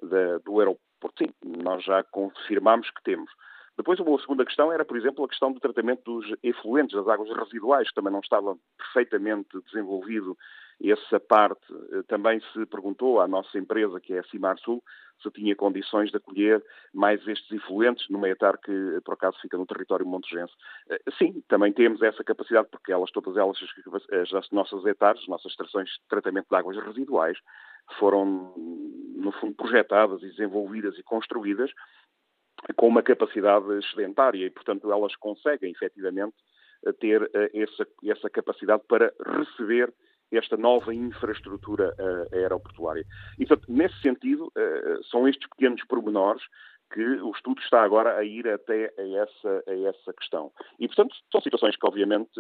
da, 0.03 0.39
do 0.39 0.59
aeroporto. 0.59 0.81
Sim, 1.19 1.33
nós 1.63 1.83
já 1.85 2.03
confirmamos 2.05 2.91
que 2.91 3.03
temos. 3.03 3.31
Depois, 3.77 3.99
uma 3.99 4.19
segunda 4.21 4.45
questão 4.45 4.71
era, 4.71 4.85
por 4.85 4.97
exemplo, 4.97 5.25
a 5.25 5.29
questão 5.29 5.53
do 5.53 5.61
tratamento 5.61 6.03
dos 6.05 6.37
efluentes, 6.43 6.95
das 6.95 7.09
águas 7.09 7.35
residuais, 7.35 7.89
que 7.89 7.95
também 7.95 8.13
não 8.13 8.21
estava 8.21 8.57
perfeitamente 8.77 9.49
desenvolvido 9.65 10.37
essa 10.83 11.21
parte. 11.21 11.65
Eh, 11.93 12.03
também 12.09 12.41
se 12.53 12.65
perguntou 12.67 13.21
à 13.21 13.29
nossa 13.29 13.59
empresa, 13.59 14.01
que 14.01 14.15
é 14.15 14.21
a 14.21 14.25
Cimar 14.25 14.59
Sul, 14.59 14.83
se 15.23 15.31
tinha 15.31 15.55
condições 15.55 16.11
de 16.11 16.17
acolher 16.17 16.65
mais 16.95 17.27
estes 17.29 17.51
influentes 17.53 18.09
no 18.09 18.19
meio-tar 18.19 18.59
que, 18.59 19.01
por 19.05 19.15
acaso, 19.15 19.39
fica 19.43 19.59
no 19.59 19.67
território 19.67 20.07
montejense. 20.07 20.53
Eh, 20.89 21.01
sim, 21.19 21.43
também 21.49 21.73
temos 21.73 22.01
essa 22.01 22.25
capacidade, 22.25 22.69
porque 22.71 22.93
elas, 22.93 23.11
todas 23.11 23.37
elas, 23.37 23.59
as 24.35 24.51
nossas 24.51 24.85
hectares, 24.87 25.21
as 25.21 25.29
nossas 25.29 25.53
estações 25.53 25.89
de 25.89 26.09
tratamento 26.09 26.47
de 26.49 26.57
águas 26.57 26.77
residuais, 26.79 27.37
foram, 27.99 28.55
no 28.57 29.33
fundo, 29.33 29.55
projetadas 29.55 30.23
e 30.23 30.29
desenvolvidas 30.29 30.97
e 30.97 31.03
construídas 31.03 31.71
com 32.77 32.87
uma 32.87 33.03
capacidade 33.03 33.67
excedentária 33.79 34.47
e, 34.47 34.51
portanto, 34.51 34.91
elas 34.93 35.17
conseguem 35.17 35.73
efetivamente 35.73 36.37
ter 37.01 37.29
essa, 37.53 37.87
essa 38.05 38.31
capacidade 38.31 38.83
para 38.87 39.13
receber 39.27 39.93
esta 40.33 40.57
nova 40.57 40.95
infraestrutura 40.95 41.95
uh, 41.99 42.35
aeroportuária. 42.35 43.05
E, 43.39 43.47
portanto, 43.47 43.71
nesse 43.71 44.01
sentido, 44.01 44.47
uh, 44.47 45.05
são 45.05 45.29
estes 45.29 45.49
pequenos 45.49 45.83
pormenores 45.85 46.43
que 46.93 47.03
o 47.03 47.31
estudo 47.31 47.61
está 47.61 47.83
agora 47.83 48.17
a 48.17 48.25
ir 48.25 48.49
até 48.49 48.93
a 48.99 49.23
essa, 49.23 49.65
a 49.67 49.89
essa 49.89 50.13
questão. 50.13 50.51
E, 50.79 50.89
portanto, 50.89 51.15
são 51.31 51.41
situações 51.41 51.77
que, 51.77 51.87
obviamente, 51.87 52.33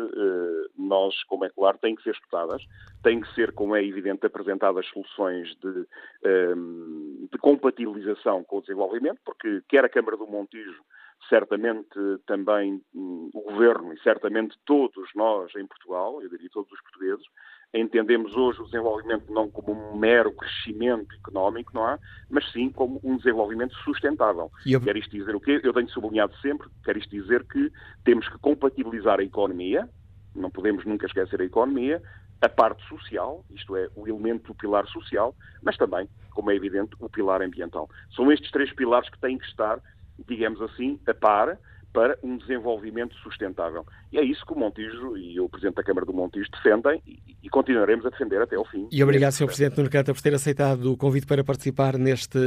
nós, 0.76 1.22
como 1.24 1.44
é 1.44 1.50
claro, 1.50 1.78
têm 1.78 1.94
que 1.94 2.02
ser 2.02 2.14
estudadas, 2.14 2.60
têm 3.02 3.20
que 3.20 3.32
ser, 3.32 3.52
como 3.52 3.76
é 3.76 3.84
evidente, 3.84 4.26
apresentadas 4.26 4.86
soluções 4.88 5.54
de, 5.60 5.86
ehm, 6.24 7.28
de 7.30 7.38
compatibilização 7.38 8.42
com 8.42 8.58
o 8.58 8.60
desenvolvimento, 8.60 9.20
porque 9.24 9.62
quer 9.68 9.84
a 9.84 9.88
Câmara 9.88 10.16
do 10.16 10.26
Montijo, 10.26 10.82
certamente 11.28 11.98
também 12.26 12.82
hum, 12.94 13.30
o 13.34 13.42
Governo 13.42 13.92
e 13.92 14.00
certamente 14.00 14.58
todos 14.64 15.08
nós 15.14 15.54
em 15.54 15.66
Portugal, 15.66 16.22
eu 16.22 16.28
diria 16.28 16.48
todos 16.50 16.70
os 16.72 16.80
portugueses, 16.82 17.24
entendemos 17.72 18.36
hoje 18.36 18.60
o 18.60 18.64
desenvolvimento 18.64 19.32
não 19.32 19.48
como 19.48 19.72
um 19.72 19.96
mero 19.96 20.32
crescimento 20.32 21.14
económico, 21.14 21.72
não 21.74 21.88
é? 21.88 21.98
Mas 22.28 22.50
sim 22.52 22.70
como 22.70 23.00
um 23.02 23.16
desenvolvimento 23.16 23.74
sustentável. 23.84 24.50
Eu... 24.66 24.80
Quer 24.80 24.96
isto 24.96 25.10
dizer 25.10 25.34
o 25.34 25.40
quê? 25.40 25.60
Eu 25.62 25.72
tenho 25.72 25.88
sublinhado 25.88 26.34
sempre, 26.38 26.68
quer 26.84 26.96
isto 26.96 27.10
dizer 27.10 27.44
que 27.44 27.70
temos 28.04 28.28
que 28.28 28.38
compatibilizar 28.38 29.20
a 29.20 29.22
economia, 29.22 29.88
não 30.34 30.50
podemos 30.50 30.84
nunca 30.84 31.06
esquecer 31.06 31.40
a 31.40 31.44
economia, 31.44 32.02
a 32.40 32.48
parte 32.48 32.82
social, 32.88 33.44
isto 33.50 33.76
é, 33.76 33.88
o 33.94 34.08
elemento 34.08 34.48
do 34.48 34.54
pilar 34.54 34.86
social, 34.88 35.34
mas 35.62 35.76
também, 35.76 36.08
como 36.30 36.50
é 36.50 36.56
evidente, 36.56 36.96
o 36.98 37.08
pilar 37.08 37.42
ambiental. 37.42 37.88
São 38.16 38.32
estes 38.32 38.50
três 38.50 38.72
pilares 38.72 39.08
que 39.10 39.18
têm 39.20 39.38
que 39.38 39.44
estar, 39.44 39.78
digamos 40.26 40.60
assim, 40.62 40.98
a 41.06 41.14
par 41.14 41.58
para 41.92 42.16
um 42.22 42.36
desenvolvimento 42.36 43.14
sustentável. 43.16 43.84
E 44.12 44.18
é 44.18 44.22
isso 44.22 44.44
que 44.46 44.52
o 44.52 44.58
Montijo 44.58 45.16
e 45.16 45.40
o 45.40 45.48
Presidente 45.48 45.76
da 45.76 45.82
Câmara 45.82 46.06
do 46.06 46.12
Montijo 46.12 46.48
defendem 46.52 47.02
e, 47.06 47.18
e 47.42 47.48
continuaremos 47.48 48.06
a 48.06 48.10
defender 48.10 48.40
até 48.40 48.56
ao 48.56 48.64
fim. 48.64 48.88
E 48.92 49.02
obrigado, 49.02 49.32
Sr. 49.32 49.46
Presidente 49.46 49.78
Nuno 49.78 49.90
Canta, 49.90 50.14
por 50.14 50.22
ter 50.22 50.34
aceitado 50.34 50.92
o 50.92 50.96
convite 50.96 51.26
para 51.26 51.42
participar 51.42 51.98
neste 51.98 52.38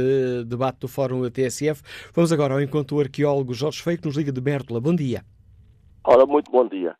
debate 0.44 0.80
do 0.80 0.88
Fórum 0.88 1.22
da 1.22 1.30
TSF. 1.30 1.82
Vamos 2.14 2.32
agora 2.32 2.54
ao 2.54 2.60
encontro 2.60 2.96
do 2.96 3.02
arqueólogo 3.02 3.52
Jorge 3.52 3.82
Feio, 3.82 3.98
que 3.98 4.06
nos 4.06 4.16
liga 4.16 4.32
de 4.32 4.40
Bértola. 4.40 4.80
Bom 4.80 4.94
dia. 4.94 5.22
Ora, 6.04 6.26
muito 6.26 6.50
bom 6.50 6.66
dia. 6.66 6.96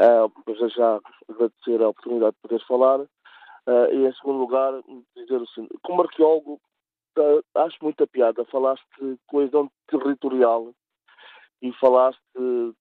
Uh, 0.00 0.68
já 0.76 1.00
agradecer 1.28 1.82
a 1.82 1.88
oportunidade 1.88 2.34
de 2.36 2.48
poder 2.48 2.66
falar 2.66 3.00
uh, 3.00 3.92
e, 3.92 4.06
em 4.06 4.12
segundo 4.14 4.38
lugar, 4.38 4.72
dizer 5.16 5.36
o 5.36 5.46
seguinte. 5.48 5.74
Como 5.82 6.02
arqueólogo, 6.02 6.60
uh, 7.18 7.60
acho 7.60 7.76
muita 7.82 8.06
piada. 8.06 8.44
Falaste 8.46 8.84
de 9.00 9.16
coesão 9.26 9.70
territorial 9.88 10.72
e 11.64 11.72
falaste 11.80 12.20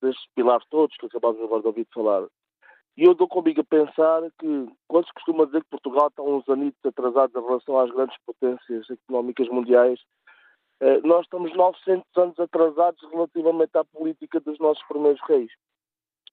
destes 0.01 0.25
pilares 0.35 0.67
todos 0.69 0.97
que 0.97 1.05
acabámos 1.05 1.41
agora 1.41 1.61
de 1.61 1.67
ouvir 1.67 1.87
falar. 1.93 2.27
E 2.97 3.03
eu 3.05 3.15
dou 3.15 3.29
comigo 3.29 3.61
a 3.61 3.63
pensar 3.63 4.21
que, 4.37 4.67
quando 4.89 5.07
se 5.07 5.13
costuma 5.13 5.45
dizer 5.45 5.63
que 5.63 5.69
Portugal 5.69 6.09
está 6.09 6.21
uns 6.21 6.47
anitos 6.49 6.85
atrasados 6.85 7.33
em 7.33 7.45
relação 7.45 7.79
às 7.79 7.89
grandes 7.89 8.17
potências 8.25 8.89
económicas 8.89 9.47
mundiais, 9.47 10.01
eh, 10.81 10.99
nós 11.01 11.23
estamos 11.23 11.55
900 11.55 12.05
anos 12.17 12.37
atrasados 12.37 13.01
relativamente 13.09 13.71
à 13.77 13.85
política 13.85 14.41
dos 14.41 14.59
nossos 14.59 14.85
primeiros 14.85 15.21
reis, 15.29 15.51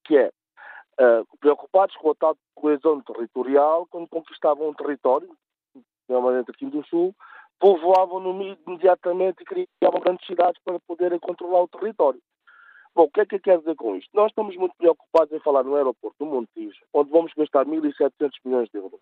que 0.05 0.17
é 0.17 0.33
uh, 1.01 1.39
preocupados 1.39 1.95
com 1.97 2.11
a 2.11 2.15
tal 2.17 2.37
coesão 2.57 3.01
territorial, 3.01 3.87
quando 3.89 4.09
conquistavam 4.09 4.71
um 4.71 4.75
território, 4.75 5.31
normalmente 6.09 6.51
aqui 6.51 6.67
do 6.67 6.85
Sul, 6.89 7.15
povoavam-no 7.61 8.43
imediatamente 8.67 9.41
e 9.43 9.45
criavam 9.45 10.01
grandes 10.01 10.27
cidades 10.27 10.61
para 10.65 10.81
poderem 10.81 11.21
controlar 11.21 11.63
o 11.63 11.69
território. 11.69 12.21
Bom, 12.95 13.05
o 13.05 13.11
que 13.11 13.21
é 13.21 13.27
que 13.27 13.37
eu 13.37 13.41
quero 13.41 13.61
dizer 13.61 13.77
com 13.77 13.97
isto? 13.97 14.11
Nós 14.15 14.31
estamos 14.31 14.57
muito 14.57 14.75
preocupados 14.77 15.33
em 15.33 15.41
falar 15.41 15.63
no 15.63 15.77
aeroporto 15.77 16.17
do 16.19 16.27
Montijo, 16.27 16.81
onde 16.93 17.11
vamos 17.11 17.33
gastar 17.35 17.65
1.700 17.65 18.31
milhões 18.45 18.69
de 18.69 18.79
euros. 18.79 19.01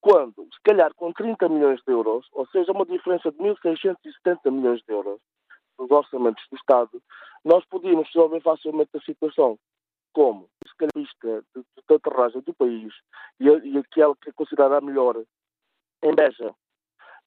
Quando, 0.00 0.44
se 0.52 0.60
calhar, 0.62 0.94
com 0.94 1.12
30 1.12 1.48
milhões 1.48 1.80
de 1.86 1.92
euros, 1.92 2.26
ou 2.32 2.46
seja, 2.48 2.72
uma 2.72 2.84
diferença 2.84 3.32
de 3.32 3.38
1.670 3.38 4.50
milhões 4.50 4.80
de 4.82 4.92
euros 4.92 5.20
dos 5.78 5.90
orçamentos 5.90 6.44
do 6.50 6.56
Estado, 6.56 7.02
nós 7.44 7.64
podíamos 7.66 8.06
resolver 8.08 8.40
facilmente 8.40 8.90
a 8.94 9.00
situação. 9.00 9.58
Como? 10.12 10.48
Se 10.66 10.76
calhar, 10.76 10.90
a 10.94 10.98
pista 10.98 11.44
de, 11.56 11.62
de 11.62 11.94
aterragem 11.94 12.40
do 12.42 12.54
país 12.54 12.92
e, 13.40 13.46
e 13.46 13.78
aquela 13.78 14.14
que 14.16 14.30
é 14.30 14.32
considerada 14.32 14.78
a 14.78 14.80
melhor 14.80 15.16
em 16.02 16.14
Beja, 16.14 16.54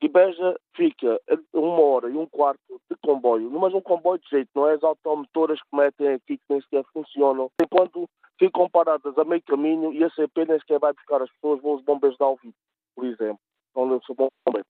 e 0.02 0.07
Beja 0.07 0.56
fica 0.76 1.19
uma 1.53 1.82
hora 1.82 2.10
e 2.10 2.18
um 2.18 2.28
quarto 2.28 2.82
de 2.90 2.95
comboio, 3.03 3.49
mas 3.52 3.74
um 3.74 3.82
comboio 3.82 4.19
de 4.19 4.30
jeito, 4.30 4.49
não 4.56 4.68
é 4.68 4.74
as 4.76 4.84
automotoras 4.84 5.60
que 5.60 5.76
metem 5.76 6.10
aqui 6.10 6.38
que 6.38 6.44
nem 6.49 6.61
sequer 6.61 6.84
funcionam, 6.94 7.49
enquanto 7.61 8.07
ficam 8.38 8.69
paradas 8.69 9.18
a 9.18 9.24
meio 9.24 9.41
caminho 9.44 9.91
e 9.91 10.03
a 10.03 10.10
CP 10.11 10.45
nem 10.45 10.60
sequer 10.60 10.80
vai 10.80 10.94
buscar 10.94 11.22
as 11.22 11.32
pessoas, 11.32 11.61
vão 11.61 11.76
os 11.76 11.84
bombeiros 11.84 12.18
de 12.18 12.24
Alvito, 12.24 12.57
por 12.95 13.06
exemplo, 13.06 13.40
onde 13.76 13.94
eu 13.94 14.02
sou 14.06 14.15
bombeiro. 14.15 14.68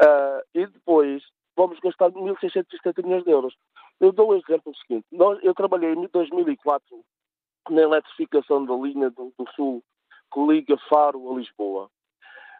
Uh, 0.00 0.40
e 0.54 0.66
depois 0.66 1.22
vamos 1.56 1.78
gastar 1.80 2.10
1.670 2.10 3.04
milhões 3.04 3.24
de 3.24 3.30
euros. 3.30 3.54
Eu 4.00 4.12
dou 4.12 4.30
o 4.30 4.34
exemplo 4.36 4.72
seguinte. 4.76 5.06
Nós, 5.12 5.38
eu 5.42 5.52
trabalhei 5.52 5.92
em 5.92 6.06
2004 6.06 7.04
na 7.68 7.82
eletrificação 7.82 8.64
da 8.64 8.74
linha 8.74 9.10
do, 9.10 9.32
do 9.36 9.50
Sul 9.54 9.82
que 10.32 10.40
liga 10.40 10.76
Faro 10.88 11.30
a 11.30 11.34
Lisboa. 11.36 11.90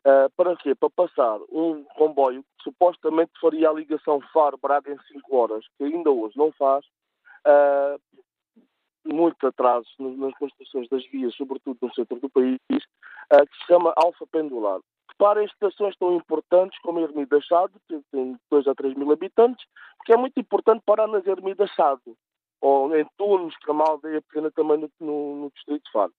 Uh, 0.00 0.30
para 0.34 0.56
quê? 0.56 0.74
Para 0.74 0.88
passar 0.88 1.38
um 1.50 1.84
comboio 1.94 2.42
que 2.42 2.64
supostamente 2.64 3.32
faria 3.38 3.68
a 3.68 3.72
ligação 3.72 4.20
Faro-Braga 4.32 4.92
em 4.92 4.98
5 5.12 5.36
horas, 5.36 5.66
que 5.76 5.84
ainda 5.84 6.10
hoje 6.10 6.38
não 6.38 6.50
faz, 6.52 6.84
uh, 7.46 8.00
muito 9.04 9.46
atrasos 9.46 9.92
nas 9.98 10.32
construções 10.38 10.88
das 10.88 11.04
vias, 11.06 11.34
sobretudo 11.34 11.78
no 11.82 11.94
centro 11.94 12.18
do 12.18 12.30
país, 12.30 12.58
uh, 12.70 13.46
que 13.46 13.58
se 13.58 13.66
chama 13.66 13.92
Alfa 13.96 14.26
Pendular. 14.26 14.80
Para 15.18 15.44
estações 15.44 15.94
tão 15.96 16.14
importantes 16.14 16.78
como 16.80 16.98
a 16.98 17.02
Ermida 17.02 17.38
Chado, 17.42 17.72
que 17.86 18.00
tem 18.10 18.38
2 18.50 18.68
a 18.68 18.74
3 18.74 18.94
mil 18.94 19.12
habitantes, 19.12 19.66
porque 19.98 20.14
é 20.14 20.16
muito 20.16 20.40
importante 20.40 20.82
parar 20.86 21.08
nas 21.08 21.26
Ermidas 21.26 21.70
Chado, 21.72 22.16
ou 22.62 22.96
em 22.96 23.06
Tunes, 23.18 23.54
que 23.58 23.68
é 23.68 23.72
uma 23.72 23.86
aldeia 23.86 24.22
pequena 24.22 24.50
também 24.50 24.78
no, 24.78 24.90
no, 24.98 25.36
no 25.36 25.50
distrito 25.50 25.84
de 25.84 25.92
Faro. 25.92 26.12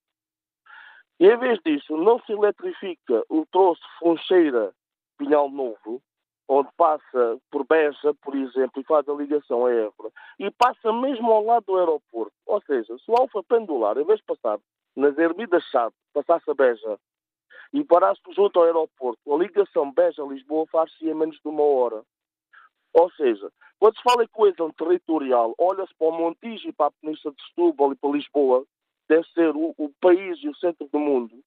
E 1.21 1.27
em 1.27 1.37
vez 1.37 1.59
disso, 1.63 1.95
não 1.95 2.19
se 2.21 2.31
eletrifica 2.31 3.23
o 3.29 3.45
troço 3.51 3.83
Foncheira 3.99 4.73
Pinhal 5.19 5.51
Novo, 5.51 6.01
onde 6.49 6.67
passa 6.75 7.37
por 7.51 7.63
Beja, 7.63 8.11
por 8.23 8.35
exemplo, 8.35 8.81
e 8.81 8.83
faz 8.83 9.07
a 9.07 9.13
ligação 9.13 9.67
a 9.67 9.71
Évora, 9.71 10.11
e 10.39 10.49
passa 10.49 10.91
mesmo 10.91 11.31
ao 11.31 11.45
lado 11.45 11.65
do 11.67 11.77
aeroporto. 11.77 12.33
Ou 12.47 12.59
seja, 12.63 12.97
se 12.97 13.11
o 13.11 13.13
Alfa 13.15 13.43
Pendular, 13.43 13.99
em 13.99 14.03
vez 14.03 14.17
de 14.17 14.25
passar 14.25 14.59
nas 14.95 15.15
Ermidas 15.15 15.63
Chave, 15.65 15.93
passasse 16.11 16.49
a 16.49 16.55
Beja 16.55 16.97
e 17.71 17.83
parasse 17.83 18.19
junto 18.31 18.57
ao 18.57 18.65
aeroporto, 18.65 19.31
a 19.31 19.37
ligação 19.37 19.91
Beja-Lisboa 19.91 20.65
faz-se 20.71 21.07
em 21.07 21.13
menos 21.13 21.35
de 21.35 21.47
uma 21.47 21.61
hora. 21.61 22.01
Ou 22.95 23.11
seja, 23.11 23.47
quando 23.79 23.95
se 23.95 24.01
fala 24.01 24.23
em 24.23 24.27
coesão 24.27 24.71
territorial, 24.71 25.53
olha-se 25.59 25.93
para 25.99 26.07
o 26.07 26.11
Montijo 26.11 26.67
e 26.67 26.73
para 26.73 26.87
a 26.87 26.91
Península 26.99 27.31
de 27.35 27.45
Setúbal 27.45 27.91
e 27.91 27.95
para 27.95 28.09
Lisboa, 28.09 28.65
deve 29.11 29.27
ser 29.33 29.53
o, 29.53 29.75
o, 29.77 29.89
país 29.99 30.41
e 30.41 30.47
o 30.47 30.55
centro 30.55 30.87
do 30.87 30.97
mundo, 30.97 31.37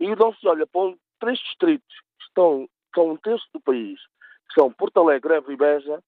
e 0.00 0.16
não 0.16 0.34
se 0.34 0.48
olha 0.48 0.66
para 0.66 0.80
um, 0.80 0.98
três 1.20 1.38
distritos 1.40 1.94
que 2.18 2.24
estão, 2.24 2.66
são 2.94 3.10
um 3.10 3.16
terço 3.18 3.46
do 3.52 3.60
país, 3.60 4.00
que 4.48 4.58
são 4.58 4.72
Porto 4.72 4.98
Alegre, 5.00 5.34
Évora 5.34 5.52
e 5.52 5.56
Beja, 5.56 6.02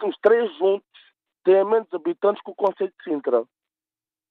que 0.00 0.06
os 0.06 0.16
três 0.18 0.52
juntos 0.58 0.88
têm 1.44 1.64
menos 1.64 1.86
habitantes 1.92 2.42
que 2.42 2.50
o 2.50 2.54
Conselho 2.54 2.92
de 2.98 3.04
Sintra. 3.04 3.44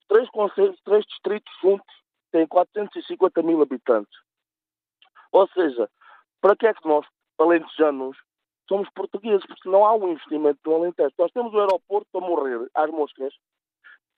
Três, 0.06 0.28
conselhos, 0.28 0.78
três 0.84 1.06
distritos 1.06 1.52
juntos 1.62 1.94
têm 2.30 2.46
450 2.46 3.42
mil 3.42 3.62
habitantes. 3.62 4.18
Ou 5.32 5.48
seja, 5.48 5.88
para 6.42 6.54
que 6.54 6.66
é 6.66 6.74
que 6.74 6.86
nós, 6.86 7.06
alentejanos, 7.38 8.18
somos 8.68 8.90
portugueses? 8.90 9.46
Porque 9.46 9.70
não 9.70 9.86
há 9.86 9.94
um 9.94 10.10
investimento 10.10 10.60
no 10.66 10.74
Alentejo. 10.74 11.14
Nós 11.18 11.32
temos 11.32 11.54
o 11.54 11.60
aeroporto 11.60 12.18
a 12.18 12.20
morrer 12.20 12.68
às 12.74 12.90
moscas, 12.90 13.34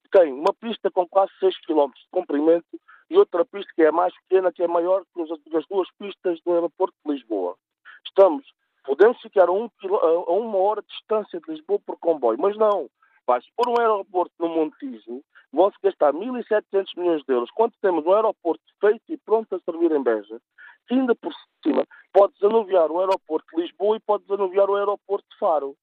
tem 0.06 0.32
uma 0.32 0.52
pista 0.54 0.90
com 0.90 1.06
quase 1.06 1.32
6 1.40 1.58
km 1.66 1.90
de 1.94 2.08
comprimento 2.10 2.66
e 3.10 3.16
outra 3.16 3.44
pista 3.44 3.72
que 3.74 3.82
é 3.82 3.90
mais 3.90 4.14
pequena, 4.22 4.52
que 4.52 4.62
é 4.62 4.68
maior 4.68 5.04
que 5.14 5.22
as 5.56 5.66
duas 5.68 5.88
pistas 5.98 6.40
do 6.44 6.52
aeroporto 6.52 6.94
de 7.04 7.12
Lisboa. 7.12 7.56
Estamos, 8.06 8.44
podemos 8.84 9.20
ficar 9.20 9.48
a, 9.48 9.52
um, 9.52 9.68
a 10.02 10.32
uma 10.32 10.58
hora 10.58 10.82
de 10.82 10.88
distância 10.88 11.40
de 11.40 11.52
Lisboa 11.52 11.78
por 11.84 11.98
comboio, 11.98 12.38
mas 12.40 12.56
não. 12.56 12.88
Vai-se 13.26 13.48
por 13.56 13.68
um 13.68 13.78
aeroporto 13.80 14.32
no 14.38 14.48
Montijo, 14.48 15.22
vão-se 15.52 15.76
gastar 15.82 16.12
1.700 16.12 16.86
milhões 16.96 17.24
de 17.24 17.32
euros, 17.32 17.50
quando 17.50 17.72
temos 17.82 18.04
um 18.06 18.12
aeroporto 18.12 18.62
feito 18.80 19.02
e 19.08 19.16
pronto 19.16 19.54
a 19.54 19.60
servir 19.60 19.90
em 19.90 20.02
Beja, 20.02 20.40
ainda 20.90 21.14
por 21.14 21.32
cima 21.62 21.84
pode 22.12 22.34
desanuviar 22.34 22.90
o 22.90 23.00
aeroporto 23.00 23.46
de 23.54 23.62
Lisboa 23.62 23.96
e 23.96 24.00
pode 24.00 24.24
desanuviar 24.24 24.70
o 24.70 24.76
aeroporto 24.76 25.26
de 25.30 25.38
Faro. 25.38 25.76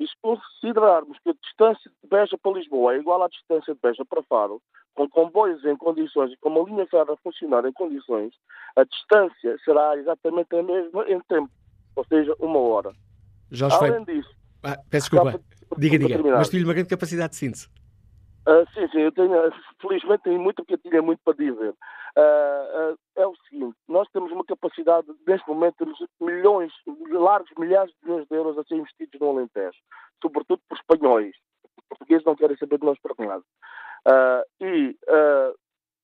E 0.00 0.06
se 0.06 0.14
considerarmos 0.22 1.18
que 1.22 1.28
a 1.28 1.34
distância 1.34 1.90
de 2.02 2.08
Beja 2.08 2.38
para 2.42 2.52
Lisboa 2.52 2.94
é 2.94 2.98
igual 2.98 3.22
à 3.22 3.28
distância 3.28 3.74
de 3.74 3.80
Beja 3.80 4.04
para 4.04 4.22
Faro, 4.22 4.62
com 4.94 5.08
comboios 5.08 5.62
em 5.64 5.76
condições 5.76 6.32
e 6.32 6.36
com 6.38 6.48
uma 6.48 6.68
linha 6.68 6.86
ferro 6.86 7.12
a 7.12 7.16
funcionar 7.18 7.66
em 7.66 7.72
condições, 7.72 8.32
a 8.76 8.84
distância 8.84 9.56
será 9.62 9.96
exatamente 9.98 10.56
a 10.56 10.62
mesma 10.62 11.04
em 11.08 11.20
tempo, 11.20 11.50
ou 11.94 12.04
seja, 12.06 12.34
uma 12.40 12.58
hora. 12.58 12.92
Além 13.70 14.04
Feio. 14.04 14.22
disso, 14.22 14.34
Ah, 14.62 14.76
peço 14.90 15.10
desculpa. 15.10 15.40
Diga, 15.76 15.98
diga. 15.98 16.22
Mas 16.22 16.48
tive 16.48 16.64
uma 16.64 16.72
grande 16.74 16.88
capacidade 16.88 17.30
de 17.30 17.36
síntese. 17.36 17.68
Ah, 18.46 18.64
sim, 18.72 18.88
sim, 18.88 19.00
eu 19.00 19.12
tenho, 19.12 19.34
felizmente 19.80 20.22
tenho 20.22 20.40
muito 20.40 20.64
eu 20.66 20.78
tinha 20.78 21.02
muito 21.02 21.20
para 21.24 21.36
dizer. 21.36 21.74
Ah, 22.16 22.66
ah, 22.74 22.94
é 23.16 23.26
o 23.26 23.36
seguinte, 23.48 23.76
nós 23.86 24.08
temos 24.12 24.32
uma 24.32 24.44
capacidade, 24.44 25.06
neste 25.26 25.46
momento 25.48 25.76
temos 25.76 25.98
milhões, 26.20 26.72
largos 27.10 27.50
milhares 27.58 27.92
de 27.92 28.08
milhões 28.08 28.26
de 28.28 28.36
euros 28.36 28.58
a 28.58 28.64
ser 28.64 28.76
investidos 28.76 29.20
no 29.20 29.30
Alentejo, 29.30 29.78
sobretudo 30.22 30.60
por 30.68 30.76
espanhóis. 30.76 31.36
Os 31.64 31.88
portugueses 31.88 32.24
não 32.24 32.34
querem 32.36 32.56
saber 32.56 32.78
de 32.78 32.86
nós 32.86 32.98
para 33.00 33.26
nada. 33.26 33.44
E 34.60 34.96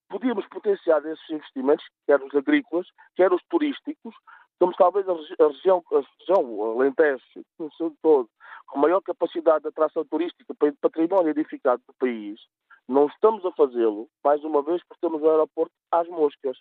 podíamos 0.09 0.47
potenciar 0.49 1.05
esses 1.07 1.31
investimentos, 1.31 1.85
quer 2.07 2.23
os 2.23 2.35
agrícolas, 2.35 2.87
quer 3.17 3.33
os 3.33 3.43
turísticos. 3.49 4.15
Somos 4.59 4.77
talvez 4.77 5.09
a, 5.09 5.13
regi- 5.13 5.37
a 5.39 5.47
região, 5.49 5.83
a 5.93 6.03
região, 6.19 6.63
Alentejo, 6.73 7.23
no 7.59 7.71
todo, 8.03 8.29
com 8.69 8.79
maior 8.79 9.01
capacidade 9.03 9.63
de 9.63 9.69
atração 9.69 10.05
turística 10.05 10.55
para 10.55 10.73
património 10.81 11.31
edificado 11.31 11.83
do 11.87 11.95
país. 11.95 12.41
Não 12.89 13.07
estamos 13.07 13.45
a 13.45 13.53
fazê-lo, 13.53 14.09
mais 14.25 14.43
uma 14.45 14.63
vez, 14.63 14.83
porque 14.85 15.01
temos 15.01 15.23
o 15.23 15.29
aeroporto 15.29 15.73
às 15.91 16.09
moscas. 16.09 16.57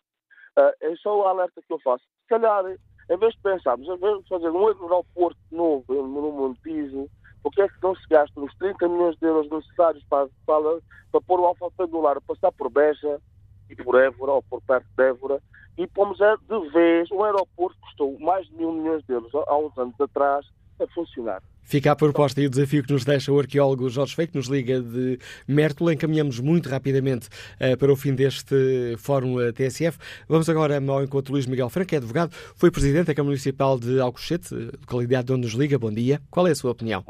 Ah, 0.57 0.73
é 0.81 0.95
só 0.97 1.17
o 1.17 1.23
alerta 1.27 1.61
que 1.61 1.71
eu 1.71 1.79
faço. 1.79 2.03
Se 2.03 2.27
calhar, 2.27 2.65
em 2.65 3.17
vez 3.17 3.33
de 3.33 3.41
pensarmos, 3.41 3.87
em 3.87 3.97
vez 3.97 4.17
de 4.23 4.27
fazer 4.27 4.49
um 4.49 4.67
aeroporto 4.67 5.37
novo 5.51 5.85
no 5.89 6.31
Montijo, 6.31 7.07
porque 7.43 7.61
é 7.61 7.67
que 7.67 7.75
não 7.83 7.95
se 7.95 8.07
gastam 8.09 8.43
os 8.43 8.55
30 8.55 8.87
milhões 8.89 9.15
de 9.17 9.27
euros 9.27 9.49
necessários 9.51 10.03
para, 10.09 10.27
para, 10.45 10.81
para 11.11 11.21
pôr 11.21 11.39
o 11.39 11.45
alfa-pendular 11.45 12.17
a 12.17 12.21
passar 12.21 12.51
por 12.53 12.69
Beja 12.71 13.21
e 13.69 13.75
por 13.75 13.99
Évora, 14.01 14.33
ou 14.33 14.43
por 14.43 14.61
perto 14.61 14.87
de 14.95 15.03
Évora, 15.03 15.41
e 15.77 15.87
pomos 15.87 16.19
é 16.21 16.35
de 16.37 16.69
vez 16.69 17.11
um 17.11 17.23
aeroporto 17.23 17.75
que 17.75 17.81
custou 17.87 18.17
mais 18.19 18.47
de 18.47 18.55
mil 18.55 18.71
milhões 18.71 19.03
de 19.05 19.13
euros 19.13 19.33
há 19.33 19.57
uns 19.57 19.77
anos 19.77 19.99
atrás 19.99 20.45
a 20.79 20.87
funcionar. 20.87 21.41
Fica 21.63 21.91
a 21.91 21.95
proposta 21.95 22.39
e 22.39 22.45
o 22.45 22.49
desafio 22.49 22.83
que 22.83 22.93
nos 22.93 23.03
deixa 23.03 23.31
o 23.31 23.39
arqueólogo 23.39 23.89
Jorge 23.89 24.15
Feio, 24.15 24.27
que 24.27 24.37
nos 24.37 24.47
liga 24.47 24.79
de 24.79 25.17
Mértola. 25.47 25.93
Encaminhamos 25.93 26.39
muito 26.39 26.69
rapidamente 26.69 27.27
eh, 27.59 27.75
para 27.75 27.91
o 27.91 27.95
fim 27.95 28.13
deste 28.13 28.95
Fórum 28.99 29.37
TSF. 29.51 29.97
Vamos 30.29 30.47
agora 30.47 30.77
ao 30.77 31.03
encontro 31.03 31.27
de 31.27 31.31
Luís 31.31 31.47
Miguel 31.47 31.69
Franco, 31.69 31.89
que 31.89 31.95
é 31.95 31.97
advogado, 31.97 32.31
foi 32.55 32.69
presidente 32.69 33.07
da 33.07 33.15
Câmara 33.15 33.31
Municipal 33.31 33.79
de 33.79 33.99
Alcochete, 33.99 34.53
localidade 34.53 35.25
de 35.25 35.33
onde 35.33 35.41
nos 35.41 35.53
liga. 35.53 35.79
Bom 35.79 35.91
dia. 35.91 36.21
Qual 36.29 36.47
é 36.47 36.51
a 36.51 36.55
sua 36.55 36.71
opinião? 36.71 37.03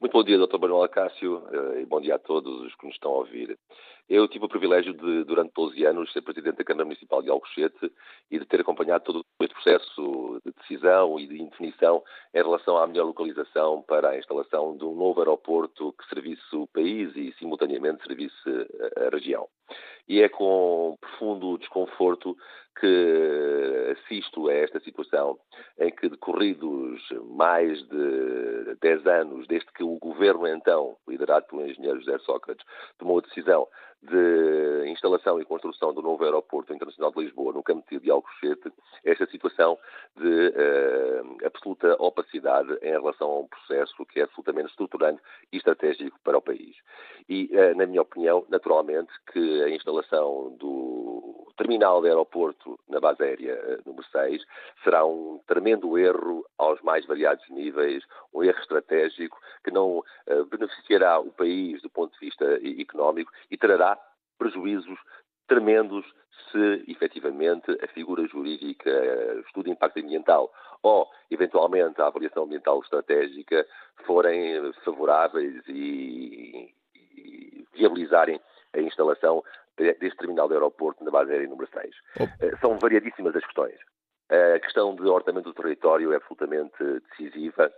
Muito 0.00 0.12
bom 0.12 0.22
dia, 0.22 0.38
Dr. 0.38 0.58
Manuel 0.60 0.84
Acácio, 0.84 1.42
eh, 1.50 1.82
e 1.82 1.86
bom 1.86 2.00
dia 2.00 2.14
a 2.14 2.18
todos 2.20 2.62
os 2.62 2.72
que 2.76 2.86
nos 2.86 2.94
estão 2.94 3.10
a 3.10 3.18
ouvir. 3.18 3.58
Eu 4.08 4.26
tive 4.26 4.46
o 4.46 4.48
privilégio 4.48 4.94
de, 4.94 5.24
durante 5.24 5.52
12 5.54 5.84
anos, 5.84 6.10
ser 6.12 6.22
Presidente 6.22 6.56
da 6.56 6.64
Câmara 6.64 6.86
Municipal 6.86 7.22
de 7.22 7.28
Alcochete 7.28 7.92
e 8.30 8.38
de 8.38 8.46
ter 8.46 8.60
acompanhado 8.60 9.04
todo 9.04 9.24
este 9.42 9.52
processo 9.54 10.40
de 10.46 10.52
decisão 10.52 11.20
e 11.20 11.26
de 11.26 11.42
indefinição 11.42 12.02
em 12.34 12.38
relação 12.38 12.78
à 12.78 12.86
melhor 12.86 13.04
localização 13.04 13.82
para 13.82 14.10
a 14.10 14.18
instalação 14.18 14.76
de 14.78 14.84
um 14.84 14.94
novo 14.94 15.20
aeroporto 15.20 15.92
que 15.92 16.08
servisse 16.08 16.56
o 16.56 16.66
país 16.68 17.14
e, 17.16 17.34
simultaneamente, 17.38 18.02
servisse 18.06 18.48
a- 18.96 19.10
região. 19.10 19.46
E 20.08 20.22
é 20.22 20.28
com 20.28 20.96
profundo 21.00 21.58
desconforto 21.58 22.36
que 22.80 23.96
assisto 23.98 24.48
a 24.48 24.54
esta 24.54 24.78
situação 24.80 25.38
em 25.78 25.90
que, 25.90 26.08
decorridos 26.08 27.02
mais 27.30 27.82
de 27.88 28.76
10 28.80 29.06
anos, 29.06 29.46
desde 29.48 29.70
que 29.72 29.82
o 29.82 29.98
governo 29.98 30.46
então, 30.46 30.96
liderado 31.08 31.46
pelo 31.46 31.66
engenheiro 31.66 32.00
José 32.00 32.18
Sócrates, 32.20 32.64
tomou 32.96 33.18
a 33.18 33.22
decisão 33.22 33.66
de 34.00 34.88
instalação 34.88 35.40
e 35.40 35.44
construção 35.44 35.92
do 35.92 36.00
novo 36.00 36.22
aeroporto 36.22 36.72
internacional 36.72 37.10
de 37.10 37.20
Lisboa 37.20 37.52
no 37.52 37.64
campo 37.64 37.84
de 37.98 38.10
Alcochete, 38.10 38.72
esta 39.04 39.26
situação 39.26 39.76
de 40.16 40.52
eh, 40.54 41.22
absoluta 41.44 41.96
opacidade 41.98 42.78
em 42.80 42.92
relação 42.92 43.28
a 43.28 43.38
um 43.40 43.48
processo 43.48 44.06
que 44.06 44.20
é 44.20 44.22
absolutamente 44.22 44.70
estruturante 44.70 45.20
e 45.52 45.56
estratégico 45.56 46.18
para 46.22 46.38
o 46.38 46.42
país. 46.42 46.76
E, 47.28 47.50
eh, 47.52 47.74
na 47.74 47.86
minha 47.86 48.02
opinião, 48.02 48.46
naturalmente, 48.48 49.12
que 49.32 49.57
a 49.62 49.70
instalação 49.70 50.56
do 50.58 51.52
terminal 51.56 52.00
de 52.00 52.08
aeroporto 52.08 52.78
na 52.88 53.00
base 53.00 53.22
aérea 53.22 53.52
eh, 53.52 53.78
número 53.84 54.06
6 54.10 54.44
será 54.84 55.04
um 55.04 55.40
tremendo 55.46 55.98
erro 55.98 56.44
aos 56.56 56.80
mais 56.82 57.04
variados 57.04 57.48
níveis, 57.50 58.04
um 58.32 58.44
erro 58.44 58.58
estratégico 58.60 59.38
que 59.64 59.70
não 59.70 60.02
eh, 60.26 60.42
beneficiará 60.44 61.18
o 61.18 61.32
país 61.32 61.82
do 61.82 61.90
ponto 61.90 62.12
de 62.12 62.20
vista 62.26 62.58
e- 62.62 62.80
económico 62.80 63.32
e 63.50 63.56
trará 63.56 63.98
prejuízos 64.38 64.98
tremendos 65.48 66.04
se 66.52 66.84
efetivamente 66.90 67.76
a 67.82 67.88
figura 67.88 68.26
jurídica, 68.26 68.88
eh, 68.88 69.42
estudo 69.46 69.64
de 69.64 69.70
impacto 69.72 69.98
ambiental 69.98 70.52
ou 70.82 71.08
eventualmente 71.30 72.00
a 72.00 72.06
avaliação 72.06 72.44
ambiental 72.44 72.80
estratégica 72.80 73.66
forem 74.06 74.54
eh, 74.54 74.72
favoráveis 74.84 75.62
e 75.68 76.72
viabilizarem 77.74 78.40
a 78.78 78.82
instalação 78.82 79.42
de- 79.76 79.94
deste 79.94 80.16
terminal 80.18 80.48
de 80.48 80.54
aeroporto 80.54 81.02
na 81.04 81.10
base 81.10 81.30
aérea 81.32 81.48
número 81.48 81.68
6. 81.72 81.94
Eh, 82.40 82.56
São 82.60 82.78
variadíssimas 82.78 83.34
as 83.36 83.44
questões. 83.44 83.78
A 84.30 84.58
questão 84.60 84.94
de 84.94 85.02
ordenamento 85.08 85.50
do 85.50 85.54
território 85.62 86.12
é 86.12 86.16
absolutamente 86.16 86.76
decisiva. 87.10 87.72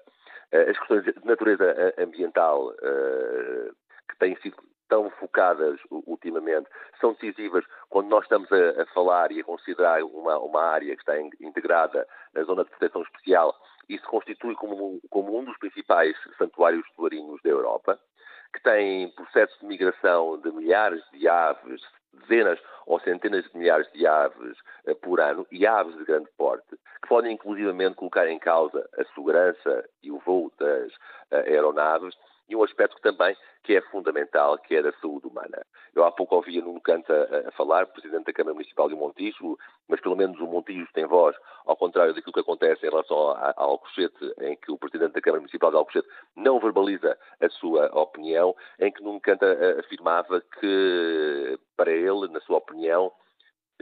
Eh, 0.52 0.70
As 0.70 0.78
questões 0.78 1.04
de 1.04 1.14
natureza 1.24 1.64
eh, 1.64 2.02
ambiental 2.02 2.72
eh, 2.82 3.70
que 4.10 4.18
têm 4.18 4.36
sido 4.36 4.56
tão 4.88 5.08
focadas 5.10 5.78
ultimamente 5.90 6.68
são 7.00 7.12
decisivas 7.12 7.64
quando 7.88 8.08
nós 8.08 8.24
estamos 8.24 8.50
a, 8.50 8.82
a 8.82 8.86
falar 8.86 9.30
e 9.30 9.40
a 9.40 9.44
considerar 9.44 10.02
uma, 10.02 10.36
uma 10.40 10.62
área 10.64 10.96
que 10.96 11.02
está 11.02 11.16
in- 11.20 11.30
integrada 11.40 12.04
na 12.34 12.42
zona 12.42 12.64
de 12.64 12.70
proteção 12.70 13.02
especial 13.02 13.54
e 13.88 13.96
se 13.96 14.04
constitui 14.06 14.56
como, 14.56 15.00
como 15.08 15.38
um 15.38 15.44
dos 15.44 15.56
principais 15.58 16.16
santuários 16.36 16.84
marinhos 16.98 17.40
da 17.44 17.50
Europa, 17.50 18.00
que 18.52 18.62
tem 18.62 19.08
processos 19.10 19.58
de 19.60 19.66
migração 19.66 20.38
de 20.40 20.50
milhares 20.52 21.02
de 21.12 21.28
aves, 21.28 21.82
dezenas 22.12 22.58
ou 22.86 23.00
centenas 23.00 23.44
de 23.44 23.56
milhares 23.56 23.90
de 23.92 24.06
aves 24.06 24.56
eh, 24.86 24.94
por 24.94 25.20
ano 25.20 25.46
e 25.50 25.66
aves 25.66 25.96
de 25.96 26.04
grande 26.04 26.28
porte, 26.36 26.76
que 27.02 27.08
podem 27.08 27.34
inclusivamente 27.34 27.96
colocar 27.96 28.28
em 28.28 28.38
causa 28.38 28.88
a 28.98 29.04
segurança 29.14 29.88
e 30.02 30.10
o 30.10 30.18
voo 30.18 30.52
das 30.58 30.92
eh, 31.30 31.52
aeronaves 31.52 32.14
e 32.50 32.56
um 32.56 32.64
aspecto 32.64 33.00
também 33.00 33.36
que 33.62 33.76
é 33.76 33.80
fundamental, 33.82 34.58
que 34.58 34.74
é 34.74 34.82
da 34.82 34.92
saúde 35.00 35.26
humana. 35.26 35.64
Eu 35.94 36.04
há 36.04 36.10
pouco 36.10 36.34
ouvia 36.34 36.60
Nuno 36.60 36.80
Canta 36.80 37.44
a, 37.46 37.52
falar, 37.52 37.86
Presidente 37.86 38.24
da 38.24 38.32
Câmara 38.32 38.54
Municipal 38.54 38.88
de 38.88 38.96
Montijo, 38.96 39.56
mas 39.88 40.00
pelo 40.00 40.16
menos 40.16 40.38
o 40.40 40.46
Montijo 40.46 40.88
tem 40.92 41.06
voz, 41.06 41.36
ao 41.64 41.76
contrário 41.76 42.12
daquilo 42.12 42.32
que 42.32 42.40
acontece 42.40 42.84
em 42.84 42.90
relação 42.90 43.30
a, 43.30 43.54
a 43.56 43.62
Alcochete, 43.62 44.34
em 44.40 44.56
que 44.56 44.72
o 44.72 44.78
Presidente 44.78 45.12
da 45.12 45.20
Câmara 45.20 45.40
Municipal 45.40 45.70
de 45.70 45.76
Alcochete 45.76 46.08
não 46.34 46.58
verbaliza 46.58 47.16
a 47.40 47.48
sua 47.48 47.86
opinião, 47.96 48.54
em 48.80 48.90
que 48.90 49.02
Nuno 49.02 49.20
Canta 49.20 49.46
eh, 49.46 49.80
afirmava 49.80 50.40
que, 50.58 51.58
para 51.76 51.92
ele, 51.92 52.28
na 52.28 52.40
sua 52.40 52.58
opinião, 52.58 53.12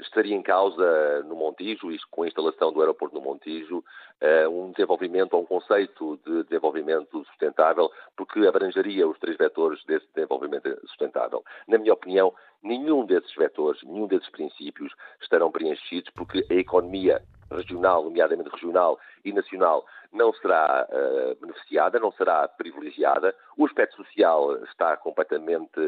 estaria 0.00 0.34
em 0.34 0.42
causa 0.42 1.22
no 1.24 1.36
Montijo, 1.36 1.88
com 2.10 2.22
a 2.22 2.26
instalação 2.26 2.72
do 2.72 2.80
aeroporto 2.80 3.14
no 3.14 3.20
Montijo, 3.20 3.84
eh, 4.20 4.48
um 4.48 4.70
desenvolvimento 4.72 5.34
ou 5.34 5.42
um 5.42 5.46
conceito 5.46 6.18
de 6.26 6.44
desenvolvimento 6.44 7.24
sustentável, 7.24 7.90
porque 8.16 8.46
abrangeria 8.46 9.08
os 9.08 9.18
três 9.18 9.36
vetores 9.36 9.84
desse 9.84 10.06
desenvolvimento 10.14 10.68
sustentável. 10.86 11.44
Na 11.66 11.78
minha 11.78 11.92
opinião, 11.92 12.32
nenhum 12.62 13.04
desses 13.06 13.34
vetores, 13.34 13.82
nenhum 13.82 14.06
desses 14.06 14.28
princípios 14.30 14.92
estarão 15.20 15.50
preenchidos, 15.50 16.10
porque 16.14 16.44
a 16.50 16.54
economia 16.54 17.22
regional, 17.50 18.04
nomeadamente 18.04 18.50
regional 18.50 18.98
e 19.24 19.32
nacional, 19.32 19.86
não 20.12 20.32
será 20.34 20.86
eh, 20.90 21.36
beneficiada, 21.40 21.98
não 21.98 22.12
será 22.12 22.46
privilegiada. 22.48 23.34
O 23.56 23.66
aspecto 23.66 23.96
social 23.96 24.56
está 24.64 24.96
completamente 24.96 25.80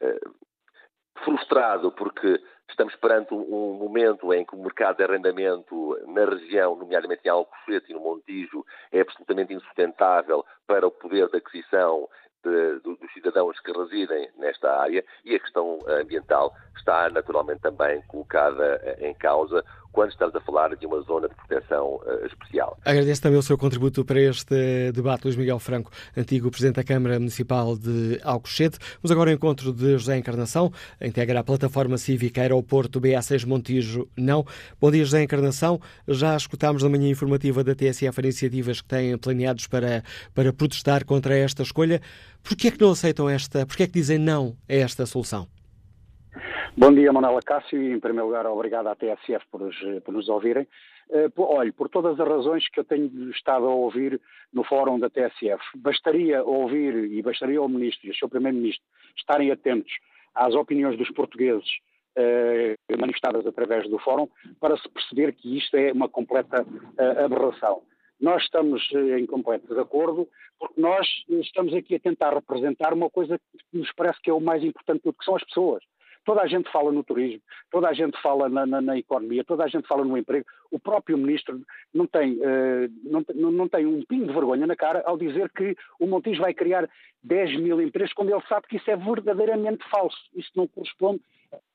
eh, 0.00 0.20
frustrado 1.24 1.92
porque 1.92 2.40
estamos 2.68 2.96
perante 2.96 3.34
um, 3.34 3.74
momento 3.74 4.32
em 4.32 4.44
que 4.44 4.54
o 4.54 4.58
mercado 4.58 4.96
de 4.96 5.04
arrendamento 5.04 5.98
na 6.06 6.24
região, 6.24 6.74
nomeadamente 6.74 7.22
em 7.24 7.28
Alcochete 7.28 7.90
e 7.90 7.94
no 7.94 8.00
Montijo, 8.00 8.64
é 8.90 9.00
absolutamente 9.00 9.52
insustentável 9.52 10.44
para 10.66 10.86
o 10.86 10.90
poder 10.90 11.28
de 11.28 11.36
aquisição 11.36 12.08
de, 12.44 12.80
do, 12.80 12.96
dos 12.96 13.12
cidadãos 13.12 13.58
que 13.60 13.72
residem 13.72 14.28
nesta 14.38 14.70
área 14.80 15.04
e 15.24 15.34
a 15.34 15.40
questão 15.40 15.78
ambiental 15.86 16.54
está 16.76 17.08
naturalmente 17.10 17.60
também 17.60 18.02
colocada 18.02 18.96
em 19.00 19.14
causa, 19.14 19.64
quando 19.92 20.10
estamos 20.10 20.34
a 20.34 20.40
falar 20.40 20.74
de 20.74 20.86
uma 20.86 21.00
zona 21.02 21.28
de 21.28 21.34
proteção 21.34 21.96
uh, 21.96 22.26
especial. 22.26 22.78
Agradeço 22.84 23.22
também 23.22 23.38
o 23.38 23.42
seu 23.42 23.58
contributo 23.58 24.04
para 24.04 24.20
este 24.20 24.90
debate, 24.92 25.24
Luís 25.24 25.36
Miguel 25.36 25.58
Franco, 25.58 25.90
antigo 26.16 26.50
Presidente 26.50 26.76
da 26.76 26.84
Câmara 26.84 27.18
Municipal 27.18 27.76
de 27.76 28.18
Alcochete. 28.24 28.78
Vamos 29.02 29.12
agora 29.12 29.30
ao 29.30 29.34
encontro 29.34 29.72
de 29.72 29.92
José 29.92 30.16
Encarnação, 30.16 30.72
integra 31.00 31.40
a 31.40 31.44
plataforma 31.44 31.98
cívica 31.98 32.40
Aeroporto 32.40 33.00
BA6 33.00 33.46
Montijo 33.46 34.08
Não. 34.16 34.44
Bom 34.80 34.90
dia, 34.90 35.04
José 35.04 35.22
Encarnação. 35.22 35.80
Já 36.08 36.36
escutámos 36.36 36.82
na 36.82 36.88
manhã 36.88 37.08
informativa 37.10 37.62
da 37.62 37.74
TSF 37.74 38.18
iniciativas 38.20 38.80
que 38.80 38.88
têm 38.88 39.16
planeados 39.18 39.66
para, 39.66 40.02
para 40.34 40.52
protestar 40.52 41.04
contra 41.04 41.36
esta 41.36 41.62
escolha. 41.62 42.00
Por 42.42 42.56
que 42.56 42.68
é 42.68 42.70
que 42.70 42.80
não 42.80 42.90
aceitam 42.90 43.28
esta, 43.28 43.64
por 43.66 43.76
que 43.76 43.84
é 43.84 43.86
que 43.86 43.92
dizem 43.92 44.18
não 44.18 44.56
a 44.68 44.74
esta 44.74 45.06
solução? 45.06 45.46
Bom 46.76 46.92
dia, 46.92 47.12
Manuela 47.12 47.42
Cássio, 47.42 47.82
e 47.82 47.92
em 47.92 48.00
primeiro 48.00 48.26
lugar, 48.26 48.46
obrigado 48.46 48.86
à 48.86 48.94
TSF 48.94 49.44
por, 49.50 49.60
por 50.04 50.14
nos 50.14 50.28
ouvirem. 50.28 50.66
Uh, 51.10 51.30
olhe, 51.42 51.70
por 51.70 51.90
todas 51.90 52.18
as 52.18 52.26
razões 52.26 52.66
que 52.70 52.80
eu 52.80 52.84
tenho 52.84 53.30
estado 53.30 53.66
a 53.66 53.74
ouvir 53.74 54.18
no 54.52 54.64
fórum 54.64 54.98
da 54.98 55.10
TSF, 55.10 55.62
bastaria 55.76 56.42
ouvir 56.42 57.12
e 57.12 57.20
bastaria 57.20 57.58
ao 57.58 57.68
Ministro 57.68 58.06
e 58.06 58.10
ao 58.10 58.16
seu 58.16 58.28
Primeiro-Ministro 58.28 58.82
estarem 59.16 59.50
atentos 59.50 59.92
às 60.34 60.54
opiniões 60.54 60.96
dos 60.96 61.10
portugueses 61.10 61.68
uh, 62.16 62.98
manifestadas 62.98 63.46
através 63.46 63.88
do 63.90 63.98
fórum 63.98 64.26
para 64.58 64.76
se 64.78 64.88
perceber 64.88 65.34
que 65.34 65.58
isto 65.58 65.76
é 65.76 65.92
uma 65.92 66.08
completa 66.08 66.62
uh, 66.62 67.24
aberração. 67.24 67.82
Nós 68.22 68.44
estamos 68.44 68.88
em 68.92 69.26
completo 69.26 69.66
desacordo, 69.66 70.28
porque 70.56 70.80
nós 70.80 71.04
estamos 71.28 71.74
aqui 71.74 71.96
a 71.96 72.00
tentar 72.00 72.32
representar 72.32 72.94
uma 72.94 73.10
coisa 73.10 73.36
que 73.36 73.76
nos 73.76 73.92
parece 73.92 74.22
que 74.22 74.30
é 74.30 74.32
o 74.32 74.40
mais 74.40 74.62
importante 74.62 75.02
tudo, 75.02 75.18
que 75.18 75.24
são 75.24 75.34
as 75.34 75.42
pessoas. 75.42 75.82
Toda 76.24 76.42
a 76.42 76.46
gente 76.46 76.70
fala 76.70 76.92
no 76.92 77.02
turismo, 77.02 77.40
toda 77.70 77.88
a 77.88 77.92
gente 77.92 78.20
fala 78.22 78.48
na, 78.48 78.64
na, 78.64 78.80
na 78.80 78.96
economia, 78.96 79.42
toda 79.42 79.64
a 79.64 79.68
gente 79.68 79.88
fala 79.88 80.04
no 80.04 80.16
emprego. 80.16 80.46
O 80.70 80.78
próprio 80.78 81.18
ministro 81.18 81.60
não 81.92 82.06
tem, 82.06 82.34
uh, 82.34 82.90
não, 83.34 83.50
não, 83.50 83.68
tem 83.68 83.86
um 83.86 84.04
pingo 84.04 84.26
de 84.26 84.32
vergonha 84.32 84.66
na 84.66 84.76
cara 84.76 85.02
ao 85.04 85.16
dizer 85.16 85.50
que 85.50 85.76
o 85.98 86.06
Montijo 86.06 86.40
vai 86.40 86.54
criar 86.54 86.88
10 87.24 87.60
mil 87.60 87.80
empregos, 87.80 88.12
quando 88.12 88.30
ele 88.30 88.42
sabe 88.48 88.68
que 88.68 88.76
isso 88.76 88.90
é 88.90 88.96
verdadeiramente 88.96 89.84
falso. 89.90 90.16
Isso 90.34 90.50
não 90.54 90.68
corresponde 90.68 91.20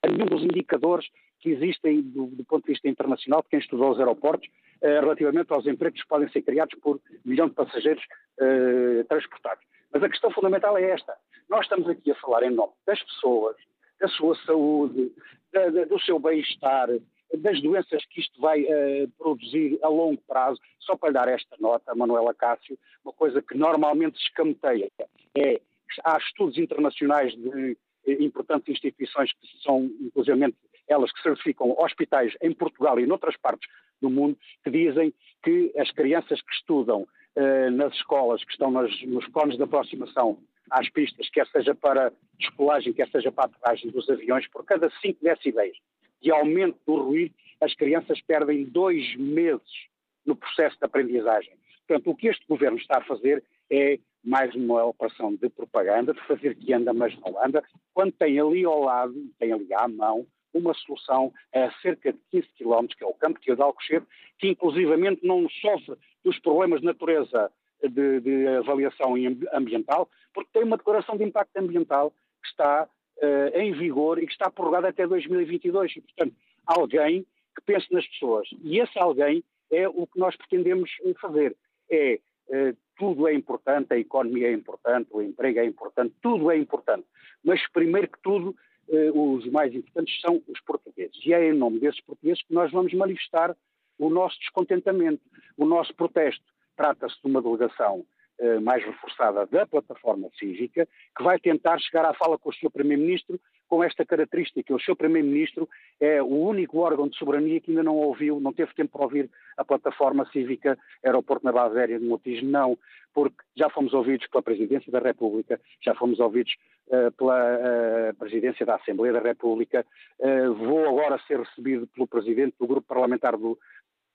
a 0.02 0.08
nenhum 0.08 0.26
dos 0.26 0.44
indicadores 0.44 1.08
que 1.40 1.50
existem 1.50 2.02
do, 2.02 2.28
do, 2.28 2.44
ponto 2.46 2.66
de 2.66 2.72
vista 2.72 2.88
internacional 2.88 3.42
de 3.42 3.50
quem 3.50 3.60
estudou 3.60 3.92
os 3.92 4.00
aeroportos 4.00 4.48
uh, 4.82 5.02
relativamente 5.02 5.52
aos 5.52 5.68
empregos 5.68 6.02
que 6.02 6.08
podem 6.08 6.30
ser 6.30 6.42
criados 6.42 6.78
por 6.80 7.00
milhão 7.24 7.48
de 7.48 7.54
passageiros 7.54 8.04
uh, 8.40 9.04
transportados. 9.06 9.64
Mas 9.92 10.04
a 10.04 10.10
questão 10.10 10.32
fundamental 10.32 10.78
é 10.78 10.92
esta. 10.92 11.16
Nós 11.50 11.62
estamos 11.62 11.88
aqui 11.88 12.12
a 12.12 12.16
falar 12.16 12.44
em 12.44 12.50
nome 12.50 12.74
das 12.86 13.02
pessoas, 13.04 13.56
da 14.00 14.08
sua 14.08 14.36
saúde, 14.46 15.12
da, 15.52 15.70
da, 15.70 15.86
do 15.86 16.00
seu 16.02 16.20
bem-estar, 16.20 16.90
das 17.36 17.62
doenças 17.62 18.06
que 18.06 18.22
isto 18.22 18.40
vai 18.40 18.64
uh, 18.64 19.10
produzir 19.18 19.78
a 19.82 19.90
longo 19.90 20.22
prazo. 20.28 20.60
Só 20.80 20.96
para 20.96 21.10
lhe 21.10 21.14
dar 21.14 21.28
esta 21.28 21.56
nota, 21.60 21.96
Manuela 21.96 22.34
Cássio, 22.34 22.78
uma 23.04 23.14
coisa 23.14 23.42
que 23.42 23.58
normalmente 23.58 24.18
se 24.18 24.26
escamoteia 24.26 24.90
é 25.36 25.60
há 26.04 26.18
estudos 26.18 26.58
internacionais 26.58 27.34
de 27.36 27.78
eh, 28.08 28.24
importantes 28.24 28.70
instituições 28.74 29.32
que 29.34 29.64
são, 29.64 29.86
inclusive, 30.02 30.54
elas 30.88 31.12
que 31.12 31.22
certificam 31.22 31.76
hospitais 31.78 32.34
em 32.42 32.54
Portugal 32.54 33.00
e 33.00 33.06
noutras 33.06 33.36
partes 33.38 33.70
do 34.02 34.10
mundo, 34.10 34.38
que 34.64 34.70
dizem 34.70 35.14
que 35.44 35.74
as 35.78 35.92
crianças 35.92 36.42
que 36.42 36.54
estudam 36.54 37.02
uh, 37.02 37.72
nas 37.72 37.94
escolas, 37.94 38.44
que 38.44 38.52
estão 38.52 38.70
nas, 38.70 39.02
nos 39.04 39.26
cones 39.28 39.58
de 39.58 39.64
aproximação 39.64 40.38
às 40.70 40.90
pistas, 40.90 41.30
quer 41.30 41.48
seja 41.48 41.74
para 41.74 42.12
descolagem, 42.40 42.94
quer 42.94 43.10
seja 43.10 43.32
para 43.32 43.46
a 43.46 43.48
aterragem 43.48 43.92
dos 43.92 44.10
aviões, 44.10 44.48
por 44.48 44.66
cada 44.66 44.90
5 45.02 45.20
decibéis 45.22 45.78
de 46.22 46.32
aumento 46.32 46.78
do 46.86 46.96
ruído, 46.96 47.34
as 47.62 47.74
crianças 47.76 48.20
perdem 48.22 48.66
dois 48.66 49.16
meses 49.16 49.88
no 50.26 50.36
processo 50.36 50.78
de 50.78 50.86
aprendizagem. 50.86 51.54
Portanto, 51.88 52.10
o 52.10 52.16
que 52.16 52.28
este 52.28 52.46
governo 52.48 52.78
está 52.78 52.98
a 52.98 53.04
fazer 53.04 53.44
é 53.70 54.00
mais 54.24 54.54
uma 54.56 54.84
operação 54.84 55.34
de 55.36 55.50
propaganda, 55.50 56.14
de 56.14 56.22
fazer 56.28 56.56
que 56.56 56.74
anda, 56.74 56.94
mas 56.94 57.18
não 57.20 57.42
anda, 57.44 57.64
quando 57.94 58.12
tem 58.12 58.40
ali 58.40 58.66
ao 58.66 58.82
lado, 58.82 59.16
tem 59.40 59.54
ali 59.54 59.74
à 59.74 59.88
mão, 59.88 60.28
uma 60.54 60.74
solução 60.74 61.32
a 61.54 61.72
cerca 61.82 62.12
de 62.12 62.20
15 62.32 62.48
km, 62.58 62.88
que 62.88 63.04
é 63.04 63.08
o 63.08 63.14
Campo 63.14 63.40
de 63.40 63.62
Alcochete, 63.62 64.06
que 64.40 64.50
inclusivamente 64.50 65.26
não 65.26 65.48
sofre 65.50 65.96
dos 66.24 66.40
problemas 66.40 66.82
de 66.82 66.86
natureza 66.86 67.52
de, 67.82 68.20
de, 68.20 68.48
avaliação 68.48 69.16
ambiental, 69.54 70.10
porque 70.34 70.50
tem 70.54 70.64
uma 70.64 70.78
declaração 70.78 71.18
de 71.18 71.24
impacto 71.24 71.58
ambiental 71.58 72.12
que 72.42 72.50
está 72.50 72.88
uh, 73.18 73.60
em 73.60 73.74
vigor 73.74 74.22
e 74.22 74.26
que 74.26 74.32
está 74.32 74.50
prorrogada 74.50 74.90
até 74.90 75.06
2022. 75.06 75.98
E, 75.98 76.02
portanto, 76.02 76.36
alguém 76.66 77.26
que 77.56 77.62
pense 77.66 77.92
nas 77.92 78.08
pessoas. 78.08 78.48
E 78.64 78.80
esse 78.80 78.98
alguém 79.00 79.44
é 79.72 79.88
o 79.88 80.08
que 80.08 80.20
nós 80.20 80.36
pretendemos 80.36 80.90
fazer. 81.20 81.56
É 81.90 82.20
uh, 82.50 82.78
tudo 82.98 83.28
é 83.28 83.34
importante, 83.34 83.94
a 83.94 83.98
economia 83.98 84.50
é 84.50 84.54
importante, 84.54 85.10
o 85.12 85.22
emprego 85.22 85.60
é 85.60 85.66
importante, 85.66 86.14
tudo 86.22 86.52
é 86.52 86.58
importante. 86.58 87.06
Mas, 87.44 87.62
primeiro 87.72 88.08
que 88.08 88.20
tudo, 88.22 88.56
uh, 88.88 89.34
os 89.36 89.46
mais 89.48 89.74
importantes 89.74 90.20
são 90.22 90.42
os 90.48 90.60
portugueses. 90.62 91.18
E 91.26 91.34
é 91.34 91.50
em 91.50 91.54
nome 91.54 91.80
desses 91.80 92.02
portugueses 92.02 92.44
que 92.44 92.54
nós 92.54 92.72
vamos 92.72 92.94
manifestar 92.94 93.56
o 94.00 94.10
nosso 94.10 94.40
descontentamento, 94.40 95.22
o 95.56 95.66
nosso 95.66 95.94
protesto. 95.96 96.44
Trata-se 96.78 97.16
de 97.22 97.30
uma 97.30 97.42
delegação 97.42 98.06
eh, 98.40 98.60
mais 98.60 98.86
reforçada 98.86 99.48
da 99.48 99.66
plataforma 99.66 100.30
cívica, 100.38 100.88
que 101.18 101.24
vai 101.24 101.40
tentar 101.40 101.80
chegar 101.80 102.06
à 102.06 102.14
fala 102.14 102.38
com 102.38 102.52
o 102.52 102.54
Sr. 102.54 102.70
Primeiro-Ministro 102.72 103.40
com 103.68 103.84
esta 103.84 104.06
característica. 104.06 104.76
O 104.76 104.80
Sr. 104.80 104.96
Primeiro-Ministro 104.96 105.68
é 106.00 106.22
o 106.22 106.28
único 106.28 106.78
órgão 106.78 107.08
de 107.08 107.18
soberania 107.18 107.60
que 107.60 107.72
ainda 107.72 107.82
não 107.82 107.96
ouviu, 107.96 108.40
não 108.40 108.54
teve 108.54 108.76
tempo 108.76 108.92
para 108.92 109.06
ouvir 109.06 109.30
a 109.58 109.66
plataforma 109.66 110.24
cívica 110.32 110.78
Aeroporto 111.04 111.46
na 111.46 111.52
Base 111.52 111.80
Aérea 111.80 112.00
de 112.00 112.06
Montijo, 112.06 112.46
não, 112.46 112.78
porque 113.12 113.38
já 113.56 113.72
fomos 113.72 113.92
ouvidos 113.96 114.28
pela 114.28 114.44
Presidência 114.44 114.92
da 114.92 115.00
República, 115.00 115.60
já 115.82 115.96
fomos 115.96 116.20
ouvidos 116.20 116.56
uh, 116.90 117.12
pela 117.14 117.56
uh, 117.58 118.16
Presidência 118.20 118.64
da 118.64 118.76
Assembleia 118.76 119.14
da 119.14 119.20
República, 119.20 119.84
uh, 120.20 120.54
vou 120.54 120.88
agora 120.88 121.20
ser 121.28 121.40
recebido 121.40 121.88
pelo 121.88 122.06
Presidente 122.06 122.56
do 122.60 122.68
Grupo 122.68 122.88
Parlamentar 122.88 123.36
do, 123.36 123.58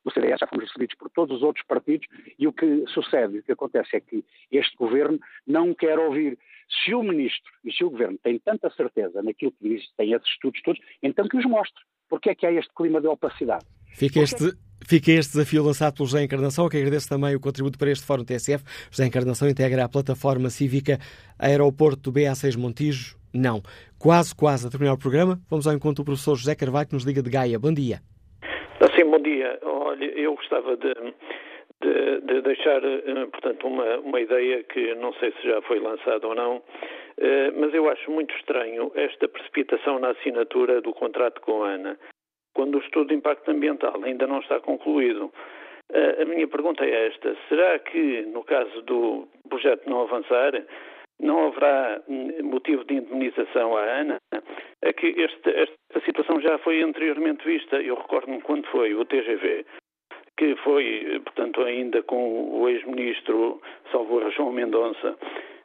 do 0.05 0.12
CDS, 0.12 0.41
já 0.41 0.47
fomos 0.47 0.65
recebidos 0.66 0.97
por 0.97 1.11
todos 1.11 1.37
os 1.37 1.43
outros 1.43 1.65
partidos, 1.66 2.07
e 2.39 2.47
o 2.47 2.53
que 2.53 2.85
sucede, 2.89 3.39
o 3.39 3.43
que 3.43 3.53
acontece 3.53 3.97
é 3.97 4.01
que 4.01 4.24
este 4.51 4.77
governo 4.77 5.19
não 5.47 5.74
quer 5.74 5.99
ouvir. 5.99 6.39
Se 6.85 6.95
o 6.95 7.03
ministro 7.03 7.53
e 7.65 7.73
se 7.73 7.85
o 7.85 7.91
governo 7.91 8.19
têm 8.23 8.39
tanta 8.39 8.70
certeza 8.70 9.23
naquilo 9.23 9.53
que 9.53 9.69
diz, 9.69 9.83
têm 9.97 10.12
esses 10.12 10.29
estudos 10.29 10.61
todos, 10.62 10.81
então 11.03 11.29
que 11.29 11.37
os 11.37 11.45
mostre. 11.45 11.83
Porque 12.09 12.31
é 12.31 12.35
que 12.35 12.47
há 12.47 12.53
este 12.53 12.73
clima 12.74 13.01
de 13.01 13.07
opacidade? 13.07 13.65
Fica 13.95 14.20
este, 14.20 14.53
Fica 14.85 15.12
este 15.12 15.33
desafio 15.33 15.62
lançado 15.62 15.95
pelo 15.95 16.09
José 16.09 16.24
Encarnação, 16.24 16.69
que 16.69 16.77
agradeço 16.77 17.09
também 17.09 17.35
o 17.35 17.41
contributo 17.41 17.79
para 17.79 17.91
este 17.91 18.05
Fórum 18.05 18.24
TSF. 18.24 18.65
José 18.91 19.07
Encarnação 19.07 19.49
integra 19.49 19.85
a 19.85 19.89
plataforma 19.89 20.51
cívica 20.51 20.99
Aeroporto 21.39 22.12
BA6 22.12 22.57
Montijo. 22.57 23.16
Não. 23.33 23.62
Quase, 23.99 24.35
quase 24.35 24.66
a 24.66 24.70
terminar 24.70 24.93
o 24.93 24.99
programa, 24.99 25.41
vamos 25.49 25.66
ao 25.66 25.73
encontro 25.73 26.03
do 26.03 26.07
professor 26.07 26.37
José 26.37 26.55
Carvalho, 26.55 26.89
que 26.89 26.95
nos 26.95 27.05
liga 27.05 27.23
de 27.23 27.31
Gaia. 27.31 27.59
Bom 27.59 27.73
dia. 27.73 28.03
Sim, 28.91 29.05
bom 29.05 29.21
dia. 29.21 29.61
Olha, 29.63 30.05
eu 30.07 30.35
gostava 30.35 30.77
de, 30.77 30.93
de, 31.81 32.21
de 32.21 32.41
deixar, 32.43 32.83
eh, 32.85 33.27
portanto, 33.31 33.69
uma, 33.69 33.99
uma 33.99 34.21
ideia 34.21 34.65
que 34.65 34.93
não 34.97 35.13
sei 35.15 35.31
se 35.33 35.49
já 35.49 35.63
foi 35.63 35.79
lançada 35.79 36.27
ou 36.27 36.35
não, 36.35 36.61
eh, 37.17 37.53
mas 37.53 37.73
eu 37.73 37.89
acho 37.89 38.11
muito 38.11 38.35
estranho 38.35 38.91
esta 38.97 39.29
precipitação 39.29 40.01
na 40.01 40.11
assinatura 40.11 40.81
do 40.81 40.93
contrato 40.93 41.41
com 41.43 41.63
a 41.63 41.69
ANA, 41.69 41.97
quando 42.55 42.75
o 42.75 42.81
estudo 42.81 43.09
de 43.09 43.15
impacto 43.15 43.49
ambiental 43.53 44.03
ainda 44.03 44.27
não 44.27 44.41
está 44.41 44.59
concluído. 44.59 45.33
Eh, 45.93 46.23
a 46.23 46.25
minha 46.25 46.49
pergunta 46.49 46.85
é 46.85 47.07
esta: 47.07 47.37
será 47.49 47.79
que, 47.79 48.23
no 48.33 48.43
caso 48.43 48.83
do 48.83 49.29
projeto 49.49 49.89
não 49.89 50.01
avançar, 50.03 50.61
não 51.23 51.47
haverá 51.47 52.03
hum, 52.09 52.31
motivo 52.43 52.85
de 52.85 52.94
indemnização 52.94 53.77
à 53.77 53.82
ANA, 53.82 54.19
é 54.82 54.93
que 54.93 55.07
este, 55.07 55.51
esta 55.51 56.05
situação 56.05 56.40
já 56.40 56.59
foi 56.59 56.82
anteriormente 56.82 57.47
vista. 57.47 57.77
Eu 57.81 57.94
recordo-me 57.94 58.43
quando 58.43 58.66
foi 58.66 58.94
o 58.94 59.05
TGV, 59.05 59.65
que 60.36 60.57
foi, 60.57 61.20
portanto, 61.24 61.62
ainda 61.62 62.03
com 62.03 62.61
o 62.61 62.69
ex-ministro 62.69 63.62
Salvador 63.90 64.31
João 64.32 64.53
Mendonça, 64.53 65.16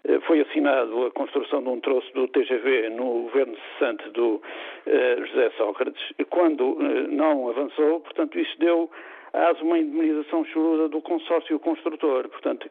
eh, 0.07 0.19
foi 0.21 0.41
assinado 0.41 1.05
a 1.05 1.11
construção 1.11 1.63
de 1.63 1.69
um 1.69 1.79
troço 1.79 2.11
do 2.13 2.27
TGV 2.27 2.89
no 2.91 3.23
governo 3.23 3.57
cessante 3.57 4.09
do 4.11 4.35
uh, 4.35 5.25
José 5.25 5.49
Sócrates. 5.57 6.01
Quando 6.29 6.73
uh, 6.73 7.07
não 7.09 7.49
avançou, 7.49 8.01
portanto, 8.01 8.39
isso 8.39 8.57
deu 8.59 8.89
há 9.33 9.51
uma 9.61 9.77
indemnização 9.77 10.45
choruda 10.45 10.89
do 10.89 11.01
consórcio 11.01 11.59
construtor. 11.59 12.29
Portanto, 12.29 12.69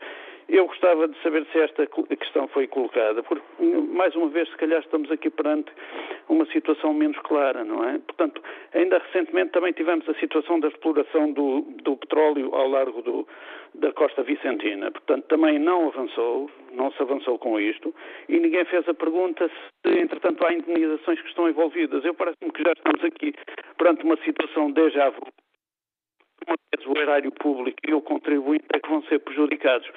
eu 0.49 0.67
gostava 0.67 1.09
de 1.09 1.21
saber 1.23 1.45
se 1.51 1.59
esta 1.59 1.87
questão 1.87 2.47
foi 2.49 2.67
colocada, 2.69 3.23
porque, 3.23 3.45
mais 3.63 4.15
uma 4.15 4.29
vez, 4.29 4.49
se 4.49 4.57
calhar 4.57 4.81
estamos 4.81 5.11
aqui 5.11 5.29
perante 5.29 5.73
uma 6.29 6.47
situação 6.47 6.95
menos 6.95 7.19
clara, 7.19 7.65
não 7.65 7.83
é? 7.89 7.99
Portanto, 7.99 8.41
ainda 8.73 8.99
recentemente 8.99 9.51
também 9.51 9.73
tivemos 9.73 10.09
a 10.09 10.15
situação 10.15 10.61
da 10.61 10.69
exploração 10.69 11.33
do, 11.33 11.63
do 11.83 11.97
petróleo 11.97 12.55
ao 12.55 12.69
largo 12.69 13.03
do, 13.03 13.27
da 13.75 13.93
costa 13.93 14.23
vicentina. 14.23 14.91
Portanto, 14.93 15.25
também 15.25 15.59
não 15.59 15.89
avançou, 15.89 16.49
não 16.73 16.93
se 16.93 17.03
avançou 17.03 17.39
com 17.39 17.59
isto, 17.59 17.93
e 18.29 18.39
ninguém 18.39 18.65
fez 18.67 18.89
a 18.89 18.95
pergunta 18.95 19.49
se, 19.49 19.99
entretanto, 19.99 20.47
há 20.47 20.53
indemnizações 20.53 21.21
que 21.21 21.29
estão 21.29 21.49
envolvidas. 21.49 22.05
Eu 22.05 22.15
parece-me 22.15 22.53
que 22.53 22.63
já 22.63 22.73
estamos 22.73 23.03
aqui 23.05 23.35
perante 23.77 24.05
uma 24.05 24.17
situação 24.19 24.71
déjà 24.71 25.11
vu 25.11 25.27
o 26.87 26.99
erário 26.99 27.33
público 27.33 27.79
e 27.87 27.93
o 27.93 28.01
contribuinte 28.01 28.65
é 28.73 28.79
que 28.79 28.89
vão 28.89 29.03
ser 29.05 29.19
prejudicados. 29.21 29.89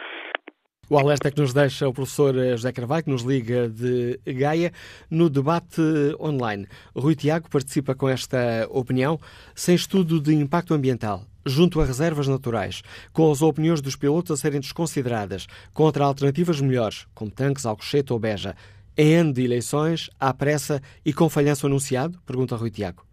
O 0.92 0.98
alerta 0.98 1.28
é 1.28 1.32
que 1.32 1.40
nos 1.40 1.54
deixa 1.54 1.88
o 1.88 1.94
professor 1.94 2.34
José 2.34 2.72
Carvalho, 2.72 3.04
que 3.04 3.12
nos 3.12 3.22
liga 3.22 3.70
de 3.70 4.20
Gaia, 4.26 4.74
no 5.08 5.30
debate 5.30 5.80
online. 6.20 6.68
Rui 6.96 7.16
Tiago 7.16 7.48
participa 7.48 7.94
com 7.94 8.10
esta 8.10 8.68
opinião, 8.72 9.20
sem 9.54 9.76
estudo 9.76 10.20
de 10.20 10.34
impacto 10.34 10.74
ambiental, 10.74 11.24
junto 11.46 11.80
a 11.80 11.86
reservas 11.86 12.28
naturais, 12.28 12.82
com 13.14 13.32
as 13.32 13.44
opiniões 13.44 13.82
dos 13.82 13.96
pilotos 13.96 14.32
a 14.32 14.38
serem 14.38 14.60
desconsideradas, 14.60 15.46
contra 15.76 16.04
alternativas 16.04 16.60
melhores, 16.60 17.06
como 17.14 17.30
tanques, 17.30 17.68
Alcochete 17.68 18.12
ou 18.12 18.18
Beja. 18.18 18.56
Em 18.98 19.14
ano 19.14 19.32
de 19.32 19.44
eleições, 19.44 20.10
há 20.20 20.34
pressa 20.34 20.82
e 21.06 21.14
com 21.14 21.30
falhanço 21.30 21.68
anunciado? 21.68 22.20
Pergunta 22.26 22.56
Rui 22.56 22.72
Tiago. 22.72 23.09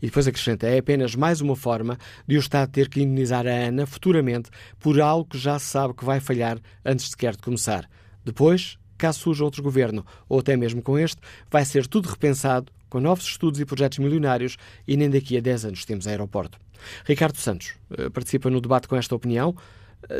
E 0.00 0.06
depois 0.06 0.26
acrescenta: 0.26 0.66
é 0.66 0.78
apenas 0.78 1.14
mais 1.14 1.40
uma 1.40 1.56
forma 1.56 1.98
de 2.26 2.36
o 2.36 2.40
Estado 2.40 2.70
ter 2.70 2.88
que 2.88 3.00
indemnizar 3.00 3.46
a 3.46 3.68
ANA 3.68 3.86
futuramente 3.86 4.50
por 4.78 5.00
algo 5.00 5.28
que 5.28 5.38
já 5.38 5.58
se 5.58 5.66
sabe 5.66 5.94
que 5.94 6.04
vai 6.04 6.20
falhar 6.20 6.58
antes 6.84 7.08
sequer 7.08 7.32
de 7.36 7.42
começar. 7.42 7.88
Depois, 8.24 8.78
caso 8.98 9.20
surja 9.20 9.44
outro 9.44 9.62
governo, 9.62 10.04
ou 10.28 10.40
até 10.40 10.56
mesmo 10.56 10.82
com 10.82 10.98
este, 10.98 11.20
vai 11.50 11.64
ser 11.64 11.86
tudo 11.86 12.08
repensado, 12.08 12.70
com 12.88 13.00
novos 13.00 13.24
estudos 13.24 13.60
e 13.60 13.64
projetos 13.64 13.98
milionários, 13.98 14.56
e 14.86 14.96
nem 14.96 15.08
daqui 15.08 15.36
a 15.36 15.40
10 15.40 15.66
anos 15.66 15.84
temos 15.84 16.06
aeroporto. 16.06 16.58
Ricardo 17.04 17.36
Santos 17.36 17.74
eh, 17.96 18.10
participa 18.10 18.50
no 18.50 18.60
debate 18.60 18.88
com 18.88 18.96
esta 18.96 19.14
opinião 19.14 19.54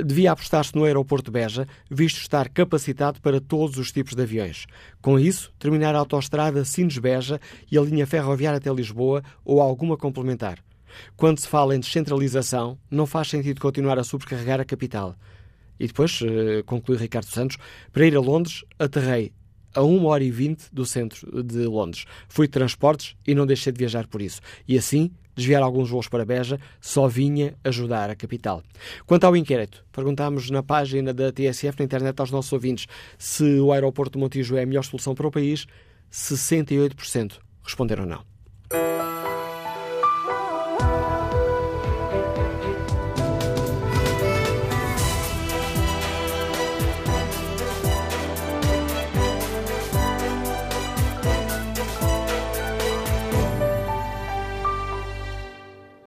devia 0.05 0.33
apostar-se 0.33 0.75
no 0.75 0.85
aeroporto 0.85 1.31
de 1.31 1.39
Beja, 1.39 1.67
visto 1.91 2.19
estar 2.19 2.49
capacitado 2.49 3.21
para 3.21 3.41
todos 3.41 3.79
os 3.79 3.91
tipos 3.93 4.15
de 4.15 4.23
aviões. 4.23 4.67
Com 5.01 5.19
isso, 5.19 5.53
terminar 5.59 5.95
a 5.95 5.99
autoestrada 5.99 6.65
Sines-Beja 6.65 7.41
e 7.71 7.79
a 7.79 7.83
linha 7.83 8.07
ferroviária 8.07 8.59
até 8.59 8.73
Lisboa 8.73 9.23
ou 9.45 9.61
alguma 9.61 9.97
complementar. 9.97 10.59
Quando 11.17 11.39
se 11.39 11.49
fala 11.49 11.75
em 11.75 11.81
descentralização, 11.81 12.79
não 12.91 13.07
faz 13.07 13.29
sentido 13.29 13.61
continuar 13.61 13.99
a 13.99 14.05
sobrecarregar 14.05 14.61
a 14.61 14.65
capital. 14.65 15.15
E 15.79 15.87
depois, 15.87 16.21
eh, 16.23 16.63
conclui 16.67 16.99
Ricardo 16.99 17.27
Santos, 17.27 17.57
para 17.93 18.07
ir 18.07 18.15
a 18.15 18.21
Londres, 18.21 18.65
aterrei 18.79 19.33
a 19.75 19.83
1 19.83 20.05
hora 20.05 20.25
e 20.25 20.31
20 20.31 20.69
do 20.73 20.85
centro 20.85 21.43
de 21.43 21.65
Londres. 21.65 22.05
Fui 22.29 22.47
de 22.47 22.53
transportes 22.53 23.17
e 23.27 23.35
não 23.35 23.47
deixei 23.47 23.73
de 23.73 23.79
viajar 23.79 24.07
por 24.07 24.21
isso. 24.21 24.41
E 24.67 24.77
assim 24.77 25.11
desviar 25.41 25.63
alguns 25.63 25.91
voos 25.91 26.09
para 26.09 26.25
Beja, 26.25 26.61
só 26.81 27.09
vinha 27.09 27.55
ajudar 27.65 28.11
a 28.11 28.15
capital. 28.15 28.63
Quanto 29.07 29.25
ao 29.25 29.37
inquérito, 29.37 29.85
perguntámos 29.91 30.51
na 30.51 30.63
página 30.63 31.13
da 31.13 31.33
TSF 31.33 31.79
na 31.79 31.85
internet 31.85 32.21
aos 32.21 32.31
nossos 32.31 32.53
ouvintes 32.53 32.87
se 33.19 33.59
o 33.59 33.73
aeroporto 33.73 34.13
de 34.13 34.19
Montijo 34.19 34.57
é 34.57 34.63
a 34.63 34.67
melhor 34.67 34.85
solução 34.85 35.15
para 35.15 35.27
o 35.27 35.31
país. 35.31 35.67
68% 36.13 37.39
responderam 37.65 38.05
não. 38.07 38.23